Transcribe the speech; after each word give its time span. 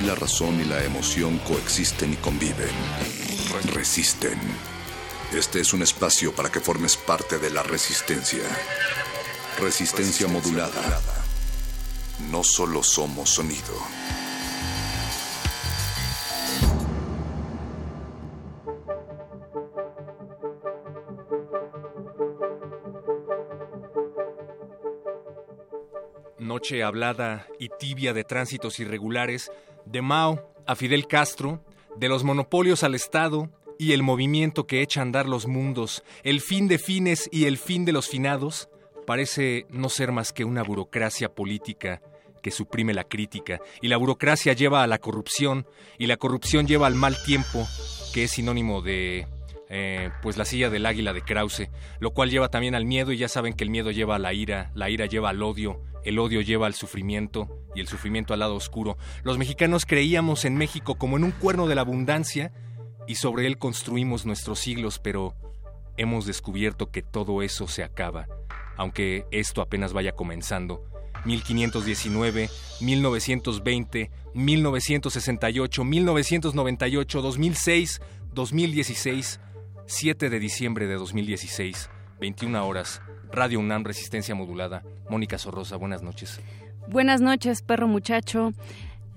Aquí 0.00 0.08
la 0.08 0.14
razón 0.14 0.58
y 0.58 0.64
la 0.64 0.82
emoción 0.82 1.38
coexisten 1.40 2.14
y 2.14 2.16
conviven. 2.16 2.70
Resisten. 3.74 4.38
Este 5.30 5.60
es 5.60 5.74
un 5.74 5.82
espacio 5.82 6.34
para 6.34 6.50
que 6.50 6.58
formes 6.58 6.96
parte 6.96 7.38
de 7.38 7.50
la 7.50 7.62
resistencia. 7.62 8.44
Resistencia 9.58 10.26
modulada. 10.26 11.02
No 12.30 12.42
solo 12.42 12.82
somos 12.82 13.28
sonido. 13.28 13.74
Noche 26.38 26.82
hablada 26.82 27.46
y 27.58 27.68
tibia 27.78 28.14
de 28.14 28.24
tránsitos 28.24 28.80
irregulares, 28.80 29.52
de 29.86 30.02
Mao 30.02 30.52
a 30.66 30.76
Fidel 30.76 31.06
Castro, 31.06 31.64
de 31.96 32.08
los 32.08 32.24
monopolios 32.24 32.84
al 32.84 32.94
Estado 32.94 33.50
y 33.78 33.92
el 33.92 34.02
movimiento 34.02 34.66
que 34.66 34.82
echa 34.82 35.02
andar 35.02 35.28
los 35.28 35.46
mundos, 35.46 36.04
el 36.22 36.40
fin 36.40 36.68
de 36.68 36.78
fines 36.78 37.28
y 37.32 37.46
el 37.46 37.58
fin 37.58 37.84
de 37.84 37.92
los 37.92 38.08
finados, 38.08 38.68
parece 39.06 39.66
no 39.70 39.88
ser 39.88 40.12
más 40.12 40.32
que 40.32 40.44
una 40.44 40.62
burocracia 40.62 41.34
política 41.34 42.02
que 42.42 42.50
suprime 42.50 42.94
la 42.94 43.04
crítica, 43.04 43.60
y 43.82 43.88
la 43.88 43.96
burocracia 43.96 44.52
lleva 44.52 44.82
a 44.82 44.86
la 44.86 44.98
corrupción, 44.98 45.66
y 45.98 46.06
la 46.06 46.16
corrupción 46.16 46.66
lleva 46.66 46.86
al 46.86 46.94
mal 46.94 47.16
tiempo, 47.24 47.66
que 48.14 48.24
es 48.24 48.30
sinónimo 48.32 48.82
de 48.82 49.26
eh, 49.72 50.10
pues 50.20 50.36
la 50.36 50.44
silla 50.44 50.68
del 50.68 50.84
águila 50.84 51.12
de 51.12 51.22
Krause, 51.22 51.70
lo 52.00 52.10
cual 52.10 52.28
lleva 52.28 52.48
también 52.48 52.74
al 52.74 52.84
miedo 52.84 53.12
y 53.12 53.18
ya 53.18 53.28
saben 53.28 53.54
que 53.54 53.62
el 53.62 53.70
miedo 53.70 53.92
lleva 53.92 54.16
a 54.16 54.18
la 54.18 54.34
ira, 54.34 54.72
la 54.74 54.90
ira 54.90 55.06
lleva 55.06 55.30
al 55.30 55.42
odio, 55.44 55.80
el 56.04 56.18
odio 56.18 56.40
lleva 56.40 56.66
al 56.66 56.74
sufrimiento 56.74 57.48
y 57.76 57.80
el 57.80 57.86
sufrimiento 57.86 58.34
al 58.34 58.40
lado 58.40 58.56
oscuro. 58.56 58.98
Los 59.22 59.38
mexicanos 59.38 59.86
creíamos 59.86 60.44
en 60.44 60.56
México 60.56 60.96
como 60.96 61.16
en 61.16 61.22
un 61.22 61.30
cuerno 61.30 61.68
de 61.68 61.76
la 61.76 61.82
abundancia 61.82 62.52
y 63.06 63.14
sobre 63.14 63.46
él 63.46 63.58
construimos 63.58 64.26
nuestros 64.26 64.58
siglos, 64.58 64.98
pero 64.98 65.36
hemos 65.96 66.26
descubierto 66.26 66.90
que 66.90 67.02
todo 67.02 67.40
eso 67.42 67.68
se 67.68 67.84
acaba, 67.84 68.26
aunque 68.76 69.24
esto 69.30 69.62
apenas 69.62 69.92
vaya 69.92 70.12
comenzando. 70.12 70.84
1519, 71.24 72.50
1920, 72.80 74.10
1968, 74.34 75.84
1998, 75.84 77.22
2006, 77.22 78.00
2016, 78.32 79.40
7 79.90 80.30
de 80.30 80.38
diciembre 80.38 80.86
de 80.86 80.94
2016, 80.94 81.90
21 82.20 82.64
horas, 82.64 83.02
Radio 83.32 83.58
UNAM 83.58 83.82
Resistencia 83.82 84.36
Modulada. 84.36 84.84
Mónica 85.08 85.36
Sorrosa, 85.36 85.76
buenas 85.76 86.00
noches. 86.00 86.40
Buenas 86.86 87.20
noches, 87.20 87.62
perro 87.62 87.88
muchacho. 87.88 88.52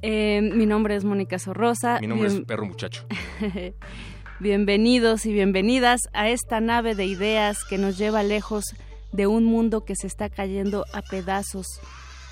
Eh, 0.01 0.41
mi 0.41 0.65
nombre 0.65 0.95
es 0.95 1.03
Mónica 1.05 1.37
Sorrosa. 1.37 1.99
Mi 2.01 2.07
nombre 2.07 2.27
es 2.27 2.41
Perro 2.41 2.65
Muchacho. 2.65 3.05
Bienvenidos 4.39 5.27
y 5.27 5.31
bienvenidas 5.31 6.01
a 6.11 6.27
esta 6.29 6.59
nave 6.59 6.95
de 6.95 7.05
ideas 7.05 7.63
que 7.69 7.77
nos 7.77 7.99
lleva 7.99 8.23
lejos 8.23 8.65
de 9.11 9.27
un 9.27 9.45
mundo 9.45 9.85
que 9.85 9.95
se 9.95 10.07
está 10.07 10.27
cayendo 10.29 10.85
a 10.91 11.03
pedazos. 11.03 11.67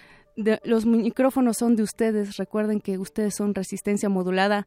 los 0.63 0.85
micrófonos 0.85 1.57
son 1.57 1.75
de 1.75 1.83
ustedes. 1.83 2.37
Recuerden 2.37 2.79
que 2.79 2.97
ustedes 2.97 3.35
son 3.35 3.53
Resistencia 3.55 4.07
Modulada. 4.07 4.65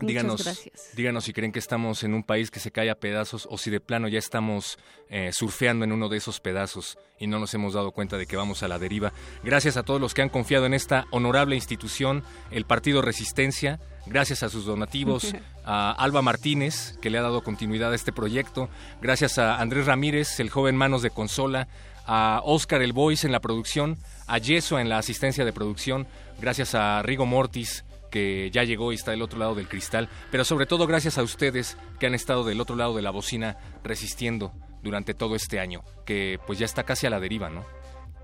Díganos, 0.00 0.70
díganos 0.94 1.24
si 1.24 1.32
creen 1.32 1.50
que 1.50 1.58
estamos 1.58 2.04
en 2.04 2.14
un 2.14 2.22
país 2.22 2.50
que 2.50 2.60
se 2.60 2.70
cae 2.70 2.88
a 2.88 2.94
pedazos 2.94 3.48
o 3.50 3.58
si 3.58 3.70
de 3.70 3.80
plano 3.80 4.06
ya 4.06 4.18
estamos 4.18 4.78
eh, 5.08 5.30
surfeando 5.32 5.84
en 5.84 5.90
uno 5.90 6.08
de 6.08 6.18
esos 6.18 6.38
pedazos 6.38 6.98
y 7.18 7.26
no 7.26 7.40
nos 7.40 7.52
hemos 7.54 7.74
dado 7.74 7.90
cuenta 7.90 8.16
de 8.16 8.26
que 8.26 8.36
vamos 8.36 8.62
a 8.62 8.68
la 8.68 8.78
deriva. 8.78 9.12
Gracias 9.42 9.76
a 9.76 9.82
todos 9.82 10.00
los 10.00 10.14
que 10.14 10.22
han 10.22 10.28
confiado 10.28 10.66
en 10.66 10.74
esta 10.74 11.06
honorable 11.10 11.56
institución, 11.56 12.22
el 12.52 12.64
Partido 12.64 13.02
Resistencia. 13.02 13.80
Gracias 14.06 14.44
a 14.44 14.48
sus 14.48 14.64
donativos, 14.64 15.34
a 15.64 15.90
Alba 15.92 16.22
Martínez, 16.22 16.96
que 17.02 17.10
le 17.10 17.18
ha 17.18 17.22
dado 17.22 17.42
continuidad 17.42 17.92
a 17.92 17.96
este 17.96 18.12
proyecto. 18.12 18.68
Gracias 19.02 19.38
a 19.38 19.60
Andrés 19.60 19.86
Ramírez, 19.86 20.38
el 20.38 20.50
joven 20.50 20.76
Manos 20.76 21.02
de 21.02 21.10
Consola. 21.10 21.68
A 22.10 22.40
Oscar 22.42 22.80
El 22.80 22.94
Voice 22.94 23.26
en 23.26 23.32
la 23.32 23.40
producción. 23.40 23.98
A 24.26 24.38
Yeso 24.38 24.78
en 24.78 24.88
la 24.88 24.96
asistencia 24.96 25.44
de 25.44 25.52
producción. 25.52 26.06
Gracias 26.40 26.74
a 26.74 27.02
Rigo 27.02 27.26
Mortis 27.26 27.84
que 28.10 28.50
ya 28.50 28.64
llegó 28.64 28.92
y 28.92 28.96
está 28.96 29.10
del 29.12 29.22
otro 29.22 29.38
lado 29.38 29.54
del 29.54 29.68
cristal, 29.68 30.08
pero 30.30 30.44
sobre 30.44 30.66
todo 30.66 30.86
gracias 30.86 31.18
a 31.18 31.22
ustedes 31.22 31.76
que 31.98 32.06
han 32.06 32.14
estado 32.14 32.44
del 32.44 32.60
otro 32.60 32.76
lado 32.76 32.94
de 32.94 33.02
la 33.02 33.10
bocina 33.10 33.56
resistiendo 33.82 34.52
durante 34.82 35.14
todo 35.14 35.34
este 35.34 35.60
año, 35.60 35.82
que 36.04 36.38
pues 36.46 36.58
ya 36.58 36.66
está 36.66 36.84
casi 36.84 37.06
a 37.06 37.10
la 37.10 37.20
deriva, 37.20 37.50
¿no? 37.50 37.64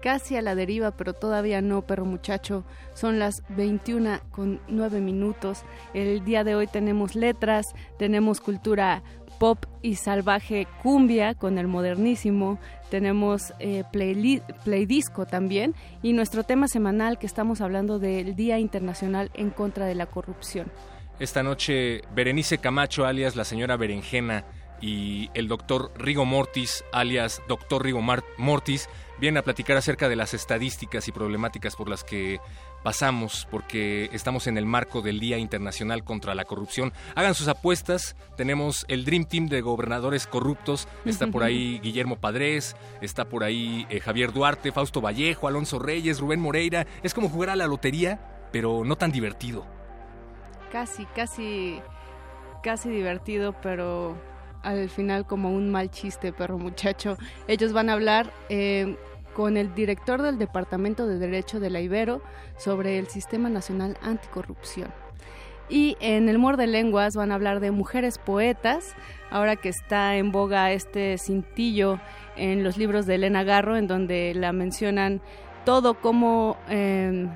Casi 0.02 0.36
a 0.36 0.42
la 0.42 0.54
deriva, 0.54 0.90
pero 0.90 1.14
todavía 1.14 1.62
no, 1.62 1.86
perro 1.86 2.04
muchacho. 2.04 2.66
Son 2.92 3.18
las 3.18 3.42
21 3.48 4.20
con 4.30 4.60
9 4.68 5.00
minutos. 5.00 5.62
El 5.94 6.22
día 6.26 6.44
de 6.44 6.54
hoy 6.54 6.66
tenemos 6.66 7.14
letras, 7.14 7.64
tenemos 7.98 8.42
cultura 8.42 9.02
pop 9.38 9.64
y 9.82 9.96
salvaje 9.96 10.66
cumbia 10.82 11.34
con 11.34 11.58
el 11.58 11.66
modernísimo, 11.66 12.58
tenemos 12.90 13.52
eh, 13.58 13.84
play, 13.92 14.86
disco 14.86 15.26
también 15.26 15.74
y 16.02 16.12
nuestro 16.12 16.44
tema 16.44 16.68
semanal 16.68 17.18
que 17.18 17.26
estamos 17.26 17.60
hablando 17.60 17.98
del 17.98 18.36
Día 18.36 18.58
Internacional 18.58 19.30
en 19.34 19.50
contra 19.50 19.86
de 19.86 19.94
la 19.94 20.06
corrupción. 20.06 20.70
Esta 21.18 21.42
noche 21.42 22.02
Berenice 22.14 22.58
Camacho 22.58 23.04
alias 23.06 23.36
la 23.36 23.44
señora 23.44 23.76
Berenjena 23.76 24.44
y 24.80 25.30
el 25.34 25.48
doctor 25.48 25.92
Rigo 25.96 26.24
Mortis 26.24 26.84
alias 26.92 27.40
doctor 27.48 27.84
Rigo 27.84 28.00
Mortis 28.02 28.88
vienen 29.20 29.38
a 29.38 29.42
platicar 29.42 29.76
acerca 29.76 30.08
de 30.08 30.16
las 30.16 30.34
estadísticas 30.34 31.08
y 31.08 31.12
problemáticas 31.12 31.76
por 31.76 31.88
las 31.88 32.04
que 32.04 32.40
pasamos 32.84 33.48
porque 33.50 34.10
estamos 34.12 34.46
en 34.46 34.58
el 34.58 34.66
marco 34.66 35.00
del 35.00 35.18
Día 35.18 35.38
Internacional 35.38 36.04
contra 36.04 36.34
la 36.34 36.44
Corrupción. 36.44 36.92
Hagan 37.16 37.34
sus 37.34 37.48
apuestas, 37.48 38.14
tenemos 38.36 38.84
el 38.88 39.04
Dream 39.06 39.24
Team 39.24 39.48
de 39.48 39.62
gobernadores 39.62 40.26
corruptos, 40.26 40.86
está 41.04 41.26
por 41.26 41.42
ahí 41.42 41.80
Guillermo 41.80 42.16
Padrés, 42.16 42.76
está 43.00 43.24
por 43.24 43.42
ahí 43.42 43.86
eh, 43.88 44.00
Javier 44.00 44.32
Duarte, 44.32 44.70
Fausto 44.70 45.00
Vallejo, 45.00 45.48
Alonso 45.48 45.78
Reyes, 45.78 46.20
Rubén 46.20 46.40
Moreira. 46.40 46.86
Es 47.02 47.14
como 47.14 47.30
jugar 47.30 47.50
a 47.50 47.56
la 47.56 47.66
lotería, 47.66 48.20
pero 48.52 48.84
no 48.84 48.96
tan 48.96 49.10
divertido. 49.10 49.66
Casi, 50.70 51.06
casi, 51.06 51.80
casi 52.62 52.90
divertido, 52.90 53.54
pero 53.62 54.14
al 54.62 54.90
final 54.90 55.26
como 55.26 55.50
un 55.50 55.70
mal 55.70 55.90
chiste, 55.90 56.34
perro 56.34 56.58
muchacho. 56.58 57.16
Ellos 57.48 57.72
van 57.72 57.88
a 57.88 57.94
hablar... 57.94 58.30
Eh, 58.50 58.96
con 59.34 59.56
el 59.56 59.74
director 59.74 60.22
del 60.22 60.38
Departamento 60.38 61.06
de 61.06 61.18
Derecho 61.18 61.60
de 61.60 61.70
la 61.70 61.80
Ibero 61.80 62.22
sobre 62.56 62.98
el 62.98 63.08
Sistema 63.08 63.50
Nacional 63.50 63.98
Anticorrupción. 64.00 64.92
Y 65.68 65.96
en 66.00 66.28
el 66.28 66.38
Mor 66.38 66.56
de 66.56 66.66
Lenguas 66.66 67.16
van 67.16 67.32
a 67.32 67.34
hablar 67.34 67.60
de 67.60 67.70
mujeres 67.70 68.18
poetas, 68.18 68.94
ahora 69.30 69.56
que 69.56 69.70
está 69.70 70.16
en 70.16 70.30
boga 70.30 70.72
este 70.72 71.16
cintillo 71.18 72.00
en 72.36 72.62
los 72.62 72.76
libros 72.76 73.06
de 73.06 73.16
Elena 73.16 73.44
Garro, 73.44 73.76
en 73.76 73.86
donde 73.86 74.32
la 74.34 74.52
mencionan 74.52 75.20
todo 75.64 75.94
como... 75.94 76.56
Em, 76.68 77.30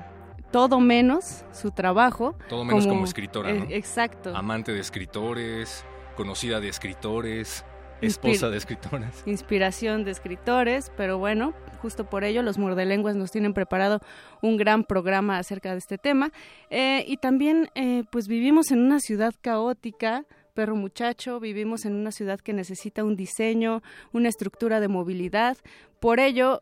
todo 0.51 0.79
menos 0.79 1.45
su 1.51 1.71
trabajo. 1.71 2.35
Todo 2.47 2.65
menos 2.65 2.87
como, 2.87 3.05
escritora, 3.05 3.53
¿no? 3.53 3.65
exacto. 3.69 4.35
Amante 4.35 4.73
de 4.73 4.79
escritores, 4.79 5.85
conocida 6.15 6.59
de 6.59 6.69
escritores. 6.69 7.63
Esposa 8.01 8.49
de 8.49 8.57
escritores. 8.57 9.23
Inspiración 9.25 10.05
de 10.05 10.11
escritores, 10.11 10.91
pero 10.95 11.17
bueno, 11.17 11.53
justo 11.81 12.09
por 12.09 12.23
ello 12.23 12.43
los 12.43 12.57
mordelenguas 12.57 13.15
nos 13.15 13.31
tienen 13.31 13.53
preparado 13.53 13.99
un 14.41 14.57
gran 14.57 14.83
programa 14.83 15.37
acerca 15.37 15.71
de 15.71 15.79
este 15.79 15.97
tema. 15.97 16.31
Eh, 16.69 17.03
y 17.07 17.17
también, 17.17 17.69
eh, 17.75 18.03
pues 18.11 18.27
vivimos 18.27 18.71
en 18.71 18.79
una 18.79 18.99
ciudad 18.99 19.33
caótica, 19.41 20.25
perro 20.53 20.75
muchacho, 20.75 21.39
vivimos 21.39 21.85
en 21.85 21.93
una 21.93 22.11
ciudad 22.11 22.39
que 22.39 22.53
necesita 22.53 23.03
un 23.03 23.15
diseño, 23.15 23.81
una 24.11 24.29
estructura 24.29 24.79
de 24.79 24.87
movilidad. 24.87 25.57
Por 25.99 26.19
ello, 26.19 26.61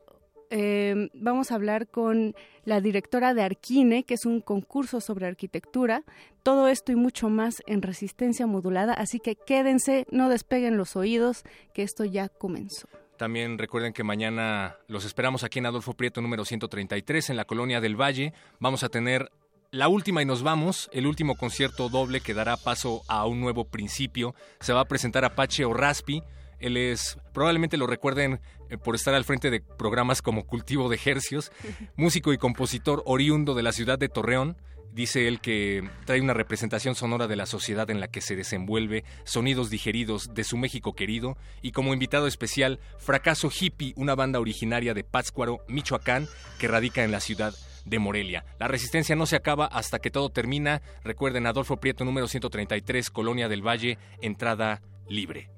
eh, 0.50 1.10
vamos 1.14 1.52
a 1.52 1.56
hablar 1.56 1.88
con 1.88 2.34
la 2.64 2.80
directora 2.80 3.34
de 3.34 3.44
Arquine, 3.44 4.04
que 4.04 4.14
es 4.14 4.26
un 4.26 4.42
concurso 4.42 5.02
sobre 5.02 5.26
arquitectura. 5.26 6.04
Todo 6.44 6.68
esto 6.68 6.92
y 6.92 6.96
mucho 6.96 7.30
más 7.30 7.56
en 7.66 7.82
resistencia 7.82 8.48
modulada, 8.48 8.94
así 8.94 9.20
que 9.20 9.36
quédense, 9.36 10.06
no 10.12 10.30
despeguen 10.30 10.78
los 10.78 10.96
oídos, 10.96 11.44
que 11.74 11.84
esto 11.84 12.06
ya 12.06 12.30
comenzó. 12.30 12.88
También 13.18 13.58
recuerden 13.58 13.94
que 13.94 14.04
mañana 14.04 14.78
los 14.88 15.04
esperamos 15.04 15.44
aquí 15.44 15.60
en 15.60 15.66
Adolfo 15.66 15.94
Prieto 15.94 16.22
número 16.22 16.46
133 16.46 17.32
en 17.32 17.36
la 17.36 17.46
Colonia 17.46 17.82
del 17.82 18.00
Valle. 18.00 18.34
Vamos 18.60 18.84
a 18.84 18.90
tener 18.90 19.32
la 19.72 19.88
última 19.88 20.22
y 20.22 20.26
nos 20.26 20.44
vamos, 20.44 20.90
el 20.94 21.08
último 21.08 21.36
concierto 21.36 21.90
doble 21.90 22.22
que 22.22 22.36
dará 22.36 22.58
paso 22.58 23.02
a 23.08 23.26
un 23.26 23.42
nuevo 23.42 23.66
principio. 23.66 24.36
Se 24.60 24.72
va 24.72 24.82
a 24.82 24.86
presentar 24.86 25.26
Apache 25.26 25.66
o 25.66 25.74
Raspi. 25.74 26.22
Él 26.60 26.78
es, 26.78 27.18
probablemente 27.34 27.78
lo 27.78 27.88
recuerden 27.88 28.40
eh, 28.70 28.78
por 28.78 28.96
estar 28.96 29.14
al 29.14 29.26
frente 29.26 29.50
de 29.50 29.62
programas 29.62 30.22
como 30.22 30.46
Cultivo 30.46 30.88
de 30.88 31.00
Hercios, 31.04 31.52
músico 31.96 32.34
y 32.34 32.38
compositor 32.38 33.02
oriundo 33.06 33.56
de 33.56 33.64
la 33.64 33.72
ciudad 33.72 33.98
de 33.98 34.10
Torreón. 34.10 34.58
Dice 34.94 35.28
él 35.28 35.40
que 35.42 35.88
trae 36.06 36.22
una 36.22 36.34
representación 36.34 36.96
sonora 36.96 37.28
de 37.28 37.36
la 37.36 37.46
sociedad 37.46 37.90
en 37.90 38.00
la 38.00 38.08
que 38.08 38.22
se 38.22 38.36
desenvuelve, 38.36 39.04
sonidos 39.26 39.70
digeridos 39.70 40.34
de 40.34 40.44
su 40.44 40.58
México 40.58 40.94
querido, 40.94 41.38
y 41.62 41.72
como 41.72 41.94
invitado 41.94 42.28
especial, 42.28 42.80
Fracaso 42.98 43.50
Hippie, 43.50 43.94
una 43.96 44.16
banda 44.16 44.40
originaria 44.40 44.94
de 44.94 45.04
Pátzcuaro, 45.04 45.60
Michoacán, 45.68 46.28
que 46.60 46.68
radica 46.68 47.04
en 47.04 47.12
la 47.12 47.20
ciudad 47.20 47.54
de 47.86 48.00
Morelia. 48.00 48.46
La 48.60 48.68
resistencia 48.68 49.16
no 49.16 49.26
se 49.26 49.36
acaba 49.36 49.66
hasta 49.66 50.00
que 50.00 50.12
todo 50.12 50.30
termina. 50.30 50.82
Recuerden 51.04 51.48
Adolfo 51.48 51.78
Prieto 51.78 52.04
número 52.04 52.28
133, 52.28 53.10
Colonia 53.10 53.48
del 53.48 53.66
Valle, 53.66 53.98
entrada 54.22 54.82
libre. 55.08 55.50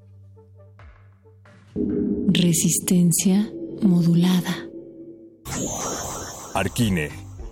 Resistencia 2.27 3.51
modulada. 3.81 4.69
Arquine, 6.53 7.09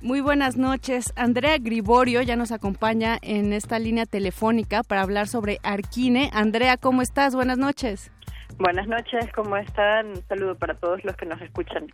Muy 0.00 0.20
buenas 0.20 0.56
noches. 0.56 1.12
Andrea 1.16 1.58
Griborio 1.58 2.22
ya 2.22 2.36
nos 2.36 2.52
acompaña 2.52 3.18
en 3.20 3.52
esta 3.52 3.80
línea 3.80 4.06
telefónica 4.06 4.84
para 4.84 5.02
hablar 5.02 5.26
sobre 5.26 5.58
Arquine. 5.64 6.30
Andrea, 6.32 6.76
¿cómo 6.76 7.02
estás? 7.02 7.34
Buenas 7.34 7.58
noches. 7.58 8.12
Buenas 8.58 8.88
noches, 8.88 9.26
¿cómo 9.34 9.56
están? 9.56 10.08
Un 10.08 10.26
saludo 10.26 10.56
para 10.56 10.74
todos 10.74 11.04
los 11.04 11.14
que 11.16 11.26
nos 11.26 11.40
escuchan. 11.40 11.86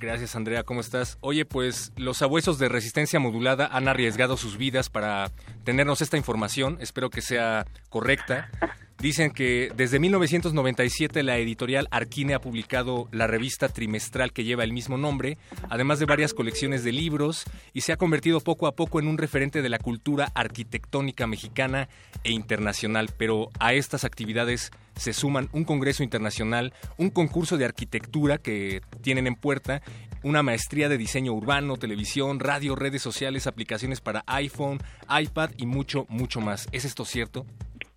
Gracias, 0.00 0.34
Andrea, 0.34 0.64
¿cómo 0.64 0.80
estás? 0.80 1.16
Oye, 1.20 1.44
pues 1.44 1.92
los 1.96 2.22
abuesos 2.22 2.58
de 2.58 2.68
resistencia 2.68 3.20
modulada 3.20 3.68
han 3.70 3.86
arriesgado 3.86 4.36
sus 4.36 4.56
vidas 4.56 4.90
para 4.90 5.30
tenernos 5.64 6.02
esta 6.02 6.16
información. 6.16 6.76
Espero 6.80 7.10
que 7.10 7.20
sea 7.20 7.66
correcta. 7.88 8.50
Dicen 8.98 9.30
que 9.30 9.70
desde 9.76 10.00
1997 10.00 11.22
la 11.22 11.38
editorial 11.38 11.86
Arquine 11.92 12.34
ha 12.34 12.40
publicado 12.40 13.08
la 13.12 13.28
revista 13.28 13.68
trimestral 13.68 14.32
que 14.32 14.42
lleva 14.42 14.64
el 14.64 14.72
mismo 14.72 14.98
nombre, 14.98 15.38
además 15.70 16.00
de 16.00 16.06
varias 16.06 16.34
colecciones 16.34 16.82
de 16.82 16.90
libros, 16.90 17.44
y 17.72 17.82
se 17.82 17.92
ha 17.92 17.96
convertido 17.96 18.40
poco 18.40 18.66
a 18.66 18.72
poco 18.72 18.98
en 18.98 19.06
un 19.06 19.16
referente 19.16 19.62
de 19.62 19.68
la 19.68 19.78
cultura 19.78 20.32
arquitectónica 20.34 21.28
mexicana 21.28 21.88
e 22.24 22.32
internacional. 22.32 23.10
Pero 23.16 23.50
a 23.60 23.72
estas 23.72 24.02
actividades 24.02 24.72
se 24.98 25.12
suman 25.12 25.48
un 25.52 25.64
congreso 25.64 26.02
internacional, 26.02 26.74
un 26.96 27.10
concurso 27.10 27.56
de 27.56 27.64
arquitectura 27.64 28.38
que 28.38 28.82
tienen 29.00 29.26
en 29.26 29.34
puerta, 29.34 29.80
una 30.22 30.42
maestría 30.42 30.88
de 30.88 30.98
diseño 30.98 31.32
urbano, 31.32 31.76
televisión, 31.76 32.40
radio, 32.40 32.74
redes 32.74 33.00
sociales, 33.00 33.46
aplicaciones 33.46 34.00
para 34.00 34.24
iPhone, 34.26 34.78
iPad 35.08 35.50
y 35.56 35.66
mucho, 35.66 36.06
mucho 36.08 36.40
más. 36.40 36.68
¿Es 36.72 36.84
esto 36.84 37.04
cierto? 37.04 37.46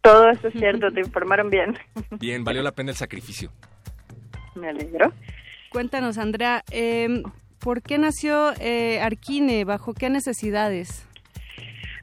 Todo 0.01 0.30
eso 0.30 0.48
es 0.48 0.53
cierto, 0.53 0.92
te 0.92 1.01
informaron 1.01 1.50
bien. 1.50 1.77
Bien, 2.19 2.44
valió 2.44 2.62
la 2.62 2.71
pena 2.71 2.92
el 2.92 2.98
sacrificio. 2.98 3.51
Me 4.56 4.69
alegro. 4.69 5.12
Cuéntanos, 5.69 6.18
Andrea, 6.18 6.63
eh, 6.71 7.24
¿por 7.59 7.81
qué 7.81 7.98
nació 7.98 8.51
eh, 8.59 9.00
Arquine? 9.01 9.63
¿Bajo 9.63 9.94
qué 9.94 10.09
necesidades? 10.09 11.07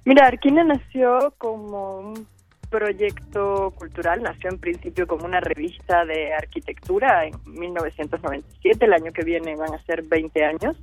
Mira, 0.05 0.27
Arquine 0.27 0.65
nació 0.65 1.35
como 1.39 1.99
un 1.99 2.27
proyecto 2.71 3.73
cultural, 3.77 4.23
nació 4.23 4.51
en 4.51 4.59
principio 4.59 5.07
como 5.07 5.25
una 5.25 5.41
revista 5.41 6.05
de 6.05 6.33
arquitectura 6.35 7.27
en 7.27 7.35
1997, 7.47 8.85
el 8.85 8.93
año 8.93 9.13
que 9.13 9.25
viene 9.25 9.57
van 9.57 9.75
a 9.75 9.83
ser 9.85 10.07
20 10.07 10.45
años. 10.45 10.77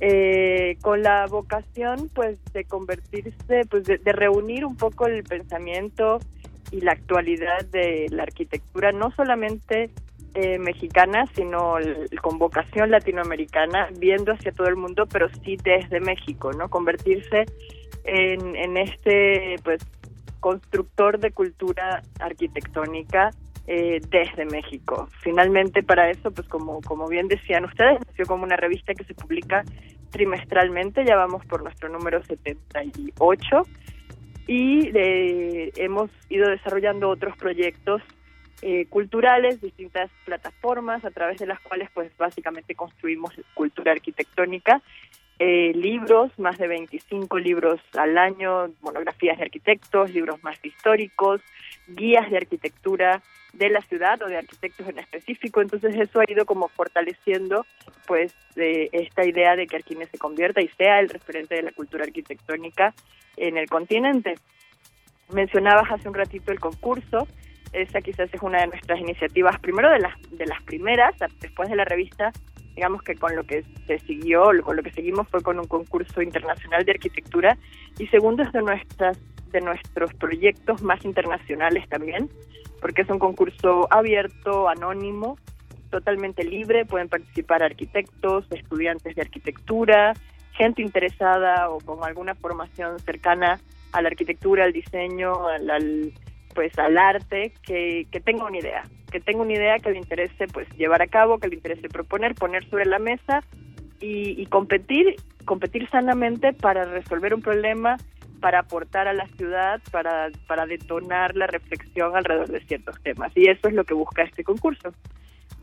Eh, 0.00 0.76
con 0.82 1.02
la 1.02 1.26
vocación 1.26 2.10
pues 2.12 2.36
de 2.52 2.64
convertirse, 2.64 3.62
pues 3.70 3.84
de, 3.84 4.12
reunir 4.12 4.64
un 4.64 4.76
poco 4.76 5.06
el 5.06 5.22
pensamiento 5.22 6.18
y 6.72 6.80
la 6.80 6.92
actualidad 6.92 7.64
de 7.66 8.08
la 8.10 8.24
arquitectura, 8.24 8.90
no 8.90 9.12
solamente 9.12 9.90
eh, 10.34 10.58
mexicana, 10.58 11.26
sino 11.36 11.76
con 12.20 12.38
vocación 12.38 12.90
latinoamericana, 12.90 13.88
viendo 13.96 14.32
hacia 14.32 14.50
todo 14.50 14.66
el 14.66 14.76
mundo, 14.76 15.06
pero 15.06 15.28
sí 15.44 15.56
desde 15.62 16.00
México, 16.00 16.52
¿no? 16.52 16.68
Convertirse 16.68 17.44
en, 18.02 18.56
en 18.56 18.76
este, 18.76 19.56
pues, 19.62 19.80
constructor 20.44 21.18
de 21.18 21.30
cultura 21.30 22.02
arquitectónica 22.20 23.30
eh, 23.66 24.02
desde 24.10 24.44
México. 24.44 25.08
Finalmente, 25.22 25.82
para 25.82 26.10
eso, 26.10 26.30
pues 26.32 26.46
como, 26.48 26.82
como 26.82 27.08
bien 27.08 27.28
decían 27.28 27.64
ustedes, 27.64 27.98
nació 28.06 28.26
como 28.26 28.44
una 28.44 28.56
revista 28.56 28.92
que 28.92 29.04
se 29.04 29.14
publica 29.14 29.64
trimestralmente, 30.10 31.02
ya 31.06 31.16
vamos 31.16 31.46
por 31.46 31.62
nuestro 31.62 31.88
número 31.88 32.22
78 32.22 33.62
y 34.46 34.90
eh, 34.94 35.72
hemos 35.76 36.10
ido 36.28 36.50
desarrollando 36.50 37.08
otros 37.08 37.34
proyectos 37.38 38.02
eh, 38.60 38.84
culturales, 38.90 39.62
distintas 39.62 40.10
plataformas 40.26 41.06
a 41.06 41.10
través 41.10 41.38
de 41.38 41.46
las 41.46 41.58
cuales 41.60 41.88
pues 41.94 42.14
básicamente 42.18 42.74
construimos 42.74 43.32
cultura 43.54 43.92
arquitectónica, 43.92 44.82
eh, 45.38 45.72
libros, 45.74 46.30
más 46.38 46.58
de 46.58 46.68
25 46.68 47.38
libros 47.38 47.80
al 47.94 48.16
año, 48.18 48.70
monografías 48.82 49.38
de 49.38 49.44
arquitectos, 49.44 50.10
libros 50.10 50.42
más 50.44 50.56
históricos, 50.64 51.40
guías 51.88 52.30
de 52.30 52.36
arquitectura 52.36 53.22
de 53.52 53.70
la 53.70 53.80
ciudad 53.82 54.20
o 54.22 54.26
de 54.26 54.36
arquitectos 54.36 54.88
en 54.88 54.98
específico, 54.98 55.60
entonces 55.60 55.94
eso 55.96 56.20
ha 56.20 56.30
ido 56.30 56.44
como 56.44 56.68
fortaleciendo 56.68 57.66
pues 58.06 58.34
de 58.54 58.88
esta 58.92 59.24
idea 59.24 59.56
de 59.56 59.66
que 59.66 59.76
Arquines 59.76 60.08
se 60.10 60.18
convierta 60.18 60.60
y 60.60 60.68
sea 60.68 61.00
el 61.00 61.08
referente 61.08 61.54
de 61.54 61.62
la 61.62 61.72
cultura 61.72 62.04
arquitectónica 62.04 62.94
en 63.36 63.56
el 63.56 63.68
continente. 63.68 64.34
Mencionabas 65.32 65.90
hace 65.90 66.08
un 66.08 66.14
ratito 66.14 66.52
el 66.52 66.60
concurso, 66.60 67.26
esa 67.74 68.00
quizás 68.00 68.32
es 68.32 68.42
una 68.42 68.60
de 68.60 68.68
nuestras 68.68 69.00
iniciativas, 69.00 69.58
primero 69.60 69.90
de 69.90 69.98
las 69.98 70.14
de 70.30 70.46
las 70.46 70.62
primeras, 70.62 71.14
después 71.40 71.68
de 71.68 71.76
la 71.76 71.84
revista, 71.84 72.32
digamos 72.74 73.02
que 73.02 73.14
con 73.14 73.34
lo 73.36 73.44
que 73.44 73.64
se 73.86 73.98
siguió, 74.00 74.44
con 74.62 74.76
lo 74.76 74.82
que 74.82 74.92
seguimos 74.92 75.28
fue 75.28 75.42
con 75.42 75.58
un 75.58 75.66
concurso 75.66 76.22
internacional 76.22 76.84
de 76.84 76.92
arquitectura 76.92 77.56
y 77.98 78.06
segundo 78.08 78.42
es 78.42 78.52
de 78.52 78.62
nuestras 78.62 79.18
de 79.50 79.60
nuestros 79.60 80.12
proyectos 80.14 80.82
más 80.82 81.04
internacionales 81.04 81.88
también, 81.88 82.28
porque 82.80 83.02
es 83.02 83.08
un 83.08 83.20
concurso 83.20 83.86
abierto, 83.90 84.68
anónimo, 84.68 85.38
totalmente 85.90 86.42
libre, 86.42 86.84
pueden 86.84 87.08
participar 87.08 87.62
arquitectos, 87.62 88.46
estudiantes 88.50 89.14
de 89.14 89.22
arquitectura, 89.22 90.12
gente 90.54 90.82
interesada 90.82 91.70
o 91.70 91.78
con 91.78 92.02
alguna 92.02 92.34
formación 92.34 92.98
cercana 92.98 93.60
a 93.92 94.02
la 94.02 94.08
arquitectura, 94.08 94.64
al 94.64 94.72
diseño, 94.72 95.46
al, 95.46 96.12
pues 96.54 96.78
al 96.78 96.96
arte, 96.96 97.52
que, 97.62 98.06
que 98.10 98.20
tenga 98.20 98.46
una 98.46 98.58
idea, 98.58 98.84
que 99.10 99.20
tenga 99.20 99.42
una 99.42 99.52
idea 99.52 99.78
que 99.78 99.90
le 99.90 99.98
interese 99.98 100.46
pues 100.48 100.68
llevar 100.76 101.02
a 101.02 101.06
cabo, 101.06 101.38
que 101.38 101.48
le 101.48 101.56
interese 101.56 101.88
proponer, 101.88 102.34
poner 102.34 102.68
sobre 102.68 102.86
la 102.86 102.98
mesa 102.98 103.42
y, 104.00 104.46
competir, 104.46 105.16
competir 105.44 105.88
sanamente 105.88 106.52
para 106.52 106.84
resolver 106.84 107.34
un 107.34 107.40
problema, 107.40 107.96
para 108.40 108.60
aportar 108.60 109.08
a 109.08 109.14
la 109.14 109.26
ciudad, 109.36 109.80
para, 109.90 110.30
para 110.46 110.66
detonar 110.66 111.34
la 111.36 111.46
reflexión 111.46 112.16
alrededor 112.16 112.48
de 112.48 112.60
ciertos 112.66 113.00
temas. 113.02 113.32
Y 113.34 113.48
eso 113.48 113.68
es 113.68 113.74
lo 113.74 113.84
que 113.84 113.94
busca 113.94 114.22
este 114.22 114.44
concurso. 114.44 114.92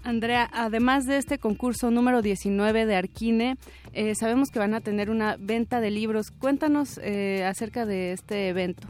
Andrea, 0.04 0.50
además 0.52 1.06
de 1.06 1.18
este 1.18 1.38
concurso 1.38 1.92
número 1.92 2.24
19 2.24 2.88
de 2.88 2.96
Arquine, 2.96 3.58
eh, 3.94 4.16
sabemos 4.16 4.50
que 4.50 4.58
van 4.58 4.74
a 4.74 4.82
tener 4.82 5.12
una 5.12 5.36
venta 5.38 5.80
de 5.80 5.92
libros. 5.92 6.32
Cuéntanos 6.32 7.00
eh, 7.04 7.44
acerca 7.46 7.86
de 7.86 8.14
este 8.14 8.50
evento. 8.50 8.88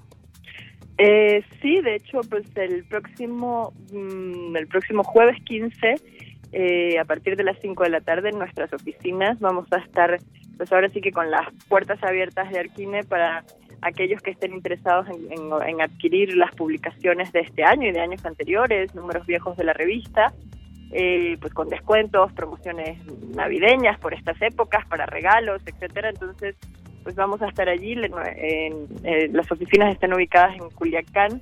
Eh, 1.04 1.44
sí, 1.64 1.82
de 1.82 1.96
hecho, 1.96 2.22
pues 2.30 2.46
el 2.54 2.84
próximo, 2.84 3.74
mm, 3.92 4.56
el 4.56 4.68
próximo 4.68 5.04
jueves 5.04 5.36
15, 5.46 5.96
eh, 6.52 7.00
a 7.00 7.06
partir 7.06 7.36
de 7.36 7.44
las 7.44 7.58
5 7.60 7.84
de 7.84 7.90
la 7.90 8.02
tarde 8.02 8.30
en 8.30 8.38
nuestras 8.38 8.72
oficinas, 8.72 9.40
vamos 9.40 9.66
a 9.72 9.78
estar, 9.78 10.20
pues 10.58 10.72
ahora 10.72 10.90
sí 10.90 11.02
que 11.02 11.12
con 11.12 11.32
las 11.32 11.52
puertas 11.68 11.98
abiertas 12.04 12.52
de 12.52 12.60
Arquine 12.60 13.04
para 13.04 13.44
aquellos 13.82 14.22
que 14.22 14.30
estén 14.30 14.54
interesados 14.54 15.08
en, 15.10 15.82
adquirir 15.82 16.36
las 16.36 16.54
publicaciones 16.54 17.32
de 17.32 17.40
este 17.40 17.64
año 17.64 17.88
y 17.88 17.94
de 17.94 18.00
años 18.00 18.24
anteriores, 18.24 18.94
números 18.94 19.26
viejos 19.26 19.58
de 19.58 19.64
la 19.64 19.74
revista, 19.74 20.32
eh, 20.92 21.36
pues 21.42 21.52
con 21.52 21.68
descuentos, 21.68 22.32
promociones 22.34 23.00
navideñas 23.36 24.00
por 24.00 24.14
estas 24.14 24.40
épocas, 24.40 24.86
para 24.86 25.08
regalos, 25.08 25.64
etcétera. 25.66 26.10
Entonces, 26.10 26.56
pues 27.04 27.16
vamos 27.16 27.42
a 27.42 27.48
estar 27.48 27.70
allí. 27.70 27.94
En, 27.94 29.34
las 29.34 29.52
oficinas 29.52 29.94
están 29.94 30.14
ubicadas 30.14 30.56
en 30.56 30.70
Culiacán 30.70 31.42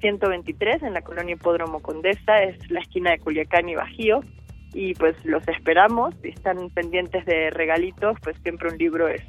123, 0.00 0.82
en 0.82 0.94
la 0.94 1.02
colonia 1.02 1.34
Hipódromo 1.34 1.80
Condesa, 1.80 2.38
es 2.38 2.70
la 2.70 2.80
esquina 2.80 3.12
de 3.12 3.18
Culiacán 3.18 3.68
y 3.68 3.74
Bajío. 3.74 4.20
Y 4.74 4.94
pues 4.94 5.14
los 5.24 5.46
esperamos, 5.48 6.14
y 6.24 6.28
están 6.28 6.70
pendientes 6.70 7.26
de 7.26 7.50
regalitos, 7.50 8.16
pues 8.22 8.36
siempre 8.42 8.70
un 8.70 8.78
libro 8.78 9.06
es 9.06 9.22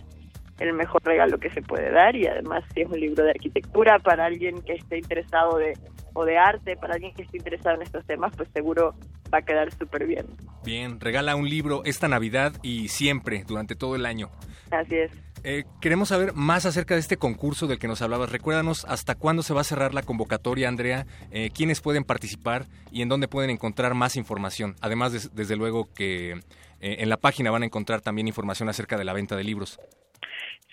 el 0.59 0.73
mejor 0.73 1.03
regalo 1.03 1.37
que 1.37 1.49
se 1.49 1.61
puede 1.61 1.91
dar 1.91 2.15
y 2.15 2.27
además 2.27 2.63
si 2.73 2.81
es 2.81 2.87
un 2.87 2.99
libro 2.99 3.23
de 3.23 3.31
arquitectura 3.31 3.99
para 3.99 4.25
alguien 4.25 4.61
que 4.61 4.73
esté 4.73 4.99
interesado 4.99 5.57
de 5.57 5.73
o 6.13 6.25
de 6.25 6.37
arte, 6.37 6.75
para 6.77 6.93
alguien 6.93 7.13
que 7.13 7.23
esté 7.23 7.37
interesado 7.37 7.75
en 7.75 7.81
estos 7.81 8.05
temas, 8.05 8.33
pues 8.37 8.47
seguro 8.53 8.93
va 9.33 9.39
a 9.39 9.41
quedar 9.41 9.71
súper 9.73 10.05
bien. 10.05 10.27
Bien, 10.63 10.99
regala 10.99 11.35
un 11.35 11.49
libro 11.49 11.81
esta 11.85 12.07
Navidad 12.07 12.53
y 12.61 12.89
siempre, 12.89 13.43
durante 13.47 13.75
todo 13.75 13.95
el 13.95 14.05
año. 14.05 14.29
Así 14.71 14.95
es. 14.95 15.11
Eh, 15.43 15.65
queremos 15.81 16.09
saber 16.09 16.33
más 16.33 16.65
acerca 16.65 16.93
de 16.93 17.01
este 17.01 17.17
concurso 17.17 17.67
del 17.67 17.79
que 17.79 17.87
nos 17.87 18.01
hablabas. 18.01 18.31
Recuérdanos 18.31 18.85
hasta 18.85 19.15
cuándo 19.15 19.43
se 19.43 19.53
va 19.53 19.61
a 19.61 19.65
cerrar 19.65 19.93
la 19.93 20.03
convocatoria, 20.03 20.69
Andrea, 20.69 21.05
eh, 21.31 21.49
quiénes 21.53 21.81
pueden 21.81 22.05
participar 22.05 22.65
y 22.91 23.01
en 23.01 23.09
dónde 23.09 23.27
pueden 23.27 23.49
encontrar 23.49 23.93
más 23.93 24.15
información. 24.15 24.75
Además, 24.81 25.35
desde 25.35 25.55
luego 25.55 25.89
que 25.93 26.39
eh, 26.83 26.97
en 26.99 27.09
la 27.09 27.17
página 27.17 27.49
van 27.49 27.63
a 27.63 27.65
encontrar 27.65 28.01
también 28.01 28.27
información 28.27 28.67
acerca 28.67 28.97
de 28.97 29.05
la 29.05 29.13
venta 29.13 29.37
de 29.37 29.43
libros. 29.45 29.79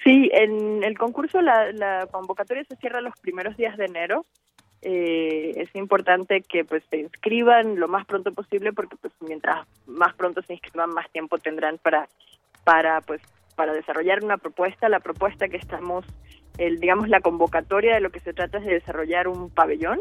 Sí, 0.03 0.31
en 0.33 0.83
el 0.83 0.99
concurso 0.99 1.41
la, 1.41 2.09
convocatoria 2.11 2.65
se 2.65 2.77
cierra 2.77 3.01
los 3.01 3.15
primeros 3.21 3.57
días 3.57 3.77
de 3.77 3.85
enero. 3.85 4.27
Eh, 4.83 5.53
es 5.57 5.69
importante 5.75 6.41
que 6.41 6.65
pues 6.65 6.83
se 6.91 6.99
inscriban 6.99 7.79
lo 7.79 7.87
más 7.87 8.07
pronto 8.07 8.33
posible 8.33 8.73
porque 8.73 8.97
pues 8.97 9.13
mientras 9.21 9.67
más 9.87 10.15
pronto 10.15 10.43
se 10.43 10.55
inscriban 10.55 10.91
más 10.91 11.11
tiempo 11.11 11.37
tendrán 11.37 11.77
para 11.77 12.09
para 12.65 13.03
pues 13.03 13.21
para 13.57 13.73
desarrollar 13.73 14.25
una 14.25 14.39
propuesta. 14.39 14.89
La 14.89 15.01
propuesta 15.01 15.49
que 15.49 15.57
estamos 15.57 16.05
el 16.59 16.79
digamos 16.79 17.09
la 17.09 17.21
convocatoria 17.21 17.95
de 17.95 18.01
lo 18.01 18.11
que 18.11 18.21
se 18.21 18.33
trata 18.33 18.59
es 18.59 18.65
de 18.65 18.75
desarrollar 18.75 19.29
un 19.29 19.51
pabellón 19.51 20.01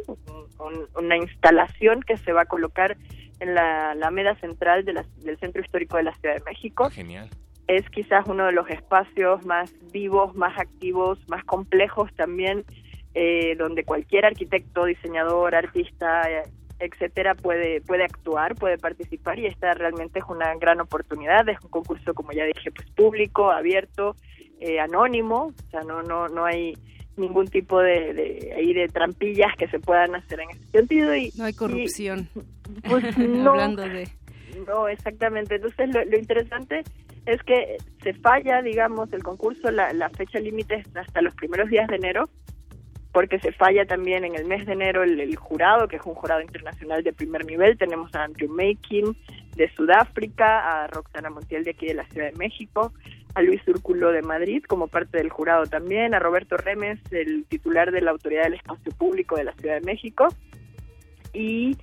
una 0.96 1.18
instalación 1.18 2.02
que 2.02 2.18
se 2.18 2.34
va 2.34 2.42
a 2.42 2.46
colocar 2.46 2.98
en 3.40 3.56
la 3.56 3.92
Alameda 3.92 4.36
Central 4.36 4.84
de 4.84 5.06
del 5.24 5.38
Centro 5.40 5.62
Histórico 5.62 5.98
de 5.98 6.04
la 6.04 6.14
Ciudad 6.16 6.36
de 6.36 6.44
México. 6.44 6.90
Genial. 6.90 7.30
Es 7.68 7.90
quizás 7.90 8.26
uno 8.28 8.46
de 8.48 8.52
los 8.52 8.70
espacios 8.70 9.46
más 9.46 9.74
vivos, 9.92 10.36
más 10.36 10.58
activos, 10.60 11.20
más 11.30 11.44
complejos 11.46 12.14
también, 12.16 12.66
eh, 13.14 13.56
donde 13.58 13.86
cualquier 13.86 14.26
arquitecto, 14.26 14.86
diseñador, 14.86 15.56
artista, 15.56 16.24
etcétera, 16.80 17.36
puede, 17.36 17.82
puede 17.82 18.04
actuar, 18.04 18.56
puede 18.56 18.78
participar 18.78 19.38
y 19.40 19.46
esta 19.46 19.74
realmente 19.74 20.20
es 20.20 20.26
una 20.30 20.56
gran 20.56 20.80
oportunidad. 20.80 21.48
Es 21.50 21.62
un 21.64 21.70
concurso, 21.70 22.14
como 22.14 22.32
ya 22.32 22.46
dije, 22.46 22.72
pues 22.72 22.90
público, 22.92 23.52
abierto, 23.52 24.16
eh, 24.60 24.80
anónimo, 24.80 25.54
o 25.56 25.70
sea, 25.72 25.82
no, 25.82 26.02
no, 26.04 26.28
no 26.28 26.46
hay 26.46 26.78
ningún 27.18 27.48
tipo 27.48 27.80
de, 27.80 28.14
de, 28.14 28.74
de 28.74 28.88
trampillas 28.88 29.54
que 29.58 29.68
se 29.68 29.80
puedan 29.80 30.16
hacer 30.16 30.40
en 30.40 30.52
ese 30.52 30.66
sentido. 30.72 31.16
Y, 31.16 31.32
no 31.38 31.46
hay 31.46 31.54
corrupción. 31.54 32.30
pues, 32.88 33.18
no, 33.18 33.52
Hablando 33.52 33.84
de... 33.84 34.08
No, 34.68 34.88
exactamente. 34.88 35.56
Entonces, 35.56 35.94
lo, 35.94 36.04
lo 36.06 36.18
interesante 36.18 36.84
es 37.26 37.42
que 37.44 37.78
se 38.04 38.14
falla, 38.14 38.62
digamos, 38.62 39.12
el 39.14 39.24
concurso, 39.24 39.70
la, 39.72 39.94
la 39.94 40.10
fecha 40.10 40.40
límite 40.40 40.76
es 40.76 40.96
hasta 40.96 41.22
los 41.22 41.36
primeros 41.36 41.70
días 41.70 41.88
de 41.88 41.98
enero, 41.98 42.30
porque 43.12 43.40
se 43.40 43.52
falla 43.52 43.86
también 43.86 44.24
en 44.24 44.36
el 44.36 44.46
mes 44.46 44.66
de 44.66 44.74
enero 44.74 45.04
el, 45.04 45.36
jurado, 45.36 45.88
que 45.88 45.96
es 45.96 46.06
un 46.06 46.14
jurado 46.14 46.42
internacional 46.42 47.04
de 47.04 47.14
primer 47.14 47.46
nivel. 47.46 47.78
Tenemos 47.78 48.14
a 48.14 48.24
Andrew 48.24 48.50
Makin 48.50 49.16
de 49.56 49.70
Sudáfrica, 49.74 50.84
a 50.84 50.88
Roxana 50.88 51.30
Montiel 51.30 51.64
de 51.64 51.72
aquí 51.72 51.88
de 51.88 51.96
la 51.96 52.06
Ciudad 52.06 52.32
de 52.32 52.38
México, 52.38 52.94
a 53.34 53.42
Luis 53.42 53.62
Úrculo 53.68 54.12
de 54.12 54.22
Madrid 54.22 54.64
como 54.68 54.88
parte 54.88 55.18
del 55.18 55.30
jurado 55.30 55.66
también, 55.66 56.14
a 56.14 56.20
Roberto 56.20 56.56
Remes, 56.58 57.00
el 57.12 57.46
titular 57.46 57.92
de 57.92 58.02
la 58.02 58.12
Autoridad 58.12 58.44
del 58.44 58.54
Espacio 58.56 58.92
Público 58.92 59.36
de 59.36 59.44
la 59.44 59.54
Ciudad 59.54 59.76
de 59.80 59.86
México, 59.86 60.28
y 61.34 61.78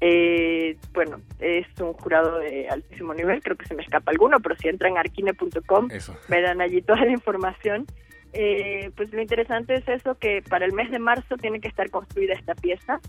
eh, 0.00 0.76
bueno, 0.94 1.20
es 1.40 1.66
un 1.80 1.92
jurado 1.92 2.38
de 2.38 2.68
altísimo 2.68 3.12
nivel, 3.12 3.42
creo 3.42 3.56
que 3.56 3.66
se 3.66 3.74
me 3.74 3.82
escapa 3.82 4.10
alguno, 4.10 4.40
pero 4.40 4.56
si 4.56 4.68
entran 4.68 4.96
a 4.96 5.00
arquine.com 5.00 5.88
me 6.28 6.40
dan 6.40 6.60
allí 6.60 6.80
toda 6.80 7.04
la 7.04 7.12
información. 7.12 7.86
Eh, 8.32 8.90
pues 8.96 9.12
lo 9.12 9.20
interesante 9.20 9.74
es 9.74 9.88
eso, 9.88 10.16
que 10.16 10.42
para 10.48 10.64
el 10.64 10.72
mes 10.72 10.90
de 10.90 10.98
marzo 10.98 11.36
tiene 11.36 11.60
que 11.60 11.68
estar 11.68 11.90
construida 11.90 12.34
esta 12.34 12.54
pieza, 12.54 13.00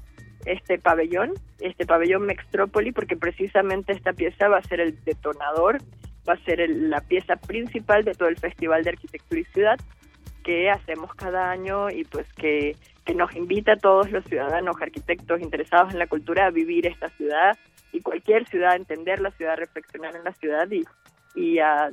este 0.46 0.80
pabellón, 0.80 1.34
este 1.60 1.86
pabellón 1.86 2.24
Mextrópoli, 2.24 2.92
porque 2.92 3.16
precisamente 3.16 3.94
esta 3.94 4.14
pieza 4.14 4.48
va 4.48 4.58
a 4.58 4.64
ser 4.64 4.80
el 4.80 5.04
detonador, 5.04 5.78
va 6.28 6.34
a 6.34 6.44
ser 6.46 6.68
la 6.70 7.02
pieza 7.02 7.36
principal 7.36 8.04
de 8.04 8.14
todo 8.14 8.30
el 8.30 8.38
Festival 8.38 8.84
de 8.84 8.92
Arquitectura 8.92 9.42
y 9.42 9.46
Ciudad 9.46 9.80
que 10.44 10.72
hacemos 10.72 11.14
cada 11.14 11.52
año 11.52 11.92
y 11.92 12.04
pues 12.04 12.26
que 12.34 12.76
que 13.06 13.16
nos 13.16 13.36
invita 13.36 13.74
a 13.74 13.78
todos 13.78 14.12
los 14.12 14.24
ciudadanos, 14.26 14.76
arquitectos 14.82 15.42
interesados 15.42 15.94
en 15.94 16.00
la 16.00 16.08
cultura 16.08 16.46
a 16.46 16.52
vivir 16.52 16.86
esta 16.86 17.10
ciudad 17.10 17.58
y 17.92 18.02
cualquier 18.02 18.48
ciudad, 18.48 18.72
a 18.72 18.76
entender 18.76 19.20
la 19.20 19.32
ciudad, 19.32 19.58
reflexionar 19.58 20.16
en 20.16 20.24
la 20.24 20.34
ciudad 20.34 20.70
y, 20.70 20.84
y 21.36 21.60
a, 21.60 21.90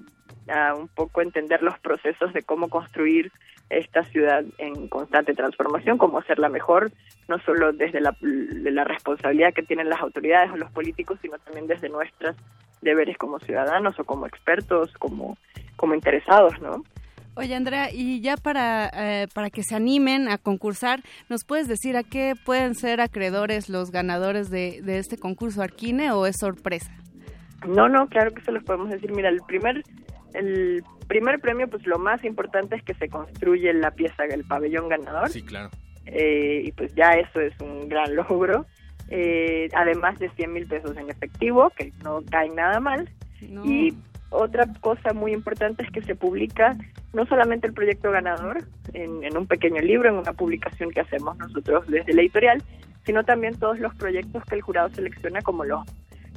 un 0.77 0.89
poco 0.89 1.23
entender 1.23 1.63
los 1.63 1.79
procesos 1.79 2.33
de 2.33 2.43
cómo 2.43 2.69
construir 2.69 3.31
esta 3.71 4.03
ciudad 4.05 4.45
en 4.59 4.89
constante 4.89 5.35
transformación, 5.35 5.99
cómo 5.99 6.19
hacerla 6.19 6.49
mejor, 6.49 6.91
no 7.29 7.39
solo 7.41 7.73
desde 7.73 8.01
la, 8.01 8.17
la 8.21 8.85
responsabilidad 8.85 9.53
que 9.53 9.63
tienen 9.63 9.91
las 9.91 10.01
autoridades 10.01 10.51
o 10.53 10.57
los 10.57 10.71
políticos, 10.71 11.19
sino 11.21 11.39
también 11.39 11.67
desde 11.67 11.89
nuestros 11.89 12.37
deberes 12.81 13.19
como 13.19 13.39
ciudadanos 13.41 13.99
o 13.99 14.05
como 14.05 14.27
expertos, 14.27 14.93
como, 14.99 15.37
como 15.77 15.95
interesados, 15.95 16.59
¿no? 16.61 16.83
Oye, 17.35 17.55
Andrea, 17.55 17.91
y 17.93 18.21
ya 18.21 18.37
para, 18.37 18.91
eh, 18.93 19.29
para 19.33 19.49
que 19.51 19.63
se 19.63 19.77
animen 19.77 20.29
a 20.29 20.39
concursar, 20.39 21.01
¿nos 21.29 21.45
puedes 21.45 21.69
decir 21.69 21.97
a 21.97 22.03
qué 22.03 22.35
pueden 22.45 22.75
ser 22.75 23.01
acreedores 23.01 23.69
los 23.69 23.93
ganadores 23.93 24.51
de, 24.51 24.81
de 24.83 24.99
este 24.99 25.19
concurso 25.19 25.63
Arquine 25.63 26.11
o 26.11 26.27
es 26.27 26.35
sorpresa? 26.41 26.91
No, 27.67 27.89
no, 27.89 28.09
claro 28.09 28.33
que 28.33 28.43
se 28.43 28.51
los 28.51 28.65
podemos 28.65 28.91
decir. 28.91 29.13
Mira, 29.13 29.29
el 29.29 29.41
primer, 29.47 29.85
el 30.35 30.83
primer 31.07 31.41
premio, 31.41 31.69
pues 31.69 31.87
lo 31.87 31.99
más 31.99 32.25
importante 32.25 32.77
es 32.77 32.83
que 32.83 32.95
se 32.95 33.09
construye 33.09 33.73
la 33.73 33.91
pieza, 33.91 34.25
el 34.25 34.45
pabellón 34.45 34.89
ganador. 34.89 35.31
Sí, 35.31 35.43
claro. 35.43 35.71
Eh, 36.07 36.63
y 36.65 36.73
pues 36.73 36.95
ya 36.95 37.13
eso 37.15 37.41
es 37.41 37.59
un 37.61 37.89
gran 37.89 38.15
logro. 38.17 38.67
Eh, 39.11 39.69
además 39.75 40.19
de 40.19 40.29
100 40.31 40.53
mil 40.53 40.67
pesos 40.67 40.97
en 40.97 41.09
efectivo, 41.11 41.71
que 41.71 41.93
no 42.05 42.23
cae 42.31 42.51
nada 42.51 42.81
mal. 42.81 43.09
Y 43.65 43.95
otra 44.31 44.67
cosa 44.81 45.13
muy 45.13 45.33
importante 45.33 45.85
es 45.85 45.91
que 45.91 46.03
se 46.03 46.15
publica 46.15 46.77
no 47.13 47.25
solamente 47.27 47.67
el 47.67 47.73
proyecto 47.73 48.11
ganador 48.11 48.65
en, 48.93 49.37
un 49.37 49.47
pequeño 49.47 49.81
libro, 49.81 50.09
en 50.09 50.17
una 50.17 50.33
publicación 50.33 50.91
que 50.91 51.01
hacemos 51.01 51.37
nosotros 51.39 51.87
desde 51.89 52.13
la 52.13 52.23
editorial, 52.23 52.63
sino 53.07 53.25
también 53.25 53.59
todos 53.59 53.79
los 53.79 53.95
proyectos 53.95 54.45
que 54.45 54.57
el 54.57 54.61
jurado 54.61 54.91
selecciona 54.91 55.41
como 55.41 55.65
los, 55.65 55.87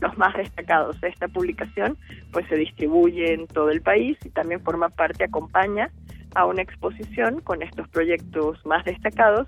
los 0.02 0.18
más 0.18 0.36
destacados. 0.36 0.98
Esta 1.02 1.28
publicación 1.28 1.98
pues 2.34 2.46
se 2.48 2.56
distribuye 2.56 3.34
en 3.34 3.48
todo 3.48 3.70
el 3.70 3.82
país 3.82 4.18
y 4.26 4.30
también 4.30 4.62
forma 4.62 4.90
parte, 4.90 5.24
acompaña 5.24 5.90
a 6.36 6.46
una 6.46 6.62
exposición 6.62 7.42
con 7.42 7.62
estos 7.62 7.88
proyectos 7.90 8.66
más 8.66 8.84
destacados 8.84 9.48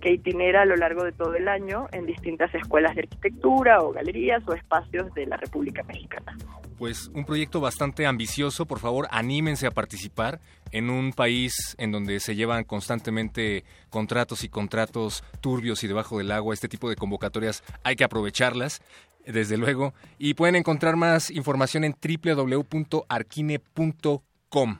que 0.00 0.12
itinera 0.12 0.62
a 0.62 0.64
lo 0.64 0.76
largo 0.76 1.04
de 1.04 1.12
todo 1.12 1.34
el 1.34 1.46
año 1.46 1.86
en 1.92 2.06
distintas 2.06 2.52
escuelas 2.54 2.94
de 2.96 3.02
arquitectura 3.02 3.80
o 3.80 3.92
galerías 3.92 4.42
o 4.48 4.52
espacios 4.52 5.14
de 5.14 5.26
la 5.26 5.36
República 5.36 5.82
Mexicana 5.84 6.36
pues 6.82 7.12
un 7.14 7.24
proyecto 7.24 7.60
bastante 7.60 8.06
ambicioso. 8.06 8.66
Por 8.66 8.80
favor, 8.80 9.06
anímense 9.12 9.68
a 9.68 9.70
participar 9.70 10.40
en 10.72 10.90
un 10.90 11.12
país 11.12 11.76
en 11.78 11.92
donde 11.92 12.18
se 12.18 12.34
llevan 12.34 12.64
constantemente 12.64 13.62
contratos 13.88 14.42
y 14.42 14.48
contratos 14.48 15.22
turbios 15.40 15.84
y 15.84 15.86
debajo 15.86 16.18
del 16.18 16.32
agua. 16.32 16.54
Este 16.54 16.66
tipo 16.66 16.90
de 16.90 16.96
convocatorias 16.96 17.62
hay 17.84 17.94
que 17.94 18.02
aprovecharlas, 18.02 18.82
desde 19.26 19.56
luego. 19.56 19.94
Y 20.18 20.34
pueden 20.34 20.56
encontrar 20.56 20.96
más 20.96 21.30
información 21.30 21.84
en 21.84 21.94
www.arquine.com. 21.94 24.78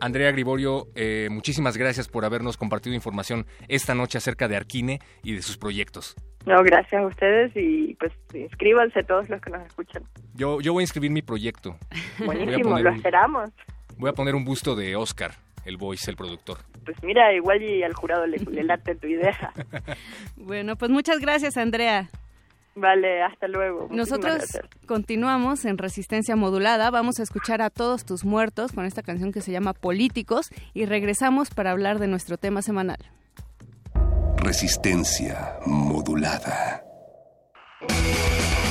Andrea 0.00 0.30
Griborio, 0.30 0.88
eh, 0.94 1.28
muchísimas 1.30 1.76
gracias 1.76 2.08
por 2.08 2.24
habernos 2.24 2.56
compartido 2.56 2.94
información 2.94 3.46
esta 3.66 3.94
noche 3.94 4.18
acerca 4.18 4.48
de 4.48 4.56
Arquine 4.56 5.00
y 5.22 5.34
de 5.34 5.42
sus 5.42 5.58
proyectos. 5.58 6.14
No, 6.46 6.62
gracias 6.62 7.02
a 7.02 7.06
ustedes 7.06 7.52
y 7.56 7.94
pues 7.94 8.12
inscríbanse 8.32 9.02
todos 9.02 9.28
los 9.28 9.40
que 9.40 9.50
nos 9.50 9.66
escuchan. 9.66 10.04
Yo, 10.34 10.60
yo 10.60 10.72
voy 10.72 10.82
a 10.82 10.84
inscribir 10.84 11.10
mi 11.10 11.22
proyecto. 11.22 11.76
Buenísimo, 12.24 12.78
lo 12.78 12.90
esperamos. 12.90 13.50
Voy 13.96 14.10
a 14.10 14.12
poner 14.12 14.34
un 14.34 14.44
busto 14.44 14.76
de 14.76 14.94
Oscar, 14.94 15.32
el 15.64 15.76
voice, 15.76 16.10
el 16.10 16.16
productor. 16.16 16.58
Pues 16.84 16.96
mira, 17.02 17.32
igual 17.34 17.62
y 17.62 17.82
al 17.82 17.92
jurado 17.92 18.26
le, 18.26 18.38
le 18.38 18.62
late 18.62 18.94
tu 18.94 19.08
idea. 19.08 19.52
bueno, 20.36 20.76
pues 20.76 20.90
muchas 20.90 21.18
gracias, 21.18 21.56
Andrea. 21.56 22.08
Vale, 22.78 23.22
hasta 23.22 23.48
luego. 23.48 23.88
Nosotros 23.90 24.44
continuamos 24.86 25.64
en 25.64 25.78
Resistencia 25.78 26.36
Modulada. 26.36 26.90
Vamos 26.90 27.18
a 27.18 27.24
escuchar 27.24 27.60
a 27.60 27.70
todos 27.70 28.04
tus 28.04 28.24
muertos 28.24 28.72
con 28.72 28.84
esta 28.84 29.02
canción 29.02 29.32
que 29.32 29.40
se 29.40 29.50
llama 29.50 29.72
Políticos 29.72 30.50
y 30.74 30.86
regresamos 30.86 31.50
para 31.50 31.72
hablar 31.72 31.98
de 31.98 32.06
nuestro 32.06 32.38
tema 32.38 32.62
semanal. 32.62 32.98
Resistencia 34.36 35.58
Modulada. 35.66 36.84
modulada. 37.80 38.67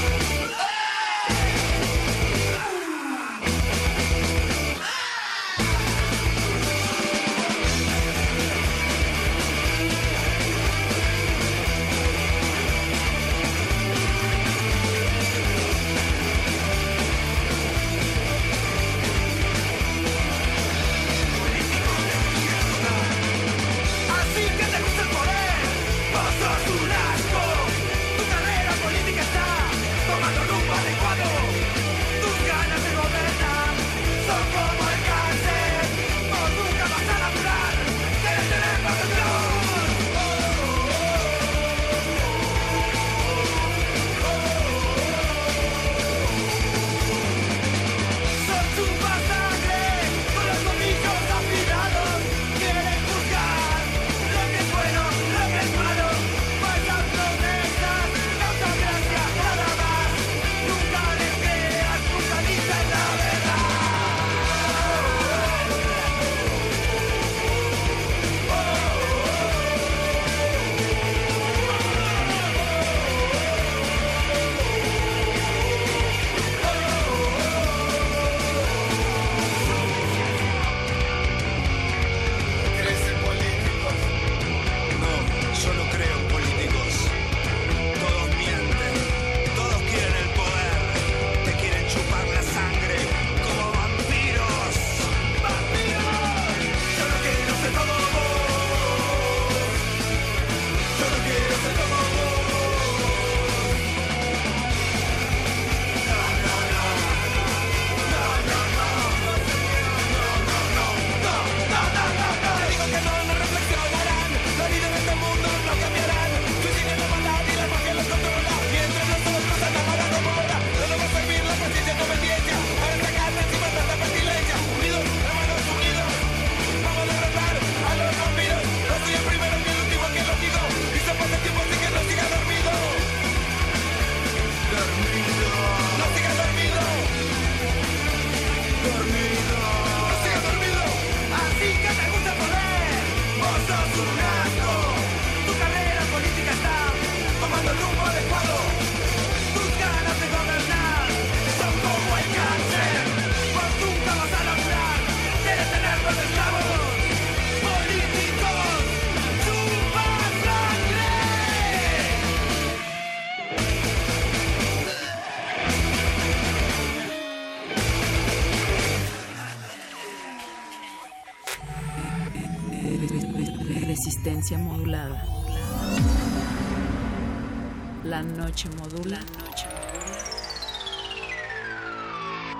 Noche 178.57 178.69
modula. 178.69 179.17
La 179.17 179.43
noche 179.45 179.67
modula. 179.69 180.17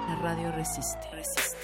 La 0.07 0.15
radio 0.21 0.51
resiste. 0.51 1.09
Resiste. 1.11 1.57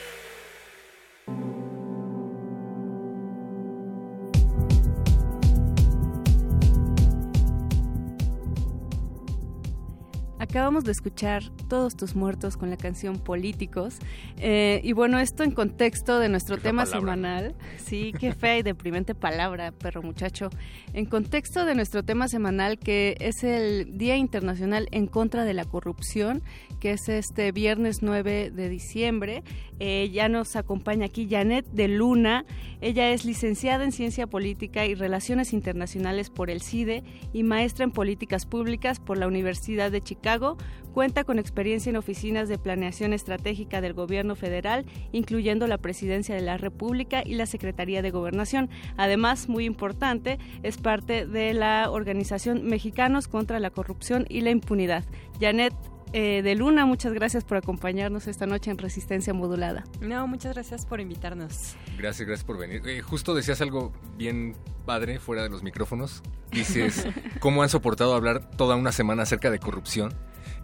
Acabamos 10.39 10.83
de 10.83 10.91
escuchar 10.91 11.43
Todos 11.73 11.95
tus 11.95 12.15
muertos 12.15 12.55
con 12.55 12.69
la 12.69 12.77
canción 12.77 13.17
Políticos. 13.17 13.97
Eh, 14.37 14.79
y 14.83 14.93
bueno, 14.93 15.17
esto 15.17 15.41
en 15.41 15.49
contexto 15.49 16.19
de 16.19 16.29
nuestro 16.29 16.59
tema 16.59 16.85
semanal. 16.85 17.55
Sí, 17.77 18.13
qué 18.19 18.31
fea 18.31 18.59
y 18.59 18.61
deprimente 18.61 19.15
palabra, 19.15 19.71
perro 19.71 20.03
muchacho. 20.03 20.51
En 20.93 21.07
contexto 21.07 21.65
de 21.65 21.73
nuestro 21.73 22.03
tema 22.03 22.27
semanal, 22.27 22.77
que 22.77 23.17
es 23.19 23.43
el 23.43 23.97
Día 23.97 24.17
Internacional 24.17 24.87
en 24.91 25.07
contra 25.07 25.45
de 25.45 25.55
la 25.55 25.65
Corrupción, 25.65 26.43
que 26.79 26.91
es 26.91 27.09
este 27.09 27.51
viernes 27.51 28.03
9 28.03 28.51
de 28.51 28.69
diciembre. 28.69 29.43
Eh, 29.79 30.11
ya 30.13 30.29
nos 30.29 30.55
acompaña 30.55 31.07
aquí 31.07 31.27
Janet 31.27 31.65
de 31.71 31.87
Luna. 31.87 32.45
Ella 32.81 33.09
es 33.09 33.25
licenciada 33.25 33.83
en 33.83 33.91
Ciencia 33.91 34.27
Política 34.27 34.85
y 34.85 34.93
Relaciones 34.93 35.53
Internacionales 35.53 36.29
por 36.29 36.51
el 36.51 36.61
CIDE 36.61 37.03
y 37.33 37.41
maestra 37.41 37.83
en 37.83 37.91
Políticas 37.91 38.45
Públicas 38.45 38.99
por 38.99 39.17
la 39.17 39.25
Universidad 39.25 39.89
de 39.89 40.01
Chicago 40.01 40.55
cuenta 40.93 41.23
con 41.23 41.39
experiencia 41.39 41.62
en 41.63 41.95
oficinas 41.95 42.49
de 42.49 42.57
planeación 42.57 43.13
estratégica 43.13 43.79
del 43.79 43.93
gobierno 43.93 44.35
federal, 44.35 44.85
incluyendo 45.13 45.65
la 45.65 45.77
Presidencia 45.77 46.35
de 46.35 46.41
la 46.41 46.57
República 46.57 47.23
y 47.25 47.35
la 47.35 47.45
Secretaría 47.45 48.01
de 48.01 48.11
Gobernación. 48.11 48.69
Además, 48.97 49.47
muy 49.47 49.63
importante, 49.63 50.39
es 50.61 50.77
parte 50.77 51.25
de 51.25 51.53
la 51.53 51.89
organización 51.89 52.65
Mexicanos 52.65 53.29
contra 53.29 53.61
la 53.61 53.69
Corrupción 53.69 54.25
y 54.27 54.41
la 54.41 54.51
Impunidad. 54.51 55.05
Janet, 55.39 55.73
eh, 56.11 56.41
de 56.43 56.53
Luna, 56.55 56.85
muchas 56.85 57.13
gracias 57.13 57.45
por 57.45 57.57
acompañarnos 57.57 58.27
esta 58.27 58.45
noche 58.45 58.69
en 58.69 58.77
Resistencia 58.77 59.33
Modulada. 59.33 59.85
No, 60.01 60.27
muchas 60.27 60.53
gracias 60.53 60.85
por 60.85 60.99
invitarnos. 60.99 61.75
Gracias, 61.97 62.27
gracias 62.27 62.43
por 62.43 62.57
venir. 62.57 62.81
Eh, 62.85 63.01
justo 63.01 63.33
decías 63.33 63.61
algo 63.61 63.93
bien 64.17 64.53
padre 64.85 65.17
fuera 65.17 65.43
de 65.43 65.49
los 65.49 65.63
micrófonos. 65.63 66.21
Dices, 66.51 67.07
¿cómo 67.39 67.63
han 67.63 67.69
soportado 67.69 68.13
hablar 68.15 68.49
toda 68.51 68.75
una 68.75 68.91
semana 68.91 69.23
acerca 69.23 69.49
de 69.49 69.59
corrupción? 69.59 70.13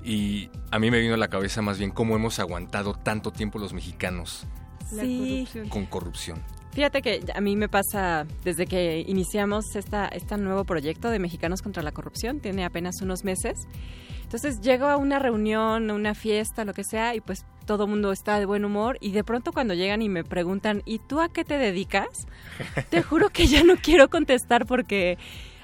Y 0.04 0.50
a 0.72 0.80
mí 0.80 0.92
me 0.92 1.00
vino 1.00 1.14
a 1.14 1.18
la 1.18 1.28
cabeza 1.28 1.62
más 1.62 1.78
bien 1.78 1.92
cómo 1.92 2.16
hemos 2.16 2.40
aguantado 2.40 2.94
tanto 2.94 3.32
tiempo 3.32 3.60
los 3.60 3.74
mexicanos 3.74 4.46
con 5.70 5.86
corrupción. 5.86 6.42
Fíjate 6.72 7.02
que 7.02 7.22
a 7.34 7.42
mí 7.42 7.56
me 7.56 7.68
pasa 7.68 8.26
desde 8.44 8.68
que 8.68 9.04
iniciamos 9.08 9.76
esta, 9.76 10.08
este 10.08 10.38
nuevo 10.38 10.66
proyecto 10.66 11.10
de 11.10 11.20
Mexicanos 11.20 11.62
contra 11.62 11.82
la 11.82 11.92
Corrupción, 11.92 12.40
tiene 12.40 12.64
apenas 12.64 13.02
unos 13.02 13.24
meses. 13.24 13.68
Entonces 14.22 14.62
llego 14.62 14.86
a 14.86 14.98
una 14.98 15.18
reunión, 15.18 15.90
una 15.90 16.14
fiesta, 16.14 16.64
lo 16.64 16.76
que 16.76 16.84
sea, 16.84 17.16
y 17.16 17.22
pues 17.22 17.46
todo 17.66 17.86
el 17.86 17.90
mundo 17.90 18.12
está 18.12 18.40
de 18.40 18.46
buen 18.46 18.64
humor 18.64 18.98
y 19.02 19.12
de 19.12 19.24
pronto 19.24 19.52
cuando 19.52 19.74
llegan 19.74 20.04
y 20.04 20.10
me 20.10 20.24
preguntan, 20.24 20.84
¿y 20.86 21.00
tú 21.00 21.20
a 21.20 21.30
qué 21.30 21.44
te 21.44 21.58
dedicas? 21.58 22.28
Te 22.90 23.02
juro 23.02 23.30
que 23.30 23.48
ya 23.48 23.64
no 23.64 23.76
quiero 23.78 24.10
contestar 24.10 24.68
porque 24.68 25.18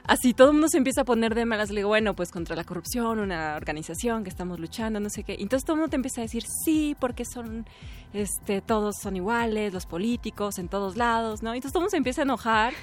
así 0.08 0.34
todo 0.34 0.50
el 0.50 0.54
mundo 0.54 0.68
se 0.70 0.78
empieza 0.78 1.02
a 1.02 1.06
poner 1.06 1.36
de 1.36 1.46
malas. 1.46 1.70
Le 1.70 1.78
digo, 1.78 1.90
bueno, 1.90 2.16
pues 2.16 2.32
contra 2.32 2.56
la 2.56 2.64
corrupción, 2.64 3.20
una 3.20 3.56
organización 3.56 4.24
que 4.24 4.30
estamos 4.30 4.60
luchando, 4.60 5.00
no 5.00 5.10
sé 5.10 5.24
qué. 5.24 5.38
Entonces 5.40 5.66
todo 5.66 5.76
el 5.76 5.80
mundo 5.82 5.90
te 5.90 5.96
empieza 5.96 6.22
a 6.22 6.24
decir, 6.24 6.44
sí, 6.64 6.96
porque 7.00 7.26
son, 7.26 7.66
este, 8.14 8.62
todos 8.62 8.96
son 9.02 9.16
iguales, 9.16 9.74
los 9.74 9.86
políticos 9.86 10.58
en 10.58 10.68
todos 10.68 10.98
lados, 10.98 11.44
¿no? 11.44 11.54
Entonces 11.54 11.72
todo 11.72 11.82
el 11.82 11.84
mundo 11.84 11.92
se 11.92 11.98
empieza 11.98 12.22
a 12.22 12.24
enojar 12.24 12.74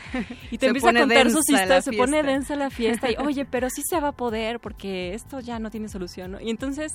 y 0.50 0.58
te 0.58 0.66
empieza 0.66 0.90
a 0.90 0.92
contar 0.94 1.30
sus 1.30 1.48
historias, 1.48 1.84
se 1.84 1.92
pone 1.92 2.22
densa 2.22 2.56
la 2.56 2.70
fiesta 2.70 3.10
y, 3.10 3.16
oye, 3.18 3.44
pero 3.44 3.68
sí 3.70 3.82
se 3.88 4.00
va 4.00 4.08
a 4.08 4.12
poder 4.12 4.60
porque 4.60 5.14
esto 5.14 5.40
ya 5.40 5.58
no 5.58 5.70
tiene 5.70 5.88
solución, 5.88 6.32
¿no? 6.32 6.40
Y 6.40 6.50
entonces 6.50 6.94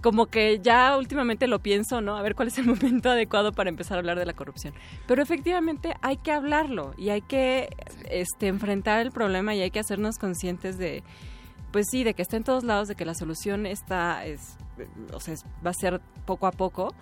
como 0.00 0.26
que 0.26 0.60
ya 0.60 0.96
últimamente 0.96 1.46
lo 1.46 1.60
pienso, 1.60 2.00
¿no? 2.00 2.16
A 2.16 2.22
ver 2.22 2.34
cuál 2.34 2.48
es 2.48 2.58
el 2.58 2.66
momento 2.66 3.10
adecuado 3.10 3.52
para 3.52 3.70
empezar 3.70 3.96
a 3.96 4.00
hablar 4.00 4.18
de 4.18 4.26
la 4.26 4.32
corrupción. 4.32 4.74
Pero 5.06 5.22
efectivamente 5.22 5.94
hay 6.02 6.16
que 6.18 6.32
hablarlo 6.32 6.94
y 6.96 7.10
hay 7.10 7.22
que 7.22 7.68
este, 8.10 8.48
enfrentar 8.48 9.00
el 9.00 9.12
problema 9.12 9.54
y 9.54 9.62
hay 9.62 9.70
que 9.70 9.80
hacernos 9.80 10.18
conscientes 10.18 10.78
de, 10.78 11.02
pues 11.72 11.86
sí, 11.90 12.04
de 12.04 12.14
que 12.14 12.22
está 12.22 12.36
en 12.36 12.44
todos 12.44 12.64
lados, 12.64 12.88
de 12.88 12.94
que 12.94 13.04
la 13.04 13.14
solución 13.14 13.66
está, 13.66 14.24
es, 14.24 14.56
o 15.12 15.20
sea, 15.20 15.34
va 15.64 15.70
a 15.70 15.74
ser 15.74 16.00
poco 16.24 16.46
a 16.46 16.52
poco, 16.52 16.94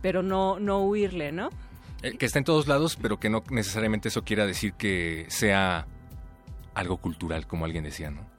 pero 0.00 0.22
no, 0.22 0.58
no 0.58 0.84
huirle, 0.84 1.32
¿no? 1.32 1.50
Eh, 2.02 2.16
que 2.18 2.26
está 2.26 2.38
en 2.38 2.44
todos 2.44 2.66
lados, 2.66 2.98
pero 3.00 3.18
que 3.18 3.30
no 3.30 3.42
necesariamente 3.50 4.08
eso 4.08 4.22
quiera 4.24 4.46
decir 4.46 4.74
que 4.74 5.26
sea 5.28 5.86
algo 6.74 6.98
cultural, 6.98 7.46
como 7.46 7.64
alguien 7.64 7.84
decía, 7.84 8.10
¿no? 8.10 8.33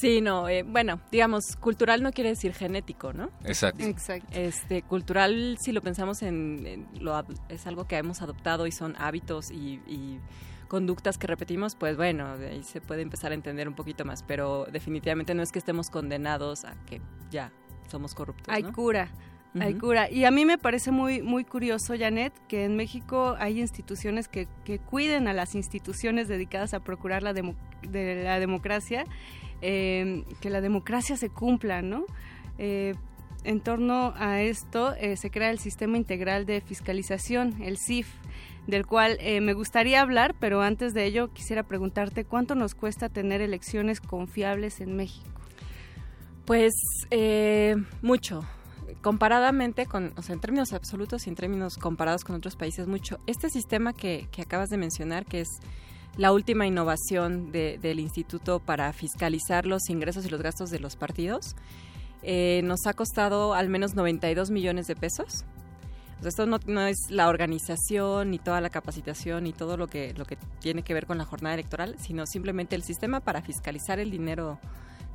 Sí, 0.00 0.20
no, 0.20 0.48
eh, 0.48 0.64
bueno, 0.64 1.00
digamos, 1.12 1.56
cultural 1.60 2.02
no 2.02 2.12
quiere 2.12 2.30
decir 2.30 2.52
genético, 2.52 3.12
¿no? 3.12 3.30
Exacto. 3.44 3.84
Exacto. 3.84 4.28
Este, 4.32 4.82
cultural, 4.82 5.56
si 5.60 5.72
lo 5.72 5.82
pensamos 5.82 6.22
en, 6.22 6.88
lo, 7.00 7.24
es 7.48 7.66
algo 7.66 7.86
que 7.86 7.96
hemos 7.96 8.20
adoptado 8.20 8.66
y 8.66 8.72
son 8.72 8.96
hábitos 8.98 9.50
y, 9.50 10.18
conductas 10.66 11.18
que 11.18 11.28
repetimos, 11.28 11.76
pues 11.76 11.96
bueno, 11.96 12.36
de 12.36 12.48
ahí 12.48 12.62
se 12.64 12.80
puede 12.80 13.02
empezar 13.02 13.30
a 13.30 13.34
entender 13.36 13.68
un 13.68 13.74
poquito 13.74 14.04
más, 14.04 14.24
pero 14.24 14.66
definitivamente 14.72 15.32
no 15.32 15.42
es 15.42 15.52
que 15.52 15.60
estemos 15.60 15.88
condenados 15.88 16.64
a 16.64 16.74
que 16.86 17.00
ya 17.30 17.52
somos 17.88 18.14
corruptos. 18.14 18.52
Hay 18.52 18.64
cura. 18.64 19.08
Hay 19.60 19.74
cura. 19.74 20.10
Y 20.10 20.24
a 20.24 20.32
mí 20.32 20.44
me 20.44 20.58
parece 20.58 20.90
muy, 20.90 21.22
muy 21.22 21.44
curioso, 21.44 21.94
Janet, 21.96 22.32
que 22.48 22.64
en 22.64 22.74
México 22.74 23.36
hay 23.38 23.60
instituciones 23.60 24.26
que, 24.26 24.48
que 24.64 24.80
cuiden 24.80 25.28
a 25.28 25.32
las 25.32 25.54
instituciones 25.54 26.26
dedicadas 26.26 26.74
a 26.74 26.80
procurar 26.80 27.22
la, 27.22 27.32
de 27.32 28.24
la 28.24 28.40
democracia 28.40 29.04
eh, 29.66 30.24
que 30.42 30.50
la 30.50 30.60
democracia 30.60 31.16
se 31.16 31.30
cumpla, 31.30 31.80
¿no? 31.80 32.04
Eh, 32.58 32.94
en 33.44 33.60
torno 33.60 34.12
a 34.18 34.42
esto 34.42 34.94
eh, 34.94 35.16
se 35.16 35.30
crea 35.30 35.50
el 35.50 35.58
Sistema 35.58 35.96
Integral 35.96 36.44
de 36.44 36.60
Fiscalización, 36.60 37.62
el 37.62 37.78
CIF, 37.78 38.06
del 38.66 38.84
cual 38.84 39.18
me 39.42 39.54
gustaría 39.54 40.02
hablar, 40.02 40.34
pero 40.38 40.60
antes 40.60 40.92
de 40.92 41.04
ello 41.04 41.32
quisiera 41.32 41.62
preguntarte 41.62 42.24
cuánto 42.24 42.54
nos 42.54 42.74
cuesta 42.74 43.08
tener 43.08 43.40
elecciones 43.40 44.00
confiables 44.00 44.80
en 44.80 44.96
México. 44.96 45.40
Pues 46.46 46.72
mucho, 48.00 48.42
comparadamente 49.02 49.84
con, 49.84 50.12
o 50.16 50.22
sea, 50.22 50.34
en 50.34 50.40
términos 50.40 50.72
absolutos 50.72 51.26
y 51.26 51.30
en 51.30 51.36
términos 51.36 51.76
comparados 51.76 52.24
con 52.24 52.36
otros 52.36 52.56
países, 52.56 52.86
mucho. 52.86 53.18
Este 53.26 53.50
sistema 53.50 53.92
que 53.92 54.28
acabas 54.40 54.70
de 54.70 54.78
mencionar, 54.78 55.26
que 55.26 55.40
es 55.40 55.60
la 56.16 56.32
última 56.32 56.66
innovación 56.66 57.50
del 57.52 58.00
instituto 58.00 58.60
para 58.60 58.92
fiscalizar 58.92 59.66
los 59.66 59.88
ingresos 59.88 60.24
y 60.24 60.28
los 60.28 60.42
gastos 60.42 60.70
de 60.70 60.78
los 60.78 60.96
partidos. 60.96 61.56
Eh, 62.22 62.62
nos 62.64 62.86
ha 62.86 62.94
costado 62.94 63.54
al 63.54 63.68
menos 63.68 63.94
92 63.94 64.50
millones 64.50 64.86
de 64.86 64.96
pesos. 64.96 65.44
esto 66.24 66.46
no, 66.46 66.86
es 66.86 67.10
la 67.10 67.28
organización 67.28 68.30
ni 68.30 68.38
toda 68.38 68.60
la 68.60 68.70
capacitación 68.70 69.44
ni 69.44 69.52
todo 69.52 69.76
lo 69.76 69.88
que, 69.88 70.14
lo 70.14 70.24
que 70.24 70.38
tiene 70.60 70.82
que 70.82 70.94
ver 70.94 71.06
con 71.06 71.18
la 71.18 71.26
jornada 71.26 71.54
electoral, 71.54 71.96
sino 71.98 72.26
simplemente 72.26 72.76
el 72.76 72.82
sistema 72.82 73.20
para 73.20 73.42
fiscalizar 73.42 73.98
el 73.98 74.10
dinero 74.10 74.58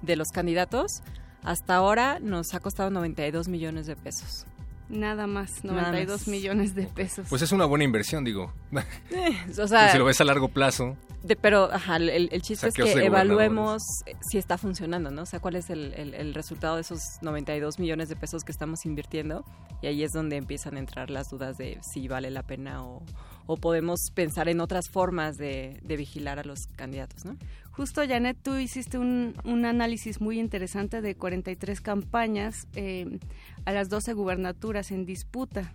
de 0.02 0.16
los 0.16 0.28
candidatos. 0.28 1.02
Hasta 1.44 1.76
ahora 1.76 2.20
nos 2.20 2.54
ha 2.54 2.60
costado 2.60 2.92
92 2.92 3.48
millones 3.48 3.88
de 3.88 3.96
pesos. 3.96 4.46
Nada 4.90 5.28
más, 5.28 5.64
92 5.64 6.28
millones 6.28 6.74
de 6.74 6.88
pesos. 6.88 7.28
Pues 7.30 7.44
es 7.44 7.52
una 7.52 7.66
buena 7.66 7.84
inversión, 7.84 8.24
digo. 8.24 8.52
Eh, 9.12 9.36
o 9.60 9.68
sea, 9.68 9.92
si 9.92 9.98
lo 9.98 10.06
ves 10.06 10.22
a 10.22 10.24
largo 10.24 10.50
plazo. 10.50 10.96
pero, 11.42 11.72
ajá, 11.72 11.98
el, 11.98 12.30
chiste 12.42 12.68
es 12.68 12.74
que 12.74 13.06
evaluemos 13.06 13.82
si 14.30 14.38
está 14.38 14.58
funcionando, 14.58 15.12
¿no? 15.12 15.24
O 15.24 15.26
sea, 15.26 15.40
cuál 15.40 15.56
es 15.56 15.70
el, 15.70 15.94
el, 15.94 16.34
resultado 16.34 16.76
de 16.76 16.82
esos 16.82 17.02
92 17.22 17.80
millones 17.80 18.10
de 18.10 18.16
pesos 18.16 18.44
que 18.44 18.52
estamos 18.52 18.86
invirtiendo. 18.86 19.44
Y 19.82 19.88
ahí 19.88 20.04
es 20.04 20.12
donde 20.12 20.38
empiezan 20.38 20.76
a 20.76 20.80
entrar 20.80 21.10
las 21.10 21.30
dudas 21.30 21.58
de 21.58 21.80
si 21.82 22.08
vale 22.08 22.30
la 22.30 22.44
pena 22.44 22.84
o, 22.84 23.04
o 23.52 23.58
podemos 23.58 24.12
pensar 24.14 24.48
en 24.48 24.60
otras 24.60 24.90
formas 24.90 25.36
de, 25.36 25.80
de 25.82 25.98
vigilar 25.98 26.38
a 26.38 26.44
los 26.44 26.68
candidatos, 26.76 27.26
¿no? 27.26 27.36
Justo, 27.72 28.04
Janet, 28.08 28.38
tú 28.44 28.58
hiciste 28.58 29.00
un, 29.00 29.34
un 29.44 29.66
análisis 29.66 30.22
muy 30.22 30.40
interesante 30.40 31.02
de 31.02 31.16
43 31.16 31.82
campañas 31.82 32.68
eh, 32.76 33.18
a 33.66 33.72
las 33.72 33.90
12 33.90 34.14
gubernaturas 34.14 34.92
en 34.92 35.04
disputa 35.04 35.74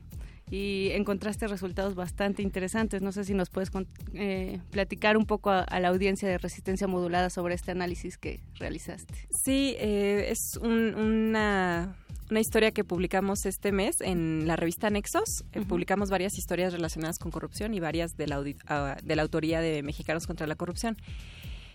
y 0.53 0.91
encontraste 0.93 1.49
resultados 1.49 1.97
bastante 1.97 2.43
interesantes. 2.43 3.03
No 3.03 3.11
sé 3.11 3.25
si 3.25 3.35
nos 3.35 3.51
puedes 3.51 3.71
eh, 4.13 4.61
platicar 4.71 5.17
un 5.17 5.27
poco 5.27 5.51
a, 5.51 5.81
la 5.81 5.89
audiencia 5.89 6.29
de 6.29 6.39
resistencia 6.39 6.87
modulada 6.87 7.29
sobre 7.29 7.57
este 7.57 7.73
análisis 7.73 8.19
que 8.19 8.39
realizaste. 8.55 9.15
Sí, 9.31 9.75
eh, 9.81 10.29
es 10.31 10.57
una, 10.63 11.97
una, 12.31 12.41
historia 12.41 12.71
que 12.71 12.85
publicamos 12.85 13.47
este 13.47 13.73
mes 13.73 14.01
en 14.01 14.47
la 14.47 14.57
revista 14.57 14.91
Nexos. 14.91 15.45
Publicamos 15.69 16.11
varias 16.11 16.39
historias 16.39 16.73
relacionadas 16.73 17.19
con 17.19 17.31
corrupción 17.31 17.75
y 17.75 17.81
varias 17.81 18.17
de 18.17 18.27
la, 18.27 18.43
ah, 18.67 18.97
de 19.03 19.17
la 19.17 19.23
autoría 19.23 19.61
de 19.61 19.83
Mexicanos 19.83 20.27
contra 20.27 20.47
la 20.47 20.57
Corrupción. 20.57 20.97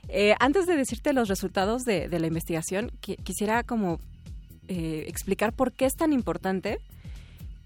Eh, 0.08 0.36
antes 0.40 0.66
de 0.66 0.76
decirte 0.76 1.14
los 1.14 1.28
resultados 1.28 1.84
de, 1.84 2.08
la 2.10 2.28
investigación, 2.28 2.92
quisiera 3.00 3.64
como 3.64 4.00
eh, 4.68 5.06
explicar 5.08 5.54
por 5.54 5.74
qué 5.74 5.86
es 5.86 5.96
tan 5.96 6.14
importante 6.14 6.80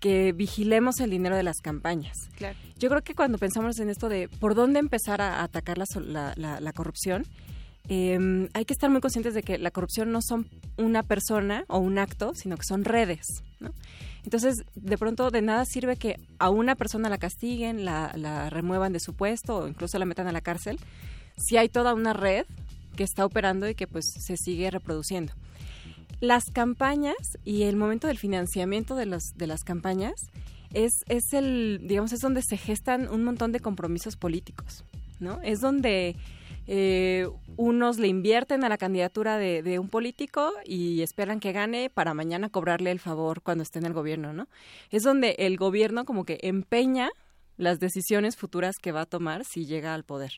que 0.04 0.34
vigilemos 0.34 1.00
el 1.00 1.12
dinero 1.12 1.38
de 1.38 1.44
las 1.44 1.62
campañas. 1.62 2.30
Yo 2.78 2.90
creo 2.90 3.02
que 3.04 3.16
cuando 3.16 3.38
pensamos 3.38 3.80
en 3.80 3.90
esto 3.90 4.10
de 4.10 4.28
por 4.28 4.54
dónde 4.54 4.80
empezar 4.80 5.22
a 5.22 5.44
atacar 5.44 5.78
la, 5.78 6.74
corrupción, 6.76 7.24
em, 7.88 8.50
hay 8.54 8.66
que 8.66 8.74
estar 8.74 8.90
muy 8.90 9.02
conscientes 9.02 9.34
de 9.34 9.44
que 9.44 9.58
la 9.58 9.72
corrupción 9.72 10.12
no 10.12 10.22
son 10.22 10.48
una 10.78 11.04
persona 11.04 11.66
o 11.68 11.80
un 11.80 11.98
acto, 11.98 12.34
sino 12.36 12.58
que 12.58 12.64
son 12.64 12.86
redes. 12.86 13.44
Entonces, 14.24 14.64
de 14.76 14.98
pronto, 14.98 15.30
de 15.32 15.42
nada 15.42 15.66
sirve 15.66 15.98
que 15.98 16.16
a 16.40 16.50
una 16.50 16.76
persona 16.76 17.10
la 17.10 17.18
castiguen, 17.18 17.86
la, 17.86 18.12
la 18.16 18.50
remuevan 18.50 18.94
de 18.94 19.00
su 19.00 19.14
puesto 19.14 19.58
o 19.58 19.68
incluso 19.68 20.00
la 20.00 20.06
metan 20.06 20.28
a 20.28 20.32
la 20.32 20.42
cárcel, 20.42 20.80
si 21.38 21.58
hay 21.58 21.70
toda 21.70 21.94
una 21.94 22.14
red 22.14 22.46
que 22.96 23.04
está 23.04 23.26
operando 23.26 23.68
y 23.68 23.76
que 23.76 23.88
pues 23.88 24.06
se 24.18 24.38
sigue 24.38 24.72
reproduciendo. 24.72 25.34
Las 26.22 26.46
campañas 26.46 27.38
y 27.44 27.64
el 27.64 27.76
momento 27.76 28.08
del 28.08 28.18
financiamiento 28.18 28.96
de, 28.96 29.06
los, 29.06 29.34
de 29.36 29.48
las 29.48 29.64
campañas 29.64 30.14
es, 30.74 31.04
es 31.10 31.34
el, 31.34 31.82
digamos, 31.84 32.14
es 32.14 32.22
donde 32.22 32.42
se 32.42 32.58
gestan 32.58 33.10
un 33.10 33.24
montón 33.24 33.52
de 33.52 33.60
compromisos 33.60 34.16
políticos, 34.16 34.86
¿no? 35.20 35.42
Es 35.44 35.60
donde 35.60 36.16
eh, 36.68 37.28
unos 37.58 38.00
le 38.00 38.08
invierten 38.08 38.64
a 38.64 38.70
la 38.70 38.78
candidatura 38.78 39.38
de, 39.38 39.62
de, 39.64 39.80
un 39.80 39.90
político 39.90 40.52
y 40.66 41.02
esperan 41.02 41.40
que 41.40 41.52
gane 41.52 41.90
para 41.90 42.14
mañana 42.14 42.50
cobrarle 42.50 42.92
el 42.92 43.00
favor 43.00 43.42
cuando 43.42 43.64
esté 43.64 43.80
en 43.80 43.86
el 43.86 43.94
gobierno, 43.94 44.34
¿no? 44.34 44.48
Es 44.90 45.04
donde 45.04 45.36
el 45.40 45.58
gobierno 45.58 46.06
como 46.06 46.26
que 46.26 46.40
empeña 46.42 47.10
las 47.58 47.80
decisiones 47.80 48.36
futuras 48.36 48.76
que 48.82 48.92
va 48.92 49.02
a 49.02 49.06
tomar 49.06 49.46
si 49.46 49.66
llega 49.66 49.94
al 49.94 50.04
poder. 50.04 50.34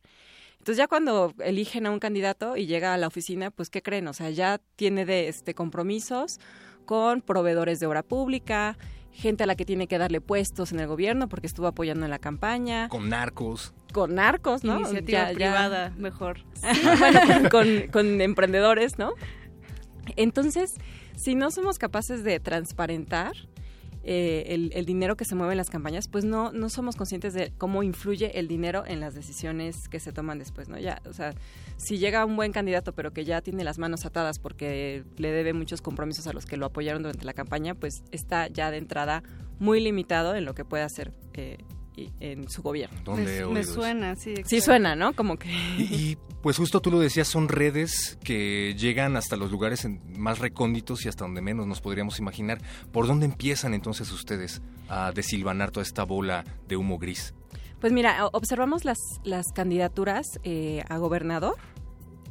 Entonces 0.59 0.77
ya 0.77 0.88
cuando 0.88 1.33
eligen 1.43 1.85
a 1.85 1.91
un 1.91 1.99
candidato 1.99 2.57
y 2.57 2.65
llega 2.65 2.93
a 2.93 2.97
la 2.97 3.07
oficina, 3.07 3.51
pues 3.51 3.69
¿qué 3.69 3.81
creen? 3.81 4.07
O 4.07 4.13
sea, 4.13 4.31
ya 4.31 4.59
tiene 4.75 5.05
de 5.05 5.27
este 5.27 5.53
compromisos 5.53 6.39
con 6.85 7.21
proveedores 7.21 7.79
de 7.79 7.85
obra 7.85 8.03
pública, 8.03 8.77
gente 9.15 9.43
a 9.43 9.47
la 9.47 9.56
que 9.56 9.65
tiene 9.65 9.88
que 9.88 9.97
darle 9.97 10.21
puestos 10.21 10.71
en 10.71 10.80
el 10.80 10.88
gobierno 10.88 11.28
porque 11.30 11.47
estuvo 11.47 11.67
apoyando 11.67 12.06
en 12.06 12.12
la 12.12 12.19
campaña. 12.19 12.89
Con 12.89 13.10
narcos. 13.10 13.73
Con 13.93 14.15
narcos, 14.15 14.63
¿no? 14.63 14.80
Iniciativa 14.80 15.30
privada, 15.34 15.93
mejor. 15.97 16.41
bueno, 16.99 17.49
con, 17.49 17.67
con 17.91 18.21
emprendedores, 18.21 18.99
¿no? 18.99 19.13
Entonces, 20.17 20.75
si 21.15 21.34
no 21.34 21.49
somos 21.49 21.80
capaces 21.80 22.23
de 22.23 22.39
transparentar 22.39 23.34
eh, 24.08 24.70
el, 24.72 24.86
dinero 24.86 25.18
que 25.18 25.26
se 25.26 25.34
mueve 25.34 25.54
en 25.54 25.58
las 25.58 25.72
campañas, 25.72 26.08
pues 26.08 26.26
no, 26.26 26.52
no 26.52 26.70
somos 26.70 26.96
conscientes 26.96 27.34
de 27.34 27.52
cómo 27.58 27.82
influye 27.82 28.38
el 28.39 28.48
dinero 28.48 28.84
en 28.86 29.00
las 29.00 29.15
decisiones 29.15 29.89
que 29.89 30.00
se 30.00 30.12
toman 30.12 30.38
después, 30.38 30.70
¿no? 30.70 30.78
Ya, 30.78 31.02
o 31.10 31.13
sea, 31.13 31.34
si 31.78 31.98
llega 31.98 32.24
un 32.24 32.36
buen 32.36 32.52
candidato 32.52 32.94
pero 32.94 33.13
que 33.13 33.26
ya 33.26 33.41
tiene 33.41 33.63
las 33.63 33.80
manos 33.80 34.06
atadas 34.06 34.38
porque 34.38 35.04
le 35.18 35.32
debe 35.32 35.54
muchos 35.54 35.82
compromisos 35.82 36.28
a 36.28 36.34
los 36.34 36.46
que 36.46 36.56
lo 36.56 36.68
apoyaron 36.68 37.02
durante 37.02 37.26
la 37.26 37.34
campaña, 37.34 37.74
pues 37.74 38.04
está 38.12 38.48
ya 38.48 38.70
de 38.70 38.78
entrada 38.78 39.24
muy 39.58 39.80
limitado 39.80 40.36
en 40.36 40.46
lo 40.46 40.54
que 40.54 40.65
puede 40.65 40.84
hacer 40.84 41.12
eh, 41.34 41.58
en 42.19 42.49
su 42.49 42.62
gobierno. 42.62 42.97
¿Dónde 43.03 43.45
me, 43.45 43.53
me 43.53 43.63
suena, 43.63 44.15
sí. 44.15 44.36
Sí 44.45 44.62
suena, 44.62 44.95
¿no? 44.95 45.13
Como 45.13 45.38
que... 45.38 45.49
Y, 45.77 45.84
y, 45.84 46.17
pues 46.41 46.58
justo 46.58 46.79
tú 46.81 46.91
lo 46.91 46.99
decías, 46.99 47.27
son 47.27 47.47
redes 47.47 48.17
que 48.23 48.75
llegan 48.77 49.15
hasta 49.17 49.36
los 49.36 49.51
lugares 49.51 49.86
en- 49.86 50.01
más 50.17 50.39
recónditos 50.39 51.05
y 51.05 51.10
hasta 51.10 51.25
donde 51.25 51.41
menos 51.41 51.65
nos 51.67 51.81
podríamos 51.81 52.19
imaginar. 52.19 52.62
¿Por 52.91 53.08
dónde 53.08 53.25
empiezan 53.25 53.73
entonces 53.73 54.12
ustedes 54.12 54.62
a 54.89 55.12
desilvanar 55.12 55.71
toda 55.71 55.84
esta 55.84 56.03
bola 56.03 56.43
de 56.67 56.77
humo 56.77 56.97
gris? 56.99 57.34
Pues 57.79 57.91
mira, 57.93 58.25
observamos 58.27 58.86
las, 58.86 58.97
las 59.23 59.45
candidaturas 59.53 60.25
eh, 60.43 60.84
a 60.89 60.97
gobernador 60.97 61.55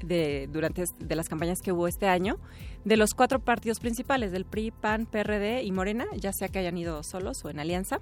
de, 0.03 0.48
durante 0.53 0.85
de 0.98 1.16
las 1.16 1.29
campañas 1.29 1.61
que 1.61 1.72
hubo 1.72 1.87
este 1.88 2.07
año 2.09 2.38
de 2.85 2.96
los 2.96 3.14
cuatro 3.14 3.38
partidos 3.40 3.81
principales, 3.81 4.33
del 4.33 4.44
PRI, 4.44 4.70
PAN, 4.70 5.07
PRD 5.07 5.62
y 5.62 5.72
Morena, 5.72 6.05
ya 6.16 6.33
sea 6.33 6.48
que 6.48 6.59
hayan 6.59 6.77
ido 6.77 7.03
solos 7.03 7.44
o 7.44 7.50
en 7.50 7.59
alianza, 7.61 8.00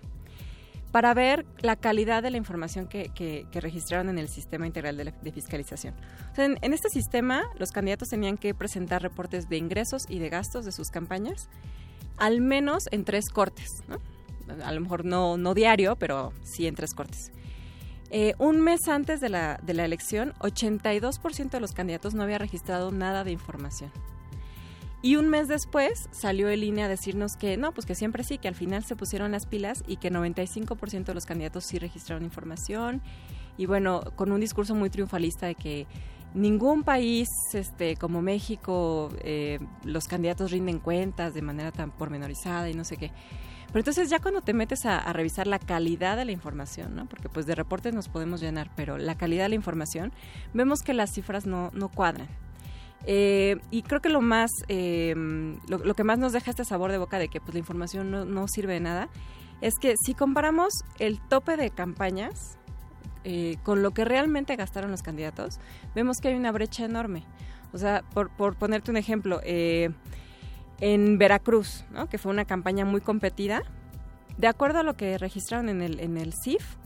para 0.93 1.15
ver 1.15 1.45
la 1.61 1.75
calidad 1.77 2.23
de 2.23 2.31
la 2.31 2.37
información 2.37 2.87
que, 2.87 3.09
que- 3.15 3.47
que 3.51 3.61
registraron 3.61 4.09
en 4.11 4.19
el 4.19 4.29
sistema 4.29 4.67
integral 4.67 4.97
de, 4.97 5.05
la- 5.07 5.11
de 5.11 5.33
fiscalización. 5.33 5.95
O 6.31 6.35
sea, 6.37 6.45
en, 6.45 6.59
en 6.63 6.73
este 6.75 6.89
sistema, 6.91 7.43
los 7.59 7.73
candidatos 7.73 8.09
tenían 8.11 8.37
que 8.37 8.55
presentar 8.55 9.03
reportes 9.03 9.49
de 9.49 9.57
ingresos 9.57 10.05
y 10.09 10.19
de 10.21 10.29
gastos 10.29 10.65
de 10.65 10.73
sus 10.73 10.91
campañas, 10.91 11.49
al 12.19 12.41
menos 12.43 12.85
en 12.93 13.05
tres 13.05 13.29
cortes, 13.31 13.69
¿no? 13.89 13.99
A 14.65 14.73
lo 14.73 14.81
mejor 14.81 15.05
no, 15.05 15.37
no 15.39 15.55
diario, 15.55 15.97
pero 15.97 16.33
sí 16.45 16.67
en 16.67 16.75
tres 16.75 16.93
cortes. 16.95 17.33
Eh, 18.11 18.35
un 18.39 18.61
mes 18.61 18.87
antes 18.89 19.21
de 19.21 19.31
la, 19.31 19.59
de 19.63 19.73
la 19.73 19.87
elección, 19.87 20.35
82% 20.41 21.51
de 21.51 21.61
los 21.61 21.73
candidatos 21.73 22.13
no 22.13 22.23
había 22.23 22.37
registrado 22.37 22.91
nada 22.91 23.25
de 23.25 23.31
información. 23.33 23.91
Y 25.05 25.17
un 25.17 25.29
mes 25.29 25.49
después 25.49 26.09
salió 26.13 26.49
el 26.49 26.63
INE 26.63 26.85
a 26.85 26.89
decirnos 26.89 27.37
que 27.37 27.57
no, 27.57 27.73
pues 27.73 27.87
que 27.87 27.97
siempre 27.97 28.23
sí, 28.23 28.39
que 28.39 28.47
al 28.47 28.55
final 28.55 28.85
se 28.85 28.95
pusieron 28.95 29.33
las 29.33 29.47
pilas 29.47 29.83
y 29.89 29.97
que 29.97 30.13
95% 30.13 31.07
de 31.07 31.15
los 31.15 31.27
candidatos 31.27 31.65
sí 31.65 31.81
registraron 31.81 32.23
información. 32.23 33.03
Y 33.59 33.67
bueno, 33.67 34.03
con 34.15 34.31
un 34.31 34.41
discurso 34.41 34.77
muy 34.77 34.91
triunfalista 34.91 35.47
de 35.47 35.57
que 35.57 35.89
ningún 36.35 36.85
país 36.85 37.29
este, 37.53 37.97
como 37.97 38.23
México, 38.23 39.11
eh, 39.23 39.59
los 39.85 40.07
candidatos 40.07 40.53
rinden 40.53 40.79
cuentas 40.79 41.35
de 41.35 41.43
manera 41.43 41.73
tan 41.73 41.91
pormenorizada 41.91 42.71
y 42.71 42.75
no 42.75 42.85
sé 42.85 42.97
qué. 42.97 43.11
Pero 43.67 43.81
entonces 43.81 44.09
ya 44.09 44.21
cuando 44.21 44.41
te 44.41 44.53
metes 44.55 44.87
a, 44.87 44.99
a 44.99 45.13
revisar 45.13 45.49
la 45.49 45.59
calidad 45.59 46.17
de 46.17 46.27
la 46.27 46.33
información, 46.33 46.95
¿no? 46.95 47.07
porque 47.07 47.29
pues 47.29 47.47
de 47.47 47.57
reportes 47.57 47.93
nos 47.93 48.09
podemos 48.09 48.41
llenar, 48.41 48.71
pero 48.77 48.99
la 48.99 49.17
calidad 49.17 49.45
de 49.45 49.49
la 49.49 49.55
información, 49.57 50.13
vemos 50.55 50.83
que 50.83 50.93
las 50.93 51.13
cifras 51.13 51.45
no, 51.45 51.71
no 51.73 51.89
cuadran. 51.89 52.29
Eh, 53.07 53.57
y 53.71 53.83
creo 53.83 54.01
que 54.01 54.09
lo 54.09 54.21
más, 54.21 54.51
eh, 54.69 55.15
lo, 55.69 55.95
que 55.95 56.05
más 56.05 56.19
nos 56.19 56.33
deja 56.33 56.51
este 56.51 56.65
sabor 56.65 56.93
de 56.93 56.99
boca 56.99 57.19
de 57.19 57.29
que 57.29 57.41
pues, 57.41 57.55
la 57.55 57.59
información 57.59 58.11
no, 58.11 58.25
no 58.25 58.47
sirve 58.49 58.75
de 58.75 58.81
nada, 58.81 59.09
es 59.61 59.75
que 59.81 59.95
si 59.97 60.15
comparamos 60.15 60.73
el 60.99 61.21
tope 61.21 61.57
de 61.57 61.71
campañas 61.71 62.59
eh, 63.25 63.57
con 63.63 63.83
lo 63.83 63.93
que 63.93 64.05
realmente 64.05 64.57
gastaron 64.57 64.91
los 64.91 65.03
candidatos, 65.03 65.61
vemos 65.95 66.19
que 66.19 66.29
hay 66.29 66.35
una 66.35 66.51
brecha 66.51 66.85
enorme. 66.85 67.25
O 67.73 67.79
sea, 67.79 68.03
por, 68.13 68.31
por 68.31 68.57
ponerte 68.57 68.91
un 68.91 68.97
ejemplo, 68.97 69.41
eh, 69.45 69.91
en 70.81 71.17
Veracruz, 71.19 71.85
¿no? 71.93 72.09
que 72.09 72.19
fue 72.19 72.33
una 72.33 72.45
campaña 72.45 72.85
muy 72.85 73.01
competida, 73.01 73.63
de 74.37 74.49
acuerdo 74.49 74.81
a 74.81 74.83
lo 74.83 74.95
que 74.95 75.17
registraron 75.17 75.69
en 75.69 75.81
el, 75.81 76.01
en 76.01 76.17
el 76.17 76.35
CIF, 76.35 76.77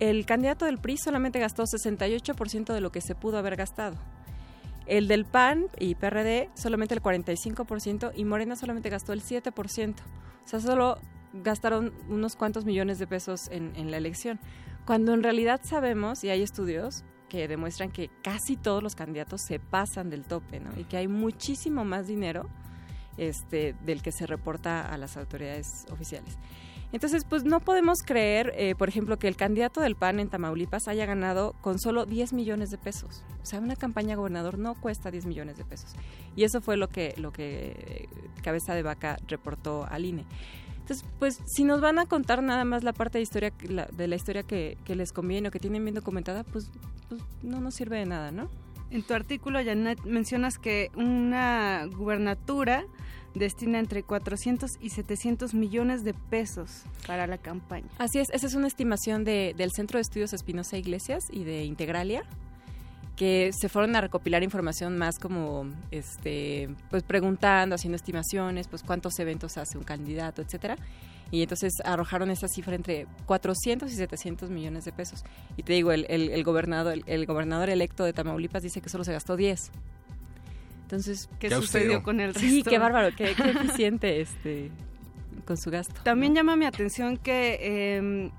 el 0.00 0.24
candidato 0.24 0.64
del 0.64 0.78
PRI 0.78 0.96
solamente 0.96 1.38
gastó 1.38 1.64
68% 1.64 2.72
de 2.72 2.80
lo 2.80 2.90
que 2.90 3.02
se 3.02 3.14
pudo 3.14 3.36
haber 3.36 3.56
gastado. 3.56 3.96
El 4.86 5.08
del 5.08 5.24
PAN 5.24 5.66
y 5.78 5.94
PRD 5.94 6.50
solamente 6.54 6.94
el 6.94 7.02
45% 7.02 8.12
y 8.14 8.24
Morena 8.24 8.56
solamente 8.56 8.90
gastó 8.90 9.12
el 9.12 9.22
7%. 9.22 9.94
O 10.44 10.48
sea, 10.48 10.60
solo 10.60 10.98
gastaron 11.32 11.92
unos 12.08 12.36
cuantos 12.36 12.64
millones 12.64 12.98
de 12.98 13.06
pesos 13.06 13.48
en, 13.50 13.74
en 13.76 13.90
la 13.90 13.96
elección. 13.96 14.38
Cuando 14.84 15.14
en 15.14 15.22
realidad 15.22 15.60
sabemos, 15.64 16.22
y 16.24 16.30
hay 16.30 16.42
estudios 16.42 17.04
que 17.28 17.48
demuestran 17.48 17.90
que 17.90 18.10
casi 18.22 18.56
todos 18.56 18.82
los 18.82 18.94
candidatos 18.94 19.40
se 19.40 19.58
pasan 19.58 20.10
del 20.10 20.24
tope, 20.24 20.60
¿no? 20.60 20.70
Y 20.78 20.84
que 20.84 20.98
hay 20.98 21.08
muchísimo 21.08 21.84
más 21.84 22.06
dinero 22.06 22.48
este, 23.16 23.74
del 23.84 24.02
que 24.02 24.12
se 24.12 24.26
reporta 24.26 24.92
a 24.92 24.98
las 24.98 25.16
autoridades 25.16 25.86
oficiales. 25.90 26.36
Entonces, 26.94 27.24
pues 27.28 27.42
no 27.42 27.58
podemos 27.58 28.04
creer, 28.04 28.52
eh, 28.56 28.76
por 28.76 28.88
ejemplo, 28.88 29.18
que 29.18 29.26
el 29.26 29.34
candidato 29.34 29.80
del 29.80 29.96
PAN 29.96 30.20
en 30.20 30.28
Tamaulipas 30.28 30.86
haya 30.86 31.04
ganado 31.06 31.56
con 31.60 31.80
solo 31.80 32.06
10 32.06 32.32
millones 32.32 32.70
de 32.70 32.78
pesos. 32.78 33.24
O 33.42 33.46
sea, 33.46 33.58
una 33.58 33.74
campaña 33.74 34.14
gobernador 34.14 34.60
no 34.60 34.76
cuesta 34.76 35.10
10 35.10 35.26
millones 35.26 35.56
de 35.56 35.64
pesos. 35.64 35.92
Y 36.36 36.44
eso 36.44 36.60
fue 36.60 36.76
lo 36.76 36.86
que, 36.86 37.12
lo 37.16 37.32
que 37.32 37.74
eh, 37.76 38.08
Cabeza 38.44 38.76
de 38.76 38.84
Vaca 38.84 39.16
reportó 39.26 39.84
al 39.90 40.04
INE. 40.04 40.24
Entonces, 40.78 41.04
pues 41.18 41.40
si 41.46 41.64
nos 41.64 41.80
van 41.80 41.98
a 41.98 42.06
contar 42.06 42.44
nada 42.44 42.64
más 42.64 42.84
la 42.84 42.92
parte 42.92 43.18
de 43.18 43.22
historia 43.22 43.52
la, 43.68 43.86
de 43.86 44.06
la 44.06 44.14
historia 44.14 44.44
que, 44.44 44.78
que, 44.84 44.94
les 44.94 45.10
conviene 45.10 45.48
o 45.48 45.50
que 45.50 45.58
tienen 45.58 45.84
bien 45.84 45.96
documentada, 45.96 46.44
pues, 46.44 46.70
pues 47.08 47.20
no 47.42 47.60
nos 47.60 47.74
sirve 47.74 47.98
de 47.98 48.06
nada, 48.06 48.30
¿no? 48.30 48.48
En 48.90 49.02
tu 49.02 49.14
artículo, 49.14 49.58
Janet, 49.64 50.00
mencionas 50.04 50.58
que 50.58 50.92
una 50.94 51.86
gubernatura 51.86 52.84
destina 53.34 53.78
entre 53.78 54.02
400 54.02 54.78
y 54.80 54.90
700 54.90 55.54
millones 55.54 56.04
de 56.04 56.14
pesos 56.14 56.84
para 57.06 57.26
la 57.26 57.38
campaña. 57.38 57.88
Así 57.98 58.18
es, 58.18 58.30
esa 58.30 58.46
es 58.46 58.54
una 58.54 58.66
estimación 58.66 59.24
de, 59.24 59.54
del 59.56 59.72
Centro 59.72 59.98
de 59.98 60.02
Estudios 60.02 60.32
Espinosa 60.32 60.78
Iglesias 60.78 61.24
y 61.30 61.44
de 61.44 61.64
Integralia, 61.64 62.24
que 63.16 63.50
se 63.52 63.68
fueron 63.68 63.94
a 63.96 64.00
recopilar 64.00 64.42
información 64.42 64.98
más 64.98 65.18
como, 65.18 65.66
este, 65.90 66.68
pues 66.90 67.02
preguntando, 67.02 67.74
haciendo 67.74 67.96
estimaciones, 67.96 68.68
pues 68.68 68.82
cuántos 68.82 69.18
eventos 69.18 69.56
hace 69.56 69.78
un 69.78 69.84
candidato, 69.84 70.42
etcétera. 70.42 70.76
Y 71.30 71.42
entonces 71.42 71.72
arrojaron 71.84 72.30
esa 72.30 72.46
cifra 72.48 72.74
entre 72.74 73.06
400 73.26 73.90
y 73.90 73.94
700 73.96 74.50
millones 74.50 74.84
de 74.84 74.92
pesos. 74.92 75.24
Y 75.56 75.62
te 75.62 75.72
digo, 75.72 75.90
el, 75.90 76.06
el, 76.08 76.30
el 76.30 76.44
gobernador, 76.44 76.92
el, 76.92 77.04
el, 77.06 77.26
gobernador 77.26 77.70
electo 77.70 78.04
de 78.04 78.12
Tamaulipas 78.12 78.62
dice 78.62 78.80
que 78.80 78.88
solo 78.88 79.04
se 79.04 79.12
gastó 79.12 79.36
10. 79.36 79.72
Entonces, 80.94 81.28
¿qué, 81.40 81.48
¿qué 81.48 81.54
sucedió 81.56 82.02
con 82.02 82.20
el 82.20 82.34
resto? 82.34 82.48
Sí, 82.48 82.62
qué 82.62 82.78
bárbaro, 82.78 83.14
qué, 83.16 83.34
qué 83.34 83.50
eficiente 83.50 84.20
este 84.20 84.70
con 85.44 85.56
su 85.56 85.70
gasto. 85.70 86.00
También 86.04 86.32
¿no? 86.32 86.38
llama 86.40 86.56
mi 86.56 86.64
atención 86.64 87.16
que 87.16 87.58
eh, 87.60 88.30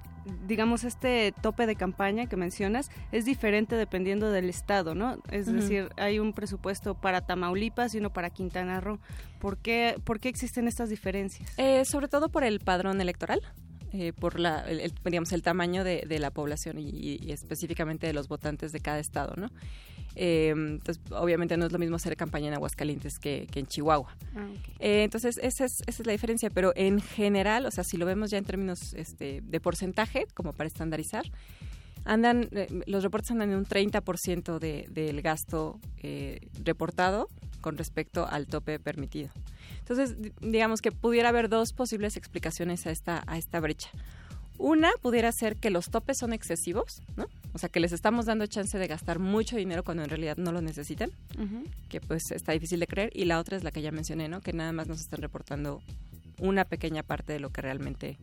digamos 0.48 0.84
este 0.84 1.34
tope 1.42 1.68
de 1.68 1.76
campaña 1.76 2.28
que 2.28 2.36
mencionas 2.36 2.90
es 3.12 3.26
diferente 3.26 3.76
dependiendo 3.76 4.32
del 4.32 4.50
estado, 4.50 4.96
¿no? 4.96 5.22
Es 5.30 5.48
uh 5.48 5.52
-huh. 5.52 5.54
decir, 5.56 5.90
hay 5.98 6.20
un 6.20 6.34
presupuesto 6.34 6.96
para 6.96 7.22
Tamaulipas 7.22 7.94
y 7.94 8.00
uno 8.00 8.12
para 8.12 8.30
Quintana 8.30 8.80
Roo. 8.82 9.00
¿Por 9.40 9.58
qué, 9.58 10.00
por 10.04 10.20
qué 10.20 10.30
existen 10.30 10.68
estas 10.68 10.90
diferencias? 10.90 11.52
Eh, 11.58 11.86
sobre 11.86 12.08
todo 12.08 12.30
por 12.30 12.44
el 12.44 12.60
padrón 12.60 13.02
electoral. 13.02 13.42
Eh, 13.94 14.12
por 14.12 14.40
la, 14.42 14.60
el, 14.68 14.82
el, 14.82 14.94
digamos, 15.06 15.32
el 15.32 15.42
tamaño 15.42 15.86
de, 15.86 16.04
de 16.06 16.20
la 16.20 16.30
población 16.30 16.80
y, 16.80 16.90
y, 16.90 17.32
específicamente 17.32 18.06
de 18.08 18.12
los 18.12 18.28
votantes 18.28 18.74
de 18.74 18.82
cada 18.82 19.00
estado, 19.00 19.36
¿no? 19.38 19.52
Eh, 20.16 20.54
entonces, 20.56 21.02
obviamente 21.12 21.58
no 21.58 21.66
es 21.66 21.72
lo 21.72 21.80
mismo 21.80 21.96
hacer 21.96 22.16
campaña 22.16 22.48
en 22.48 22.54
Aguascalientes 22.54 23.20
que, 23.20 23.48
que 23.52 23.60
en 23.60 23.68
Chihuahua. 23.68 24.16
Ah, 24.36 24.48
okay. 24.50 24.74
eh, 24.80 25.04
entonces, 25.04 25.38
esa 25.42 25.66
es, 25.66 25.82
esa 25.86 26.02
es 26.02 26.06
la 26.06 26.12
diferencia, 26.12 26.50
pero 26.50 26.74
en 26.76 27.02
general, 27.02 27.66
o 27.66 27.72
sea, 27.72 27.84
si 27.84 27.98
lo 27.98 28.06
vemos 28.06 28.32
ya 28.32 28.38
en 28.38 28.46
términos 28.46 28.94
este, 28.94 29.42
de 29.42 29.60
porcentaje, 29.60 30.26
como 30.34 30.54
para 30.54 30.68
estandarizar, 30.68 31.26
andan, 32.06 32.48
eh, 32.52 32.68
los 32.86 33.04
reportes 33.04 33.32
andan 33.32 33.52
en 33.52 33.58
un 33.58 33.66
30% 33.66 34.60
de, 34.60 34.88
del 34.90 35.22
gasto 35.22 35.80
reportado 36.64 37.28
con 37.62 37.78
respecto 37.78 38.28
al 38.28 38.46
tope 38.46 38.80
permitido. 38.80 39.32
Entonces, 39.80 40.16
digamos 40.40 40.82
que 40.82 40.92
pudiera 40.92 41.30
haber 41.30 41.50
dos 41.50 41.74
posibles 41.74 42.16
explicaciones 42.16 42.86
a 42.86 42.92
esta, 42.92 43.24
a 43.26 43.38
esta 43.38 43.60
brecha. 43.60 43.90
Una 44.58 44.92
pudiera 45.02 45.32
ser 45.32 45.58
que 45.58 45.70
los 45.70 45.90
topes 45.90 46.18
son 46.18 46.34
excesivos, 46.34 47.02
¿no? 47.18 47.28
O 47.54 47.58
sea, 47.58 47.70
que 47.70 47.80
les 47.80 47.92
estamos 47.92 48.26
dando 48.26 48.46
chance 48.48 48.78
de 48.78 48.88
gastar 48.88 49.20
mucho 49.20 49.56
dinero 49.58 49.84
cuando 49.84 50.04
en 50.04 50.10
realidad 50.10 50.38
no 50.38 50.52
lo 50.52 50.62
necesitan, 50.62 51.10
uh 51.38 51.42
-huh. 51.42 51.64
que 51.90 52.02
pues 52.02 52.24
está 52.32 52.52
difícil 52.54 52.80
de 52.80 52.88
creer. 52.88 53.12
Y 53.14 53.26
la 53.26 53.40
otra 53.40 53.58
es 53.58 53.64
la 53.64 53.72
que 53.72 53.82
ya 53.82 53.92
mencioné, 53.92 54.28
¿no? 54.28 54.42
Que 54.42 54.54
nada 54.54 54.72
más 54.72 54.88
nos 54.88 55.00
están 55.00 55.22
reportando 55.22 55.82
una 56.40 56.66
pequeña 56.66 57.04
parte 57.04 57.34
de 57.34 57.40
lo 57.40 57.50
que 57.50 57.62
realmente, 57.62 58.18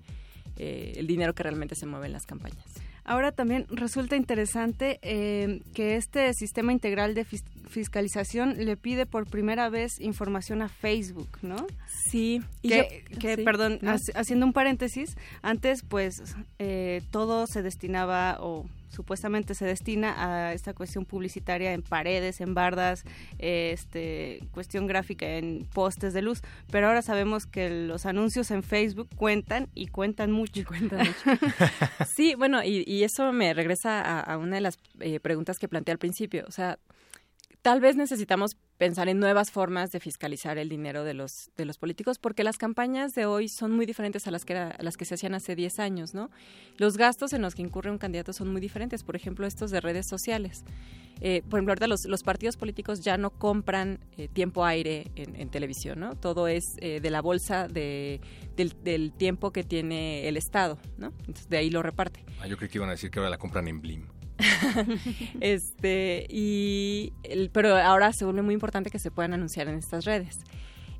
eh, 0.57 0.95
el 0.97 1.07
dinero 1.07 1.35
que 1.35 1.43
realmente 1.43 1.75
se 1.75 1.87
mueve 1.87 2.07
en 2.07 2.13
las 2.13 2.27
campañas. 2.27 2.65
Ahora 3.05 3.33
también 3.33 3.67
resulta 3.71 4.17
interesante 4.17 4.99
eh, 5.03 5.61
que 5.75 5.97
este 5.97 6.33
sistema 6.35 6.73
integral 6.73 7.15
de 7.15 7.25
fis 7.25 7.45
fiscalización 7.69 8.67
le 8.67 8.77
pide 8.77 9.07
por 9.07 9.27
primera 9.27 9.71
vez 9.71 9.99
información 9.99 10.61
a 10.61 10.69
Facebook, 10.69 11.39
¿no? 11.41 11.57
Sí. 12.11 12.43
Y 12.61 12.69
que, 12.69 13.05
yo, 13.11 13.19
que 13.19 13.37
sí, 13.37 13.43
perdón, 13.43 13.79
¿no? 13.81 13.97
haciendo 14.15 14.45
un 14.45 14.53
paréntesis, 14.53 15.17
antes 15.41 15.83
pues 15.83 16.17
eh, 16.59 17.01
todo 17.11 17.47
se 17.47 17.63
destinaba 17.63 18.37
o 18.41 18.67
supuestamente 18.93 19.55
se 19.55 19.65
destina 19.65 20.15
a 20.17 20.53
esta 20.53 20.75
cuestión 20.75 21.05
publicitaria 21.05 21.73
en 21.73 21.83
paredes, 21.83 22.41
en 22.41 22.55
bardas, 22.55 23.05
este 23.39 24.41
cuestión 24.53 24.87
gráfica 24.87 25.27
en 25.27 25.67
postes 25.73 26.13
de 26.13 26.23
luz, 26.23 26.43
pero 26.71 26.89
ahora 26.89 27.03
sabemos 27.03 27.47
que 27.47 27.71
los 27.71 28.07
anuncios 28.07 28.51
en 28.51 28.63
Facebook 28.63 29.09
cuentan 29.17 29.69
y 29.75 29.87
cuentan 29.87 30.31
mucho. 30.31 30.61
Y 30.61 30.65
cuentan 30.65 31.07
mucho. 31.07 31.41
sí, 32.17 32.35
bueno, 32.35 32.63
y, 32.63 32.85
y, 32.87 33.05
eso 33.05 33.33
me 33.33 33.55
regresa 33.55 34.01
a, 34.01 34.21
a 34.21 34.39
una 34.39 34.57
de 34.57 34.61
las 34.61 34.79
eh, 35.01 35.21
preguntas 35.21 35.59
que 35.59 35.69
planteé 35.69 35.93
al 35.93 35.99
principio, 35.99 36.45
o 36.47 36.53
sea, 36.53 36.79
tal 37.63 37.81
vez 37.81 37.97
necesitamos 37.97 38.57
pensar 38.77 39.09
en 39.09 39.21
nuevas 39.21 39.53
formas 39.53 39.93
de 39.93 40.01
fiscalizar 40.01 40.59
el 40.59 40.69
dinero 40.69 41.05
de 41.05 41.15
los 41.15 41.51
de 41.57 41.65
los 41.65 41.79
políticos 41.79 42.19
porque 42.19 42.43
las 42.43 42.59
campañas 42.59 43.15
de 43.15 43.27
hoy 43.27 43.49
son 43.49 43.71
muy 43.71 43.87
diferentes 43.87 44.27
a 44.27 44.33
las 44.33 44.45
que 44.45 44.57
a 44.57 44.77
las 44.81 44.97
que 44.97 45.05
se 45.05 45.15
hacían 45.15 45.35
hace 45.35 45.55
10 45.55 45.79
años, 45.79 46.15
¿no? 46.15 46.31
Los 46.77 46.97
gastos 46.97 47.33
en 47.33 47.43
los 47.43 47.55
que 47.55 47.63
incurre 47.63 47.91
un 47.91 47.99
candidato 47.99 48.33
son 48.33 48.51
muy 48.51 48.61
diferentes, 48.61 49.05
por 49.05 49.15
ejemplo, 49.15 49.47
estos 49.47 49.71
de 49.71 49.81
redes 49.81 50.09
sociales. 50.09 50.65
Eh, 51.21 51.43
por 51.49 51.59
ejemplo, 51.59 51.73
ahorita 51.73 51.87
los, 51.87 52.05
los, 52.07 52.25
partidos 52.25 52.57
políticos 52.57 53.01
ya 53.01 53.17
no 53.17 53.31
compran 53.31 54.01
eh, 54.17 54.27
tiempo 54.27 54.65
aire 54.65 55.13
en, 55.15 55.49
televisión, 55.51 56.01
¿no? 56.01 56.17
Todo 56.17 56.49
es 56.49 56.75
eh, 56.79 56.99
de 57.01 57.11
la 57.11 57.23
bolsa 57.23 57.69
de, 57.69 58.21
del, 58.57 59.13
tiempo 59.13 59.53
que 59.53 59.63
tiene 59.63 60.27
el 60.27 60.37
Estado, 60.37 60.79
¿no? 60.99 61.13
Entonces 61.21 61.49
de 61.49 61.59
ahí 61.59 61.71
lo 61.71 61.81
reparte. 61.81 62.25
Ah, 62.41 62.49
yo 62.49 62.57
creo 62.57 62.69
que 62.69 62.79
iban 62.79 62.89
a 62.89 62.93
decir 62.93 63.13
que 63.13 63.21
ahora 63.21 63.31
la 63.31 63.39
compran 63.39 63.69
en 63.69 63.81
Blim. 63.81 64.07
este, 65.41 66.27
y 66.29 67.13
pero 67.53 67.77
ahora 67.77 68.13
se 68.13 68.25
vuelve 68.25 68.43
muy 68.43 68.55
importante 68.55 68.91
que 68.91 68.99
se 68.99 69.11
puedan 69.11 69.33
anunciar 69.33 69.69
en 69.69 69.77
estas 69.77 70.05
redes. 70.05 70.39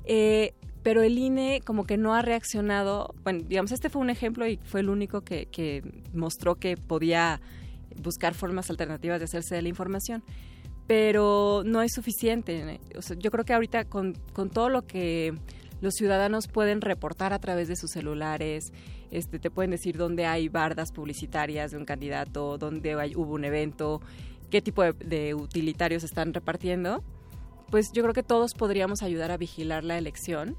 Eh, 0.05 0.53
pero 0.83 1.01
el 1.01 1.17
INE 1.17 1.61
como 1.65 1.85
que 1.85 1.97
no 1.97 2.13
ha 2.13 2.21
reaccionado, 2.21 3.15
bueno, 3.23 3.43
digamos, 3.47 3.71
este 3.71 3.89
fue 3.89 4.01
un 4.01 4.09
ejemplo 4.09 4.45
y 4.45 4.57
fue 4.63 4.81
el 4.81 4.89
único 4.89 5.21
que, 5.21 5.81
mostró 6.13 6.55
que 6.55 6.75
podía 6.75 7.39
buscar 8.01 8.33
formas 8.33 8.69
alternativas 8.69 9.19
de 9.19 9.25
hacerse 9.25 9.55
de 9.55 9.61
la 9.61 9.69
información, 9.69 10.23
pero 10.85 11.63
no 11.65 11.81
es 11.81 11.93
suficiente. 11.93 12.79
yo 13.17 13.31
creo 13.31 13.45
que 13.45 13.53
ahorita 13.53 13.85
con, 13.85 14.13
con 14.33 14.49
todo 14.49 14.67
lo 14.67 14.85
que 14.85 15.33
los 15.79 15.93
ciudadanos 15.95 16.47
pueden 16.47 16.81
reportar 16.81 17.31
a 17.33 17.39
través 17.39 17.69
de 17.69 17.77
sus 17.77 17.91
celulares, 17.91 18.73
este, 19.13 19.37
te 19.37 19.51
pueden 19.51 19.71
decir 19.71 19.95
dónde 19.95 20.25
hay 20.25 20.49
bardas 20.49 20.91
publicitarias 20.91 21.71
de 21.71 21.77
un 21.77 21.85
candidato, 21.85 22.57
dónde 22.57 22.95
hubo 23.15 23.33
un 23.33 23.45
evento, 23.45 24.01
qué 24.49 24.61
tipo 24.61 24.83
de, 24.83 25.35
utilitarios 25.35 26.03
están 26.03 26.33
repartiendo, 26.33 27.03
pues 27.69 27.91
yo 27.91 28.01
creo 28.01 28.15
que 28.15 28.23
todos 28.23 28.55
podríamos 28.55 29.03
ayudar 29.03 29.29
a 29.29 29.37
vigilar 29.37 29.83
la 29.83 29.99
elección 29.99 30.57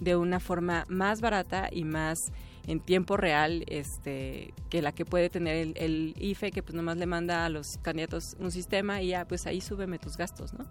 de 0.00 0.16
una 0.16 0.40
forma 0.40 0.86
más 0.88 1.20
barata 1.20 1.68
y 1.70 1.84
más 1.84 2.32
en 2.66 2.80
tiempo 2.80 3.16
real 3.16 3.64
este 3.66 4.54
que 4.70 4.80
la 4.80 4.92
que 4.92 5.04
puede 5.04 5.28
tener 5.28 5.56
el, 5.56 5.74
el, 5.76 6.14
IFE 6.18 6.50
que 6.50 6.62
pues 6.62 6.74
nomás 6.74 6.96
le 6.96 7.06
manda 7.06 7.44
a 7.44 7.48
los 7.48 7.78
candidatos 7.78 8.36
un 8.38 8.50
sistema 8.50 9.02
y 9.02 9.08
ya 9.08 9.26
pues 9.26 9.46
ahí 9.46 9.60
súbeme 9.60 9.98
tus 9.98 10.16
gastos, 10.16 10.54
¿no? 10.54 10.64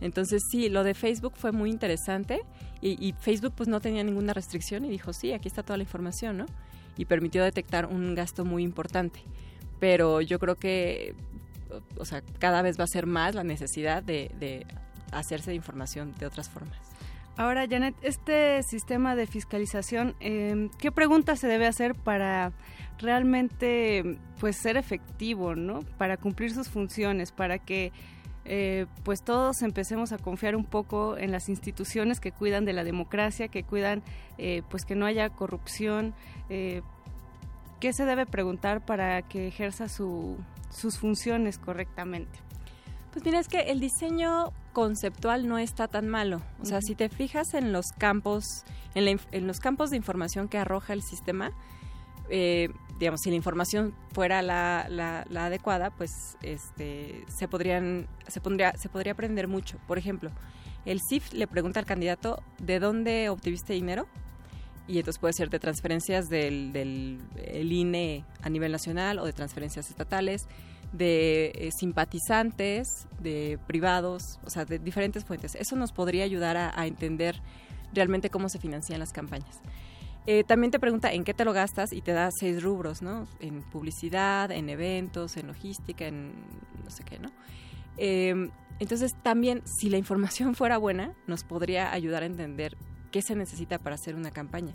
Entonces 0.00 0.42
sí, 0.50 0.68
lo 0.68 0.84
de 0.84 0.94
Facebook 0.94 1.34
fue 1.36 1.52
muy 1.52 1.70
interesante 1.70 2.40
y, 2.80 3.14
Facebook 3.20 3.54
pues 3.56 3.68
no 3.68 3.80
tenía 3.80 4.04
ninguna 4.04 4.32
restricción 4.32 4.84
y 4.84 4.88
dijo, 4.88 5.12
sí, 5.12 5.32
aquí 5.32 5.48
está 5.48 5.62
toda 5.62 5.76
la 5.76 5.82
información, 5.82 6.36
¿no? 6.36 6.46
Y 6.96 7.06
permitió 7.06 7.42
detectar 7.42 7.86
un 7.86 8.14
gasto 8.14 8.44
muy 8.44 8.62
importante. 8.62 9.20
Pero 9.80 10.20
yo 10.20 10.38
creo 10.38 10.56
que, 10.56 11.14
o 11.98 12.04
sea, 12.04 12.22
cada 12.38 12.62
vez 12.62 12.78
va 12.78 12.84
a 12.84 12.88
ser 12.88 13.06
más 13.06 13.34
la 13.34 13.44
necesidad 13.44 14.02
de, 14.02 14.66
hacerse 15.12 15.50
de 15.50 15.56
información 15.56 16.14
de 16.18 16.26
otras 16.26 16.48
formas. 16.48 16.78
Ahora, 17.36 17.66
Janet, 17.68 17.94
este 18.02 18.62
sistema 18.62 19.14
de 19.14 19.26
fiscalización, 19.26 20.14
em, 20.20 20.70
¿qué 20.78 20.90
pregunta 20.90 21.36
se 21.36 21.48
debe 21.48 21.66
hacer 21.66 21.94
para 21.94 22.52
realmente 22.98 24.18
pues 24.40 24.56
ser 24.56 24.76
efectivo, 24.76 25.54
¿no? 25.54 25.80
Para 25.98 26.16
cumplir 26.16 26.52
sus 26.54 26.68
funciones, 26.68 27.32
para 27.32 27.58
que 27.58 27.92
eh, 28.48 28.86
pues 29.02 29.22
todos 29.22 29.62
empecemos 29.62 30.12
a 30.12 30.18
confiar 30.18 30.54
un 30.54 30.64
poco 30.64 31.18
en 31.18 31.32
las 31.32 31.48
instituciones 31.48 32.20
que 32.20 32.30
cuidan 32.30 32.64
de 32.64 32.72
la 32.72 32.84
democracia, 32.84 33.48
que 33.48 33.64
cuidan 33.64 34.02
eh, 34.38 34.62
pues 34.70 34.84
que 34.84 34.94
no 34.94 35.04
haya 35.04 35.30
corrupción. 35.30 36.14
Eh, 36.48 36.82
¿Qué 37.80 37.92
se 37.92 38.04
debe 38.04 38.24
preguntar 38.24 38.86
para 38.86 39.20
que 39.22 39.48
ejerza 39.48 39.88
sus 39.88 40.98
funciones 40.98 41.58
correctamente? 41.58 42.38
Pues 43.12 43.24
mira, 43.24 43.40
es 43.40 43.48
que 43.48 43.60
el 43.70 43.80
diseño 43.80 44.52
conceptual 44.72 45.48
no 45.48 45.58
está 45.58 45.88
tan 45.88 46.06
malo. 46.06 46.40
O 46.60 46.66
sea, 46.66 46.80
si 46.82 46.94
te 46.94 47.08
fijas 47.08 47.54
en 47.54 47.72
los 47.72 47.86
campos, 47.98 48.64
en, 48.94 49.18
en, 49.32 49.46
los 49.46 49.58
campos 49.58 49.90
de 49.90 49.96
información 49.96 50.48
que 50.48 50.58
arroja 50.58 50.92
el 50.92 51.02
sistema, 51.02 51.50
eh, 52.30 52.70
digamos, 52.98 53.20
si 53.20 53.30
la 53.30 53.36
información 53.36 53.94
fuera 54.12 54.42
la, 54.42 54.86
la, 54.88 55.46
adecuada, 55.46 55.90
pues 55.90 56.36
este, 56.42 57.24
se, 57.28 57.48
podrían, 57.48 58.06
se, 58.28 58.40
pondría, 58.40 58.72
se 58.76 58.88
podría 58.88 59.12
aprender 59.12 59.48
mucho. 59.48 59.78
Por 59.86 59.98
ejemplo, 59.98 60.30
el 60.84 61.00
CIF 61.08 61.32
le 61.32 61.46
pregunta 61.46 61.80
al 61.80 61.86
candidato 61.86 62.42
de 62.58 62.78
dónde 62.78 63.28
obtuviste 63.28 63.72
dinero 63.72 64.06
y 64.88 64.98
entonces 64.98 65.18
puede 65.18 65.34
ser 65.34 65.50
de 65.50 65.58
transferencias 65.58 66.28
del, 66.28 66.72
del 66.72 67.72
INE 67.72 68.24
a 68.42 68.48
nivel 68.48 68.72
nacional 68.72 69.18
o 69.18 69.26
de 69.26 69.32
transferencias 69.32 69.90
estatales, 69.90 70.46
de 70.92 71.46
eh, 71.54 71.70
simpatizantes, 71.76 73.08
de 73.20 73.58
privados, 73.66 74.38
o 74.44 74.50
sea, 74.50 74.64
de 74.64 74.78
diferentes 74.78 75.24
fuentes. 75.24 75.56
Eso 75.56 75.76
nos 75.76 75.92
podría 75.92 76.24
ayudar 76.24 76.56
a, 76.56 76.78
a 76.78 76.86
entender 76.86 77.42
realmente 77.92 78.30
cómo 78.30 78.48
se 78.48 78.58
financian 78.58 79.00
las 79.00 79.12
campañas. 79.12 79.60
Eh, 80.26 80.42
también 80.42 80.72
te 80.72 80.80
pregunta 80.80 81.12
en 81.12 81.22
qué 81.22 81.34
te 81.34 81.44
lo 81.44 81.52
gastas 81.52 81.92
y 81.92 82.00
te 82.00 82.12
da 82.12 82.30
seis 82.32 82.62
rubros, 82.62 83.00
¿no? 83.00 83.28
En 83.38 83.62
publicidad, 83.62 84.50
en 84.50 84.68
eventos, 84.68 85.36
en 85.36 85.46
logística, 85.46 86.06
en 86.06 86.32
no 86.84 86.90
sé 86.90 87.04
qué, 87.04 87.20
¿no? 87.20 87.30
Em, 87.96 88.50
entonces 88.80 89.14
también, 89.22 89.62
si 89.64 89.88
la 89.88 89.98
información 89.98 90.54
fuera 90.56 90.78
buena, 90.78 91.14
nos 91.26 91.44
podría 91.44 91.92
ayudar 91.92 92.24
a 92.24 92.26
entender 92.26 92.76
qué 93.12 93.22
se 93.22 93.36
necesita 93.36 93.78
para 93.78 93.94
hacer 93.94 94.16
una 94.16 94.32
campaña. 94.32 94.72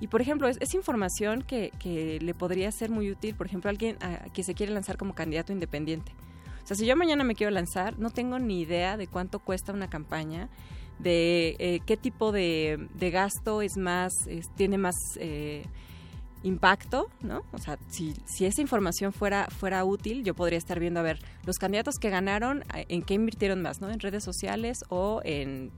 Y 0.00 0.08
por 0.08 0.20
ejemplo, 0.20 0.48
es, 0.48 0.74
información 0.74 1.42
que, 1.42 1.72
que, 1.78 2.18
le 2.20 2.34
podría 2.34 2.70
ser 2.72 2.90
muy 2.90 3.10
útil, 3.10 3.34
por 3.34 3.46
ejemplo, 3.46 3.68
a 3.68 3.72
alguien 3.72 3.96
que 4.34 4.42
se 4.42 4.54
quiere 4.54 4.72
lanzar 4.72 4.96
como 4.96 5.14
candidato 5.14 5.52
independiente. 5.52 6.12
O 6.62 6.66
sea, 6.66 6.76
si 6.76 6.84
yo 6.84 6.96
mañana 6.96 7.22
me 7.22 7.34
quiero 7.34 7.50
lanzar, 7.50 7.98
no 7.98 8.10
tengo 8.10 8.38
ni 8.38 8.60
idea 8.60 8.96
de 8.96 9.06
cuánto 9.06 9.38
cuesta 9.38 9.72
una 9.72 9.88
campaña, 9.88 10.48
de 10.98 11.56
eh, 11.58 11.80
qué 11.86 11.96
tipo 11.96 12.32
de, 12.32 12.88
gasto 13.12 13.62
es 13.62 13.76
más, 13.76 14.12
tiene 14.56 14.78
más 14.78 14.94
eh, 15.16 15.64
impacto, 16.42 17.08
¿no? 17.22 17.42
O 17.52 17.58
sea, 17.58 17.78
si, 17.88 18.14
si 18.24 18.46
esa 18.46 18.60
información 18.60 19.12
fuera, 19.12 19.48
fuera 19.50 19.84
útil, 19.84 20.24
yo 20.24 20.34
podría 20.34 20.58
estar 20.58 20.80
viendo, 20.80 21.00
a 21.00 21.02
ver, 21.02 21.18
los 21.44 21.56
candidatos 21.56 21.96
que 21.96 22.10
ganaron, 22.10 22.64
¿en 22.74 23.02
qué 23.02 23.14
invirtieron 23.14 23.62
más, 23.62 23.80
¿no? 23.80 23.90
En 23.90 24.00
redes 24.00 24.24
sociales 24.24 24.84
o 24.88 25.20
en 25.24 25.70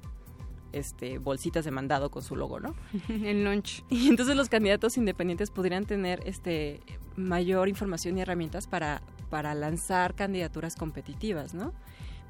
este 0.72 1.18
bolsitas 1.18 1.64
de 1.64 1.70
mandado 1.70 2.11
con 2.11 2.22
su 2.22 2.37
logo, 2.37 2.61
¿no? 2.61 2.74
El 3.09 3.44
lunch. 3.44 3.85
Y 3.90 4.09
entonces 4.09 4.37
los 4.37 4.48
candidatos 4.48 4.96
independientes 4.96 5.50
podrían 5.50 5.87
tener 5.87 6.20
este 6.26 6.81
mayor 7.16 7.68
información 7.68 8.18
y 8.18 8.20
herramientas 8.20 8.66
para, 8.66 9.02
para 9.31 9.54
lanzar 9.54 10.14
candidaturas 10.14 10.76
competitivas, 10.76 11.54
¿no? 11.54 11.72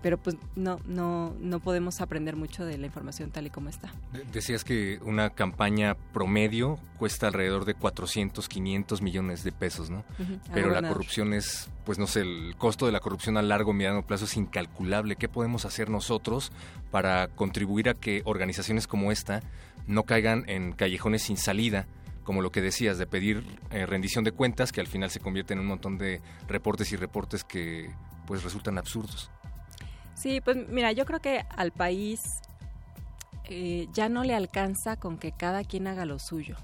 Pero 0.03 0.17
pues 0.17 0.37
no, 0.55 0.79
no, 0.87 1.35
no 1.41 1.61
podemos 1.61 2.01
aprender 2.01 2.37
mucho 2.37 2.65
de 2.65 2.79
la 2.79 2.87
información 2.87 3.31
tal 3.31 3.47
y 3.47 3.51
como 3.51 3.69
está. 3.69 3.93
Decías 4.33 4.65
que 4.65 5.01
una 5.03 5.31
campaña 5.31 5.97
promedio 6.13 6.79
cuesta 6.99 7.27
alrededor 7.27 7.65
de 7.65 7.75
400, 7.75 8.49
500 8.49 9.03
millones 9.03 9.45
de 9.45 9.53
pesos, 9.53 9.91
¿no? 9.91 10.05
Pero 10.53 10.71
la 10.71 10.87
corrupción 10.87 11.33
es, 11.35 11.69
pues 11.85 11.99
no 11.99 12.07
sé, 12.07 12.21
el 12.21 12.55
costo 12.57 12.87
de 12.87 12.93
la 12.93 13.01
corrupción 13.01 13.37
a 13.37 13.43
largo, 13.43 13.73
mediano 13.73 14.07
plazo 14.07 14.27
es 14.27 14.37
incalculable. 14.37 15.17
¿Qué 15.17 15.29
podemos 15.29 15.65
hacer 15.65 15.91
nosotros 15.91 16.53
para 16.91 17.29
contribuir 17.29 17.89
a 17.89 17.95
que 17.95 18.23
organizaciones 18.25 18.87
como 18.87 19.11
esta 19.11 19.43
no 19.87 20.05
caigan 20.05 20.45
en 20.49 20.73
callejones 20.73 21.23
sin 21.23 21.37
salida? 21.37 21.87
como 22.29 22.43
lo 22.43 22.53
que 22.53 22.61
decías, 22.61 22.99
de 22.99 23.07
pedir 23.07 23.43
eh, 23.71 23.87
rendición 23.87 24.23
de 24.23 24.33
cuentas, 24.33 24.71
que 24.71 24.83
al 24.83 24.87
final 24.87 25.09
se 25.09 25.19
convierte 25.19 25.55
en 25.55 25.61
un 25.61 25.67
montón 25.67 25.97
de 25.97 26.21
reportes 26.47 26.93
y 26.93 26.97
reportes 26.97 27.43
que 27.43 27.91
pues 28.27 28.43
resultan 28.43 28.77
absurdos. 28.77 29.31
Sí, 30.19 30.41
pues 30.41 30.69
mira, 30.69 30.93
yo 30.93 31.05
creo 31.05 31.21
que 31.21 31.45
al 31.49 31.71
país 31.71 32.21
eh, 33.45 33.87
ya 33.93 34.09
no 34.09 34.25
le 34.25 34.35
alcanza 34.35 34.97
con 34.97 35.17
que 35.17 35.33
cada 35.33 35.65
quien 35.65 35.87
haga 35.87 36.05
lo 36.05 36.19
suyo. 36.19 36.57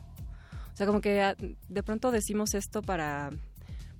O 0.73 0.77
sea, 0.77 0.87
como 0.87 1.01
que 1.01 1.23
ah, 1.23 1.37
de 1.39 1.83
pronto 1.85 2.11
decimos 2.11 2.55
esto 2.55 2.83
para, 2.83 3.31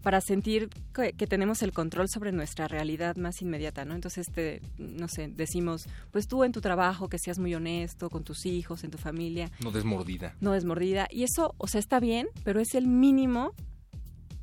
para 0.03 0.21
sentir 0.21 0.69
que, 0.93 1.13
tenemos 1.27 1.63
el 1.63 1.73
control 1.73 2.09
sobre 2.09 2.33
nuestra 2.33 2.67
realidad 2.67 3.17
más 3.17 3.41
inmediata, 3.43 3.85
¿no? 3.85 3.95
Entonces, 3.95 4.29
este, 4.29 4.61
no 4.77 5.07
sé, 5.07 5.29
decimos, 5.29 5.87
pues 6.11 6.27
tú 6.27 6.43
en 6.43 6.51
tu 6.51 6.61
trabajo 6.61 7.09
que 7.09 7.19
seas 7.19 7.39
muy 7.39 7.55
honesto 7.55 8.11
con 8.11 8.25
tus 8.25 8.45
hijos, 8.47 8.83
en 8.83 8.91
tu 8.91 8.99
familia. 8.99 9.51
No 9.63 9.71
desmordida. 9.71 10.35
No 10.41 10.53
desmordida. 10.53 11.07
Y 11.11 11.23
eso, 11.23 11.55
o 11.59 11.69
sea, 11.69 11.79
está 11.79 12.01
bien, 12.01 12.27
pero 12.43 12.61
es 12.61 12.75
el 12.75 12.89
mínimo 12.89 13.55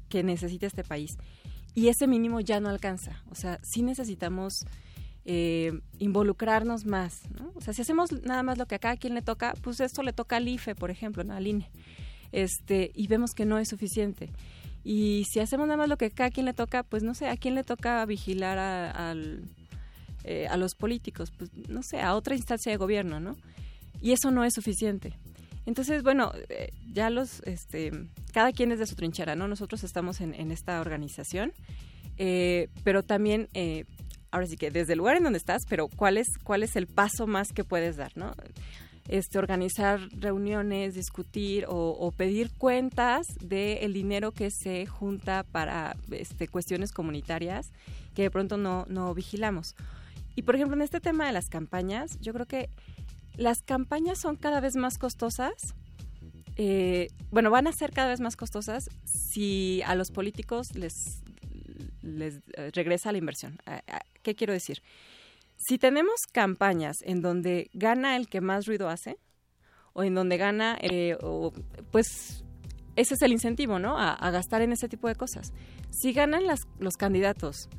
que 0.08 0.24
necesita 0.24 0.67
este 0.67 0.84
país. 0.84 1.17
Y 1.76 1.89
ese 1.89 2.08
mínimo 2.08 2.39
ya 2.39 2.60
no 2.60 2.69
alcanza. 2.69 3.24
O 3.30 3.36
sea, 3.36 3.60
sí 3.62 3.82
necesitamos 3.84 4.65
eh, 5.24 5.80
involucrarnos 6.00 6.86
más. 6.86 7.22
O 7.54 7.62
sea, 7.62 7.74
si 7.74 7.84
hacemos 7.84 8.12
nada 8.24 8.42
más 8.42 8.58
lo 8.58 8.66
que 8.66 8.76
a 8.76 8.80
cada 8.80 8.98
quien 8.98 9.14
le 9.14 9.22
toca, 9.22 9.54
pues 9.62 9.80
esto 9.80 10.02
le 10.02 10.14
toca 10.14 10.38
al 10.38 10.48
IFE, 10.48 10.74
por 10.74 10.90
ejemplo, 10.90 11.24
¿no? 11.24 11.34
al 11.34 11.46
INE. 11.46 11.70
Este, 12.32 12.91
y 12.95 13.08
vemos 13.08 13.32
que 13.36 13.45
no 13.45 13.60
es 13.60 13.70
suficiente. 13.70 14.30
Y 14.84 15.26
si 15.32 15.39
hacemos 15.39 15.68
nada 15.68 15.78
más 15.78 15.89
lo 15.89 15.98
que 15.98 16.06
a 16.06 16.10
cada 16.10 16.32
quien 16.32 16.48
le 16.48 16.54
toca, 16.54 16.82
pues 16.82 17.04
no 17.04 17.14
sé, 17.14 17.28
¿a 17.28 17.38
quién 17.38 17.54
le 17.54 17.64
toca 17.64 18.04
vigilar 18.06 18.58
a, 18.58 19.14
eh, 20.24 20.48
a 20.48 20.58
los 20.58 20.74
políticos? 20.74 21.32
Pues 21.38 21.52
no 21.70 21.82
sé, 21.84 22.02
a 22.02 22.16
otra 22.16 22.36
instancia 22.36 22.72
de 22.72 22.78
gobierno, 22.78 23.20
¿no? 23.20 23.36
Y 24.02 24.14
eso 24.14 24.32
no 24.32 24.43
es 24.43 24.54
suficiente. 24.56 25.14
Entonces, 25.68 26.02
bueno, 26.02 26.32
eh, 26.50 26.72
ya 26.91 27.12
los, 27.12 27.41
este, 27.43 27.91
cada 28.34 28.52
quien 28.52 28.72
es 28.72 28.80
de 28.80 28.88
su 28.88 28.95
trinchera, 28.95 29.36
¿no? 29.36 29.48
Nosotros 29.48 29.84
estamos 29.84 30.20
en, 30.20 30.52
esta 30.52 30.82
organización, 30.82 31.54
pero 32.84 33.04
también 33.04 33.50
ahora 34.32 34.48
sí 34.48 34.58
que 34.58 34.72
desde 34.72 34.94
el 34.94 35.00
lugar 35.00 35.18
en 35.18 35.24
donde 35.24 35.38
estás, 35.38 35.64
pero 35.70 35.88
cuál 35.88 36.18
es, 36.18 36.28
cuál 36.44 36.64
es 36.64 36.76
el 36.76 36.88
paso 36.88 37.28
más 37.28 37.50
que 37.54 37.64
puedes 37.64 37.98
dar, 37.98 38.12
¿no? 38.16 38.34
Este, 39.08 39.40
organizar 39.40 40.00
reuniones, 40.18 40.94
discutir 40.94 41.66
o, 41.68 42.12
pedir 42.16 42.52
cuentas 42.58 43.26
del 43.42 43.94
dinero 43.94 44.32
que 44.32 44.50
se 44.52 44.86
junta 44.86 45.44
para 45.44 45.98
este, 46.12 46.48
cuestiones 46.48 46.92
comunitarias 46.92 47.72
que 48.16 48.24
de 48.24 48.32
pronto 48.32 48.58
no, 48.58 48.86
no 48.88 49.14
vigilamos. 49.14 49.76
Y 50.36 50.44
por 50.44 50.56
ejemplo, 50.56 50.76
en 50.76 50.82
este 50.82 51.00
tema 51.00 51.26
de 51.26 51.34
las 51.34 51.50
campañas, 51.50 52.20
yo 52.22 52.32
creo 52.32 52.46
que 52.46 52.70
las 53.36 53.62
campañas 53.62 54.20
son 54.20 54.36
cada 54.36 54.60
vez 54.60 54.76
más 54.76 54.98
costosas. 54.98 55.54
Eh, 56.58 57.08
bueno, 57.32 57.50
van 57.50 57.68
a 57.68 57.72
ser 57.74 57.92
cada 57.92 58.10
vez 58.10 58.20
más 58.20 58.36
costosas 58.36 58.90
si 59.04 59.82
a 59.86 59.96
los 59.96 60.12
políticos 60.12 60.76
les, 60.76 61.22
les 62.01 62.41
eh, 62.53 62.72
regresa 62.74 63.11
la 63.11 63.17
inversión. 63.17 63.57
¿Qué 64.24 64.36
quiero 64.36 64.53
decir? 64.53 64.82
Si 65.57 65.78
tenemos 65.78 66.15
campañas 66.32 66.97
en 67.03 67.22
donde 67.22 67.69
gana 67.74 68.15
el 68.15 68.28
que 68.28 68.41
más 68.41 68.65
ruido 68.65 68.89
hace, 68.89 69.17
o 69.93 70.03
en 70.03 70.15
donde 70.15 70.38
gana, 70.38 70.78
eh, 70.82 71.17
pues 71.91 72.43
ese 72.95 73.13
es 73.15 73.22
el 73.22 73.32
incentivo, 73.32 73.80
¿no? 73.80 73.97
A, 73.97 74.32
gastar 74.32 74.61
en 74.61 74.72
ese 74.72 74.88
tipo 74.88 75.07
de 75.07 75.15
cosas. 75.15 75.53
Si 75.89 76.13
ganan 76.13 76.43
los 76.80 76.95
candidatos 76.95 77.69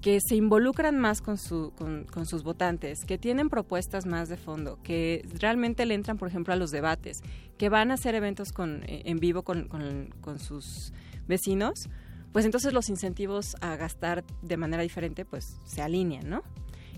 que 0.00 0.18
se 0.20 0.34
involucran 0.34 0.98
más 0.98 1.20
con, 1.20 1.36
su, 1.36 1.72
con, 1.76 2.26
sus 2.26 2.42
votantes, 2.42 3.04
que 3.04 3.18
tienen 3.18 3.50
propuestas 3.50 4.06
más 4.06 4.28
de 4.28 4.38
fondo, 4.38 4.78
que 4.82 5.26
realmente 5.38 5.84
le 5.84 5.94
entran, 5.94 6.16
por 6.16 6.28
ejemplo, 6.28 6.54
a 6.54 6.56
los 6.56 6.70
debates, 6.70 7.20
que 7.58 7.68
van 7.68 7.90
a 7.90 7.94
hacer 7.94 8.14
eventos 8.14 8.48
eh, 8.58 9.02
en 9.04 9.18
vivo 9.18 9.42
con, 9.42 9.68
sus 10.38 10.92
vecinos, 11.26 11.88
pues 12.32 12.44
entonces 12.44 12.72
los 12.72 12.88
incentivos 12.88 13.56
a 13.60 13.76
gastar 13.76 14.24
de 14.42 14.56
manera 14.56 14.82
diferente 14.82 15.24
pues 15.24 15.56
se 15.64 15.82
alinean, 15.82 16.28
¿no? 16.28 16.42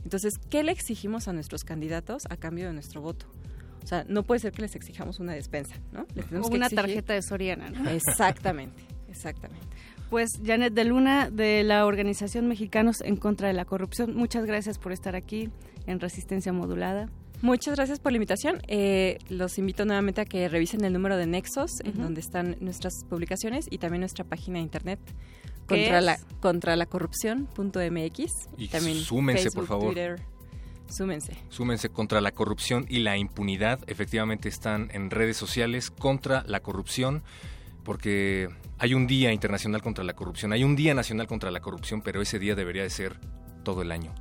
Entonces, 0.04 0.34
¿qué 0.50 0.62
le 0.62 0.72
exigimos 0.72 1.28
a 1.28 1.32
nuestros 1.32 1.62
candidatos 1.62 2.24
a 2.28 2.36
cambio 2.36 2.66
de 2.66 2.72
nuestro 2.72 3.00
voto? 3.00 3.26
O 3.82 3.86
sea, 3.86 4.04
no 4.08 4.22
puede 4.22 4.40
ser 4.40 4.52
que 4.52 4.62
les 4.62 4.74
exijamos 4.74 5.18
una 5.20 5.32
despensa, 5.32 5.76
¿no? 5.92 6.06
o 6.40 6.48
una 6.48 6.68
tarjeta 6.68 7.14
de 7.14 7.22
Soriana, 7.22 7.70
¿no? 7.70 7.90
Exactamente, 7.90 8.82
exactamente. 9.08 9.66
Pues 10.08 10.28
Janet 10.44 10.74
de 10.74 10.84
Luna 10.84 11.30
de 11.30 11.64
la 11.64 11.86
Organización 11.86 12.46
Mexicanos 12.46 13.00
en 13.00 13.16
contra 13.16 13.48
de 13.48 13.54
la 13.54 13.64
Corrupción, 13.64 14.14
muchas 14.14 14.44
gracias 14.44 14.78
por 14.78 14.92
estar 14.92 15.16
aquí 15.16 15.50
en 15.86 16.00
Resistencia 16.00 16.52
Modulada. 16.52 17.08
Muchas 17.42 17.74
gracias 17.74 17.98
por 17.98 18.12
la 18.12 18.16
invitación. 18.16 18.62
Eh, 18.68 19.18
los 19.28 19.58
invito 19.58 19.84
nuevamente 19.84 20.20
a 20.20 20.24
que 20.24 20.48
revisen 20.48 20.84
el 20.84 20.92
número 20.92 21.16
de 21.16 21.26
Nexos, 21.26 21.80
en 21.80 21.98
donde 21.98 22.20
están 22.20 22.56
nuestras 22.60 23.04
publicaciones 23.10 23.66
y 23.68 23.78
también 23.78 24.00
nuestra 24.00 24.24
página 24.24 24.58
de 24.58 24.62
internet 24.62 25.00
contra 25.66 26.00
la 26.00 26.18
contra 26.40 26.76
la 26.76 26.86
corrupción.mx 26.86 28.48
y 28.56 28.68
también 28.68 28.96
súmense 28.96 29.50
por 29.50 29.66
favor. 29.66 30.20
súmense. 30.88 31.36
Súmense 31.48 31.88
contra 31.88 32.20
la 32.20 32.30
corrupción 32.30 32.86
y 32.88 33.00
la 33.00 33.16
impunidad. 33.16 33.80
Efectivamente 33.88 34.48
están 34.48 34.90
en 34.92 35.10
redes 35.10 35.36
sociales 35.36 35.90
contra 35.90 36.44
la 36.46 36.60
corrupción 36.60 37.24
porque 37.82 38.48
hay 38.78 38.94
un 38.94 39.08
día 39.08 39.32
internacional 39.32 39.82
contra 39.82 40.04
la 40.04 40.14
corrupción, 40.14 40.52
hay 40.52 40.62
un 40.62 40.76
día 40.76 40.94
nacional 40.94 41.26
contra 41.26 41.50
la 41.50 41.58
corrupción, 41.58 42.02
pero 42.02 42.22
ese 42.22 42.38
día 42.38 42.54
debería 42.54 42.84
de 42.84 42.90
ser 42.90 43.18
todo 43.64 43.82
el 43.82 43.90
año. 43.90 44.14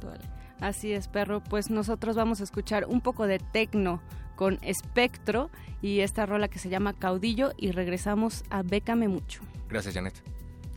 Así 0.61 0.93
es, 0.93 1.07
perro. 1.07 1.43
Pues 1.43 1.69
nosotros 1.69 2.15
vamos 2.15 2.39
a 2.39 2.43
escuchar 2.43 2.85
un 2.87 3.01
poco 3.01 3.27
de 3.27 3.39
tecno 3.39 4.01
con 4.35 4.59
Espectro 4.61 5.49
y 5.81 5.99
esta 5.99 6.25
rola 6.25 6.47
que 6.47 6.59
se 6.59 6.69
llama 6.69 6.93
Caudillo 6.93 7.51
y 7.57 7.71
regresamos 7.71 8.43
a 8.49 8.63
Bécame 8.63 9.07
Mucho. 9.07 9.41
Gracias, 9.67 9.93
Janet. 9.93 10.13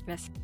Gracias. 0.06 0.43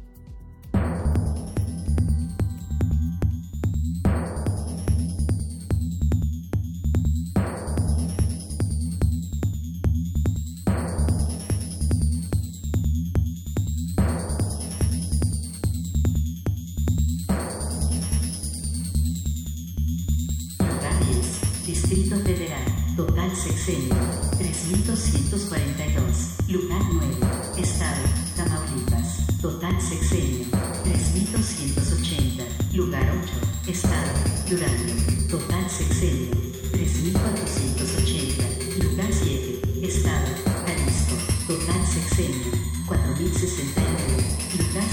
Sexenio 23.40 23.96
3242, 24.36 26.36
lugar 26.48 26.82
9, 26.92 27.16
Estado, 27.56 28.02
Tamaulipas. 28.36 29.24
Total 29.40 29.80
sexenio 29.80 30.44
3280, 30.84 32.44
lugar 32.74 33.10
8, 33.22 33.32
Estado, 33.70 34.12
Durango. 34.48 34.92
Total 35.30 35.70
sexenio 35.70 36.32
3480, 36.72 38.44
lugar 38.84 39.10
7, 39.10 39.62
Estado, 39.82 40.28
Jalisco. 40.66 41.16
Total 41.46 41.86
sexenio 41.86 42.52
4069, 42.86 44.58
lugar 44.58 44.84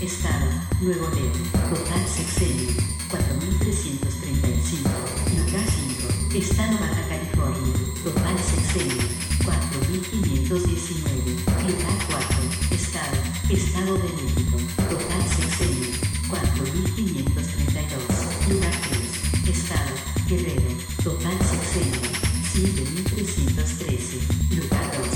6, 0.00 0.10
Estado, 0.12 0.48
Nuevo 0.80 1.08
León. 1.14 1.55
Estado. 13.48 13.96
De 13.96 14.08
México. 14.24 14.58
Total 14.90 15.22
sexenio 15.28 15.92
4532. 16.28 18.48
Lugar 18.48 18.72
3. 19.44 19.56
Estado. 19.56 19.94
Guerrero. 20.26 20.74
Total 21.04 21.38
sexenio 21.38 22.00
7313. 22.52 24.18
Lugar 24.56 24.90
2. 24.96 25.06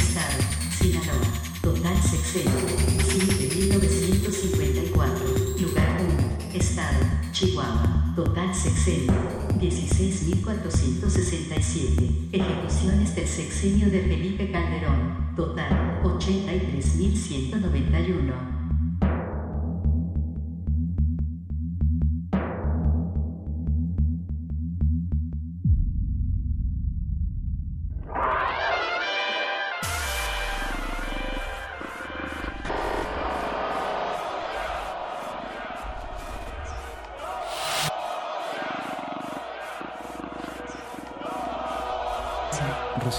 Estado. 0.00 0.38
Sinaloa. 0.78 1.28
Total 1.62 1.98
sexenio 2.00 2.68
7954. 3.08 5.26
Lugar 5.58 6.00
1. 6.00 6.06
Estado. 6.56 7.04
Chihuahua. 7.32 8.12
Total 8.14 8.54
sexenio 8.54 9.49
16.467. 9.60 12.32
Ejecuciones 12.32 13.14
del 13.14 13.28
sexenio 13.28 13.90
de 13.90 14.00
Felipe 14.00 14.50
Calderón. 14.50 15.34
Total, 15.36 16.00
83.191. 16.02 18.59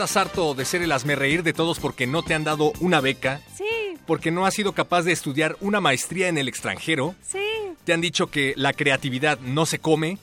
¿Estás 0.00 0.16
harto 0.16 0.54
de 0.54 0.64
ser 0.64 0.80
el 0.80 0.98
reír 1.18 1.42
de 1.42 1.52
todos 1.52 1.78
porque 1.78 2.06
no 2.06 2.22
te 2.22 2.32
han 2.32 2.42
dado 2.42 2.72
una 2.80 3.02
beca? 3.02 3.42
Sí. 3.54 3.98
¿Porque 4.06 4.30
no 4.30 4.46
has 4.46 4.54
sido 4.54 4.72
capaz 4.72 5.02
de 5.02 5.12
estudiar 5.12 5.58
una 5.60 5.82
maestría 5.82 6.28
en 6.28 6.38
el 6.38 6.48
extranjero? 6.48 7.14
Sí. 7.22 7.44
¿Te 7.84 7.92
han 7.92 8.00
dicho 8.00 8.28
que 8.28 8.54
la 8.56 8.72
creatividad 8.72 9.38
no 9.40 9.66
se 9.66 9.78
come? 9.78 10.16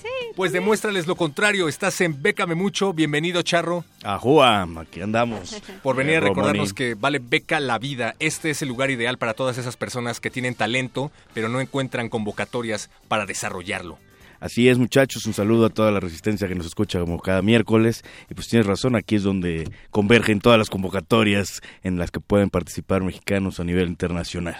Sí. 0.00 0.08
Pues 0.36 0.52
demuéstrales 0.52 1.08
lo 1.08 1.16
contrario. 1.16 1.66
Estás 1.66 2.00
en 2.00 2.22
Bécame 2.22 2.54
Mucho. 2.54 2.92
Bienvenido, 2.92 3.42
Charro. 3.42 3.84
Ajúa, 4.04 4.68
aquí 4.80 5.00
andamos. 5.00 5.60
Por 5.82 5.96
venir 5.96 6.18
a 6.18 6.20
recordarnos 6.20 6.72
que 6.72 6.94
vale 6.94 7.18
beca 7.18 7.58
la 7.58 7.80
vida. 7.80 8.14
Este 8.20 8.50
es 8.50 8.62
el 8.62 8.68
lugar 8.68 8.92
ideal 8.92 9.18
para 9.18 9.34
todas 9.34 9.58
esas 9.58 9.76
personas 9.76 10.20
que 10.20 10.30
tienen 10.30 10.54
talento, 10.54 11.10
pero 11.32 11.48
no 11.48 11.60
encuentran 11.60 12.08
convocatorias 12.08 12.88
para 13.08 13.26
desarrollarlo. 13.26 13.98
Así 14.44 14.68
es, 14.68 14.76
muchachos, 14.76 15.24
un 15.24 15.32
saludo 15.32 15.64
a 15.64 15.70
toda 15.70 15.90
la 15.90 16.00
resistencia 16.00 16.46
que 16.46 16.54
nos 16.54 16.66
escucha 16.66 17.00
como 17.00 17.18
cada 17.18 17.40
miércoles. 17.40 18.04
Y 18.28 18.34
pues 18.34 18.46
tienes 18.46 18.66
razón, 18.66 18.94
aquí 18.94 19.14
es 19.14 19.22
donde 19.22 19.70
convergen 19.90 20.38
todas 20.38 20.58
las 20.58 20.68
convocatorias 20.68 21.62
en 21.82 21.96
las 21.96 22.10
que 22.10 22.20
pueden 22.20 22.50
participar 22.50 23.02
mexicanos 23.02 23.58
a 23.58 23.64
nivel 23.64 23.88
internacional. 23.88 24.58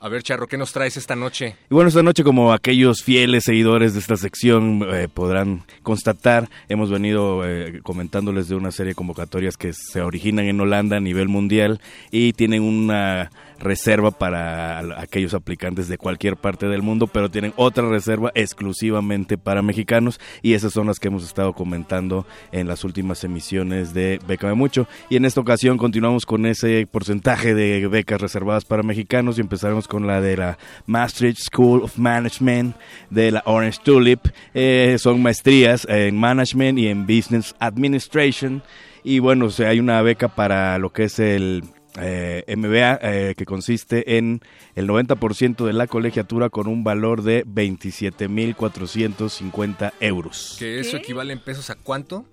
A 0.00 0.08
ver, 0.08 0.24
Charro, 0.24 0.48
¿qué 0.48 0.56
nos 0.56 0.72
traes 0.72 0.96
esta 0.96 1.14
noche? 1.14 1.54
Y 1.70 1.74
bueno, 1.74 1.88
esta 1.88 2.02
noche, 2.02 2.24
como 2.24 2.52
aquellos 2.52 3.04
fieles 3.04 3.44
seguidores 3.44 3.92
de 3.92 4.00
esta 4.00 4.16
sección 4.16 4.82
eh, 4.92 5.06
podrán 5.06 5.62
constatar, 5.84 6.48
hemos 6.68 6.90
venido 6.90 7.46
eh, 7.46 7.80
comentándoles 7.84 8.48
de 8.48 8.56
una 8.56 8.72
serie 8.72 8.92
de 8.92 8.94
convocatorias 8.96 9.56
que 9.56 9.72
se 9.74 10.00
originan 10.00 10.46
en 10.46 10.60
Holanda 10.60 10.96
a 10.96 11.00
nivel 11.00 11.28
mundial 11.28 11.80
y 12.10 12.32
tienen 12.32 12.62
una 12.62 13.30
reserva 13.60 14.10
para 14.10 15.00
aquellos 15.00 15.34
aplicantes 15.34 15.86
de 15.88 15.98
cualquier 15.98 16.36
parte 16.36 16.66
del 16.66 16.82
mundo, 16.82 17.06
pero 17.06 17.30
tienen 17.30 17.52
otra 17.56 17.88
reserva 17.88 18.32
exclusivamente 18.34 19.38
para 19.38 19.62
mexicanos 19.62 20.18
y 20.42 20.54
esas 20.54 20.72
son 20.72 20.86
las 20.86 20.98
que 20.98 21.08
hemos 21.08 21.24
estado 21.24 21.52
comentando 21.52 22.26
en 22.52 22.66
las 22.66 22.84
últimas 22.84 23.22
emisiones 23.22 23.94
de 23.94 24.18
Bécame 24.26 24.54
Mucho. 24.54 24.88
Y 25.08 25.16
en 25.16 25.24
esta 25.24 25.40
ocasión 25.40 25.78
continuamos 25.78 26.26
con 26.26 26.46
ese 26.46 26.86
porcentaje 26.90 27.54
de 27.54 27.86
becas 27.86 28.20
reservadas 28.20 28.64
para 28.64 28.82
mexicanos 28.82 29.38
y 29.38 29.42
empezaremos 29.42 29.86
con 29.86 30.06
la 30.06 30.20
de 30.20 30.36
la 30.36 30.58
Maastricht 30.86 31.38
School 31.38 31.82
of 31.82 31.98
Management 31.98 32.76
de 33.10 33.30
la 33.30 33.42
Orange 33.44 33.80
Tulip. 33.84 34.26
Eh, 34.54 34.96
son 34.98 35.22
maestrías 35.22 35.86
en 35.88 36.16
Management 36.16 36.78
y 36.78 36.88
en 36.88 37.06
Business 37.06 37.54
Administration. 37.58 38.62
Y 39.02 39.18
bueno, 39.18 39.48
hay 39.66 39.80
una 39.80 40.02
beca 40.02 40.28
para 40.28 40.78
lo 40.78 40.92
que 40.92 41.04
es 41.04 41.18
el 41.18 41.64
eh, 41.98 42.44
MBA 42.56 43.00
eh, 43.02 43.34
que 43.36 43.44
consiste 43.44 44.16
en 44.18 44.40
el 44.74 44.88
90% 44.88 45.66
de 45.66 45.72
la 45.72 45.86
colegiatura 45.86 46.50
con 46.50 46.66
un 46.66 46.82
valor 46.84 47.22
de 47.22 47.46
27.450 47.46 49.92
euros. 50.00 50.56
¿Que 50.58 50.80
eso 50.80 50.96
equivale 50.96 51.32
en 51.32 51.38
pesos 51.40 51.70
a 51.70 51.74
cuánto? 51.74 52.24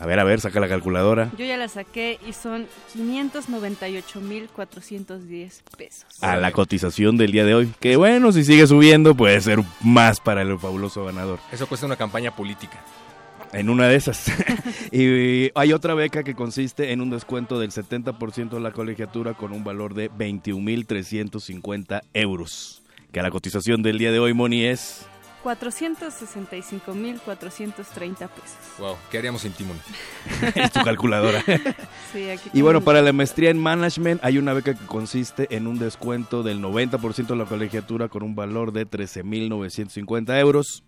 A 0.00 0.06
ver, 0.06 0.18
a 0.18 0.24
ver, 0.24 0.40
saca 0.40 0.58
la 0.58 0.66
calculadora. 0.68 1.30
Yo 1.38 1.44
ya 1.44 1.56
la 1.56 1.68
saqué 1.68 2.18
y 2.26 2.32
son 2.32 2.66
598.410 2.96 5.62
pesos. 5.76 6.06
A 6.20 6.34
la 6.36 6.50
cotización 6.50 7.16
del 7.16 7.30
día 7.30 7.44
de 7.44 7.54
hoy. 7.54 7.72
Que 7.78 7.94
bueno, 7.94 8.32
si 8.32 8.42
sigue 8.44 8.66
subiendo, 8.66 9.14
puede 9.14 9.40
ser 9.40 9.60
más 9.82 10.18
para 10.18 10.42
el 10.42 10.58
fabuloso 10.58 11.04
ganador. 11.04 11.38
Eso 11.52 11.68
cuesta 11.68 11.86
una 11.86 11.94
campaña 11.94 12.34
política. 12.34 12.82
En 13.54 13.70
una 13.70 13.88
de 13.88 13.94
esas. 13.94 14.26
y 14.92 15.50
hay 15.54 15.72
otra 15.72 15.94
beca 15.94 16.24
que 16.24 16.34
consiste 16.34 16.92
en 16.92 17.00
un 17.00 17.10
descuento 17.10 17.60
del 17.60 17.70
70% 17.70 18.50
de 18.50 18.60
la 18.60 18.72
colegiatura 18.72 19.34
con 19.34 19.52
un 19.52 19.62
valor 19.62 19.94
de 19.94 20.10
21.350 20.10 22.00
euros. 22.14 22.82
Que 23.12 23.20
a 23.20 23.22
la 23.22 23.30
cotización 23.30 23.82
del 23.82 23.98
día 23.98 24.10
de 24.10 24.18
hoy, 24.18 24.34
Moni, 24.34 24.64
es... 24.64 25.06
465.430 25.44 28.28
pesos. 28.28 28.56
Wow, 28.78 28.96
¿qué 29.10 29.18
haríamos 29.18 29.42
sin 29.42 29.52
Timon? 29.52 29.76
es 30.54 30.72
tu 30.72 30.82
calculadora. 30.82 31.44
Sí, 32.12 32.30
aquí 32.30 32.48
Y 32.52 32.62
bueno, 32.62 32.80
para 32.80 33.02
la 33.02 33.12
maestría 33.12 33.50
en 33.50 33.58
management 33.58 34.24
hay 34.24 34.38
una 34.38 34.52
beca 34.52 34.74
que 34.74 34.86
consiste 34.86 35.48
en 35.54 35.66
un 35.66 35.80
descuento 35.80 36.44
del 36.44 36.62
90% 36.62 37.26
de 37.26 37.36
la 37.36 37.44
colegiatura 37.44 38.08
con 38.08 38.22
un 38.22 38.36
valor 38.36 38.72
de 38.72 38.88
13.950 38.88 40.38
euros. 40.38 40.84